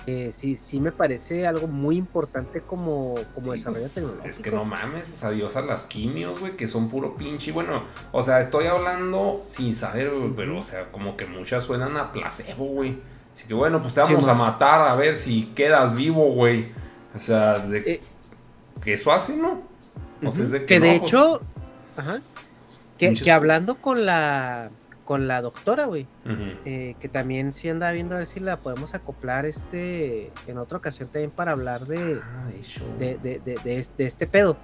eh, 0.06 0.32
sí, 0.34 0.58
sí 0.58 0.82
me 0.82 0.92
parece 0.92 1.48
algo 1.48 1.68
muy 1.68 1.98
importante 1.98 2.62
como, 2.62 3.16
como 3.34 3.54
desarrollo 3.54 3.82
pues, 3.82 3.94
tecnológico. 3.94 4.28
Es 4.28 4.40
que 4.40 4.52
no 4.52 4.66
mames, 4.66 5.08
pues 5.08 5.24
adiós 5.24 5.56
a 5.56 5.62
las 5.62 5.84
quimios, 5.84 6.40
güey, 6.40 6.58
que 6.58 6.68
son 6.68 6.90
puro 6.90 7.16
pinche. 7.16 7.52
Bueno, 7.54 7.84
o 8.12 8.22
sea, 8.22 8.42
estoy 8.42 8.68
hablando 8.68 9.44
sin 9.48 9.74
saber, 9.74 10.12
pero, 10.36 10.60
o 10.60 10.64
sea, 10.64 10.92
como 10.92 11.16
que 11.16 11.26
muchas 11.26 11.64
suenan 11.64 11.96
a 11.96 12.12
placebo, 12.12 12.66
güey. 12.66 13.00
Así 13.34 13.48
que 13.48 13.54
bueno, 13.54 13.82
pues 13.82 13.94
te 13.94 14.02
vamos 14.02 14.28
a 14.28 14.34
matar 14.34 14.82
a 14.82 14.96
ver 14.96 15.16
si 15.16 15.46
quedas 15.56 15.96
vivo, 15.96 16.34
güey. 16.34 16.72
O 17.16 17.18
sea, 17.18 17.60
de, 17.60 17.78
eh, 17.80 18.02
que 18.82 18.94
eso 18.94 19.12
hace, 19.12 19.38
¿no? 19.38 19.62
O 20.22 20.32
sea, 20.32 20.44
es 20.44 20.52
de 20.52 20.60
que, 20.60 20.66
que 20.66 20.80
de 20.80 21.00
pues 21.00 21.10
hecho, 21.10 21.42
ajá, 21.96 22.22
que, 22.98 23.14
que 23.14 23.32
hablando 23.32 23.76
con 23.76 24.06
la 24.06 24.70
con 25.04 25.28
la 25.28 25.42
doctora, 25.42 25.86
güey. 25.86 26.08
Eh, 26.66 26.96
que 27.00 27.10
también 27.10 27.54
sí 27.54 27.70
anda 27.70 27.92
viendo 27.92 28.16
a 28.16 28.20
ver 28.20 28.28
si 28.28 28.40
la 28.40 28.58
podemos 28.58 28.94
acoplar 28.94 29.46
este 29.46 30.32
en 30.48 30.58
otra 30.58 30.78
ocasión 30.78 31.10
también 31.10 31.32
para 31.32 31.52
hablar 31.52 31.86
de, 31.86 32.20
ah, 32.24 32.50
de, 33.00 33.18
de, 33.18 33.40
de, 33.64 33.78
este, 33.78 34.28
pedo. 34.28 34.58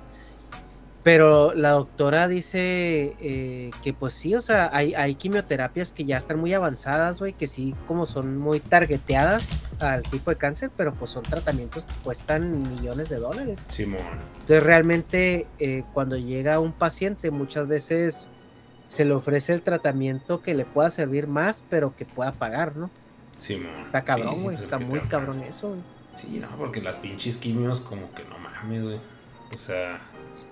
Pero 1.03 1.53
la 1.53 1.72
doctora 1.72 2.28
dice 2.28 3.16
eh, 3.22 3.72
que 3.84 3.94
pues 3.94 4.14
sí, 4.14 4.36
o 4.36 4.41
sea, 4.41 4.70
hay, 4.74 4.94
hay 4.94 5.16
quimioterapias 5.16 5.94
que 5.94 6.03
ya 6.03 6.18
están 6.18 6.40
muy 6.40 6.53
avanzadas, 6.53 7.20
güey, 7.20 7.34
que 7.34 7.48
sí 7.48 7.74
como 7.88 8.06
son 8.06 8.38
muy 8.38 8.60
targeteadas 8.60 9.61
al 9.80 10.03
tipo 10.03 10.30
de 10.30 10.38
cáncer, 10.38 10.72
pero 10.76 10.94
pues 10.94 11.11
son 11.11 11.24
tratamientos 11.24 11.86
que 11.86 11.94
cuestan 12.03 12.76
millones 12.76 13.07
de 13.07 13.16
dólares. 13.16 13.66
Simón. 13.70 14.02
Entonces 14.41 14.61
realmente 14.61 15.48
eh, 15.57 15.84
cuando 15.94 16.18
llega 16.18 16.60
un 16.60 16.74
paciente 16.74 17.32
muchas 17.32 17.68
veces 17.68 18.30
se 18.90 19.06
le 19.06 19.14
ofrece 19.14 19.53
el 19.53 19.61
tratamiento 19.61 20.41
que 20.41 20.56
le 20.56 20.66
pueda 20.66 20.90
servir 20.90 21.28
más, 21.28 21.64
pero 21.70 21.95
que 21.95 22.06
pueda 22.06 22.34
pagar, 22.34 22.76
¿no? 22.76 22.90
Sí, 23.38 23.64
Está 23.84 24.03
cabrón, 24.03 24.41
güey. 24.41 24.57
está 24.57 24.80
muy 24.80 24.99
cabrón 25.02 25.41
eso, 25.44 25.70
güey. 25.70 25.82
Sí, 26.16 26.40
no, 26.41 26.49
porque 26.57 26.82
las 26.82 26.98
pinches 26.98 27.38
quimios, 27.38 27.80
como 27.80 28.11
que 28.14 28.26
no 28.26 28.38
mames, 28.40 28.84
güey. 28.84 28.99
O 29.53 29.57
sea, 29.60 30.02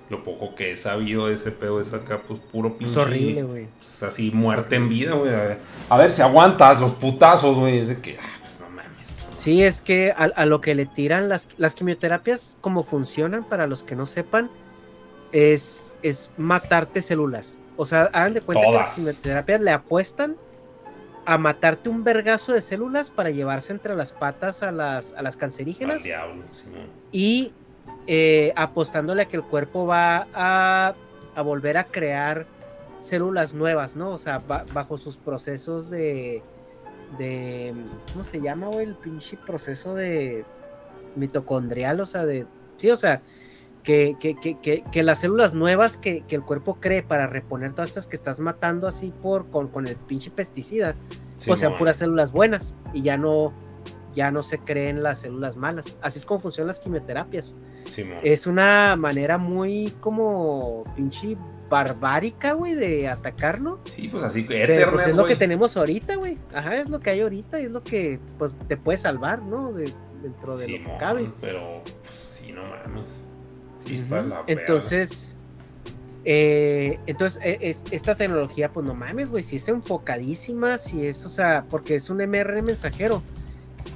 lo 0.10 0.24
poco 0.24 0.54
que 0.54 0.72
he 0.72 0.76
sabido 0.76 1.28
de 1.28 1.34
ese 1.34 1.52
pedo 1.52 1.82
es 1.82 1.94
acá, 1.94 2.22
pues 2.26 2.40
puro 2.40 2.78
pinche. 2.78 2.92
Es 2.92 2.98
horrible, 2.98 3.44
güey. 3.44 3.68
Pues 3.80 4.04
así, 4.04 4.30
muerte 4.32 4.76
en 4.76 4.88
vida, 4.88 5.16
güey. 5.16 5.34
A 5.90 5.98
ver, 5.98 6.12
si 6.12 6.22
aguantas 6.22 6.80
los 6.80 6.94
putazos, 6.94 7.58
güey. 7.58 7.80
Es 7.80 7.90
de 7.90 8.00
que, 8.00 8.18
ah, 8.22 8.38
pues 8.40 8.60
no 8.62 8.70
mames. 8.70 9.12
Pues, 9.12 9.38
sí, 9.40 9.64
es 9.64 9.82
que 9.82 10.14
a, 10.16 10.46
lo 10.46 10.62
que 10.62 10.76
le 10.76 10.86
tiran 10.86 11.28
las, 11.28 11.50
las 11.58 11.74
quimioterapias, 11.74 12.60
como 12.62 12.84
funcionan, 12.84 13.44
para 13.46 13.66
los 13.66 13.84
que 13.84 13.96
no 13.96 14.06
sepan, 14.06 14.52
es, 15.32 15.92
es 16.04 16.30
matarte 16.38 17.02
células. 17.02 17.58
O 17.78 17.86
sea, 17.86 18.10
hagan 18.14 18.34
de 18.34 18.42
cuenta 18.42 18.66
que 18.66 18.72
las 18.74 18.96
quimioterapias 18.96 19.62
le 19.62 19.72
apuestan 19.72 20.36
a 21.26 21.38
matarte 21.38 21.90
un 21.90 22.04
vergazo 22.04 22.54
de 22.54 22.62
células 22.62 23.12
para 23.12 23.30
llevarse 23.30 23.74
entre 23.74 23.96
las 23.96 24.14
patas 24.14 24.64
a 24.64 24.72
las, 24.72 25.14
a 25.14 25.22
las 25.22 25.38
cancerígenas. 25.38 26.02
y 27.12 27.54
eh, 28.08 28.54
apostándole 28.56 29.24
a 29.24 29.28
que 29.28 29.36
el 29.36 29.44
cuerpo 29.44 29.86
va 29.86 30.28
a, 30.34 30.96
volver 31.44 31.78
a 31.78 31.84
crear 31.84 32.48
células 33.02 33.54
nuevas, 33.54 33.96
¿no? 33.96 34.12
O 34.12 34.18
sea, 34.18 34.40
bajo 34.40 34.98
sus 34.98 35.18
procesos 35.18 35.90
de, 35.90 36.42
de. 37.18 37.76
¿Cómo 38.12 38.24
se 38.24 38.40
llama, 38.40 38.68
güey? 38.68 38.86
El 38.86 38.96
pinche 38.96 39.38
proceso 39.38 39.94
de 39.94 40.46
mitocondrial, 41.18 42.00
o 42.00 42.06
sea, 42.06 42.26
de. 42.26 42.48
Sí, 42.78 42.90
o 42.90 42.96
sea, 42.96 43.22
que, 43.88 44.18
que, 44.20 44.36
que, 44.36 44.84
que, 44.84 45.02
las 45.02 45.20
células 45.20 45.54
nuevas 45.54 45.96
que, 45.96 46.22
el 46.28 46.42
cuerpo 46.42 46.78
cree 46.82 47.04
para 47.04 47.26
reponer 47.26 47.72
todas 47.72 47.92
estas 47.92 48.06
que 48.06 48.18
estás 48.18 48.42
matando 48.42 48.86
así 48.86 49.14
por 49.22 49.50
con, 49.50 49.70
con 49.70 49.88
el 49.88 49.96
pinche 49.96 50.30
pesticida, 50.30 50.94
pues 51.46 51.62
sean 51.62 51.78
puras 51.78 51.96
células 51.96 52.34
buenas 52.34 52.76
y 52.92 53.02
ya 53.02 53.18
no 53.18 53.54
ya 54.14 54.30
no 54.30 54.44
se 54.44 54.60
creen 54.60 55.04
las 55.04 55.20
células 55.20 55.56
malas. 55.56 55.96
Así 56.02 56.20
es 56.20 56.26
como 56.26 56.42
funcionan 56.42 56.68
las 56.68 56.82
quimioterapias. 56.82 57.56
es 58.24 58.46
una 58.46 58.98
manera 58.98 59.38
muy 59.38 59.96
como 60.02 60.84
pinche 60.98 61.38
barbárica, 61.70 62.54
güey, 62.54 62.74
de 62.74 63.08
atacarlo. 63.08 63.80
Sí, 63.86 64.10
pues 64.10 64.22
así 64.22 64.44
Pero, 64.44 64.92
pues, 64.92 65.08
es 65.08 65.16
lo 65.16 65.26
que 65.26 65.38
tenemos 65.38 65.78
ahorita, 65.78 66.16
güey. 66.16 66.38
Ajá, 66.54 66.76
es 66.76 66.90
lo 66.90 67.00
que 67.00 67.12
hay 67.12 67.22
ahorita 67.22 67.62
y 67.62 67.66
es 67.66 67.72
lo 67.72 67.84
que 67.86 68.20
pues 68.38 68.54
te 68.68 68.76
puede 68.76 68.98
salvar, 68.98 69.42
¿no? 69.44 69.72
De, 69.72 69.94
dentro 70.22 70.58
de 70.58 70.68
lo 70.68 70.84
que 70.84 70.98
cabe. 70.98 71.32
Pero 71.40 71.82
pues, 72.04 72.16
sí, 72.16 72.52
no 72.52 72.64
mames 72.64 73.27
entonces, 74.48 75.38
eh, 76.26 77.00
entonces 77.08 77.42
e, 77.44 77.58
es, 77.62 77.86
esta 77.92 78.16
tecnología, 78.16 78.72
pues 78.72 78.86
no 78.86 78.94
mames, 78.94 79.30
güey, 79.30 79.44
si 79.44 79.58
es 79.58 79.68
enfocadísima, 79.68 80.78
si 80.78 81.06
es, 81.06 81.26
o 81.26 81.30
sea, 81.30 81.66
porque 81.70 81.96
es 81.96 82.10
un 82.10 82.18
MRN 82.18 82.64
mensajero. 82.64 83.22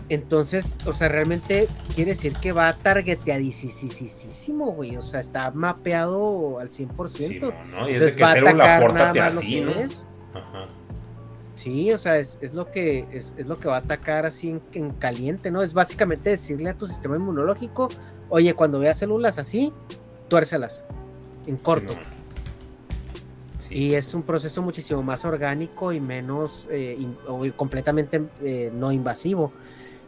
Entonces, 0.08 0.78
o 0.86 0.94
sea, 0.94 1.10
realmente 1.10 1.68
quiere 1.96 2.12
decir 2.12 2.34
que 2.34 2.52
va 2.52 2.74
targeteadísimo, 2.74 4.72
güey. 4.74 4.98
O 4.98 5.02
sea, 5.02 5.20
está 5.20 5.52
mapeado 5.52 6.60
al 6.60 6.70
100%. 6.70 7.10
Sí, 7.10 7.42
no, 7.72 7.90
Y 7.90 7.96
es 7.96 8.06
de 8.06 8.16
que 8.16 8.28
célula 8.28 8.80
pórtate 8.80 9.22
así, 9.22 9.62
¿no? 9.62 9.72
Ajá. 9.72 10.68
Sí, 11.62 11.92
o 11.92 11.98
sea, 11.98 12.18
es, 12.18 12.54
lo 12.54 12.72
que 12.72 13.06
es, 13.12 13.36
lo 13.46 13.58
que 13.58 13.68
va 13.68 13.76
a 13.76 13.80
atacar 13.80 14.26
así 14.26 14.50
en, 14.50 14.62
en, 14.74 14.90
caliente, 14.92 15.52
¿no? 15.52 15.62
Es 15.62 15.74
básicamente 15.74 16.32
decirle 16.32 16.70
a 16.70 16.74
tu 16.74 16.88
sistema 16.88 17.16
inmunológico, 17.16 17.90
Oye, 18.34 18.54
cuando 18.54 18.80
veas 18.80 18.98
células 18.98 19.38
así, 19.38 19.74
tuércelas 20.30 20.86
en 21.46 21.58
corto. 21.58 21.94
Y 23.70 23.94
es 23.94 24.14
un 24.14 24.24
proceso 24.24 24.62
muchísimo 24.62 25.04
más 25.04 25.26
orgánico 25.26 25.92
y 25.92 26.00
menos, 26.00 26.66
eh, 26.72 26.98
completamente 27.58 28.22
eh, 28.42 28.72
no 28.74 28.92
invasivo. 28.94 29.52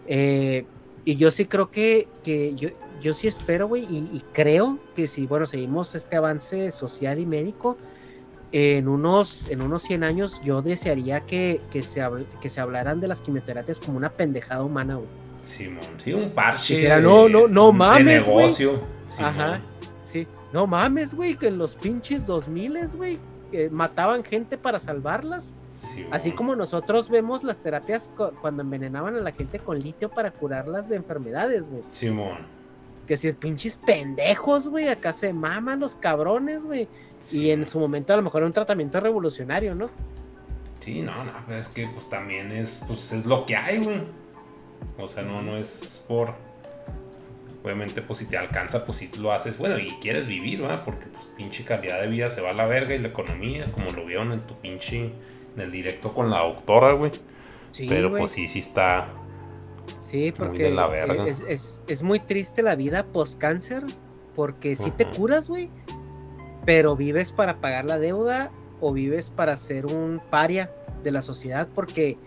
Eh, 0.08 0.66
Y 1.06 1.18
yo 1.18 1.32
sí 1.32 1.46
creo 1.48 1.70
que, 1.70 2.08
que 2.24 2.56
yo, 2.56 2.70
yo 3.02 3.14
sí 3.14 3.28
espero, 3.28 3.68
güey, 3.68 3.84
y, 3.84 4.24
creo 4.32 4.80
que 4.96 5.06
si, 5.06 5.28
bueno, 5.28 5.46
seguimos 5.46 5.94
este 5.96 6.16
avance 6.16 6.72
social 6.72 7.20
y 7.20 7.26
médico, 7.26 7.76
en 8.54 8.88
unos, 8.88 9.48
en 9.50 9.62
unos 9.62 9.82
100 9.82 10.04
años 10.04 10.40
yo 10.44 10.62
desearía 10.62 11.22
que, 11.22 11.60
que, 11.72 11.82
se, 11.82 12.02
que 12.40 12.50
se 12.50 12.62
hablaran 12.62 13.02
de 13.02 13.08
las 13.08 13.20
quimioterapias 13.20 13.80
como 13.80 13.98
una 13.98 14.14
pendejada 14.14 14.64
humana, 14.64 14.96
güey. 14.96 15.10
Simón, 15.42 15.84
sí, 16.04 16.14
un 16.14 16.30
parche. 16.30 16.76
Dijera, 16.76 17.02
no, 17.02 17.28
no, 17.28 17.48
no 17.48 17.72
mames, 17.72 18.28
negocio. 18.28 18.80
Ajá, 19.20 19.60
sí. 20.06 20.28
No 20.54 20.68
mames, 20.68 21.16
güey, 21.16 21.36
que 21.36 21.48
en 21.48 21.58
los 21.58 21.74
pinches 21.74 22.28
2000, 22.28 22.78
güey, 22.96 23.20
mataban 23.72 24.24
gente 24.24 24.58
para 24.58 24.80
salvarlas. 24.80 25.54
Así 26.12 26.32
como 26.32 26.56
nosotros 26.56 27.10
vemos 27.10 27.44
las 27.44 27.60
terapias 27.60 28.12
cuando 28.40 28.62
envenenaban 28.62 29.16
a 29.16 29.20
la 29.20 29.32
gente 29.32 29.60
con 29.60 29.80
litio 29.80 30.10
para 30.10 30.32
curarlas 30.32 30.88
de 30.88 30.96
enfermedades, 30.96 31.70
güey. 31.70 31.84
Simón. 31.90 32.38
Que 33.08 33.18
si 33.18 33.34
pinches 33.34 33.76
pendejos, 33.76 34.70
güey, 34.70 34.88
acá 34.88 35.12
se 35.12 35.34
maman 35.34 35.82
los 35.82 35.96
cabrones, 35.96 36.66
güey. 36.66 36.88
Y 37.32 37.52
en 37.52 37.66
su 37.66 37.80
momento 37.80 38.14
a 38.14 38.18
lo 38.18 38.24
mejor 38.24 38.40
era 38.40 38.48
un 38.48 38.54
tratamiento 38.54 39.00
revolucionario, 39.00 39.76
¿no? 39.76 39.90
Sí, 40.80 41.02
no, 41.02 41.24
no, 41.24 41.32
pero 41.48 41.60
es 41.60 41.70
que 41.70 41.88
pues 41.88 42.10
también 42.10 42.52
es, 42.52 42.84
pues 42.86 43.14
es 43.14 43.26
lo 43.26 43.46
que 43.46 43.56
hay, 43.56 43.82
güey. 43.82 44.02
O 44.98 45.08
sea, 45.08 45.24
no, 45.24 45.42
no 45.42 45.56
es 45.56 46.04
por. 46.08 46.34
Obviamente, 47.64 48.02
pues 48.02 48.20
si 48.20 48.30
te 48.30 48.38
alcanza, 48.38 48.86
pues 48.86 48.98
si 48.98 49.10
lo 49.18 49.32
haces, 49.32 49.58
bueno, 49.58 49.80
y 49.80 49.88
quieres 50.02 50.28
vivir, 50.28 50.62
¿verdad? 50.62 50.84
Porque 50.84 51.06
pues 51.06 51.28
pinche 51.38 51.64
calidad 51.64 52.02
de 52.02 52.08
vida 52.08 52.30
se 52.30 52.42
va 52.42 52.50
a 52.50 52.54
la 52.54 52.66
verga 52.66 52.94
y 52.94 53.00
la 53.00 53.08
economía, 53.08 53.72
como 53.72 53.92
lo 53.92 54.06
vieron 54.06 54.34
en 54.34 54.42
tu 54.42 54.56
pinche, 54.56 55.12
en 55.56 55.62
el 55.62 55.72
directo 55.72 56.12
con 56.12 56.30
la 56.30 56.40
doctora, 56.40 56.92
güey. 56.92 57.12
Sí, 57.72 57.88
Pero 57.88 58.12
pues 58.12 58.32
sí, 58.32 58.50
sí 58.50 58.60
está. 58.60 59.10
Sí, 60.00 60.34
porque 60.36 60.70
la 60.70 60.88
verga. 60.88 61.26
Es, 61.26 62.02
muy 62.02 62.20
triste 62.20 62.62
la 62.62 62.76
vida 62.76 63.06
post-cáncer, 63.06 63.84
porque 64.36 64.76
si 64.76 64.92
te 64.92 65.06
curas, 65.06 65.48
güey, 65.48 65.70
pero 66.66 66.96
vives 66.96 67.32
para 67.32 67.58
pagar 67.58 67.86
la 67.86 68.00
deuda 68.00 68.52
o 68.80 68.92
vives 68.94 69.30
para 69.30 69.56
ser 69.58 69.86
un 69.86 70.22
paria 70.30 70.72
de 71.04 71.12
la 71.12 71.22
sociedad, 71.22 71.68
porque 71.74 72.18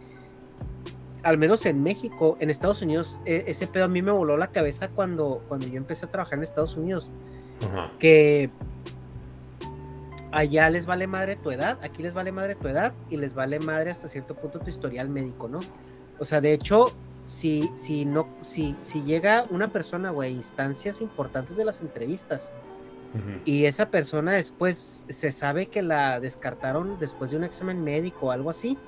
al 1.23 1.39
menos 1.39 1.67
en 1.67 1.83
México, 1.83 2.37
en 2.41 2.51
Estados 2.51 2.83
Unidos, 2.83 3.19
e, 3.25 3.45
ese 3.49 3.67
pedo 3.67 3.85
a 3.85 3.89
mí 3.89 4.01
me 4.01 4.13
voló 4.13 4.37
la 4.37 4.49
cabeza 4.49 4.89
cuando, 4.89 5.43
cuando 5.49 5.67
yo 5.67 5.77
empecé 5.77 6.07
a 6.07 6.11
trabajar 6.11 6.39
en 6.39 6.45
Estados 6.45 6.77
Unidos. 6.77 7.11
Que 7.99 8.51
allá 10.31 10.69
les 10.71 10.87
vale 10.87 11.07
madre 11.07 11.37
tu 11.37 11.51
edad, 11.51 11.79
aquí 11.83 12.03
les 12.03 12.15
vale 12.15 12.31
madre 12.31 12.55
tu 12.55 12.69
edad 12.69 12.93
y 13.11 13.17
les 13.17 13.35
vale 13.35 13.59
madre 13.59 13.91
hasta 13.91 14.09
cierto 14.09 14.35
punto 14.35 14.59
tu 14.59 14.69
historial 14.69 15.09
médico, 15.09 15.49
¿no? 15.49 15.61
O 16.19 16.25
sea, 16.25 16.41
de 16.41 16.53
hecho, 16.53 16.95
si, 17.25 17.71
si, 17.75 18.05
no, 18.05 18.29
si, 18.43 18.77
si 18.83 19.03
llega 19.03 19.47
una 19.51 19.73
persona, 19.73 20.11
güey, 20.11 20.33
instancias 20.33 21.01
importantes 21.01 21.57
de 21.57 21.65
las 21.65 21.81
entrevistas 21.81 22.53
y 23.45 23.65
esa 23.65 23.91
persona 23.91 24.33
después 24.33 25.07
se 25.09 25.33
sabe 25.33 25.67
que 25.67 25.83
la 25.83 26.21
descartaron 26.21 26.99
después 26.99 27.31
de 27.31 27.37
un 27.37 27.45
examen 27.45 27.83
médico 27.83 28.27
o 28.27 28.31
algo 28.31 28.51
así, 28.51 28.79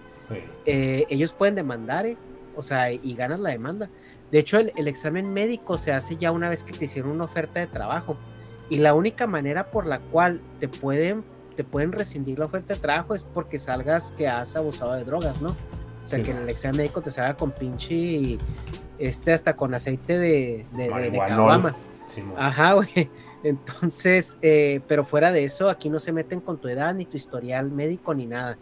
eh, 0.67 1.07
ellos 1.09 1.33
pueden 1.33 1.55
demandar, 1.55 2.07
¿eh? 2.07 2.17
o 2.55 2.63
sea, 2.63 2.93
y 2.93 3.15
ganas 3.15 3.41
la 3.41 3.51
demanda. 3.51 3.89
De 4.31 4.39
hecho, 4.39 4.59
el, 4.59 4.89
examen 4.89 5.33
médico 5.33 5.79
se 5.79 5.93
hace 5.93 6.17
ya 6.17 6.33
una 6.33 6.51
vez 6.51 6.63
que 6.63 6.73
te 6.73 6.85
hicieron 6.85 7.13
una 7.13 7.25
oferta 7.25 7.61
de 7.61 7.67
trabajo. 7.67 8.17
Y 8.69 8.79
la 8.79 8.93
única 8.93 9.27
manera 9.27 9.71
por 9.71 9.87
la 9.87 10.01
cual 10.01 10.43
te 10.61 10.69
pueden, 10.69 11.25
te 11.57 11.65
pueden 11.65 11.93
rescindir 11.93 12.39
la 12.39 12.45
oferta 12.45 12.75
de 12.75 12.81
trabajo 12.81 13.15
es 13.15 13.23
porque 13.23 13.59
salgas 13.59 14.13
que 14.13 14.29
has 14.29 14.55
abusado 14.57 14.93
de 14.95 15.05
drogas, 15.05 15.41
¿no? 15.41 15.57
O 16.05 16.07
sea, 16.07 16.23
que 16.23 16.31
en 16.31 16.39
el 16.39 16.49
examen 16.49 16.79
médico 16.79 17.01
te 17.01 17.11
salga 17.11 17.37
con 17.37 17.53
pinche, 17.53 18.39
este, 18.99 19.33
hasta 19.33 19.57
con 19.57 19.75
aceite 19.75 20.19
de, 20.19 20.67
de, 20.73 20.89
de, 21.11 21.75
Ajá, 22.37 22.73
güey. 22.75 23.11
Entonces, 23.49 24.39
eh, 24.43 24.81
pero 24.87 25.05
fuera 25.05 25.33
de 25.33 25.45
eso, 25.45 25.71
aquí 25.71 25.89
no 25.91 25.99
se 25.99 26.13
meten 26.13 26.41
con 26.41 26.59
tu 26.59 26.69
edad, 26.69 26.95
ni 26.95 27.07
tu 27.07 27.17
historial 27.17 27.71
médico, 27.71 28.15
ni 28.15 28.27
nada. 28.27 28.59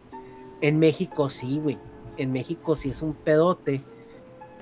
En 0.60 0.78
México 0.78 1.28
sí, 1.28 1.60
güey. 1.62 1.78
En 2.16 2.32
México 2.32 2.74
sí 2.74 2.90
es 2.90 3.02
un 3.02 3.14
pedote. 3.14 3.82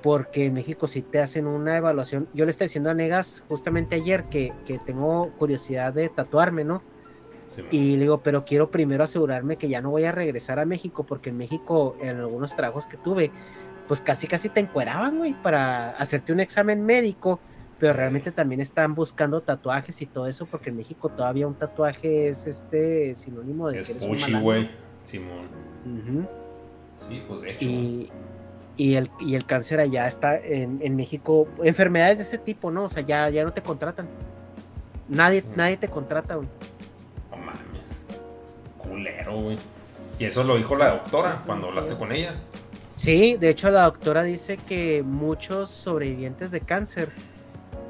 Porque 0.02 0.46
en 0.46 0.52
México 0.52 0.86
sí 0.86 1.00
te 1.00 1.18
hacen 1.18 1.46
una 1.46 1.78
evaluación. 1.78 2.28
Yo 2.34 2.44
le 2.44 2.50
estoy 2.50 2.66
diciendo 2.66 2.90
a 2.90 2.94
Negas 2.94 3.42
justamente 3.48 3.94
ayer 3.94 4.24
que, 4.24 4.52
tengo 4.84 5.32
curiosidad 5.38 5.94
de 5.94 6.08
tatuarme, 6.10 6.64
¿no? 6.64 6.82
y 7.70 7.94
le 7.96 8.02
digo, 8.02 8.18
pero 8.18 8.44
quiero 8.44 8.70
primero 8.72 9.04
asegurarme 9.04 9.56
que 9.56 9.68
ya 9.68 9.80
no 9.80 9.90
voy 9.90 10.04
a 10.04 10.12
regresar 10.12 10.58
a 10.58 10.64
México, 10.64 11.04
porque 11.04 11.30
en 11.30 11.36
México, 11.36 11.96
en 12.00 12.16
algunos 12.16 12.56
trabajos 12.56 12.86
que 12.86 12.96
tuve, 12.96 13.30
pues 13.86 14.00
casi 14.00 14.26
casi 14.26 14.48
te 14.48 14.60
encueraban, 14.60 15.18
güey, 15.18 15.34
para 15.40 15.90
hacerte 15.90 16.32
un 16.32 16.40
examen 16.40 16.84
médico, 16.84 17.38
pero 17.78 17.92
realmente 17.92 18.30
también 18.32 18.60
están 18.60 18.94
buscando 18.94 19.40
tatuajes 19.40 20.00
y 20.02 20.06
todo 20.06 20.26
eso, 20.26 20.46
porque 20.46 20.70
en 20.70 20.76
México 20.76 21.08
todavía 21.08 21.46
un 21.46 21.54
tatuaje 21.54 22.28
es 22.28 22.46
este 22.46 23.14
sinónimo 23.14 23.68
de 23.68 23.80
es 23.80 23.90
que 23.90 24.04
eres 24.04 24.40
güey, 24.40 24.70
Simón. 25.04 25.48
Sí, 27.08 27.22
pues 27.26 27.40
de 27.42 27.50
hecho. 27.50 27.64
Y, 28.76 28.96
el, 28.96 29.08
y 29.20 29.36
el 29.36 29.46
cáncer 29.46 29.78
allá 29.80 30.06
está 30.06 30.36
en, 30.36 30.96
México. 30.96 31.46
Enfermedades 31.62 32.18
de 32.18 32.24
ese 32.24 32.38
tipo, 32.38 32.70
¿no? 32.70 32.84
O 32.84 32.88
sea, 32.88 33.02
ya, 33.04 33.28
ya 33.30 33.44
no 33.44 33.52
te 33.52 33.62
contratan. 33.62 34.08
Nadie, 35.08 35.44
nadie 35.54 35.76
te 35.76 35.88
contrata, 35.88 36.34
güey. 36.34 36.48
No 37.30 37.36
mames. 37.36 37.58
Culero, 38.78 39.40
güey. 39.40 39.58
Y 40.18 40.24
eso 40.24 40.42
lo 40.42 40.56
dijo 40.56 40.74
la 40.76 40.90
doctora 40.90 41.42
cuando 41.46 41.68
hablaste 41.68 41.96
con 41.96 42.10
ella. 42.10 42.34
Sí, 42.94 43.36
de 43.36 43.50
hecho 43.50 43.70
la 43.70 43.84
doctora 43.84 44.22
dice 44.22 44.56
que 44.56 45.02
muchos 45.02 45.68
sobrevivientes 45.68 46.50
de 46.52 46.60
cáncer 46.60 47.10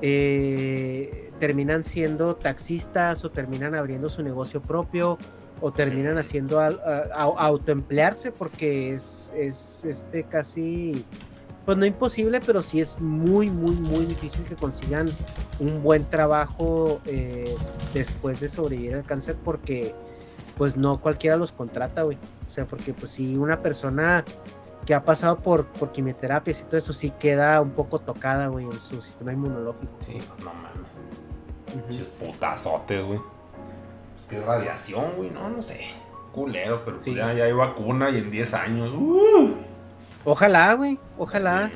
eh, 0.03 1.31
terminan 1.39 1.85
siendo 1.85 2.37
taxistas 2.37 3.25
o 3.25 3.31
terminan 3.31 3.75
abriendo 3.75 4.09
su 4.09 4.23
negocio 4.23 4.63
propio 4.63 5.19
o 5.61 5.73
terminan 5.73 6.19
haciendo 6.19 6.61
a, 6.61 6.69
autoemplearse 7.13 8.33
porque 8.33 8.93
es, 8.93 9.33
es 9.37 9.85
este 9.85 10.25
casi 10.25 11.05
pues 11.65 11.79
no 11.79 11.87
imposible, 11.87 12.41
pero 12.45 12.61
sí 12.61 12.81
es 12.81 13.01
muy, 13.01 13.49
muy, 13.49 13.75
muy 13.75 14.05
difícil 14.05 14.45
que 14.45 14.55
consigan 14.55 15.09
un 15.59 15.83
buen 15.83 16.05
trabajo 16.05 17.01
eh, 17.07 17.55
después 17.95 18.41
de 18.41 18.49
sobrevivir 18.49 18.97
al 18.97 19.05
cáncer 19.05 19.37
porque 19.43 19.95
pues 20.59 20.77
no 20.77 21.01
cualquiera 21.01 21.37
los 21.37 21.53
contrata, 21.53 22.03
güey. 22.03 22.19
O 22.47 22.49
sea, 22.49 22.67
porque 22.67 22.93
pues 22.93 23.13
si 23.13 23.37
una 23.37 23.61
persona 23.61 24.25
que 24.85 24.95
ha 24.95 25.05
pasado 25.05 25.37
por, 25.37 25.67
por 25.67 25.93
quimioterapias 25.93 26.61
y 26.61 26.65
todo 26.65 26.77
eso 26.77 26.93
sí 26.93 27.11
queda 27.11 27.61
un 27.61 27.71
poco 27.71 27.99
tocada, 27.99 28.49
güey, 28.49 28.67
en 28.67 28.81
su 28.81 29.01
sistema 29.01 29.33
inmunológico. 29.33 29.93
Sí, 30.01 30.21
pues 30.27 30.41
no 30.41 30.53
mames. 30.55 32.07
Putazotes, 32.19 33.05
güey 33.05 33.21
que 34.29 34.41
radiación, 34.41 35.17
güey, 35.17 35.31
no, 35.31 35.49
no 35.49 35.63
sé. 35.63 35.87
Culero, 36.33 36.85
pero 36.85 37.01
pues 37.01 37.15
ya, 37.15 37.33
ya 37.33 37.45
hay 37.45 37.53
vacuna 37.53 38.11
y 38.11 38.19
en 38.19 38.31
10 38.31 38.55
años. 38.55 38.93
¡uh! 38.93 39.55
Ojalá, 40.25 40.75
güey, 40.75 40.99
ojalá. 41.19 41.71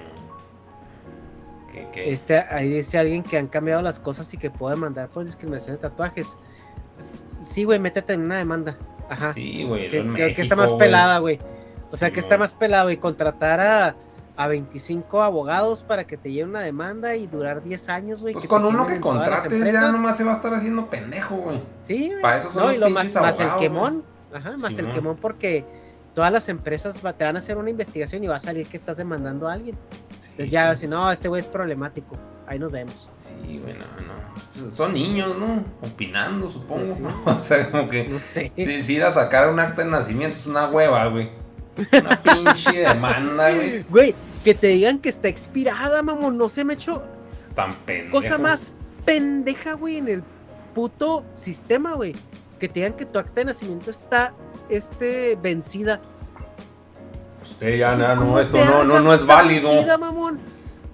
Este, 1.94 2.38
ahí 2.38 2.68
dice 2.68 2.98
alguien 2.98 3.22
que 3.22 3.38
han 3.38 3.46
cambiado 3.46 3.82
las 3.82 3.98
cosas 3.98 4.32
y 4.34 4.38
que 4.38 4.50
puede 4.50 4.74
mandar 4.74 5.08
por 5.08 5.24
discriminación 5.24 5.76
de 5.76 5.82
tatuajes. 5.82 6.36
Sí, 7.42 7.64
güey, 7.64 7.78
métete 7.78 8.14
en 8.14 8.22
una 8.22 8.38
demanda. 8.38 8.76
Ajá. 9.08 9.32
Sí, 9.32 9.64
güey. 9.64 9.88
Que, 9.88 10.34
está 10.36 10.56
más 10.56 10.72
pelada, 10.72 11.18
güey. 11.18 11.38
O 11.90 11.96
sea, 11.96 12.10
que 12.10 12.20
está 12.20 12.36
más 12.36 12.54
pelado 12.54 12.90
y 12.90 12.96
contratar 12.96 13.60
a 13.60 13.96
a 14.38 14.46
25 14.46 15.20
abogados 15.20 15.82
para 15.82 16.06
que 16.06 16.16
te 16.16 16.30
lleven 16.30 16.50
una 16.50 16.60
demanda 16.60 17.16
y 17.16 17.26
durar 17.26 17.60
10 17.60 17.88
años, 17.88 18.22
güey. 18.22 18.34
Pues 18.34 18.46
con 18.46 18.64
uno 18.64 18.86
que 18.86 19.00
contrates 19.00 19.72
ya 19.72 19.90
nomás 19.90 20.16
se 20.16 20.22
va 20.22 20.30
a 20.30 20.34
estar 20.34 20.54
haciendo 20.54 20.88
pendejo, 20.88 21.34
güey. 21.34 21.60
Sí, 21.82 22.12
Para 22.22 22.36
eso 22.36 22.48
son 22.52 22.68
los 22.68 22.88
y 22.88 22.92
más, 22.92 23.12
más 23.16 23.40
el 23.40 23.56
quemón. 23.56 24.04
Ajá, 24.32 24.56
más 24.58 24.78
el 24.78 24.92
quemón 24.92 25.16
porque 25.16 25.64
todas 26.14 26.30
las 26.30 26.48
empresas 26.48 26.94
te 26.94 27.24
van 27.24 27.34
a 27.34 27.40
hacer 27.40 27.58
una 27.58 27.68
investigación 27.68 28.22
y 28.22 28.28
va 28.28 28.36
a 28.36 28.38
salir 28.38 28.68
que 28.68 28.76
estás 28.76 28.96
demandando 28.96 29.48
a 29.48 29.54
alguien. 29.54 29.76
Entonces 30.12 30.50
ya, 30.52 30.76
si 30.76 30.86
no, 30.86 31.10
este 31.10 31.26
güey 31.26 31.40
es 31.40 31.48
problemático. 31.48 32.16
Ahí 32.46 32.60
nos 32.60 32.70
vemos. 32.70 33.10
Sí, 33.18 33.58
güey, 33.58 33.74
no, 33.74 34.64
no. 34.64 34.70
Son 34.70 34.94
niños, 34.94 35.36
¿no? 35.36 35.64
Opinando, 35.82 36.48
supongo. 36.48 36.96
Pues 37.24 37.36
o 37.38 37.42
sea, 37.42 37.68
como 37.72 37.88
que 37.88 38.04
no 38.04 38.20
sé. 38.20 38.52
decir 38.54 39.02
a 39.02 39.10
sacar 39.10 39.50
un 39.50 39.58
acta 39.58 39.82
de 39.82 39.90
nacimiento 39.90 40.38
es 40.38 40.46
una 40.46 40.68
hueva, 40.68 41.06
güey. 41.08 41.47
Una 41.92 42.22
pinche 42.22 42.80
demanda, 42.80 43.50
güey. 43.52 43.82
Güey, 43.88 44.14
que 44.44 44.54
te 44.54 44.68
digan 44.68 44.98
que 44.98 45.08
está 45.08 45.28
expirada, 45.28 46.02
mamón, 46.02 46.36
no 46.36 46.48
se 46.48 46.64
me 46.64 46.74
echó. 46.74 47.02
Tan 47.54 47.74
pendejo. 47.74 48.12
Cosa 48.16 48.38
más 48.38 48.72
pendeja, 49.04 49.74
güey, 49.74 49.98
en 49.98 50.08
el 50.08 50.22
puto 50.74 51.24
sistema, 51.34 51.94
güey. 51.94 52.14
Que 52.58 52.68
te 52.68 52.74
digan 52.74 52.94
que 52.94 53.06
tu 53.06 53.18
acta 53.18 53.40
de 53.40 53.46
nacimiento 53.46 53.90
está 53.90 54.34
este, 54.68 55.36
vencida. 55.40 56.00
Usted 57.42 57.78
ya, 57.78 57.94
no, 57.94 58.40
esto 58.40 58.56
no, 58.64 58.84
no, 58.84 59.00
no 59.00 59.14
es 59.14 59.24
válido. 59.24 59.70
Vencida, 59.70 59.98
mamón. 59.98 60.40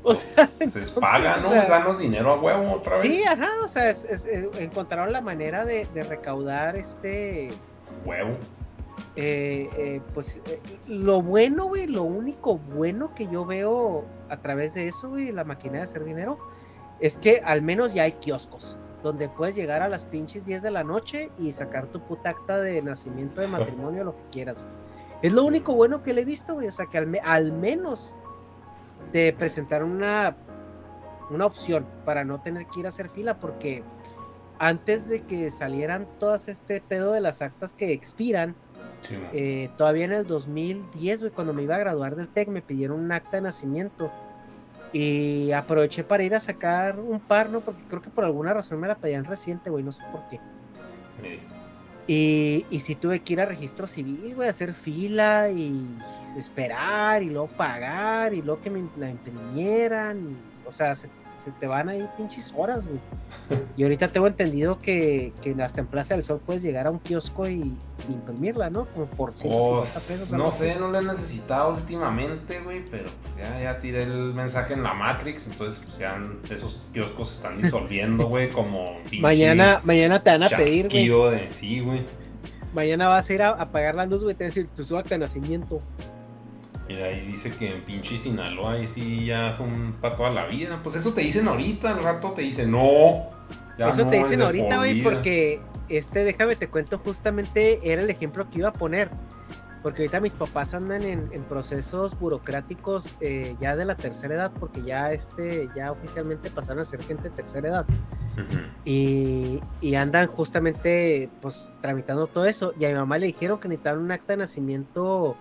O 0.07 0.15
sea, 0.15 0.47
se 0.47 1.01
paga, 1.01 1.39
¿no? 1.39 1.91
O 1.91 1.95
dinero 1.95 2.35
a 2.35 2.37
huevo 2.37 2.73
otra 2.75 2.99
vez. 2.99 3.05
Sí, 3.05 3.25
ajá, 3.25 3.49
o 3.65 3.69
sea, 3.69 3.89
es, 3.89 4.05
eh, 4.27 4.51
encontraron 4.59 5.11
la 5.11 5.23
manera 5.23 5.65
de, 5.65 5.87
de 5.95 6.03
recaudar 6.05 6.77
este 6.77 7.51
huevo 8.05 8.37
eh, 9.17 9.69
eh, 9.77 10.01
pues 10.13 10.41
eh, 10.47 10.61
lo 10.87 11.23
bueno, 11.23 11.67
güey, 11.67 11.87
lo 11.87 12.03
único 12.03 12.59
bueno 12.59 13.15
que 13.15 13.27
yo 13.29 13.45
veo 13.45 14.05
a 14.29 14.39
través 14.39 14.75
de 14.75 14.89
eso, 14.89 15.11
güey, 15.11 15.33
la 15.33 15.45
máquina 15.45 15.79
de 15.79 15.85
hacer 15.85 16.05
dinero, 16.05 16.39
es 17.01 17.19
que 17.19 17.41
al 17.45 17.63
menos 17.63 17.95
ya 17.95 18.05
hay 18.05 18.13
kioscos 18.13 18.77
donde 19.03 19.29
puedes 19.29 19.55
llegar 19.55 19.83
a 19.83 19.89
las 19.89 20.05
pinches 20.05 20.47
10 20.47 20.63
de 20.63 20.71
la 20.71 20.83
noche 20.83 21.31
y 21.39 21.53
sacar 21.53 21.87
tu 21.89 22.01
puta 22.01 22.31
acta 22.31 22.59
de 22.59 22.81
nacimiento, 22.81 23.43
de 23.43 23.49
matrimonio, 23.49 24.03
lo 24.03 24.17
que 24.17 24.25
quieras, 24.31 24.63
güey. 24.63 24.85
Es 25.23 25.33
lo 25.33 25.45
único 25.45 25.75
bueno 25.75 26.03
que 26.03 26.13
le 26.13 26.23
he 26.23 26.25
visto, 26.25 26.55
güey. 26.55 26.69
O 26.69 26.73
sea, 26.73 26.87
que 26.87 26.99
al, 26.99 27.21
al 27.23 27.53
menos 27.53 28.15
te 29.13 29.33
presentaron 29.33 29.91
una, 29.91 30.37
una 31.31 31.47
opción 31.47 31.87
para 32.05 32.25
no 32.25 32.43
tener 32.43 32.67
que 32.67 32.81
ir 32.81 32.87
a 32.87 32.89
hacer 32.91 33.09
fila, 33.09 33.39
porque 33.39 33.83
antes 34.59 35.09
de 35.09 35.23
que 35.23 35.51
salieran 35.51 36.07
todas 36.19 36.49
este 36.49 36.81
pedo 36.81 37.13
de 37.13 37.21
las 37.21 37.43
actas 37.43 37.75
que 37.75 37.93
expiran, 37.93 38.55
eh, 39.33 39.71
todavía 39.77 40.05
en 40.05 40.13
el 40.13 40.27
2010, 40.27 41.21
güey, 41.21 41.33
cuando 41.33 41.53
me 41.53 41.63
iba 41.63 41.77
a 41.77 41.79
graduar 41.79 42.17
del 42.17 42.29
TEC, 42.29 42.49
me 42.49 42.63
pidieron 42.63 43.01
un 43.01 43.13
acta 43.13 43.37
de 43.39 43.43
nacimiento. 43.43 44.11
Y 44.93 45.51
aproveché 45.53 46.05
para 46.05 46.23
ir 46.23 46.35
a 46.35 46.41
sacar 46.41 47.01
un 47.01 47.19
par, 47.19 47.51
¿no? 47.51 47.61
Porque 47.61 47.83
creo 47.89 48.01
que 48.01 48.11
por 48.11 48.25
alguna 48.25 48.55
razón 48.55 48.79
me 48.79 48.87
la 48.87 48.95
pedían 48.95 49.25
reciente, 49.25 49.69
güey, 49.71 49.83
no 49.83 49.91
sé 49.91 50.03
por 50.13 50.21
qué. 50.29 50.39
Y, 52.07 52.65
y 52.71 52.81
sí 52.81 52.95
tuve 52.95 53.21
que 53.21 53.33
ir 53.33 53.41
a 53.41 53.47
registro 53.47 53.87
civil, 53.87 54.35
güey, 54.35 54.49
hacer 54.49 54.73
fila 54.75 55.51
y 55.51 55.85
esperar 56.37 57.23
y 57.23 57.31
luego 57.31 57.49
pagar 57.49 58.35
y 58.35 58.43
luego 58.43 58.61
que 58.61 58.71
me 58.71 58.85
la 58.97 59.11
imprimieran. 59.11 60.37
o 60.67 60.71
sea, 60.71 60.95
se 60.95 61.09
se 61.39 61.51
te 61.53 61.67
van 61.67 61.89
ahí 61.89 62.09
pinches 62.17 62.55
horas, 62.57 62.89
güey. 62.89 63.01
Y 63.77 63.83
ahorita 63.83 64.09
tengo 64.09 64.27
entendido 64.27 64.81
que, 64.81 65.33
que 65.43 65.55
hasta 65.63 65.81
en 65.81 65.87
Plaza 65.87 66.15
del 66.15 66.25
Sol 66.25 66.41
puedes 66.45 66.63
llegar 66.63 66.87
a 66.87 66.91
un 66.91 66.99
kiosco 66.99 67.49
y, 67.49 67.77
imprimirla, 68.09 68.71
¿no? 68.71 68.87
Como 68.87 69.07
por 69.07 69.33
150 69.33 69.81
pues, 69.81 69.93
pesos. 69.93 70.33
No 70.33 70.53
sé, 70.53 70.77
no 70.77 70.89
lo 70.89 71.01
he 71.01 71.05
necesitado 71.05 71.75
últimamente, 71.75 72.61
güey, 72.61 72.85
pero 72.91 73.11
pues 73.23 73.37
ya, 73.37 73.61
ya 73.61 73.79
tiré 73.81 74.05
el 74.05 74.35
mensaje 74.35 74.75
en 74.75 74.83
la 74.83 74.95
Matrix, 74.95 75.47
entonces 75.47 75.83
pues 75.85 75.99
ya 75.99 76.21
esos 76.51 76.85
kioscos 76.93 77.29
se 77.29 77.35
están 77.35 77.61
disolviendo, 77.61 78.27
güey, 78.27 78.51
como 78.51 78.99
Mañana, 79.21 79.81
mañana 79.85 80.23
te 80.23 80.31
van 80.31 80.45
a 80.45 80.49
pedir, 80.49 80.89
güey. 80.89 81.31
De, 81.31 81.53
sí, 81.53 81.81
güey. 81.81 82.03
Mañana 82.73 83.09
vas 83.09 83.29
a 83.29 83.33
ir 83.33 83.43
a 83.43 83.51
apagar 83.51 83.95
la 83.95 84.07
luz, 84.07 84.23
güey, 84.23 84.35
te 84.35 84.45
van 84.45 84.51
a 84.51 84.55
decir 84.55 84.69
tu 84.69 84.97
acta 84.97 85.15
de 85.15 85.19
nacimiento. 85.19 85.81
Mira, 86.89 87.07
ahí 87.07 87.27
dice 87.27 87.51
que 87.51 87.77
en 87.77 87.83
pinche 87.83 88.19
Sinaloa 88.19 88.73
ahí 88.73 88.87
sí 88.87 89.27
ya 89.27 89.53
son 89.53 89.95
para 90.01 90.17
toda 90.17 90.31
la 90.31 90.47
vida. 90.47 90.81
Pues 90.83 90.97
eso 90.97 91.15
te 91.15 91.23
dicen 91.23 91.49
ahorita, 91.49 91.91
al 91.91 92.03
rato 92.03 92.33
te 92.33 92.43
dicen 92.43 92.71
no. 92.71 93.31
eso 93.79 94.07
te 94.07 94.19
dicen 94.19 94.43
ahorita, 94.43 94.77
güey, 94.77 95.03
porque 95.03 95.61
este, 95.89 96.25
déjame 96.25 96.57
te 96.57 96.69
cuento, 96.69 96.99
justamente 96.99 97.81
era 97.91 98.03
el 98.03 98.11
ejemplo 98.11 98.49
que 98.51 98.59
iba 98.59 98.69
a 98.69 98.73
poner. 98.73 99.09
Porque 99.83 100.03
ahorita 100.03 100.21
mis 100.21 100.33
papás 100.33 100.73
andan 100.73 101.03
en, 101.03 101.29
procesos 101.45 102.19
burocráticos 102.19 103.19
eh, 103.21 103.55
ya 103.61 103.77
de 103.77 103.85
la 103.85 103.95
tercera 103.95 104.35
edad, 104.35 104.53
porque 104.59 104.83
ya 104.83 105.13
este, 105.13 105.69
ya 105.77 105.93
oficialmente 105.93 106.49
pasaron 106.49 106.81
a 106.81 106.85
ser 106.85 107.03
gente 107.03 107.25
de 107.25 107.31
tercera 107.31 107.69
edad. 107.69 107.87
y, 108.85 109.61
y, 109.83 109.95
andan 109.95 110.27
justamente 110.27 111.29
pues 111.43 111.69
tramitando 111.83 112.27
todo 112.27 112.47
eso. 112.47 112.73
Y 112.79 112.87
a 112.87 112.89
mi 112.89 112.95
mamá 112.95 113.19
le 113.19 113.27
dijeron 113.27 113.61
que 113.61 113.69
necesitaban 113.69 114.01
un 114.01 114.11
acta 114.11 114.33
de 114.33 114.39
nacimiento 114.39 115.37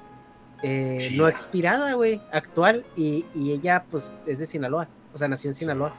eh, 0.63 1.11
no 1.15 1.27
expirada, 1.27 1.93
güey, 1.93 2.21
actual, 2.31 2.85
y, 2.95 3.25
ella, 3.35 3.83
pues, 3.91 4.13
es 4.25 4.39
de 4.39 4.45
Sinaloa, 4.45 4.87
o 5.13 5.17
sea, 5.17 5.27
nació 5.27 5.49
en 5.49 5.55
Sinaloa. 5.55 5.93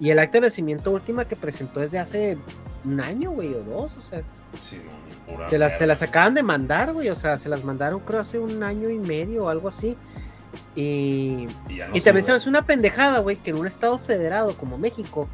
Y 0.00 0.10
el 0.10 0.18
acta 0.18 0.38
de 0.38 0.46
nacimiento 0.46 0.90
última 0.90 1.26
que 1.26 1.36
presentó 1.36 1.82
es 1.82 1.90
de 1.90 1.98
hace 1.98 2.38
un 2.84 3.00
año, 3.00 3.32
güey, 3.32 3.52
o 3.52 3.62
dos, 3.62 3.96
o 3.96 4.00
sea. 4.00 4.22
se, 5.50 5.58
las, 5.58 5.76
se 5.76 5.86
las 5.86 6.02
acaban 6.02 6.34
de 6.34 6.42
mandar, 6.42 6.94
güey, 6.94 7.10
o 7.10 7.16
sea, 7.16 7.36
se 7.36 7.50
las 7.50 7.64
mandaron 7.64 8.00
creo 8.00 8.20
hace 8.20 8.38
un 8.38 8.62
año 8.62 8.88
y 8.88 8.98
medio 8.98 9.44
o 9.44 9.48
algo 9.50 9.68
así. 9.68 9.96
Y, 10.74 11.46
y, 11.92 12.00
también 12.00 12.24
se 12.24 12.30
me 12.30 12.38
hace 12.38 12.48
una 12.48 12.62
pendejada, 12.62 13.18
güey, 13.18 13.36
que 13.36 13.50
en 13.50 13.58
un 13.58 13.66
estado 13.66 13.98
federado 13.98 14.56
como 14.56 14.78
México, 14.78 15.28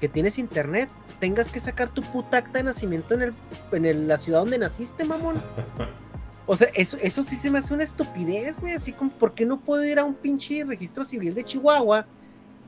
que 0.00 0.08
tienes 0.08 0.38
internet, 0.38 0.88
tengas 1.18 1.48
que 1.48 1.58
sacar 1.58 1.88
tu 1.88 2.02
puta 2.02 2.38
acta 2.38 2.58
de 2.58 2.64
nacimiento 2.64 3.14
en, 3.14 3.22
el, 3.22 3.34
en 3.72 4.06
la 4.06 4.18
ciudad 4.18 4.40
donde 4.40 4.58
naciste, 4.58 5.04
mamón. 5.04 5.42
O 6.46 6.54
sea, 6.54 6.68
eso, 6.74 6.96
eso 7.02 7.22
sí 7.24 7.36
se 7.36 7.50
me 7.50 7.58
hace 7.58 7.74
una 7.74 7.82
estupidez, 7.84 8.60
güey. 8.60 8.74
Así 8.74 8.92
como, 8.92 9.10
¿por 9.10 9.34
qué 9.34 9.44
no 9.44 9.58
puedo 9.58 9.84
ir 9.84 9.98
a 9.98 10.04
un 10.04 10.14
pinche 10.14 10.64
registro 10.64 11.04
civil 11.04 11.34
de 11.34 11.44
Chihuahua 11.44 12.06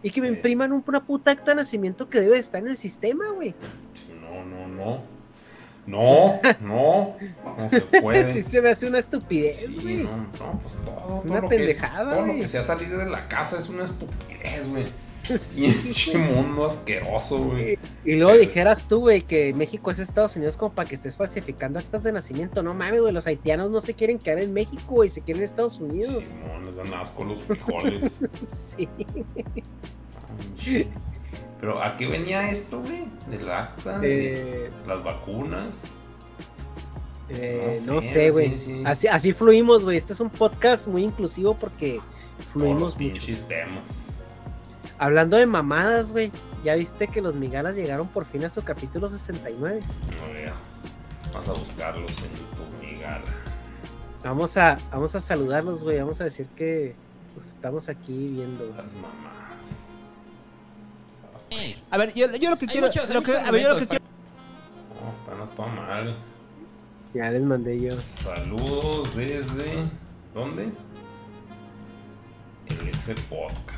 y 0.02 0.10
que 0.10 0.20
me 0.20 0.28
impriman 0.28 0.72
una 0.72 1.04
puta 1.04 1.30
acta 1.30 1.52
de 1.52 1.56
nacimiento 1.56 2.08
que 2.08 2.20
debe 2.20 2.38
estar 2.38 2.60
en 2.60 2.68
el 2.68 2.76
sistema, 2.76 3.30
güey? 3.30 3.54
No, 4.20 4.44
no, 4.44 4.68
no. 4.68 5.18
No, 5.86 6.38
no, 6.60 7.16
no 7.56 7.70
se 7.70 7.80
puede. 8.02 8.32
sí 8.34 8.42
se 8.42 8.60
me 8.60 8.68
hace 8.70 8.86
una 8.86 8.98
estupidez, 8.98 9.82
güey. 9.82 10.02
no, 10.02 10.16
no, 10.18 10.60
pues 10.60 10.76
todo, 10.84 11.22
una 11.24 11.48
pendejada, 11.48 12.14
todo 12.16 12.26
lo 12.26 12.34
que 12.34 12.46
sea 12.46 12.62
salir 12.62 12.94
de 12.94 13.06
la 13.06 13.26
casa 13.26 13.56
es 13.56 13.70
una 13.70 13.84
estupidez, 13.84 14.68
güey. 14.68 14.84
Sí. 15.36 16.16
mundo 16.16 16.64
asqueroso, 16.64 17.38
güey. 17.38 17.78
Y 18.04 18.16
luego 18.16 18.38
dijeras 18.38 18.88
tú, 18.88 19.00
güey, 19.00 19.22
que 19.22 19.52
México 19.52 19.90
es 19.90 19.98
Estados 19.98 20.36
Unidos 20.36 20.56
como 20.56 20.72
para 20.72 20.88
que 20.88 20.94
estés 20.94 21.16
falsificando 21.16 21.78
actas 21.78 22.02
de 22.02 22.12
nacimiento. 22.12 22.62
No 22.62 22.74
mames, 22.74 23.00
güey, 23.00 23.12
los 23.12 23.26
haitianos 23.26 23.70
no 23.70 23.80
se 23.80 23.94
quieren 23.94 24.18
quedar 24.18 24.38
en 24.38 24.52
México, 24.52 24.94
güey, 24.94 25.08
se 25.08 25.20
quieren 25.20 25.42
en 25.42 25.48
Estados 25.48 25.78
Unidos. 25.80 26.32
no, 26.32 26.60
les 26.64 26.76
dan 26.76 26.94
asco 26.94 27.24
los 27.24 27.40
frijoles. 27.40 28.18
sí. 28.42 28.88
Pero 31.60 31.82
¿a 31.82 31.96
qué 31.96 32.06
venía 32.06 32.48
esto, 32.50 32.80
güey? 32.80 33.04
¿Del 33.28 33.50
acta? 33.50 33.98
¿De 33.98 34.66
eh, 34.66 34.70
las 34.86 35.02
vacunas? 35.02 35.84
Eh, 37.28 37.74
no 37.86 38.00
sé, 38.00 38.30
güey. 38.30 38.54
Así, 38.84 39.06
así 39.06 39.32
fluimos, 39.32 39.84
güey. 39.84 39.96
Este 39.96 40.12
es 40.12 40.20
un 40.20 40.30
podcast 40.30 40.86
muy 40.86 41.04
inclusivo 41.04 41.54
porque 41.54 42.00
fluimos 42.52 42.94
Por 42.94 43.02
mucho. 43.02 43.32
Temas. 43.48 44.07
Hablando 44.98 45.36
de 45.36 45.46
mamadas, 45.46 46.10
güey. 46.10 46.32
¿Ya 46.64 46.74
viste 46.74 47.06
que 47.06 47.20
los 47.22 47.34
migalas 47.34 47.76
llegaron 47.76 48.08
por 48.08 48.24
fin 48.26 48.44
a 48.44 48.50
su 48.50 48.62
capítulo 48.62 49.08
69? 49.08 49.80
No 49.80 50.32
veo. 50.34 50.54
Vamos 51.32 51.48
a 51.48 51.52
buscarlos 51.52 52.10
en 52.10 52.30
YouTube, 52.30 52.80
migala. 52.80 53.24
Vamos 54.24 54.56
a, 54.56 54.78
vamos 54.90 55.14
a 55.14 55.20
saludarlos, 55.20 55.84
güey. 55.84 55.98
Vamos 55.98 56.20
a 56.20 56.24
decir 56.24 56.46
que 56.56 56.96
pues, 57.34 57.46
estamos 57.46 57.88
aquí 57.88 58.28
viendo. 58.28 58.66
Las 58.76 58.92
mamadas. 58.94 59.38
A 61.90 61.98
ver, 61.98 62.12
yo, 62.14 62.26
yo 62.36 62.50
lo 62.50 62.58
que 62.58 62.66
quiero. 62.66 62.88
lo 62.88 63.22
que, 63.22 63.36
a 63.36 63.50
ver, 63.50 63.62
yo 63.62 63.74
lo 63.74 63.78
que 63.78 63.86
quiero. 63.86 64.04
No, 65.00 65.12
están 65.12 65.40
a 65.40 65.50
todo 65.54 65.66
mal. 65.68 66.16
Ya 67.14 67.30
les 67.30 67.42
mandé 67.42 67.80
yo. 67.80 68.00
Saludos 68.00 69.14
desde. 69.16 69.84
¿Dónde? 70.34 70.70
En 72.66 72.88
ese 72.88 73.14
podcast. 73.14 73.77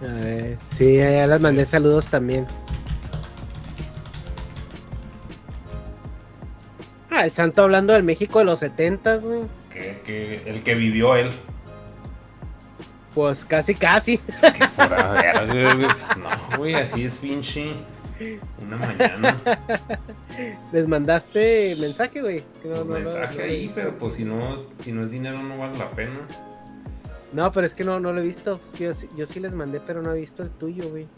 A 0.00 0.06
ver, 0.06 0.58
sí, 0.70 0.96
ya 0.96 1.26
las 1.26 1.40
mandé 1.40 1.64
saludos 1.64 2.06
también. 2.06 2.46
Ah, 7.10 7.24
el 7.24 7.30
santo 7.30 7.62
hablando 7.62 7.92
del 7.92 8.02
México 8.02 8.40
de 8.40 8.44
los 8.44 8.58
setentas, 8.58 9.22
güey. 9.22 9.42
Que, 9.70 10.42
el 10.46 10.62
que 10.62 10.74
vivió 10.74 11.16
él. 11.16 11.30
Pues 13.14 13.44
casi, 13.44 13.74
casi. 13.74 14.20
Es 14.28 14.42
que 14.42 14.68
por 14.76 14.88
pues, 15.76 16.16
no, 16.16 16.58
güey, 16.58 16.74
así 16.74 17.04
es 17.04 17.18
pinche. 17.18 17.74
Una 18.62 18.76
mañana. 18.76 19.36
Les 20.72 20.86
mandaste 20.86 21.76
mensaje, 21.80 22.20
güey. 22.20 22.44
mensaje 22.86 23.42
ahí, 23.42 23.72
pero 23.74 23.98
pues 23.98 24.14
si 24.14 24.24
no, 24.24 24.62
si 24.78 24.92
no 24.92 25.02
es 25.02 25.10
dinero 25.10 25.42
no 25.42 25.58
vale 25.58 25.76
la 25.78 25.90
pena. 25.90 26.20
No, 27.32 27.50
pero 27.50 27.66
es 27.66 27.74
que 27.74 27.82
no, 27.82 27.98
no 27.98 28.12
lo 28.12 28.20
he 28.20 28.24
visto. 28.24 28.60
yo, 28.78 28.92
sí 28.92 29.40
les 29.40 29.52
mandé, 29.52 29.80
pero 29.80 30.02
no 30.02 30.12
he 30.12 30.20
visto 30.20 30.42
el 30.42 30.50
tuyo, 30.50 30.88
güey. 30.88 31.08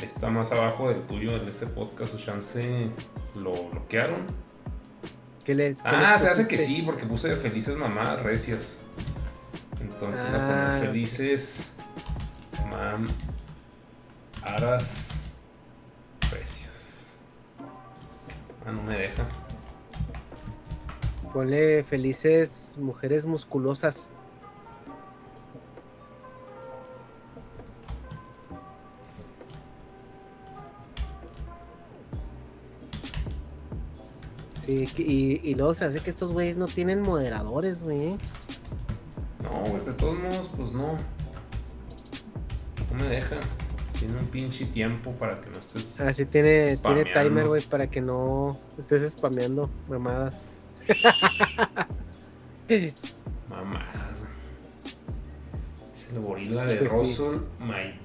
Está 0.00 0.30
más 0.30 0.52
abajo 0.52 0.88
del 0.88 1.02
tuyo, 1.02 1.36
en 1.36 1.48
ese 1.48 1.66
podcast, 1.66 2.14
o 2.14 2.18
chance 2.18 2.88
lo 3.34 3.52
bloquearon. 3.70 4.26
¿Qué 5.44 5.54
les, 5.54 5.80
ah, 5.84 6.16
se 6.18 6.28
hace 6.28 6.46
que 6.46 6.58
sí, 6.58 6.82
porque 6.82 7.06
puse 7.06 7.34
felices 7.34 7.74
mamás 7.74 8.22
recias. 8.22 8.80
Entonces 9.80 10.30
la 10.30 10.76
ah, 10.76 10.80
felices 10.80 11.72
mam 12.70 13.04
aras 14.42 15.27
precios. 16.30 17.14
Ah, 18.66 18.72
no 18.72 18.82
me 18.82 18.96
deja. 18.96 19.26
Ponle 21.32 21.84
felices 21.84 22.76
mujeres 22.78 23.26
musculosas. 23.26 24.08
Sí, 34.64 34.88
y, 34.98 35.50
y 35.50 35.54
luego 35.54 35.72
se 35.72 35.86
hace 35.86 36.00
que 36.00 36.10
estos 36.10 36.32
güeyes 36.32 36.58
no 36.58 36.66
tienen 36.66 37.00
moderadores, 37.00 37.82
güey. 37.84 38.18
No, 39.42 39.70
güey, 39.70 39.82
de 39.84 39.92
todos 39.94 40.18
modos, 40.18 40.50
pues 40.54 40.72
no. 40.72 40.98
No 42.90 42.94
me 42.96 43.08
deja. 43.08 43.36
Tiene 43.98 44.18
un 44.18 44.26
pinche 44.26 44.66
tiempo 44.66 45.12
para 45.12 45.40
que 45.40 45.50
no 45.50 45.58
estés. 45.58 46.00
Así 46.00 46.22
ah, 46.22 46.28
tiene, 46.30 46.76
tiene 46.76 47.04
timer, 47.04 47.48
güey, 47.48 47.62
para 47.62 47.88
que 47.88 48.00
no 48.00 48.58
estés 48.78 49.10
spameando 49.12 49.68
mamadas. 49.88 50.46
mamadas. 53.48 54.18
Es 55.94 56.12
el 56.12 56.20
gorila 56.20 56.64
de 56.64 56.76
pues 56.76 57.20
My 57.60 57.98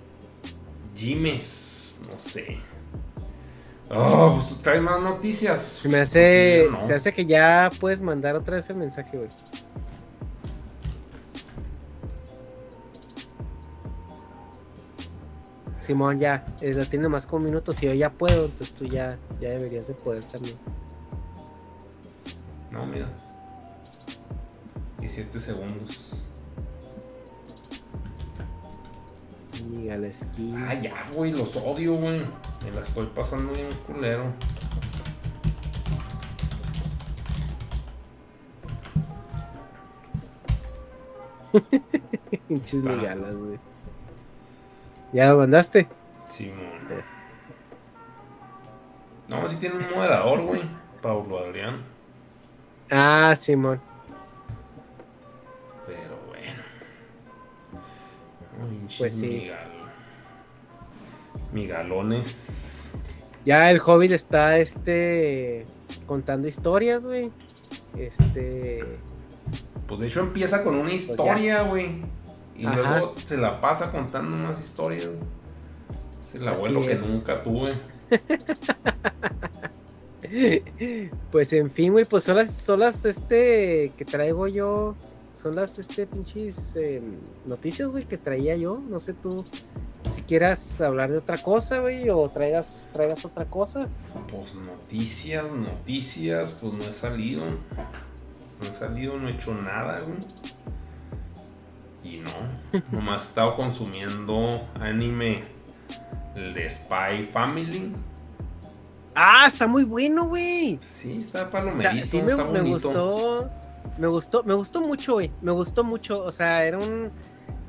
Jimes. 0.96 2.00
No 2.10 2.20
sé. 2.20 2.58
Oh, 3.90 4.34
pues 4.36 4.50
tú 4.50 4.56
traes 4.56 4.82
más 4.82 5.02
noticias. 5.02 5.62
Se 5.62 5.90
me 5.90 6.00
hace. 6.00 6.68
Se 6.88 6.94
hace 6.96 7.14
que 7.14 7.26
ya 7.26 7.70
puedes 7.80 8.02
mandar 8.02 8.36
otra 8.36 8.56
vez 8.56 8.70
el 8.70 8.78
mensaje, 8.78 9.18
güey. 9.18 9.30
Simón 15.84 16.18
ya, 16.18 16.46
eh, 16.62 16.74
la 16.74 16.86
tiene 16.86 17.10
más 17.10 17.26
con 17.26 17.44
minutos. 17.44 17.76
Si 17.76 17.86
yo 17.86 17.94
ya 17.94 18.10
puedo, 18.10 18.46
entonces 18.46 18.74
tú 18.74 18.86
ya, 18.86 19.18
ya 19.42 19.50
deberías 19.50 19.86
de 19.86 19.94
poder 19.94 20.24
también. 20.24 20.56
No, 22.72 22.86
mira. 22.86 23.10
17 25.00 25.42
segundos. 25.42 26.24
Ni 29.70 29.88
la 29.90 30.08
esquina. 30.08 30.70
Ah, 30.70 30.74
ya, 30.76 30.94
güey, 31.14 31.34
los 31.34 31.58
odio, 31.58 31.96
güey. 31.96 32.20
Me 32.64 32.72
la 32.74 32.80
estoy 32.82 33.08
pasando 33.08 33.52
bien 33.52 33.68
culero. 33.86 34.32
Pinches 42.48 42.84
migalas, 42.86 43.36
güey. 43.36 43.73
¿Ya 45.14 45.28
lo 45.28 45.38
mandaste? 45.38 45.88
Simón. 46.24 46.74
No, 49.30 49.48
si 49.48 49.56
tiene 49.58 49.76
un 49.76 49.90
moderador, 49.96 50.42
güey. 50.42 50.62
Paulo 51.02 51.40
Adrián. 51.40 51.84
Ah, 52.90 53.34
Simón. 53.36 53.82
Pero 55.86 56.18
bueno. 56.28 56.64
pues 58.98 59.14
sí. 59.14 59.50
Migalones. 61.52 62.90
Ya 63.46 63.70
el 63.70 63.82
Hobbit 63.82 64.12
está 64.12 64.58
este 64.58 65.66
contando 66.06 66.48
historias, 66.48 67.06
güey. 67.06 67.32
Este. 67.98 68.84
Pues 69.88 70.00
de 70.00 70.08
hecho 70.08 70.22
empieza 70.22 70.64
con 70.64 70.76
una 70.76 70.90
pues 70.90 71.10
historia, 71.10 71.64
güey. 71.64 72.02
Y 72.56 72.64
luego 72.64 73.16
se 73.26 73.38
la 73.38 73.60
pasa 73.60 73.92
contando 73.92 74.36
más 74.36 74.62
historias. 74.62 75.10
Es 76.22 76.36
el 76.36 76.48
abuelo 76.48 76.82
que 76.82 76.96
nunca 76.96 77.44
tuve. 77.44 77.74
pues 81.32 81.54
en 81.54 81.72
fin, 81.72 81.92
güey, 81.92 82.06
pues 82.06 82.24
son 82.24 82.38
las, 82.38 82.54
son 82.54 82.80
las 82.80 83.06
este 83.06 83.92
que 83.98 84.06
traigo 84.06 84.48
yo. 84.48 84.96
Son 85.42 85.56
las 85.56 85.78
este 85.78 86.08
pinches 86.08 86.76
em, 86.78 87.18
noticias, 87.46 87.90
güey, 87.90 88.06
que 88.06 88.18
traía 88.18 88.56
yo. 88.56 88.80
No 88.90 88.98
sé 88.98 89.14
tú 89.14 89.44
si 90.16 90.22
quieras 90.22 90.82
hablar 90.82 91.12
de 91.12 91.18
otra 91.18 91.42
cosa, 91.42 91.80
güey, 91.80 92.10
o 92.10 92.28
traigas, 92.30 92.90
traigas 92.94 93.26
otra 93.26 93.46
cosa. 93.46 93.88
Pues 94.30 94.56
noticias, 94.56 95.52
noticias, 95.52 96.52
pues 96.52 96.74
no 96.74 96.84
he 96.86 96.94
salido. 96.94 97.44
No 97.46 98.68
he 98.68 98.72
salido, 98.72 99.18
no 99.18 99.28
he 99.28 99.34
hecho 99.34 99.54
nada, 99.54 100.02
güey. 100.02 100.18
Y 102.04 102.18
no, 102.18 102.32
nomás 102.92 103.22
he 103.22 103.28
estado 103.30 103.56
consumiendo 103.56 104.62
anime 104.80 105.44
el 106.36 106.54
de 106.54 106.70
Spy 106.70 107.26
Family. 107.32 107.94
Ah, 109.16 109.46
está 109.48 109.68
muy 109.68 109.84
bueno, 109.84 110.26
güey. 110.26 110.80
Sí, 110.84 111.20
está 111.20 111.50
palomerito, 111.50 112.06
sí, 112.06 112.22
me, 112.22 112.36
me 112.36 112.62
gustó. 112.62 113.50
Me 113.98 114.08
gustó, 114.08 114.44
me 114.44 114.54
gustó 114.54 114.82
mucho, 114.82 115.14
güey. 115.14 115.32
Me 115.42 115.52
gustó 115.52 115.84
mucho. 115.84 116.24
O 116.24 116.32
sea, 116.32 116.66
era 116.66 116.80
un 116.80 117.12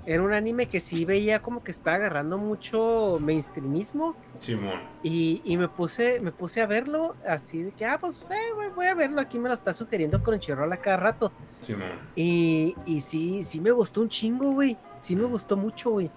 era 0.06 0.22
un 0.22 0.32
anime 0.32 0.66
que 0.66 0.80
sí 0.80 1.04
veía 1.04 1.40
como 1.40 1.64
que 1.64 1.70
está 1.70 1.94
agarrando 1.94 2.36
mucho 2.36 3.18
mainstreamismo. 3.20 4.14
Simón. 4.38 4.80
Y, 5.02 5.40
y, 5.44 5.56
me 5.56 5.68
puse, 5.68 6.20
me 6.20 6.30
puse 6.30 6.60
a 6.60 6.66
verlo 6.66 7.16
así 7.26 7.62
de 7.62 7.72
que, 7.72 7.86
ah, 7.86 7.98
pues 7.98 8.22
eh, 8.30 8.70
voy 8.74 8.86
a 8.86 8.94
verlo. 8.94 9.20
Aquí 9.20 9.38
me 9.38 9.48
lo 9.48 9.54
está 9.54 9.72
sugiriendo 9.72 10.22
con 10.22 10.34
a 10.34 10.76
cada 10.76 10.96
rato. 10.96 11.32
Simón. 11.60 11.98
Y, 12.14 12.74
y 12.84 13.00
sí, 13.00 13.42
sí 13.42 13.60
me 13.60 13.70
gustó 13.70 14.02
un 14.02 14.08
chingo, 14.08 14.52
güey. 14.52 14.76
Sí 14.98 15.16
me 15.16 15.24
gustó 15.24 15.56
mucho, 15.56 15.90
güey. 15.90 16.10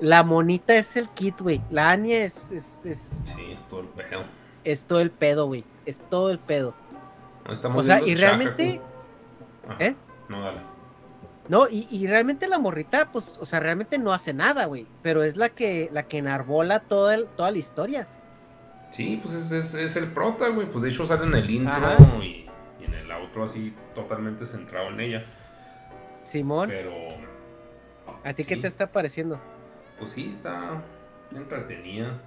La 0.00 0.22
monita 0.22 0.76
es 0.76 0.96
el 0.96 1.08
kit, 1.10 1.38
güey. 1.40 1.60
La 1.70 1.90
Anya 1.90 2.24
es, 2.24 2.52
es, 2.52 3.22
Sí, 3.24 3.50
es 3.52 3.64
todo 3.64 3.80
el 3.80 3.88
pedo. 3.88 4.24
Es 4.64 4.84
todo 4.84 5.00
el 5.00 5.10
pedo, 5.10 5.46
güey. 5.46 5.64
Es 5.84 5.98
todo 6.08 6.30
el 6.30 6.38
pedo. 6.38 6.74
estamos 7.50 7.78
o 7.78 7.82
sea, 7.82 8.00
y 8.00 8.14
realmente. 8.14 8.80
¿Eh? 9.80 9.94
No, 10.28 10.40
dale. 10.40 10.77
No, 11.48 11.66
y, 11.70 12.06
realmente 12.06 12.46
la 12.46 12.58
morrita, 12.58 13.10
pues, 13.10 13.38
o 13.40 13.46
sea, 13.46 13.58
realmente 13.58 13.96
no 13.98 14.12
hace 14.12 14.34
nada, 14.34 14.66
güey. 14.66 14.86
Pero 15.02 15.22
es 15.22 15.36
la 15.36 15.48
que, 15.48 15.88
la 15.92 16.02
que 16.02 16.18
enarbola 16.18 16.80
toda, 16.80 17.14
el, 17.14 17.26
toda 17.26 17.50
la 17.50 17.58
historia. 17.58 18.06
Sí, 18.90 19.18
pues 19.22 19.52
es, 19.52 19.74
es, 19.74 19.96
el 19.96 20.08
prota, 20.08 20.48
güey. 20.48 20.70
Pues 20.70 20.84
de 20.84 20.90
hecho 20.90 21.06
sale 21.06 21.26
en 21.26 21.34
el 21.34 21.48
intro 21.48 22.22
y, 22.22 22.46
en 22.84 22.92
el 22.94 23.10
outro 23.10 23.44
así 23.44 23.74
totalmente 23.94 24.44
centrado 24.44 24.88
en 24.88 25.00
ella. 25.00 25.24
Simón. 26.22 26.68
Pero. 26.68 26.92
¿A 28.24 28.32
ti 28.34 28.44
qué 28.44 28.56
te 28.56 28.66
está 28.66 28.86
pareciendo? 28.86 29.40
Pues 29.98 30.10
sí, 30.10 30.28
está 30.28 30.82
entretenida. 31.34 32.20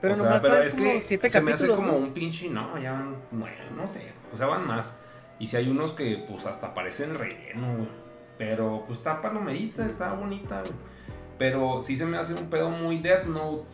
Pero, 0.00 0.14
o 0.14 0.40
pero 0.40 0.56
es 0.56 0.74
que 0.74 1.00
se 1.00 1.40
me 1.40 1.52
hace 1.52 1.68
como 1.68 1.96
un 1.96 2.12
pinche, 2.12 2.50
no, 2.50 2.78
ya 2.78 2.92
van, 2.92 3.16
no 3.74 3.86
sé, 3.86 4.12
o 4.32 4.36
sea, 4.36 4.46
van 4.46 4.66
más. 4.66 4.98
Y 5.38 5.46
si 5.46 5.56
hay 5.56 5.70
unos 5.70 5.92
que 5.92 6.22
pues 6.28 6.44
hasta 6.44 6.74
parecen 6.74 7.14
relleno, 7.14 7.74
güey. 7.76 8.03
Pero 8.38 8.84
pues 8.86 8.98
está 8.98 9.22
palomerita, 9.22 9.86
está 9.86 10.12
bonita, 10.12 10.60
güey. 10.60 10.72
Pero 11.38 11.80
sí 11.80 11.96
se 11.96 12.06
me 12.06 12.16
hace 12.16 12.34
un 12.34 12.48
pedo 12.48 12.70
muy 12.70 12.98
Death 12.98 13.26
Note. 13.26 13.68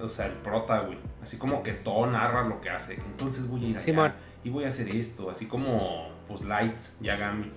O 0.00 0.08
sea, 0.08 0.26
el 0.26 0.32
prota, 0.32 0.80
güey. 0.80 0.98
Así 1.22 1.38
como 1.38 1.62
que 1.62 1.72
todo 1.72 2.06
narra 2.06 2.42
lo 2.42 2.60
que 2.60 2.70
hace. 2.70 2.94
Entonces 2.94 3.48
voy 3.48 3.64
a 3.64 3.68
ir 3.68 3.78
allá 3.78 4.14
y 4.44 4.50
voy 4.50 4.64
a 4.64 4.68
hacer 4.68 4.88
esto. 4.88 5.30
Así 5.30 5.46
como, 5.46 6.08
pues, 6.26 6.42
Light, 6.42 6.76
Yagami. 7.00 7.50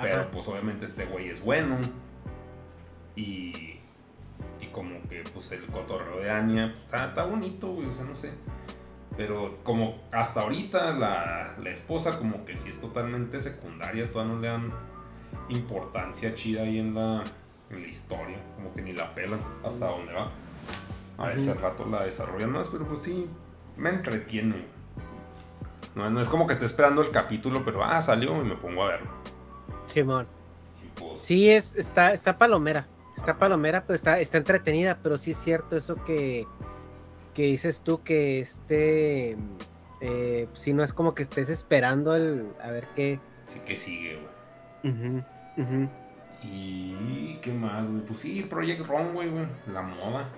Pero 0.00 0.30
pues 0.30 0.48
obviamente 0.48 0.86
este 0.86 1.04
güey 1.04 1.28
es 1.28 1.42
bueno. 1.42 1.76
Y, 3.16 3.78
y 4.60 4.66
como 4.72 5.02
que 5.08 5.22
pues 5.32 5.52
el 5.52 5.66
cotorreo 5.66 6.20
de 6.20 6.30
Anya 6.30 6.70
pues, 6.72 6.84
está, 6.84 7.08
está 7.08 7.24
bonito, 7.24 7.68
güey. 7.68 7.86
O 7.86 7.92
sea, 7.92 8.04
no 8.04 8.16
sé. 8.16 8.30
Pero 9.16 9.58
como 9.62 9.98
hasta 10.10 10.40
ahorita 10.40 10.92
la, 10.92 11.54
la 11.62 11.70
esposa 11.70 12.18
como 12.18 12.44
que 12.46 12.56
sí 12.56 12.70
es 12.70 12.80
totalmente 12.80 13.40
secundaria. 13.40 14.10
Todavía 14.10 14.34
no 14.34 14.40
le 14.40 14.48
dan 14.48 14.72
importancia 15.50 16.34
chida 16.34 16.62
ahí 16.62 16.78
en 16.78 16.94
la, 16.94 17.24
en 17.70 17.82
la 17.82 17.88
historia, 17.88 18.38
como 18.56 18.72
que 18.74 18.82
ni 18.82 18.92
la 18.92 19.14
pelan 19.14 19.40
hasta 19.64 19.86
dónde 19.86 20.12
va. 20.12 20.30
A 21.18 21.32
ese 21.32 21.52
rato 21.52 21.84
la 21.86 22.04
desarrollan 22.04 22.50
más, 22.50 22.68
pero 22.68 22.86
pues 22.86 23.00
sí, 23.00 23.28
me 23.76 23.90
entretiene. 23.90 24.64
No, 25.94 26.08
no 26.08 26.20
es 26.20 26.28
como 26.28 26.46
que 26.46 26.54
esté 26.54 26.64
esperando 26.64 27.02
el 27.02 27.10
capítulo, 27.10 27.62
pero 27.64 27.84
ah, 27.84 28.00
salió 28.00 28.40
y 28.40 28.44
me 28.44 28.56
pongo 28.56 28.84
a 28.84 28.88
verlo. 28.88 29.10
Simón. 29.88 30.26
Pues, 30.94 31.20
sí, 31.20 31.50
es, 31.50 31.76
está, 31.76 32.12
está 32.12 32.38
palomera. 32.38 32.86
Está 33.16 33.36
palomera, 33.36 33.84
pero 33.86 33.96
está, 33.96 34.18
está 34.20 34.38
entretenida, 34.38 34.98
pero 35.02 35.18
sí 35.18 35.32
es 35.32 35.38
cierto 35.38 35.76
eso 35.76 35.96
que, 36.04 36.46
que 37.34 37.42
dices 37.42 37.80
tú 37.80 38.02
que 38.02 38.40
este 38.40 39.36
eh, 40.00 40.48
si 40.54 40.72
no 40.72 40.82
es 40.82 40.92
como 40.92 41.14
que 41.14 41.22
estés 41.22 41.50
esperando 41.50 42.14
el 42.14 42.46
a 42.62 42.70
ver 42.70 42.88
qué 42.96 43.20
sí 43.46 43.60
que 43.66 43.76
sigue 43.76 44.18
güey 44.82 45.22
y 46.42 47.38
qué 47.42 47.52
más, 47.52 47.88
güey. 47.88 48.02
Pues 48.02 48.18
sí, 48.20 48.42
Project 48.42 48.86
Runway, 48.86 49.28
güey. 49.28 49.46
La 49.72 49.82
moda. 49.82 50.28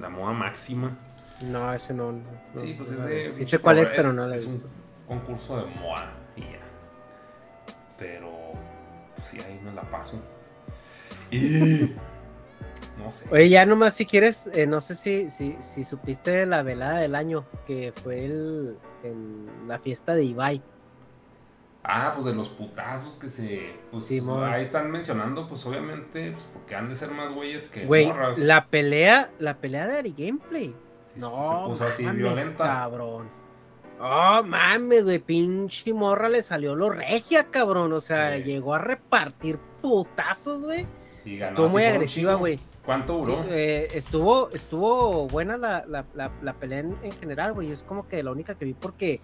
La 0.00 0.08
moda 0.08 0.32
máxima. 0.32 0.96
No, 1.40 1.72
ese 1.72 1.94
no. 1.94 2.20
sí, 2.54 2.74
pues 2.76 2.90
ese. 2.90 3.32
Sí 3.32 3.44
sé 3.44 3.58
cuál 3.58 3.78
es, 3.78 3.90
pero 3.90 4.12
no 4.12 4.26
la 4.26 4.34
he 4.34 4.38
es 4.38 4.46
un 4.46 4.62
concurso 5.06 5.56
de 5.56 5.66
moda 5.80 6.12
y 6.36 6.42
ya. 6.42 6.60
Pero. 7.98 8.30
Pues 9.16 9.28
sí, 9.28 9.38
ahí 9.40 9.60
no 9.64 9.72
la 9.72 9.82
paso. 9.82 10.22
Y. 11.30 11.94
No 12.98 13.10
sé. 13.10 13.26
Oye, 13.32 13.48
ya 13.48 13.64
nomás 13.64 13.94
si 13.94 14.04
quieres, 14.04 14.50
eh, 14.52 14.66
no 14.66 14.78
sé 14.80 14.94
si, 14.94 15.30
si, 15.30 15.56
si 15.60 15.82
supiste 15.82 16.44
la 16.44 16.62
velada 16.62 16.98
del 16.98 17.14
año, 17.14 17.46
que 17.66 17.92
fue 18.02 18.26
el, 18.26 18.76
la 19.66 19.78
fiesta 19.78 20.14
de 20.14 20.24
Ibai. 20.24 20.62
Ah, 21.84 22.12
pues 22.14 22.26
de 22.26 22.34
los 22.34 22.48
putazos 22.48 23.16
que 23.16 23.28
se. 23.28 23.74
Pues 23.90 24.10
ahí 24.10 24.62
están 24.62 24.90
mencionando, 24.90 25.48
pues 25.48 25.66
obviamente, 25.66 26.30
pues 26.32 26.44
porque 26.52 26.76
han 26.76 26.88
de 26.88 26.94
ser 26.94 27.10
más 27.10 27.32
güeyes 27.32 27.64
que 27.64 27.84
Güey, 27.84 28.12
La 28.38 28.66
pelea, 28.66 29.32
la 29.40 29.58
pelea 29.58 29.88
de 29.88 29.98
Ari 29.98 30.14
Gameplay. 30.16 30.74
no, 31.16 31.64
se 31.64 31.70
puso 31.70 31.86
así 31.86 32.06
violenta. 32.06 32.64
Cabrón. 32.64 33.28
Oh, 34.00 34.42
mames, 34.44 35.04
güey, 35.04 35.18
pinche 35.18 35.92
morra 35.92 36.28
le 36.28 36.42
salió 36.42 36.74
lo 36.74 36.90
regia, 36.90 37.50
cabrón. 37.50 37.92
O 37.92 38.00
sea, 38.00 38.36
llegó 38.38 38.74
a 38.74 38.78
repartir 38.78 39.58
putazos, 39.80 40.62
güey. 40.62 40.86
Estuvo 41.24 41.68
muy 41.68 41.84
agresiva, 41.84 42.34
güey. 42.34 42.58
¿Cuánto 42.84 43.16
duró? 43.16 43.44
Eh, 43.48 43.88
estuvo, 43.94 44.50
estuvo 44.50 45.28
buena 45.28 45.56
la, 45.56 45.84
la, 45.86 46.04
la, 46.42 46.52
pelea 46.54 46.80
en, 46.80 47.12
general, 47.20 47.52
güey. 47.52 47.70
Es 47.70 47.84
como 47.84 48.08
que 48.08 48.22
la 48.22 48.32
única 48.32 48.56
que 48.56 48.64
vi 48.64 48.74
porque 48.74 49.20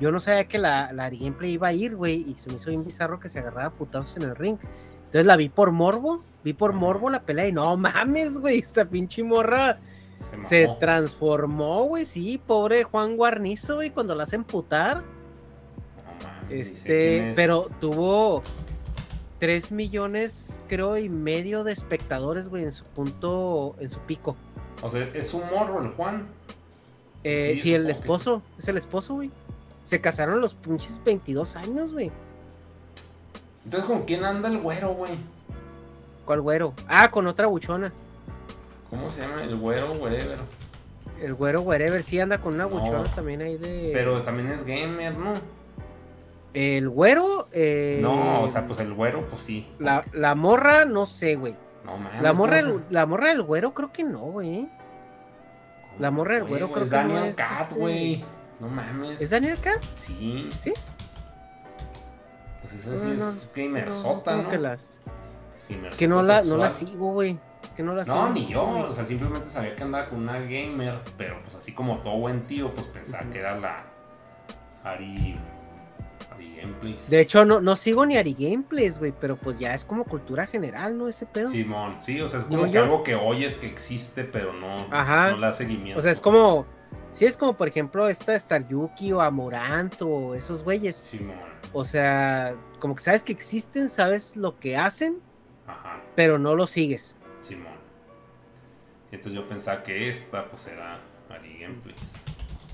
yo 0.00 0.12
no 0.12 0.20
sabía 0.20 0.46
que 0.46 0.58
la, 0.58 0.92
la 0.92 1.10
gameplay 1.10 1.52
iba 1.52 1.68
a 1.68 1.72
ir, 1.72 1.96
güey. 1.96 2.24
Y 2.28 2.34
se 2.36 2.50
me 2.50 2.56
hizo 2.56 2.70
bien 2.70 2.84
bizarro 2.84 3.20
que 3.20 3.28
se 3.28 3.38
agarraba 3.38 3.70
putazos 3.70 4.16
en 4.16 4.24
el 4.24 4.36
ring. 4.36 4.58
Entonces 5.06 5.26
la 5.26 5.36
vi 5.36 5.48
por 5.48 5.70
morbo, 5.70 6.22
vi 6.44 6.52
por 6.52 6.72
morbo 6.72 7.10
la 7.10 7.22
pelea 7.22 7.48
y 7.48 7.52
no 7.52 7.76
mames, 7.76 8.38
güey, 8.38 8.58
esta 8.58 8.84
pinche 8.84 9.22
morra 9.22 9.78
se, 10.40 10.68
transformó, 10.80 11.84
güey, 11.84 12.04
sí, 12.04 12.40
pobre 12.44 12.82
Juan 12.84 13.16
Guarnizo, 13.16 13.76
güey, 13.76 13.90
cuando 13.90 14.14
la 14.14 14.24
hacen 14.24 14.44
putar. 14.44 15.04
este, 16.50 17.32
pero 17.36 17.68
tuvo 17.80 18.42
3 19.38 19.72
millones, 19.72 20.60
creo, 20.68 20.96
y 20.96 21.08
medio 21.08 21.64
de 21.64 21.72
espectadores, 21.72 22.48
güey, 22.48 22.64
en 22.64 22.72
su 22.72 22.84
punto, 22.84 23.76
en 23.78 23.90
su 23.90 24.00
pico. 24.00 24.36
O 24.82 24.90
sea, 24.90 25.08
¿es 25.14 25.32
un 25.34 25.42
morro 25.50 25.82
el 25.82 25.90
Juan? 25.92 26.26
Eh, 27.24 27.58
sí, 27.62 27.74
el 27.74 27.88
esposo, 27.88 28.42
es 28.58 28.68
el 28.68 28.76
esposo, 28.76 29.14
güey. 29.14 29.30
Se 29.86 30.00
casaron 30.00 30.40
los 30.40 30.54
pinches 30.54 31.00
22 31.04 31.54
años, 31.56 31.92
güey. 31.92 32.10
Entonces, 33.64 33.88
¿con 33.88 34.02
quién 34.02 34.24
anda 34.24 34.48
el 34.48 34.58
güero, 34.58 34.88
güey? 34.94 35.16
¿Cuál 36.24 36.40
güero? 36.40 36.74
Ah, 36.88 37.10
con 37.10 37.28
otra 37.28 37.46
buchona. 37.46 37.92
¿Cómo 38.90 39.08
se 39.08 39.22
llama? 39.22 39.44
El 39.44 39.56
güero, 39.56 39.92
wherever. 39.92 40.38
El 41.22 41.34
güero, 41.34 41.62
wherever, 41.62 42.02
sí 42.02 42.18
anda 42.18 42.38
con 42.38 42.54
una 42.54 42.66
buchona 42.66 43.04
también 43.04 43.42
ahí 43.42 43.56
de. 43.56 43.90
Pero 43.92 44.22
también 44.22 44.48
es 44.48 44.64
gamer, 44.64 45.16
¿no? 45.16 45.34
El 46.52 46.88
güero. 46.88 47.46
Eh... 47.52 48.00
No, 48.02 48.42
o 48.42 48.48
sea, 48.48 48.66
pues 48.66 48.80
el 48.80 48.92
güero, 48.92 49.24
pues 49.28 49.42
sí. 49.42 49.68
La, 49.78 50.04
la 50.12 50.34
morra, 50.34 50.84
no 50.84 51.06
sé, 51.06 51.36
güey. 51.36 51.54
No 51.84 51.96
mames. 51.96 52.22
La 52.22 52.32
morra, 52.32 52.60
la 52.90 53.06
morra 53.06 53.28
del 53.28 53.42
güero, 53.42 53.72
creo 53.72 53.92
que 53.92 54.02
no, 54.02 54.18
güey. 54.18 54.68
La 56.00 56.10
morra 56.10 56.34
del 56.34 56.44
güero, 56.44 56.72
creo 56.72 56.88
que 56.88 57.04
no 57.04 57.24
es. 57.24 57.36
Cat, 57.36 57.68
este, 57.68 57.74
güey. 57.80 58.24
No 58.60 58.68
mames. 58.68 59.20
¿Es 59.20 59.30
Daniel 59.30 59.60
Cat? 59.60 59.82
Sí. 59.94 60.48
¿Sí? 60.58 60.72
Pues 62.60 62.72
esa 62.74 62.96
sí 62.96 63.10
es 63.12 63.52
gamer 63.54 63.92
sota, 63.92 64.36
¿no? 64.36 64.48
Que 64.48 64.58
las... 64.58 65.00
Es 65.68 65.94
que 65.94 66.08
no 66.08 66.22
la, 66.22 66.42
no 66.42 66.56
la 66.56 66.70
sigo, 66.70 67.12
güey. 67.12 67.38
que 67.74 67.82
no 67.82 67.94
la 67.94 68.04
sigo. 68.04 68.16
No, 68.16 68.32
ni 68.32 68.48
yo. 68.48 68.64
O 68.64 68.92
sea, 68.92 69.04
simplemente 69.04 69.46
sabía 69.46 69.74
que 69.74 69.82
andaba 69.82 70.08
con 70.08 70.20
una 70.20 70.38
gamer, 70.38 71.00
pero 71.16 71.40
pues 71.42 71.54
así 71.56 71.72
como 71.72 71.98
todo 71.98 72.18
buen 72.18 72.46
tío, 72.46 72.72
pues 72.74 72.86
pensaba 72.86 73.24
que 73.30 73.38
era 73.40 73.58
la 73.58 73.84
Ari. 74.84 75.38
Ari 76.32 76.56
Gameplays. 76.56 77.10
De 77.10 77.20
hecho, 77.20 77.44
no, 77.44 77.60
no 77.60 77.76
sigo 77.76 78.06
ni 78.06 78.16
Ari 78.16 78.36
Gameplays, 78.38 78.98
güey, 78.98 79.12
pero 79.12 79.36
pues 79.36 79.58
ya 79.58 79.74
es 79.74 79.84
como 79.84 80.04
cultura 80.04 80.46
general, 80.46 80.96
¿no? 80.96 81.08
Ese 81.08 81.26
pedo. 81.26 81.48
Simón, 81.48 81.96
sí, 82.00 82.20
o 82.20 82.28
sea, 82.28 82.40
es 82.40 82.46
como 82.46 82.70
que 82.70 82.78
algo 82.78 83.02
que 83.02 83.14
oyes 83.16 83.56
que 83.56 83.66
existe, 83.66 84.24
pero 84.24 84.52
no, 84.52 84.76
Ajá. 84.90 85.32
no 85.32 85.38
le 85.38 85.46
da 85.46 85.52
seguimiento. 85.52 85.98
O 85.98 86.02
sea, 86.02 86.12
es 86.12 86.20
como. 86.20 86.66
Sí, 87.10 87.24
es 87.24 87.36
como, 87.36 87.56
por 87.56 87.68
ejemplo, 87.68 88.08
esta 88.08 88.34
Star 88.34 88.66
Yuki 88.66 89.12
o 89.12 89.20
Amorant 89.20 89.94
o 90.02 90.34
esos 90.34 90.62
güeyes. 90.62 90.96
Simón. 90.96 91.36
O 91.72 91.84
sea, 91.84 92.54
como 92.78 92.94
que 92.94 93.02
sabes 93.02 93.24
que 93.24 93.32
existen, 93.32 93.88
sabes 93.88 94.36
lo 94.36 94.58
que 94.58 94.76
hacen, 94.76 95.20
pero 96.14 96.38
no 96.38 96.54
lo 96.54 96.66
sigues. 96.66 97.16
Simón. 97.40 97.72
entonces 99.10 99.32
yo 99.34 99.48
pensaba 99.48 99.82
que 99.82 100.08
esta 100.08 100.48
pues 100.48 100.66
era 100.66 101.00
Ari 101.30 101.58
Gameplays. 101.60 102.12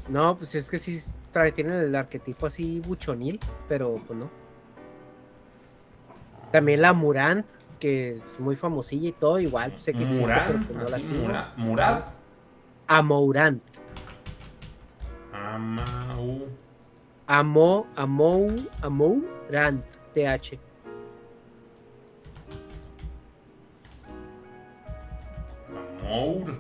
No, 0.09 0.37
pues 0.37 0.55
es 0.55 0.71
que 0.71 0.79
sí 0.79 1.01
trae, 1.31 1.53
tiene 1.53 1.79
el 1.79 1.95
arquetipo 1.95 2.47
así 2.47 2.81
buchonil, 2.81 3.39
pero 3.69 4.01
pues 4.07 4.19
no. 4.19 4.31
También 6.51 6.83
la 6.83 6.93
Murant, 6.93 7.47
que 7.79 8.17
es 8.17 8.41
muy 8.41 8.57
famosilla 8.57 9.09
y 9.09 9.13
todo, 9.13 9.39
igual, 9.39 9.73
pues 9.73 9.85
sé 9.85 9.95
que 9.95 10.05
existe, 10.05 10.33
pero 10.47 10.67
pues 10.67 10.79
no 10.79 10.89
la 10.89 10.99
sigo. 10.99 11.29
Murad. 11.57 12.05
Amourant. 12.87 13.63
Amau. 15.53 16.49
Amo, 17.29 17.87
Amou, 17.95 18.49
Amou, 18.81 19.23
Rand, 19.51 19.83
TH. 20.15 20.59
Amour. 26.01 26.59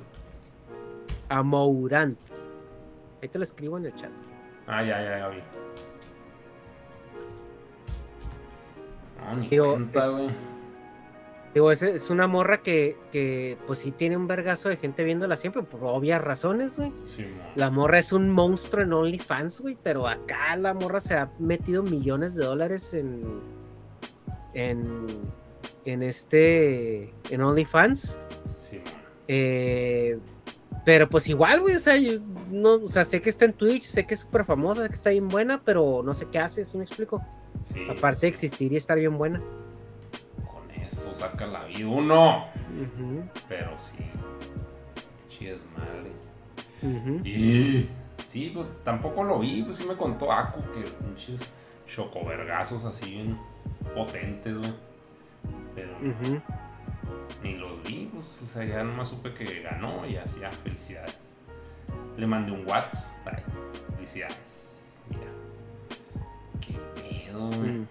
Amourant. 1.30 2.18
Ahí 3.22 3.28
te 3.28 3.38
lo 3.38 3.44
escribo 3.44 3.78
en 3.78 3.86
el 3.86 3.94
chat. 3.94 4.10
Ah, 4.66 4.82
ya, 4.82 5.00
ya, 5.00 5.18
ya 5.18 5.28
vi. 5.28 5.42
No, 9.18 9.36
ni 9.36 9.48
Digo, 9.48 9.72
cuenta. 9.72 10.02
Digo, 11.54 11.70
es, 11.70 11.82
es, 11.82 12.08
una 12.08 12.26
morra 12.26 12.62
que, 12.62 12.96
que, 13.10 13.58
pues 13.66 13.80
sí 13.80 13.90
tiene 13.90 14.16
un 14.16 14.26
vergazo 14.26 14.70
de 14.70 14.78
gente 14.78 15.04
viéndola 15.04 15.36
siempre, 15.36 15.62
por 15.62 15.84
obvias 15.84 16.22
razones, 16.22 16.76
güey. 16.76 16.92
Sí, 17.04 17.26
la 17.56 17.70
morra 17.70 17.98
es 17.98 18.12
un 18.12 18.30
monstruo 18.30 18.82
en 18.82 18.92
OnlyFans, 18.92 19.60
güey, 19.60 19.76
pero 19.82 20.08
acá 20.08 20.56
la 20.56 20.72
morra 20.72 20.98
se 20.98 21.14
ha 21.14 21.30
metido 21.38 21.82
millones 21.82 22.34
de 22.34 22.44
dólares 22.44 22.94
en. 22.94 23.20
en. 24.54 25.06
en 25.84 26.02
este. 26.02 27.12
en 27.28 27.42
OnlyFans. 27.42 28.18
Sí, 28.58 28.80
eh, 29.28 30.18
pero 30.86 31.06
pues 31.06 31.28
igual, 31.28 31.60
güey, 31.60 31.76
o 31.76 31.80
sea, 31.80 31.98
yo 31.98 32.18
no, 32.50 32.76
o 32.76 32.88
sea, 32.88 33.04
sé 33.04 33.20
que 33.20 33.28
está 33.28 33.44
en 33.44 33.52
Twitch, 33.52 33.84
sé 33.84 34.06
que 34.06 34.14
es 34.14 34.20
súper 34.20 34.46
famosa, 34.46 34.84
sé 34.84 34.88
que 34.88 34.94
está 34.94 35.10
bien 35.10 35.28
buena, 35.28 35.60
pero 35.62 36.02
no 36.02 36.14
sé 36.14 36.28
qué 36.32 36.38
hace, 36.38 36.64
¿sí 36.64 36.78
me 36.78 36.84
explico? 36.84 37.22
Sí, 37.60 37.78
Aparte 37.90 38.22
de 38.22 38.28
existir 38.28 38.72
y 38.72 38.76
estar 38.76 38.98
bien 38.98 39.18
buena 39.18 39.40
eso 40.84 41.14
saca 41.14 41.46
la 41.46 41.64
vida 41.64 41.88
uno. 41.88 42.46
Pero 43.48 43.78
sí. 43.78 44.04
Chies 45.28 45.62
madre. 45.76 46.12
Y. 47.24 47.88
Sí, 48.26 48.50
pues 48.54 48.68
tampoco 48.84 49.22
lo 49.22 49.40
vi. 49.40 49.62
Pues 49.62 49.76
sí 49.76 49.84
me 49.86 49.96
contó 49.96 50.32
Aku 50.32 50.60
que 50.72 50.82
pinches 50.82 51.54
chocovergazos 51.86 52.84
así 52.84 53.10
bien 53.10 53.36
potentes, 53.94 54.56
güey. 54.56 54.74
Pero. 55.74 55.92
Ni 57.42 57.56
los 57.56 57.82
vi, 57.82 58.08
pues, 58.12 58.42
o 58.42 58.46
sea, 58.46 58.64
ya 58.64 58.84
nomás 58.84 59.08
supe 59.08 59.34
que 59.34 59.62
ganó 59.62 60.06
y 60.06 60.16
así, 60.16 60.40
ya, 60.40 60.50
felicidades. 60.50 61.34
Le 62.16 62.26
mandé 62.26 62.52
un 62.52 62.66
WhatsApp. 62.66 63.40
felicidades. 63.96 64.76
Mira. 65.08 65.32
Qué 66.60 66.74
pedo, 66.94 67.48
güey. 67.48 67.70
Mm. 67.70 67.88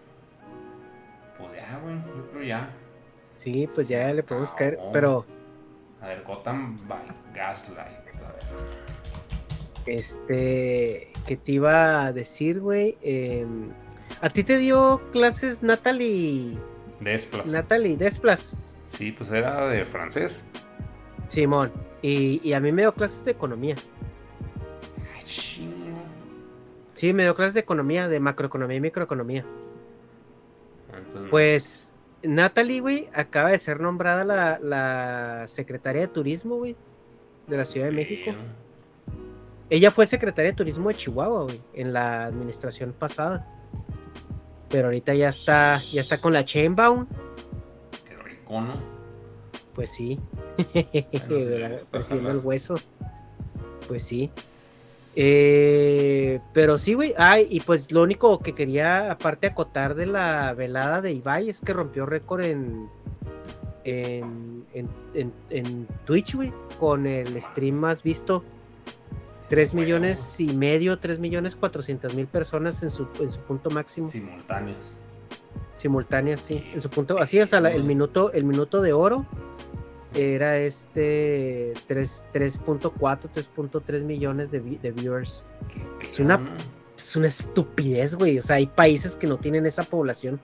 Pues 1.37 1.53
ya, 1.53 1.79
güey, 1.79 1.95
yo 2.15 2.31
creo 2.31 2.43
ya. 2.43 2.69
Sí, 3.41 3.67
pues 3.73 3.87
ya 3.87 4.13
le 4.13 4.21
podemos 4.21 4.53
caer, 4.53 4.77
pero. 4.93 5.25
A 5.99 6.09
ver, 6.09 6.23
Gotham 6.23 6.77
by 6.87 7.01
Gaslight. 7.33 8.21
A 8.23 8.31
ver. 8.33 9.97
Este. 9.97 11.11
¿Qué 11.25 11.37
te 11.37 11.53
iba 11.53 12.05
a 12.05 12.13
decir, 12.13 12.59
güey? 12.59 12.99
Em, 13.01 13.69
¿A 14.21 14.29
ti 14.29 14.43
te 14.43 14.59
dio 14.59 15.01
clases 15.11 15.63
Natalie. 15.63 16.55
Desplas. 16.99 17.47
Natalie 17.47 17.97
Desplas. 17.97 18.55
Sí, 18.85 19.11
pues 19.11 19.31
era 19.31 19.67
de 19.69 19.85
francés. 19.85 20.45
Simón. 21.27 21.71
Y, 22.03 22.53
a 22.53 22.59
mí 22.59 22.71
me 22.71 22.83
dio 22.83 22.93
clases 22.93 23.25
de 23.25 23.31
economía. 23.31 23.75
Ay. 25.15 25.23
Sí, 26.93 27.11
me 27.13 27.23
dio 27.23 27.33
clases 27.33 27.55
de 27.55 27.61
economía, 27.61 28.07
de 28.07 28.19
macroeconomía 28.19 28.77
y 28.77 28.81
microeconomía. 28.81 29.45
pues 31.31 31.91
Natalie, 32.23 32.79
güey, 32.79 33.09
acaba 33.13 33.49
de 33.49 33.57
ser 33.57 33.79
nombrada 33.79 34.59
la, 34.59 35.47
secretaria 35.47 36.01
de 36.01 36.07
turismo, 36.07 36.57
güey, 36.57 36.75
de 37.47 37.57
la 37.57 37.65
Ciudad 37.65 37.87
de 37.87 37.93
México. 37.93 38.31
Ella 39.69 39.91
fue 39.91 40.05
secretaria 40.05 40.51
de 40.51 40.57
turismo 40.57 40.89
de 40.89 40.95
Chihuahua, 40.95 41.43
güey, 41.43 41.61
en 41.73 41.93
la 41.93 42.25
administración 42.25 42.93
pasada. 42.93 43.47
Pero 44.69 44.87
ahorita 44.87 45.13
ya 45.13 45.29
está, 45.29 45.79
ya 45.91 46.01
está 46.01 46.19
con 46.19 46.33
la 46.33 46.45
Chainbound. 46.45 47.07
Qué 48.07 48.15
rico, 48.17 48.61
¿no? 48.61 48.73
Pues 49.73 49.91
sí. 49.91 50.19
Presidiendo 51.91 52.31
el 52.31 52.39
hueso. 52.39 52.77
Pues 53.87 54.03
sí. 54.03 54.29
Eh, 55.15 56.39
pero 56.53 56.77
sí, 56.77 56.93
güey. 56.93 57.13
Ay, 57.17 57.47
y 57.49 57.59
pues 57.61 57.91
lo 57.91 58.01
único 58.01 58.39
que 58.39 58.53
quería, 58.53 59.11
aparte 59.11 59.47
acotar 59.47 59.95
de 59.95 60.05
la 60.05 60.53
velada 60.53 61.01
de 61.01 61.11
Ibai, 61.11 61.49
es 61.49 61.59
que 61.61 61.73
rompió 61.73 62.05
récord 62.05 62.41
en, 62.41 62.89
en, 63.83 64.65
en, 65.49 65.87
Twitch, 66.05 66.35
güey, 66.35 66.53
con 66.79 67.07
el 67.07 67.41
stream 67.41 67.75
más 67.75 68.03
visto. 68.03 68.43
3 69.49 69.73
millones 69.73 70.39
y 70.39 70.53
medio, 70.53 70.97
3 70.99 71.19
millones 71.19 71.57
400 71.57 72.15
mil 72.15 72.25
personas 72.25 72.83
en 72.83 72.91
su, 72.91 73.07
en 73.19 73.29
su 73.29 73.41
punto 73.41 73.69
máximo. 73.69 74.07
Simultáneos. 74.07 74.95
Simultáneas, 75.75 76.39
sí. 76.39 76.63
En 76.73 76.81
su 76.81 76.89
punto, 76.89 77.19
así, 77.19 77.37
o 77.41 77.45
sea, 77.45 77.59
el 77.59 77.83
minuto, 77.83 78.31
el 78.31 78.45
minuto 78.45 78.81
de 78.81 78.93
oro 78.93 79.25
era 80.13 80.57
este 80.57 81.73
3.4, 81.87 82.91
3.3 82.93 84.03
millones 84.03 84.51
de, 84.51 84.59
viewers. 84.59 85.45
Es 86.05 86.19
una, 86.19 86.39
es 86.97 87.15
una 87.15 87.27
estupidez, 87.27 88.15
güey. 88.15 88.37
O 88.37 88.41
sea, 88.41 88.57
hay 88.57 88.67
países 88.67 89.15
que 89.15 89.27
no 89.27 89.37
tienen 89.37 89.65
esa 89.65 89.83
población. 89.83 90.39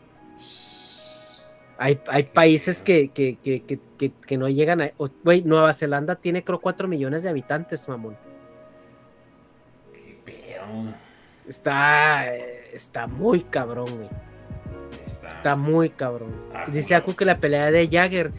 Hay, 1.79 1.99
hay 2.07 2.23
países 2.23 2.81
que, 2.81 3.09
que, 3.09 3.37
que, 3.43 4.11
que, 4.25 4.37
no 4.37 4.49
llegan 4.49 4.81
a. 4.81 4.91
Güey, 5.23 5.43
Nueva 5.43 5.73
Zelanda 5.73 6.15
tiene 6.15 6.43
creo 6.43 6.59
4 6.59 6.87
millones 6.87 7.23
de 7.23 7.29
habitantes, 7.29 7.87
mamón. 7.87 8.17
Qué 9.93 10.19
pedo. 10.25 10.93
Está. 11.47 12.33
Está 12.33 13.07
muy 13.07 13.41
cabrón, 13.41 13.95
güey. 13.95 14.09
Está, 15.27 15.55
muy 15.55 15.89
cabrón. 15.89 16.33
Ah, 16.53 16.65
Dice 16.71 16.95
Aku 16.95 17.13
que 17.15 17.25
la 17.25 17.37
pelea 17.37 17.71
de 17.71 17.87
Jagger. 17.87 18.31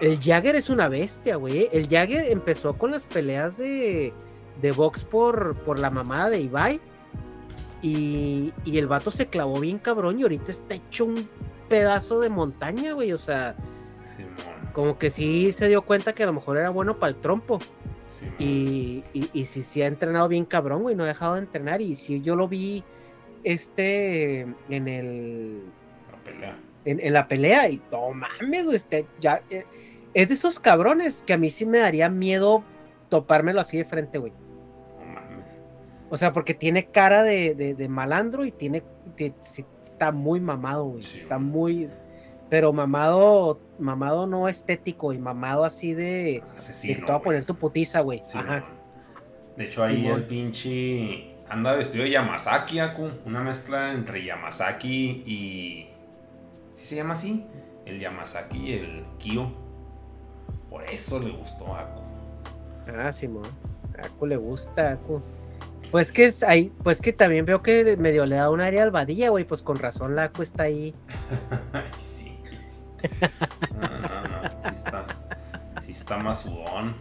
El 0.00 0.18
Jagger 0.20 0.54
es 0.56 0.70
una 0.70 0.88
bestia, 0.88 1.36
güey. 1.36 1.68
El 1.72 1.88
Jagger 1.88 2.30
empezó 2.30 2.74
con 2.74 2.92
las 2.92 3.04
peleas 3.04 3.56
de, 3.58 4.12
de 4.60 4.72
box 4.72 5.04
por, 5.04 5.56
por 5.56 5.78
la 5.78 5.90
mamada 5.90 6.30
de 6.30 6.40
Ibai. 6.40 6.80
Y, 7.82 8.52
y, 8.64 8.78
el 8.78 8.86
vato 8.86 9.10
se 9.10 9.26
clavó 9.26 9.60
bien 9.60 9.78
cabrón 9.78 10.18
y 10.18 10.22
ahorita 10.22 10.50
está 10.50 10.74
hecho 10.74 11.04
un 11.04 11.28
pedazo 11.68 12.20
de 12.20 12.30
montaña, 12.30 12.92
güey. 12.92 13.12
O 13.12 13.18
sea, 13.18 13.54
como 14.72 14.98
que 14.98 15.10
sí 15.10 15.52
se 15.52 15.68
dio 15.68 15.82
cuenta 15.82 16.14
que 16.14 16.22
a 16.22 16.26
lo 16.26 16.32
mejor 16.32 16.56
era 16.58 16.70
bueno 16.70 16.98
para 16.98 17.10
el 17.10 17.16
trompo. 17.16 17.58
y, 18.38 19.04
y, 19.12 19.30
y 19.32 19.46
sí, 19.46 19.62
sí 19.62 19.82
ha 19.82 19.86
entrenado 19.86 20.26
bien 20.28 20.46
cabrón, 20.46 20.82
güey. 20.82 20.94
No 20.96 21.04
ha 21.04 21.08
dejado 21.08 21.34
de 21.34 21.40
entrenar. 21.40 21.80
Y 21.80 21.94
si 21.94 22.22
yo 22.22 22.34
lo 22.34 22.48
vi 22.48 22.82
este 23.44 24.40
en 24.68 24.88
el 24.88 25.62
en, 26.86 27.12
la 27.12 27.28
pelea 27.28 27.68
y 27.68 27.82
no 27.90 28.12
mames, 28.12 28.66
este, 28.72 29.06
ya, 29.20 29.42
eh, 29.50 29.64
es 30.14 30.28
de 30.28 30.34
esos 30.34 30.58
cabrones 30.58 31.22
que 31.22 31.32
a 31.32 31.38
mí 31.38 31.50
sí 31.50 31.66
me 31.66 31.78
daría 31.78 32.08
miedo 32.08 32.64
topármelo 33.08 33.60
así 33.60 33.76
de 33.76 33.84
frente, 33.84 34.18
güey. 34.18 34.32
No 34.98 35.06
mames. 35.12 35.44
O 36.08 36.16
sea, 36.16 36.32
porque 36.32 36.54
tiene 36.54 36.86
cara 36.86 37.22
de, 37.22 37.86
malandro 37.88 38.44
y 38.44 38.52
tiene, 38.52 38.82
está 39.82 40.12
muy 40.12 40.40
mamado, 40.40 40.84
güey. 40.84 41.04
está 41.04 41.38
muy, 41.38 41.90
pero 42.48 42.72
mamado, 42.72 43.60
mamado 43.78 44.26
no 44.26 44.48
estético 44.48 45.12
y 45.12 45.18
mamado 45.18 45.64
así 45.64 45.92
de, 45.92 46.42
Asesino, 46.56 47.04
te 47.04 47.12
va 47.12 47.18
a 47.18 47.22
poner 47.22 47.44
tu 47.44 47.56
putiza, 47.56 48.00
güey. 48.00 48.22
Ajá. 48.34 48.64
De 49.56 49.64
hecho, 49.64 49.82
ahí 49.82 50.06
el 50.06 50.24
pinche 50.24 51.34
anda 51.48 51.74
vestido 51.74 52.04
de 52.04 52.10
Yamazaki, 52.10 52.78
Aku. 52.78 53.10
Una 53.24 53.42
mezcla 53.42 53.92
entre 53.92 54.24
Yamazaki 54.24 55.24
y 55.26 55.86
¿Sí 55.86 55.95
se 56.86 56.94
llama 56.94 57.14
así? 57.14 57.44
El 57.84 57.98
Yamazaki 57.98 58.72
el 58.72 59.04
Kyo. 59.18 59.50
Por 60.70 60.84
eso 60.84 61.18
le 61.18 61.30
gustó 61.30 61.74
a 61.74 61.80
Aku. 61.80 62.00
Ah, 62.96 63.12
Simón. 63.12 63.44
a 63.98 64.06
Aku 64.06 64.26
le 64.26 64.36
gusta, 64.36 64.92
Aku. 64.92 65.20
Pues 65.90 66.12
que 66.12 66.26
es 66.26 66.42
ahí, 66.42 66.72
pues 66.82 67.00
que 67.00 67.12
también 67.12 67.44
veo 67.44 67.62
que 67.62 67.96
medio 67.96 68.26
le 68.26 68.36
da 68.36 68.50
un 68.50 68.60
área 68.60 68.82
al 68.84 68.90
vadilla, 68.90 69.30
güey. 69.30 69.44
Pues 69.44 69.62
con 69.62 69.76
razón 69.76 70.14
la 70.14 70.24
Aku 70.24 70.42
está 70.42 70.64
ahí. 70.64 70.94
sí. 71.98 72.38
No, 73.74 73.88
no, 73.88 74.22
no. 74.22 74.62
Sí 74.62 74.68
está. 74.74 75.06
Sí 75.84 75.92
está 75.92 76.18
más 76.18 76.42
sudón. 76.42 76.94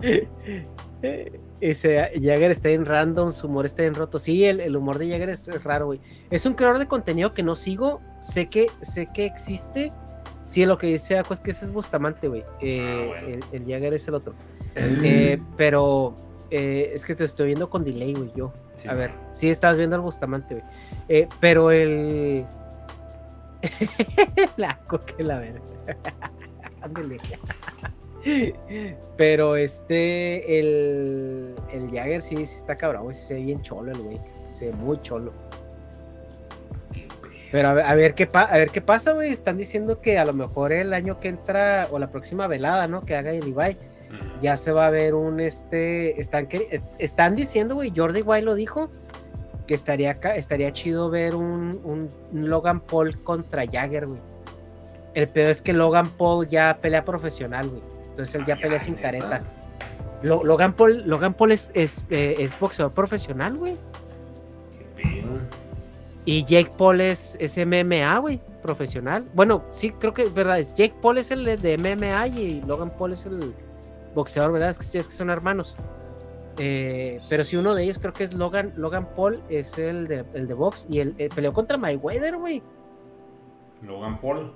Ese 1.60 2.10
Jagger 2.14 2.50
está 2.50 2.70
en 2.70 2.86
random, 2.86 3.32
su 3.32 3.46
humor 3.46 3.66
está 3.66 3.84
en 3.84 3.94
roto. 3.94 4.18
Sí, 4.18 4.44
el, 4.44 4.74
humor 4.74 4.98
de 4.98 5.10
Jagger 5.10 5.28
es, 5.28 5.62
raro, 5.62 5.86
güey. 5.86 6.00
Es 6.30 6.46
un 6.46 6.54
creador 6.54 6.78
de 6.78 6.86
contenido 6.86 7.34
que 7.34 7.42
no 7.42 7.56
sigo. 7.56 8.00
Sé 8.20 8.48
que, 8.48 8.68
sé 8.80 9.08
que 9.12 9.26
existe. 9.26 9.92
Sí, 10.46 10.64
lo 10.64 10.78
que 10.78 10.86
dice 10.86 11.18
Aqua 11.18 11.34
es 11.34 11.40
que 11.40 11.50
ese 11.50 11.66
es 11.66 11.72
Bustamante, 11.72 12.28
güey. 12.28 12.44
Eh, 12.60 13.12
ah, 13.14 13.38
el, 13.52 13.64
Jagger 13.66 13.94
es 13.94 14.08
el 14.08 14.14
otro. 14.14 14.34
Eh, 14.76 15.42
pero 15.56 16.14
eh, 16.50 16.92
es 16.94 17.04
que 17.04 17.16
te 17.16 17.24
estoy 17.24 17.46
viendo 17.46 17.68
con 17.68 17.84
delay, 17.84 18.14
güey, 18.14 18.30
yo. 18.36 18.52
a 18.88 18.94
ver, 18.94 19.10
sí 19.32 19.50
estás 19.50 19.76
viendo 19.76 19.96
al 19.96 20.02
Bustamante, 20.02 20.62
güey. 21.08 21.28
pero 21.40 21.72
el. 21.72 22.46
la 24.56 24.78
que 25.16 25.24
la 25.24 25.40
ver. 25.40 25.60
Pero 29.16 29.56
este, 29.56 30.58
el, 30.58 31.54
el 31.72 31.90
Jagger 31.90 32.22
sí, 32.22 32.36
sí 32.36 32.56
está 32.56 32.76
cabrón, 32.76 33.12
se 33.14 33.34
ve 33.34 33.40
bien 33.42 33.62
cholo 33.62 33.92
el 33.92 33.98
güey. 33.98 34.20
Se 34.50 34.66
ve 34.66 34.72
muy 34.72 35.00
cholo. 35.02 35.32
Pero 37.50 37.68
a 37.68 37.74
ver, 37.74 37.84
a 37.84 37.94
ver, 37.94 38.14
qué, 38.14 38.28
a 38.32 38.58
ver 38.58 38.70
qué 38.70 38.80
pasa, 38.80 39.12
güey. 39.12 39.32
Están 39.32 39.56
diciendo 39.56 40.00
que 40.00 40.18
a 40.18 40.24
lo 40.24 40.32
mejor 40.32 40.72
el 40.72 40.92
año 40.92 41.18
que 41.18 41.28
entra, 41.28 41.88
o 41.90 41.98
la 41.98 42.08
próxima 42.08 42.46
velada, 42.46 42.86
¿no? 42.86 43.04
Que 43.04 43.16
haga 43.16 43.32
el 43.32 43.46
Ibai, 43.48 43.76
ya 44.40 44.56
se 44.56 44.72
va 44.72 44.86
a 44.86 44.90
ver 44.90 45.14
un 45.14 45.40
este. 45.40 46.20
Están, 46.20 46.46
que, 46.46 46.80
están 46.98 47.34
diciendo, 47.34 47.74
güey, 47.74 47.92
Jordi 47.94 48.22
White 48.22 48.44
lo 48.44 48.54
dijo, 48.54 48.88
que 49.66 49.74
estaría, 49.74 50.12
estaría 50.12 50.72
chido 50.72 51.10
ver 51.10 51.34
un, 51.34 51.80
un 51.84 52.48
Logan 52.48 52.80
Paul 52.80 53.20
contra 53.22 53.66
Jagger, 53.66 54.06
güey. 54.06 54.20
El 55.14 55.26
peor 55.28 55.50
es 55.50 55.60
que 55.60 55.72
Logan 55.72 56.08
Paul 56.10 56.46
ya 56.46 56.78
pelea 56.80 57.04
profesional, 57.04 57.68
güey. 57.68 57.82
Entonces 58.10 58.34
él 58.34 58.46
ya 58.46 58.56
pelea 58.56 58.80
sin 58.80 58.94
careta. 58.94 59.42
Logan 60.22 60.74
Paul, 60.74 61.02
Logan 61.06 61.34
Paul 61.34 61.52
es, 61.52 61.70
es, 61.74 62.04
eh, 62.10 62.48
boxeador 62.60 62.92
profesional, 62.92 63.56
güey. 63.56 63.76
Y 66.26 66.44
Jake 66.44 66.70
Paul 66.76 67.00
es, 67.00 67.36
es 67.40 67.56
MMA, 67.56 68.18
güey, 68.18 68.40
profesional. 68.62 69.26
Bueno, 69.34 69.64
sí, 69.70 69.90
creo 69.90 70.12
que 70.12 70.22
es 70.22 70.34
verdad. 70.34 70.60
Jake 70.60 70.94
Paul 71.00 71.18
es 71.18 71.30
el 71.30 71.60
de 71.60 71.78
MMA 71.78 72.28
y 72.28 72.60
Logan 72.62 72.90
Paul 72.90 73.14
es 73.14 73.24
el 73.24 73.54
boxeador, 74.14 74.52
¿verdad? 74.52 74.70
Es 74.70 74.78
que, 74.78 74.98
es 74.98 75.08
que 75.08 75.14
son 75.14 75.30
hermanos. 75.30 75.76
Eh, 76.58 77.20
pero 77.30 77.44
si 77.44 77.56
uno 77.56 77.74
de 77.74 77.84
ellos 77.84 77.98
creo 77.98 78.12
que 78.12 78.24
es 78.24 78.34
Logan, 78.34 78.74
Logan 78.76 79.08
Paul, 79.16 79.42
es 79.48 79.78
el 79.78 80.06
de, 80.06 80.26
el 80.34 80.46
de 80.46 80.54
box 80.54 80.86
y 80.90 81.00
el, 81.00 81.14
eh, 81.16 81.30
peleó 81.34 81.54
contra 81.54 81.78
Mayweather, 81.78 82.36
güey. 82.36 82.62
Logan 83.82 84.20
Paul. 84.20 84.52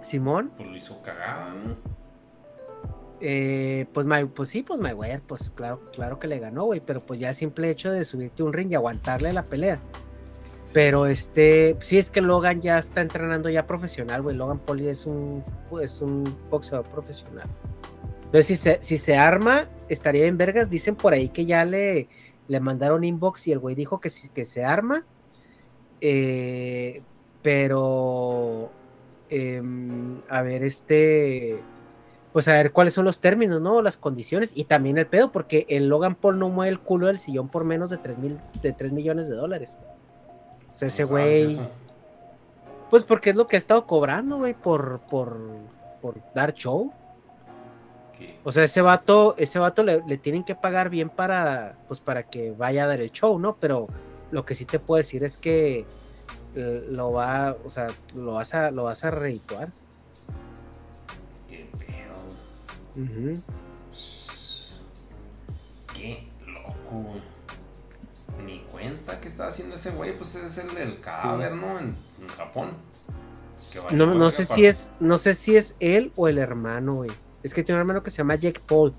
Simón. 0.00 0.52
Pues 0.56 0.68
lo 0.68 0.76
hizo 0.76 1.02
cagada, 1.02 1.54
¿no? 1.54 1.91
Eh, 3.24 3.86
pues, 3.94 4.04
pues 4.34 4.48
sí, 4.48 4.64
pues 4.64 4.80
Mayweather, 4.80 5.20
pues 5.22 5.50
claro, 5.50 5.80
claro 5.92 6.18
que 6.18 6.26
le 6.26 6.40
ganó, 6.40 6.64
güey, 6.64 6.80
pero 6.84 7.06
pues 7.06 7.20
ya 7.20 7.28
el 7.28 7.36
simple 7.36 7.70
hecho 7.70 7.92
de 7.92 8.04
subirte 8.04 8.42
un 8.42 8.52
ring 8.52 8.72
y 8.72 8.74
aguantarle 8.74 9.32
la 9.32 9.44
pelea. 9.44 9.80
Pero 10.72 11.06
este, 11.06 11.76
sí 11.80 11.98
es 11.98 12.10
que 12.10 12.20
Logan 12.20 12.60
ya 12.60 12.80
está 12.80 13.00
entrenando 13.00 13.48
ya 13.48 13.64
profesional, 13.64 14.22
güey. 14.22 14.34
Logan 14.34 14.58
Paul 14.58 14.80
es 14.80 15.06
un, 15.06 15.44
es 15.80 16.00
un 16.00 16.24
boxeador 16.50 16.86
profesional. 16.86 17.48
Entonces, 18.24 18.46
si 18.46 18.56
se, 18.56 18.78
si 18.80 18.96
se 18.96 19.16
arma, 19.16 19.68
estaría 19.88 20.26
en 20.26 20.36
vergas. 20.36 20.68
Dicen 20.68 20.96
por 20.96 21.12
ahí 21.12 21.28
que 21.28 21.46
ya 21.46 21.64
le, 21.64 22.08
le 22.48 22.60
mandaron 22.60 23.04
inbox 23.04 23.46
y 23.46 23.52
el 23.52 23.60
güey 23.60 23.76
dijo 23.76 24.00
que, 24.00 24.10
que 24.34 24.44
se 24.44 24.64
arma. 24.64 25.04
Eh, 26.00 27.02
pero, 27.42 28.70
em, 29.28 30.22
a 30.28 30.42
ver, 30.42 30.64
este 30.64 31.60
pues 32.32 32.48
a 32.48 32.52
ver 32.54 32.72
cuáles 32.72 32.94
son 32.94 33.04
los 33.04 33.20
términos, 33.20 33.60
¿no? 33.60 33.82
Las 33.82 33.96
condiciones 33.96 34.52
y 34.54 34.64
también 34.64 34.96
el 34.96 35.06
pedo, 35.06 35.30
porque 35.32 35.66
el 35.68 35.88
Logan 35.88 36.14
Paul 36.14 36.38
no 36.38 36.48
mueve 36.48 36.70
el 36.70 36.80
culo 36.80 37.08
del 37.08 37.18
sillón 37.18 37.48
por 37.48 37.64
menos 37.64 37.90
de 37.90 37.98
3, 37.98 38.18
mil, 38.18 38.40
de 38.62 38.72
3 38.72 38.92
millones 38.92 39.28
de 39.28 39.36
dólares. 39.36 39.76
O 40.74 40.78
sea, 40.78 40.88
ese 40.88 41.04
güey... 41.04 41.60
Pues 42.90 43.04
porque 43.04 43.30
es 43.30 43.36
lo 43.36 43.46
que 43.46 43.56
ha 43.56 43.58
estado 43.58 43.86
cobrando, 43.86 44.36
güey, 44.36 44.52
por, 44.52 45.00
por, 45.08 45.38
por 46.02 46.16
dar 46.34 46.52
show. 46.52 46.92
O 48.44 48.52
sea, 48.52 48.64
ese 48.64 48.82
vato, 48.82 49.34
ese 49.38 49.58
vato 49.58 49.82
le, 49.82 50.18
tienen 50.18 50.44
que 50.44 50.54
pagar 50.54 50.90
bien 50.90 51.08
para, 51.08 51.76
pues 51.88 52.00
para 52.00 52.24
que 52.24 52.52
vaya 52.52 52.84
a 52.84 52.86
dar 52.86 53.00
el 53.00 53.10
show, 53.10 53.38
¿no? 53.38 53.56
Pero 53.56 53.88
lo 54.30 54.44
que 54.44 54.54
sí 54.54 54.64
te 54.64 54.78
puedo 54.78 54.98
decir 54.98 55.24
es 55.24 55.36
que 55.36 55.86
eh, 56.54 56.86
lo 56.90 57.12
va, 57.12 57.56
o 57.64 57.70
sea, 57.70 57.88
lo 58.14 58.34
vas 58.34 58.52
a, 58.54 58.70
lo 58.70 58.84
vas 58.84 59.04
a 59.04 59.10
reituar. 59.10 59.68
Qué 65.94 66.28
loco, 66.46 67.14
Ni 68.44 68.60
cuenta 68.70 69.20
que 69.20 69.28
estaba 69.28 69.48
haciendo 69.48 69.76
ese 69.76 69.90
güey, 69.92 70.16
pues 70.16 70.34
es 70.34 70.58
el 70.58 70.74
del 70.74 71.00
cadáver, 71.00 71.54
¿no? 71.54 71.78
En, 71.78 71.94
Japón. 72.36 72.70
No, 73.92 74.30
sé 74.30 74.44
si 74.44 74.66
es, 74.66 74.90
no 75.00 75.18
sé 75.18 75.34
si 75.34 75.56
es 75.56 75.76
él 75.80 76.12
o 76.16 76.28
el 76.28 76.38
hermano, 76.38 76.96
güey. 76.96 77.10
Es 77.42 77.54
que 77.54 77.62
tiene 77.62 77.78
un 77.78 77.80
hermano 77.80 78.02
que 78.02 78.10
se 78.10 78.18
llama 78.18 78.36
Jack 78.36 78.60
Paul. 78.60 78.92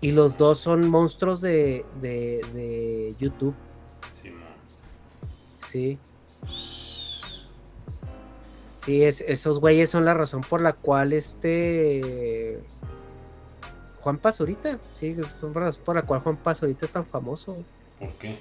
Y 0.00 0.12
los 0.12 0.36
dos 0.36 0.58
son 0.58 0.88
monstruos 0.88 1.40
de, 1.40 1.84
de, 2.02 3.14
YouTube. 3.18 3.54
Sí, 4.20 4.32
Sí. 5.66 5.98
Sí, 8.84 9.02
esos 9.02 9.58
güeyes 9.58 9.90
son 9.90 10.04
la 10.04 10.14
razón 10.14 10.42
por 10.42 10.60
la 10.60 10.72
cual 10.72 11.12
este 11.12 12.62
Juan 14.06 14.18
Pazurita, 14.18 14.78
sí, 15.00 15.16
son 15.40 15.52
por 15.52 15.96
la 15.96 16.02
cual 16.02 16.20
Juan 16.20 16.36
Pazurita 16.36 16.86
es 16.86 16.92
tan 16.92 17.04
famoso. 17.04 17.56
¿Por 17.98 18.08
qué? 18.10 18.38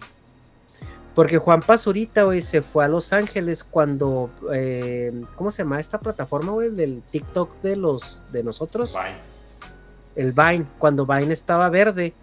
Porque 1.16 1.40
Juan 1.40 1.62
Pazurita, 1.62 2.22
güey, 2.22 2.44
se 2.44 2.62
fue 2.62 2.86
a 2.86 2.88
Los 2.88 3.12
Ángeles 3.14 3.64
cuando, 3.64 4.30
eh, 4.54 5.12
¿cómo 5.36 5.50
se 5.50 5.64
llama 5.64 5.80
esta 5.80 6.00
plataforma, 6.00 6.52
güey? 6.52 6.70
Del 6.70 7.02
TikTok 7.10 7.64
de 7.64 7.78
los, 7.78 8.22
de 8.32 8.44
nosotros. 8.44 8.94
Vine. 8.94 9.18
El 10.16 10.34
Vine, 10.34 10.68
cuando 10.78 11.08
Vine 11.08 11.34
estaba 11.34 11.68
verde, 11.70 12.14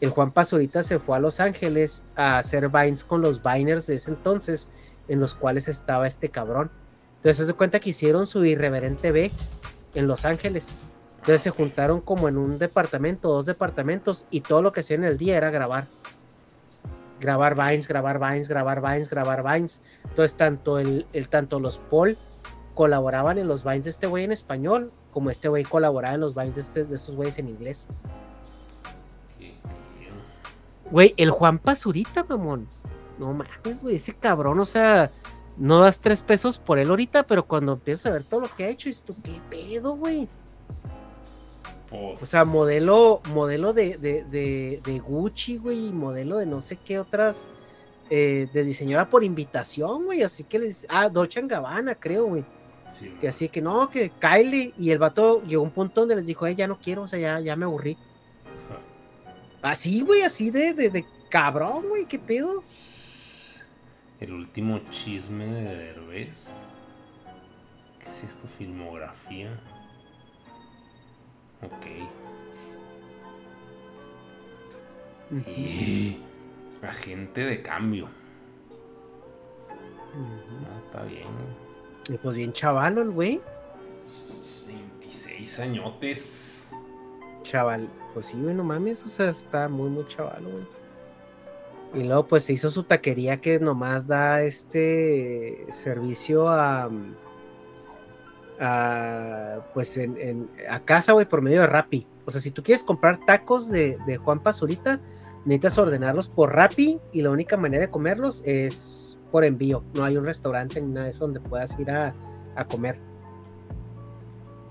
el 0.00 0.08
Juan 0.08 0.32
Pazurita 0.32 0.82
se 0.82 0.98
fue 0.98 1.18
a 1.18 1.20
Los 1.20 1.40
Ángeles 1.40 2.04
a 2.16 2.38
hacer 2.38 2.70
Vines 2.70 3.04
con 3.04 3.20
los 3.20 3.42
Viners 3.42 3.86
de 3.86 3.96
ese 3.96 4.08
entonces, 4.08 4.70
en 5.08 5.20
los 5.20 5.34
cuales 5.34 5.68
estaba 5.68 6.06
este 6.06 6.30
cabrón. 6.30 6.70
Entonces 7.16 7.48
se 7.48 7.52
cuenta 7.52 7.80
que 7.80 7.90
hicieron 7.90 8.26
su 8.26 8.46
irreverente 8.46 9.12
B 9.12 9.30
en 9.94 10.06
Los 10.06 10.24
Ángeles. 10.24 10.72
Entonces 11.28 11.42
se 11.42 11.50
juntaron 11.50 12.00
como 12.00 12.26
en 12.30 12.38
un 12.38 12.58
departamento, 12.58 13.28
dos 13.28 13.44
departamentos, 13.44 14.24
y 14.30 14.40
todo 14.40 14.62
lo 14.62 14.72
que 14.72 14.80
hacían 14.80 15.04
en 15.04 15.10
el 15.10 15.18
día 15.18 15.36
era 15.36 15.50
grabar. 15.50 15.86
Grabar 17.20 17.54
Vines, 17.54 17.86
grabar 17.86 18.18
Vines, 18.18 18.48
grabar 18.48 18.80
Vines, 18.80 19.10
grabar 19.10 19.42
Vines. 19.42 19.82
Entonces 20.04 20.38
tanto, 20.38 20.78
el, 20.78 21.04
tanto 21.28 21.60
los 21.60 21.76
Paul 21.76 22.16
colaboraban 22.74 23.36
en 23.36 23.46
los 23.46 23.62
Vines 23.62 23.84
de 23.84 23.90
este 23.90 24.06
güey 24.06 24.24
en 24.24 24.32
español, 24.32 24.90
como 25.12 25.28
este 25.28 25.48
güey 25.48 25.64
colaboraba 25.64 26.14
en 26.14 26.22
los 26.22 26.34
Vines 26.34 26.54
de, 26.54 26.62
este, 26.62 26.84
de 26.84 26.94
estos 26.94 27.14
güeyes 27.14 27.38
en 27.38 27.50
inglés. 27.50 27.86
Güey, 30.90 31.12
el 31.18 31.30
Juan 31.30 31.58
Pazurita, 31.58 32.24
mamón. 32.24 32.66
No 33.18 33.34
mames, 33.34 33.82
güey, 33.82 33.96
ese 33.96 34.14
cabrón, 34.14 34.60
o 34.60 34.64
sea, 34.64 35.10
no 35.58 35.78
das 35.80 36.00
tres 36.00 36.22
pesos 36.22 36.56
por 36.56 36.78
él 36.78 36.88
ahorita, 36.88 37.24
pero 37.24 37.44
cuando 37.44 37.74
empiezas 37.74 38.06
a 38.06 38.10
ver 38.12 38.24
todo 38.24 38.40
lo 38.40 38.48
que 38.48 38.64
ha 38.64 38.68
hecho, 38.68 38.88
tú, 39.04 39.14
¿qué 39.22 39.38
pedo, 39.50 39.94
güey? 39.94 40.26
Pues... 41.90 42.22
O 42.22 42.26
sea, 42.26 42.44
modelo, 42.44 43.22
modelo 43.32 43.72
de, 43.72 43.96
de, 43.98 44.24
de, 44.24 44.80
de 44.84 44.98
Gucci, 44.98 45.56
güey, 45.56 45.90
modelo 45.92 46.38
de 46.38 46.46
no 46.46 46.60
sé 46.60 46.76
qué 46.76 46.98
otras, 46.98 47.50
eh, 48.10 48.48
de 48.52 48.64
diseñadora 48.64 49.08
por 49.08 49.24
invitación, 49.24 50.04
güey, 50.04 50.22
así 50.22 50.44
que 50.44 50.58
les, 50.58 50.86
ah, 50.88 51.08
Dolce 51.08 51.40
Gabbana, 51.42 51.94
creo, 51.94 52.26
güey. 52.26 52.44
que 53.20 53.28
así 53.28 53.48
que 53.48 53.60
no, 53.60 53.90
que 53.90 54.10
Kylie 54.10 54.74
y 54.78 54.90
el 54.90 54.98
vato 54.98 55.42
llegó 55.44 55.62
a 55.62 55.66
un 55.66 55.72
punto 55.72 56.00
donde 56.02 56.16
les 56.16 56.26
dijo, 56.26 56.46
eh, 56.46 56.54
ya 56.54 56.66
no 56.66 56.78
quiero, 56.78 57.02
o 57.02 57.08
sea, 57.08 57.18
ya, 57.18 57.40
ya 57.40 57.56
me 57.56 57.64
aburrí. 57.64 57.96
Así, 59.60 60.02
güey, 60.02 60.22
así 60.22 60.50
de, 60.50 60.72
de, 60.72 60.90
de 60.90 61.04
cabrón, 61.30 61.88
güey, 61.88 62.06
qué 62.06 62.18
pedo. 62.18 62.62
El 64.20 64.32
último 64.32 64.80
chisme 64.90 65.46
de 65.46 65.76
Derbez. 65.76 66.48
¿Qué 67.98 68.06
es 68.06 68.24
esto? 68.24 68.48
Filmografía. 68.48 69.58
Ok. 71.62 71.86
Y 75.46 76.18
agente 76.82 77.42
de 77.42 77.62
cambio. 77.62 78.08
Ah, 80.14 80.80
está 80.86 81.02
bien. 81.04 81.28
Pues 82.22 82.36
bien 82.36 82.52
chavalo 82.52 83.02
el 83.02 83.10
güey. 83.10 83.40
26 84.66 85.60
añotes. 85.60 86.68
Chaval, 87.42 87.88
pues 88.14 88.26
sí, 88.26 88.40
güey, 88.40 88.54
no 88.54 88.64
mames, 88.64 89.04
o 89.04 89.08
sea, 89.08 89.30
está 89.30 89.68
muy, 89.68 89.90
muy 89.90 90.06
chavalo, 90.06 90.50
güey. 90.50 90.66
Y 91.94 92.04
luego 92.06 92.26
pues 92.26 92.44
se 92.44 92.52
hizo 92.52 92.68
su 92.70 92.82
taquería 92.82 93.40
que 93.40 93.58
nomás 93.58 94.06
da 94.06 94.42
este 94.42 95.66
servicio 95.72 96.48
a, 96.48 96.90
pues 99.74 99.96
en, 99.96 100.48
a 100.68 100.80
casa, 100.80 101.12
güey, 101.12 101.26
por 101.26 101.42
medio 101.42 101.60
de 101.60 101.66
Rappi. 101.66 102.06
O 102.24 102.30
sea, 102.30 102.40
si 102.40 102.50
tú 102.50 102.62
quieres 102.62 102.84
comprar 102.84 103.24
tacos 103.24 103.68
de, 103.68 104.18
Juan 104.22 104.42
Pazurita, 104.42 105.00
necesitas 105.44 105.78
ordenarlos 105.78 106.28
por 106.28 106.54
Rappi 106.54 107.00
y 107.12 107.22
la 107.22 107.30
única 107.30 107.56
manera 107.56 107.82
de 107.82 107.90
comerlos 107.90 108.42
es 108.44 109.18
por 109.30 109.44
envío. 109.44 109.84
No 109.94 110.04
hay 110.04 110.16
un 110.16 110.24
restaurante 110.24 110.80
ni 110.80 110.92
nada 110.92 111.04
de 111.04 111.12
eso 111.12 111.24
donde 111.24 111.40
puedas 111.40 111.78
ir 111.78 111.90
a, 111.90 112.14
comer. 112.68 112.98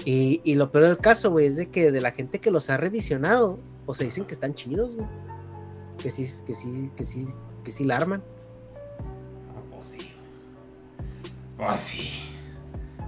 Y, 0.04 0.42
y, 0.44 0.56
lo 0.56 0.72
peor 0.72 0.86
del 0.86 0.98
caso, 0.98 1.32
güey, 1.32 1.48
es 1.48 1.56
de 1.56 1.70
que 1.70 1.92
de 1.92 2.02
la 2.02 2.12
gente 2.12 2.40
que 2.40 2.52
los 2.52 2.70
ha 2.70 2.78
revisionado, 2.78 3.60
o 3.86 3.94
se 3.94 4.04
dicen 4.04 4.26
que 4.26 4.34
están 4.34 4.54
chidos, 4.54 4.96
güey 4.96 5.08
que 5.98 6.12
sí, 6.12 6.28
que 6.46 6.54
sí, 6.54 6.92
que 6.96 7.06
sí, 7.06 7.28
que 7.64 7.72
sí 7.72 7.84
la 7.84 7.98
arman. 7.98 8.24
No, 9.54 9.76
pues 9.76 9.88
sí. 9.88 10.12
Pues 11.58 11.82
sí. 11.82 12.10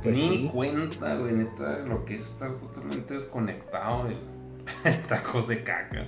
Pues 0.04 0.18
Ni 0.18 0.48
cuenta, 0.48 1.16
güey, 1.16 1.34
neta, 1.34 1.80
lo 1.80 2.06
que 2.06 2.16
es 2.16 2.22
estar 2.22 2.52
totalmente 2.54 3.14
desconectado 3.14 4.06
de 4.06 4.92
tacos 5.08 5.48
de 5.48 5.64
caca. 5.64 6.06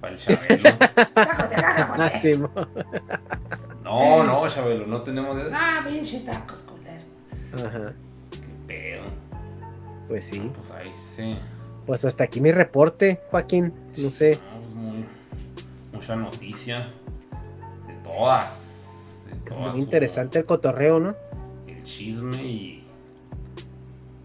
Para 0.00 0.14
el 0.14 0.18
Chabelo. 0.18 0.62
tacos 0.78 1.50
de 1.50 1.56
caca, 1.56 2.12
No, 3.84 4.24
no, 4.24 4.48
Chabelo, 4.48 4.86
no 4.86 5.02
tenemos. 5.02 5.36
Ah, 5.52 5.84
pinches 5.88 6.24
tacos, 6.24 6.62
culero. 6.62 7.66
Ajá. 7.66 7.92
Qué 8.30 8.66
pedo. 8.66 9.04
Pues 10.06 10.24
sí. 10.24 10.50
pues 10.54 10.70
ahí 10.72 10.92
sí. 10.96 11.38
Pues 11.86 12.04
hasta 12.04 12.24
aquí 12.24 12.40
mi 12.40 12.52
reporte, 12.52 13.20
Joaquín. 13.30 13.72
No 13.98 14.10
sé 14.10 14.38
mucha 16.00 16.16
noticia 16.16 16.88
de 17.86 17.92
todas. 18.02 19.20
Muy 19.50 19.80
interesante 19.80 20.38
el 20.38 20.46
cotorreo, 20.46 20.98
¿no? 20.98 21.14
El 21.66 21.84
chisme 21.84 22.42
y, 22.42 22.79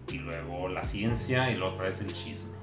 y 0.08 0.18
luego 0.18 0.68
la 0.68 0.84
ciencia 0.84 1.50
y 1.50 1.56
luego 1.56 1.74
otra 1.74 1.86
vez 1.86 2.00
el 2.00 2.12
chisme. 2.12 2.56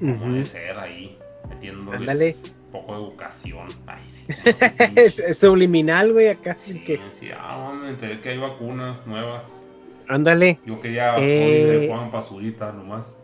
Como 0.00 0.40
uh 0.40 0.44
ser 0.44 0.78
ahí, 0.78 1.16
metiéndoles 1.48 2.42
un 2.66 2.72
poco 2.72 2.92
de 2.94 3.02
educación. 3.02 3.68
Ay, 3.86 4.02
sí, 4.08 4.26
es, 4.96 5.38
subliminal, 5.38 6.12
güey, 6.12 6.28
acá. 6.28 6.56
Sí, 6.56 6.82
que... 6.82 7.00
sí, 7.10 7.30
ah, 7.32 7.72
me 7.80 7.90
enteré 7.90 8.20
que 8.20 8.30
hay 8.30 8.38
vacunas 8.38 9.06
nuevas. 9.06 9.62
Ándale. 10.08 10.58
Yo 10.66 10.80
quería 10.80 11.14
eh... 11.18 11.86
Juan 11.88 12.10
Pazurita 12.10 12.72
nomás. 12.72 13.18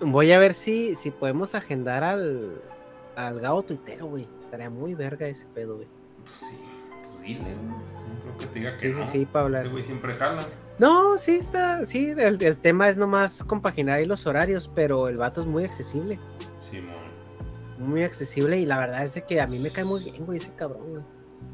Voy 0.00 0.30
a 0.30 0.38
ver 0.38 0.54
si, 0.54 0.94
si 0.94 1.10
podemos 1.10 1.56
agendar 1.56 2.04
al, 2.04 2.62
al 3.16 3.40
Gao 3.40 3.64
tuitero, 3.64 4.06
güey. 4.06 4.28
Estaría 4.40 4.70
muy 4.70 4.94
verga 4.94 5.26
ese 5.26 5.46
pedo, 5.46 5.76
güey. 5.76 5.88
Pues 6.24 6.36
sí, 6.36 6.58
dile, 7.28 7.54
No 7.54 8.20
creo 8.22 8.38
que 8.38 8.46
te 8.46 8.58
diga 8.58 8.76
que 8.76 8.92
sí, 8.92 9.02
Sí, 9.02 9.08
sí, 9.10 9.26
Pablo. 9.26 9.58
Ese 9.58 9.68
güey 9.68 9.82
siempre 9.82 10.14
jala. 10.14 10.46
No, 10.78 11.18
sí 11.18 11.36
está, 11.36 11.84
sí, 11.86 12.14
el, 12.16 12.40
el, 12.40 12.58
tema 12.58 12.88
es 12.88 12.96
nomás 12.96 13.42
compaginar 13.42 13.98
ahí 13.98 14.04
los 14.04 14.26
horarios, 14.26 14.70
pero 14.74 15.08
el 15.08 15.18
vato 15.18 15.40
es 15.40 15.46
muy 15.46 15.64
accesible. 15.64 16.18
Sí, 16.70 16.80
Muy 17.78 18.04
accesible 18.04 18.58
y 18.58 18.64
la 18.64 18.78
verdad 18.78 19.04
es 19.04 19.20
que 19.24 19.40
a 19.40 19.46
mí 19.46 19.58
me 19.58 19.70
cae 19.70 19.84
muy 19.84 20.04
bien, 20.04 20.24
güey, 20.24 20.38
ese 20.38 20.52
cabrón, 20.54 20.90
güey. 20.90 21.02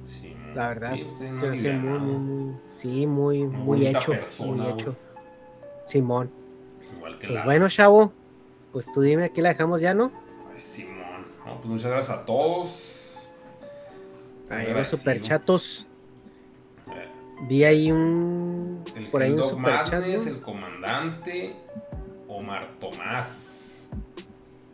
Sí, 0.02 0.34
La 0.54 0.68
verdad, 0.68 0.94
sí, 1.08 1.26
se 1.26 1.48
hace 1.48 1.72
muy, 1.72 1.98
muy, 1.98 2.18
muy, 2.18 2.54
sí, 2.74 3.06
muy, 3.06 3.44
muy, 3.44 3.86
hecho, 3.86 4.12
muy 4.40 4.66
hecho. 4.68 4.94
Simón. 5.86 6.30
Igual 6.96 7.18
que 7.18 7.28
pues 7.28 7.44
bueno, 7.44 7.68
chavo, 7.68 8.12
pues 8.72 8.90
tú 8.92 9.00
dime, 9.00 9.24
aquí 9.24 9.40
la 9.40 9.50
dejamos 9.50 9.80
ya, 9.80 9.94
¿no? 9.94 10.12
Pues 10.50 10.62
sí, 10.62 10.86
pues 11.44 11.64
muchas 11.64 11.90
gracias 11.90 12.18
a 12.18 12.26
todos. 12.26 12.93
Ahí 14.54 14.72
los 14.72 14.88
superchatos. 14.88 15.86
Eh. 16.88 17.08
Vi 17.48 17.64
ahí 17.64 17.92
un. 17.92 18.82
El 18.96 19.08
por 19.08 19.22
ahí 19.22 19.32
un 19.32 19.42
superchat. 19.42 20.04
el 20.04 20.40
comandante 20.40 21.56
Omar 22.28 22.70
Tomás. 22.80 23.88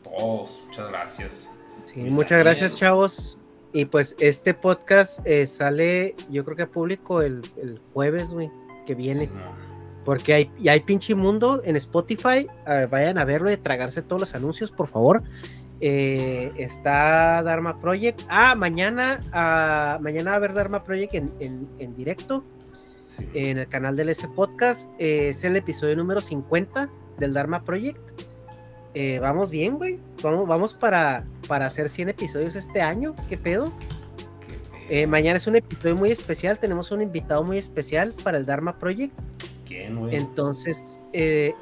Todos, 0.02 0.62
muchas 0.66 0.88
gracias. 0.88 1.50
Sí, 1.84 2.00
muchas 2.02 2.38
gracias, 2.40 2.72
chavos. 2.72 3.38
Y 3.72 3.84
pues 3.84 4.16
este 4.18 4.52
podcast 4.52 5.24
eh, 5.26 5.46
sale, 5.46 6.16
yo 6.28 6.44
creo 6.44 6.56
que 6.56 6.66
público 6.66 7.22
el, 7.22 7.40
el 7.62 7.80
jueves, 7.92 8.32
güey, 8.32 8.50
que 8.84 8.94
viene. 8.94 9.28
Porque 10.04 10.34
hay, 10.34 10.50
y 10.58 10.68
hay 10.68 10.80
pinche 10.80 11.14
mundo 11.14 11.62
en 11.64 11.76
Spotify. 11.76 12.48
vayan 12.90 13.18
a 13.18 13.24
verlo 13.24 13.52
y 13.52 13.56
tragarse 13.56 14.02
todos 14.02 14.20
los 14.20 14.34
anuncios, 14.34 14.70
por 14.72 14.88
favor. 14.88 15.22
Eh, 15.80 16.52
está 16.56 17.42
Dharma 17.42 17.80
Project. 17.80 18.20
Ah, 18.28 18.54
mañana, 18.54 19.24
ah, 19.32 19.98
mañana 20.02 20.30
va 20.30 20.34
a 20.34 20.36
haber 20.36 20.52
Dharma 20.52 20.84
Project 20.84 21.14
en, 21.14 21.96
directo 21.96 22.44
en 23.32 23.58
el 23.58 23.68
canal 23.68 23.96
del 23.96 24.10
S 24.10 24.28
Podcast. 24.28 24.92
Eh, 24.98 25.30
es 25.30 25.42
el 25.42 25.56
episodio 25.56 25.96
número 25.96 26.20
50 26.20 26.90
del 27.18 27.32
Dharma 27.32 27.64
Project. 27.64 27.98
Eh, 28.92 29.18
vamos 29.20 29.48
bien, 29.48 29.78
güey. 29.78 29.98
Vamos, 30.22 30.46
vamos 30.46 30.74
para, 30.74 31.24
para 31.48 31.66
hacer 31.66 31.88
100 31.88 32.10
episodios 32.10 32.56
este 32.56 32.80
año. 32.80 33.14
¿Qué 33.28 33.36
pedo? 33.36 33.72
mañana 35.06 35.36
es 35.36 35.46
un 35.46 35.54
episodio 35.54 35.94
muy 35.94 36.10
especial. 36.10 36.58
Tenemos 36.58 36.90
un 36.90 37.00
invitado 37.00 37.44
muy 37.44 37.58
especial 37.58 38.12
para 38.24 38.38
el 38.38 38.44
Dharma 38.44 38.76
Project. 38.76 39.16
¿Quién, 39.64 39.96
güey? 39.96 40.16
Entonces, 40.16 41.00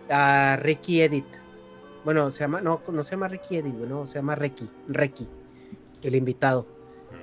a 0.08 0.56
Ricky 0.62 1.02
Edit. 1.02 1.26
Bueno, 2.04 2.30
se 2.30 2.40
llama, 2.40 2.60
no, 2.60 2.80
no 2.90 3.02
se 3.02 3.12
llama 3.12 3.28
Ricky 3.28 3.56
Edith, 3.56 3.74
no, 3.74 4.06
se 4.06 4.14
llama 4.16 4.34
Reiki, 4.34 4.68
Reiki, 4.88 5.26
el 6.02 6.14
invitado. 6.14 6.66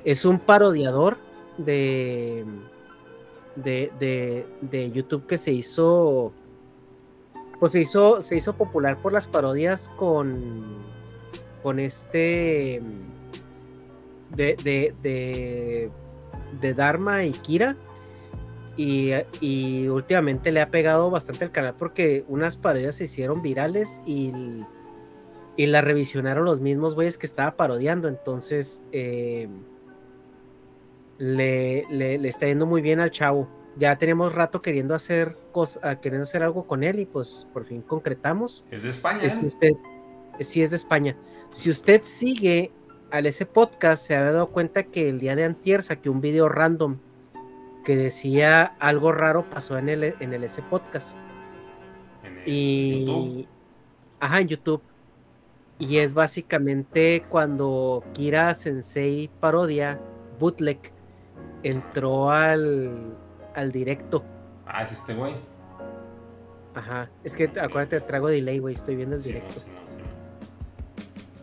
Es 0.04 0.26
un 0.26 0.40
parodiador 0.40 1.18
de, 1.58 2.46
de, 3.56 4.46
de, 4.62 4.92
YouTube 4.92 5.26
que 5.26 5.38
se 5.38 5.52
hizo, 5.52 6.32
pues 7.60 7.74
se 7.74 7.82
hizo, 7.82 8.24
se 8.24 8.38
hizo 8.38 8.54
popular 8.54 9.02
por 9.02 9.14
las 9.14 9.28
parodias 9.28 9.90
con, 9.96 10.64
con 11.64 11.80
este, 11.80 12.82
de, 14.36 14.56
de, 14.64 14.94
de, 15.02 15.92
de 16.62 16.74
Dharma 16.74 17.24
y 17.24 17.32
Kira. 17.32 17.76
Y, 18.78 19.12
y, 19.40 19.88
últimamente 19.88 20.52
le 20.52 20.62
ha 20.62 20.70
pegado 20.70 21.10
bastante 21.10 21.46
el 21.46 21.52
canal 21.52 21.76
porque 21.80 22.26
unas 22.28 22.58
parodias 22.58 22.96
se 22.98 23.06
hicieron 23.06 23.42
virales 23.42 24.02
y, 24.06 24.32
y 25.56 25.66
la 25.68 25.82
revisionaron 25.82 26.44
los 26.44 26.60
mismos 26.60 26.94
güeyes 26.94 27.18
que 27.18 27.26
estaba 27.26 27.56
parodiando. 27.56 28.10
Entonces 28.10 28.84
eh, 28.92 29.48
le, 31.18 31.86
le, 31.90 32.28
está 32.28 32.48
yendo 32.48 32.66
muy 32.66 32.82
bien 32.82 33.00
al 33.00 33.12
chavo. 33.12 33.48
ya 33.78 33.98
tenemos 33.98 34.34
rato 34.34 34.62
queriendo 34.62 34.94
hacer 34.94 35.38
cosas, 35.52 35.82
ah, 35.84 36.00
queriendo 36.02 36.24
hacer 36.24 36.44
algo 36.44 36.68
con 36.68 36.84
él 36.84 37.00
y 37.00 37.06
pues 37.06 37.48
por 37.54 37.66
fin 37.66 37.82
concretamos. 37.82 38.66
Es 38.72 38.84
de 38.84 38.90
España. 38.90 39.24
Es 39.24 39.38
usted, 39.42 39.72
sí 40.42 40.62
es 40.62 40.72
de 40.72 40.78
España. 40.78 41.16
Si 41.50 41.70
usted 41.70 42.02
sigue 42.04 42.72
al 43.12 43.26
ese 43.26 43.46
podcast, 43.46 44.06
se 44.06 44.16
ha 44.16 44.24
dado 44.24 44.48
cuenta 44.48 44.84
que 44.84 45.08
el 45.08 45.20
día 45.20 45.36
de 45.36 45.46
antier 45.46 45.84
saqué 45.84 46.10
un 46.10 46.20
video 46.20 46.50
random 46.50 46.98
que 47.86 47.96
decía 47.96 48.76
algo 48.80 49.14
raro 49.14 49.50
pasó 49.50 49.78
en 49.78 49.88
el, 49.88 50.04
en 50.20 50.34
el 50.34 50.44
ese 50.44 50.62
podcast. 50.64 51.16
y 52.46 53.06
YouTube. 53.06 53.48
ajá, 54.20 54.42
en 54.42 54.48
YouTube. 54.50 54.82
Y 55.78 55.98
es 55.98 56.14
básicamente 56.14 57.24
cuando 57.30 58.04
Kira 58.14 58.54
Sensei 58.54 59.30
parodia 59.40 60.00
bootleg 60.40 60.80
entró 61.64 62.32
al, 62.32 63.16
al 63.54 63.72
directo. 63.72 64.24
Ah, 64.66 64.84
es 64.84 64.92
este 64.94 65.14
güey. 65.14 65.36
Ajá, 66.74 67.10
es 67.24 67.36
que 67.36 67.50
acuérdate, 67.60 68.02
trago 68.02 68.28
delay, 68.28 68.60
güey, 68.60 68.76
estoy 68.76 68.96
viendo 68.96 69.16
el 69.16 69.22
directo. 69.22 69.62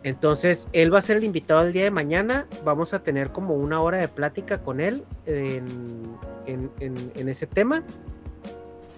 Entonces, 0.03 0.67
él 0.73 0.93
va 0.93 0.99
a 0.99 1.01
ser 1.01 1.17
el 1.17 1.23
invitado 1.23 1.61
el 1.61 1.71
día 1.71 1.85
de 1.85 1.91
mañana. 1.91 2.45
Vamos 2.65 2.93
a 2.93 3.03
tener 3.03 3.31
como 3.31 3.55
una 3.55 3.81
hora 3.81 3.99
de 3.99 4.09
plática 4.09 4.57
con 4.59 4.81
él 4.81 5.05
en, 5.25 6.17
en, 6.45 7.29
ese 7.29 7.47
tema. 7.47 7.83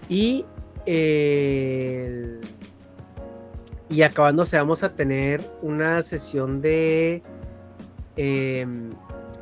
Y, 0.09 0.45
y 3.89 4.01
acabándose, 4.01 4.57
vamos 4.57 4.81
a 4.83 4.93
tener 4.93 5.47
una 5.61 6.01
sesión 6.01 6.61
de 6.61 7.21
em, 8.15 8.91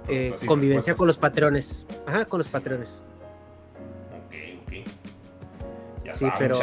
eh, 0.10 0.36
convivencia 0.46 0.96
con 0.96 1.08
los 1.08 1.18
patrones. 1.18 1.86
Ajá, 2.06 2.26
con 2.26 2.40
los 2.40 2.50
patrones. 2.50 3.02
Ok, 4.28 4.36
ok. 4.66 4.74
Ya 6.06 6.14
sí, 6.14 6.28
pero 6.38 6.58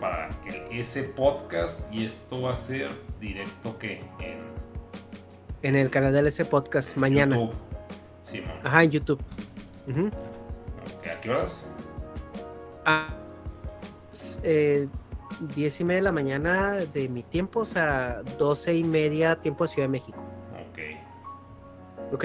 para 0.00 0.30
que 0.42 0.66
ese 0.72 1.02
podcast 1.02 1.92
y 1.92 2.04
esto 2.04 2.42
va 2.42 2.52
a 2.52 2.54
ser 2.54 2.90
directo 3.20 3.78
que 3.78 4.00
en... 4.18 4.50
En 5.62 5.76
el 5.76 5.90
canal 5.90 6.12
de 6.12 6.26
ese 6.26 6.46
podcast 6.46 6.96
mañana. 6.96 7.36
YouTube. 7.36 7.54
Sí, 8.22 8.42
Ajá, 8.64 8.82
en 8.82 8.90
YouTube. 8.90 9.20
¿A 11.04 11.20
qué 11.20 11.30
horas? 11.30 11.70
A 12.86 13.08
eh, 14.42 14.88
diez 15.54 15.80
y 15.80 15.84
media 15.84 15.98
de 15.98 16.04
la 16.04 16.12
mañana 16.12 16.72
de 16.76 17.08
mi 17.08 17.22
tiempo, 17.22 17.60
o 17.60 17.66
sea, 17.66 18.22
doce 18.38 18.74
y 18.74 18.84
media 18.84 19.36
tiempo 19.36 19.64
de 19.64 19.68
Ciudad 19.68 19.88
de 19.88 19.92
México. 19.92 20.24
Ok. 20.70 22.14
Ok. 22.14 22.24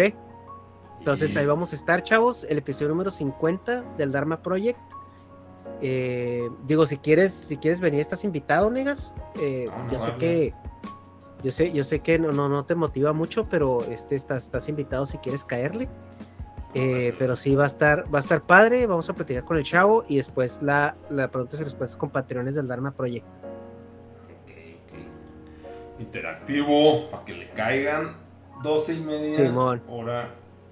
Entonces 0.99 1.35
ahí 1.37 1.45
vamos 1.45 1.71
a 1.73 1.75
estar, 1.75 2.03
chavos. 2.03 2.45
El 2.45 2.57
episodio 2.57 2.89
número 2.89 3.11
50 3.11 3.81
del 3.97 4.11
Dharma 4.11 4.41
Project. 4.41 4.79
Eh, 5.81 6.49
digo, 6.65 6.87
si 6.87 6.97
quieres, 6.97 7.33
si 7.33 7.57
quieres 7.57 7.79
venir, 7.79 7.99
estás 7.99 8.23
invitado, 8.23 8.69
negas. 8.69 9.15
Eh, 9.41 9.65
yo 9.91 9.99
sé 9.99 10.13
que. 10.17 10.53
Yo 11.43 11.51
sé, 11.51 11.71
yo 11.71 11.83
sé 11.83 11.99
que 11.99 12.17
no, 12.17 12.31
no, 12.31 12.49
no 12.49 12.65
te 12.65 12.73
motiva 12.73 13.13
mucho, 13.13 13.45
pero 13.45 13.83
este 13.83 14.15
estás, 14.15 14.45
estás 14.45 14.67
invitado 14.67 15.05
si 15.05 15.17
quieres 15.19 15.45
caerle. 15.45 15.87
Eh, 16.73 17.13
pero 17.17 17.35
sí 17.35 17.55
va 17.55 17.65
a 17.65 17.67
estar, 17.67 18.13
va 18.13 18.19
a 18.19 18.21
estar 18.21 18.41
padre. 18.41 18.85
Vamos 18.87 19.09
a 19.09 19.13
platicar 19.13 19.45
con 19.45 19.57
el 19.57 19.63
chavo 19.63 20.03
y 20.07 20.17
después 20.17 20.61
la, 20.61 20.95
la 21.09 21.29
preguntas 21.29 21.61
y 21.61 21.63
respuestas 21.63 21.97
con 21.97 22.09
patrones 22.09 22.55
del 22.55 22.67
Dharma 22.67 22.91
Project. 22.91 23.25
Interactivo, 25.99 27.09
para 27.09 27.23
que 27.23 27.33
le 27.33 27.49
caigan. 27.51 28.17
12 28.63 28.93
y 28.93 28.99
media 29.01 29.33
Simón. 29.33 29.81
hora 29.87 30.29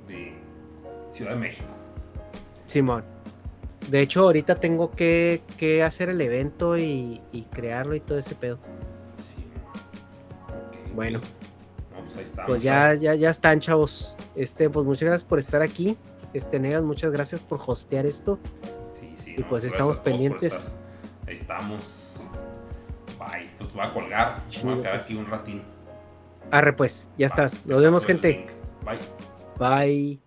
de 0.07 0.33
Ciudad 1.09 1.31
de 1.31 1.37
México. 1.37 1.67
Simón. 2.65 3.12
De 3.89 4.01
hecho, 4.01 4.21
ahorita 4.21 4.55
tengo 4.55 4.91
que, 4.91 5.41
hacer 5.85 6.09
el 6.09 6.21
evento 6.21 6.77
y, 6.77 7.21
crearlo 7.51 7.95
y 7.95 7.99
todo 7.99 8.17
ese 8.17 8.35
pedo. 8.35 8.59
Sí. 9.17 9.45
bueno. 10.93 11.21
pues, 12.15 12.33
pues 12.45 12.63
ya, 12.63 12.93
ya, 12.95 13.15
ya 13.15 13.29
están, 13.29 13.59
chavos. 13.59 14.15
Este, 14.35 14.69
pues 14.69 14.85
muchas 14.85 15.07
gracias 15.07 15.27
por 15.27 15.39
estar 15.39 15.61
aquí. 15.61 15.97
Este, 16.33 16.59
Negas, 16.59 16.83
muchas 16.83 17.11
gracias 17.11 17.41
por 17.41 17.61
hostear 17.65 18.05
esto. 18.05 18.39
Sí, 18.91 19.13
sí. 19.15 19.35
Y 19.37 19.43
pues 19.43 19.63
estamos 19.63 19.99
pendientes. 19.99 20.53
Ahí 21.27 21.33
estamos. 21.33 22.23
Bye. 23.19 23.49
Pues 23.57 23.73
voy 23.73 23.85
a 23.85 23.93
colgar. 23.93 24.43
voy 24.63 24.73
a 24.73 24.81
quedar 24.81 24.95
aquí 24.95 25.13
pues. 25.13 25.25
un 25.25 25.31
ratín. 25.31 25.61
Arre, 26.51 26.73
pues, 26.73 27.07
ya 27.17 27.27
estás. 27.27 27.65
Nos 27.65 27.81
vemos, 27.81 28.05
gente. 28.05 28.47
Bye. 28.85 28.99
Bye. 29.59 30.22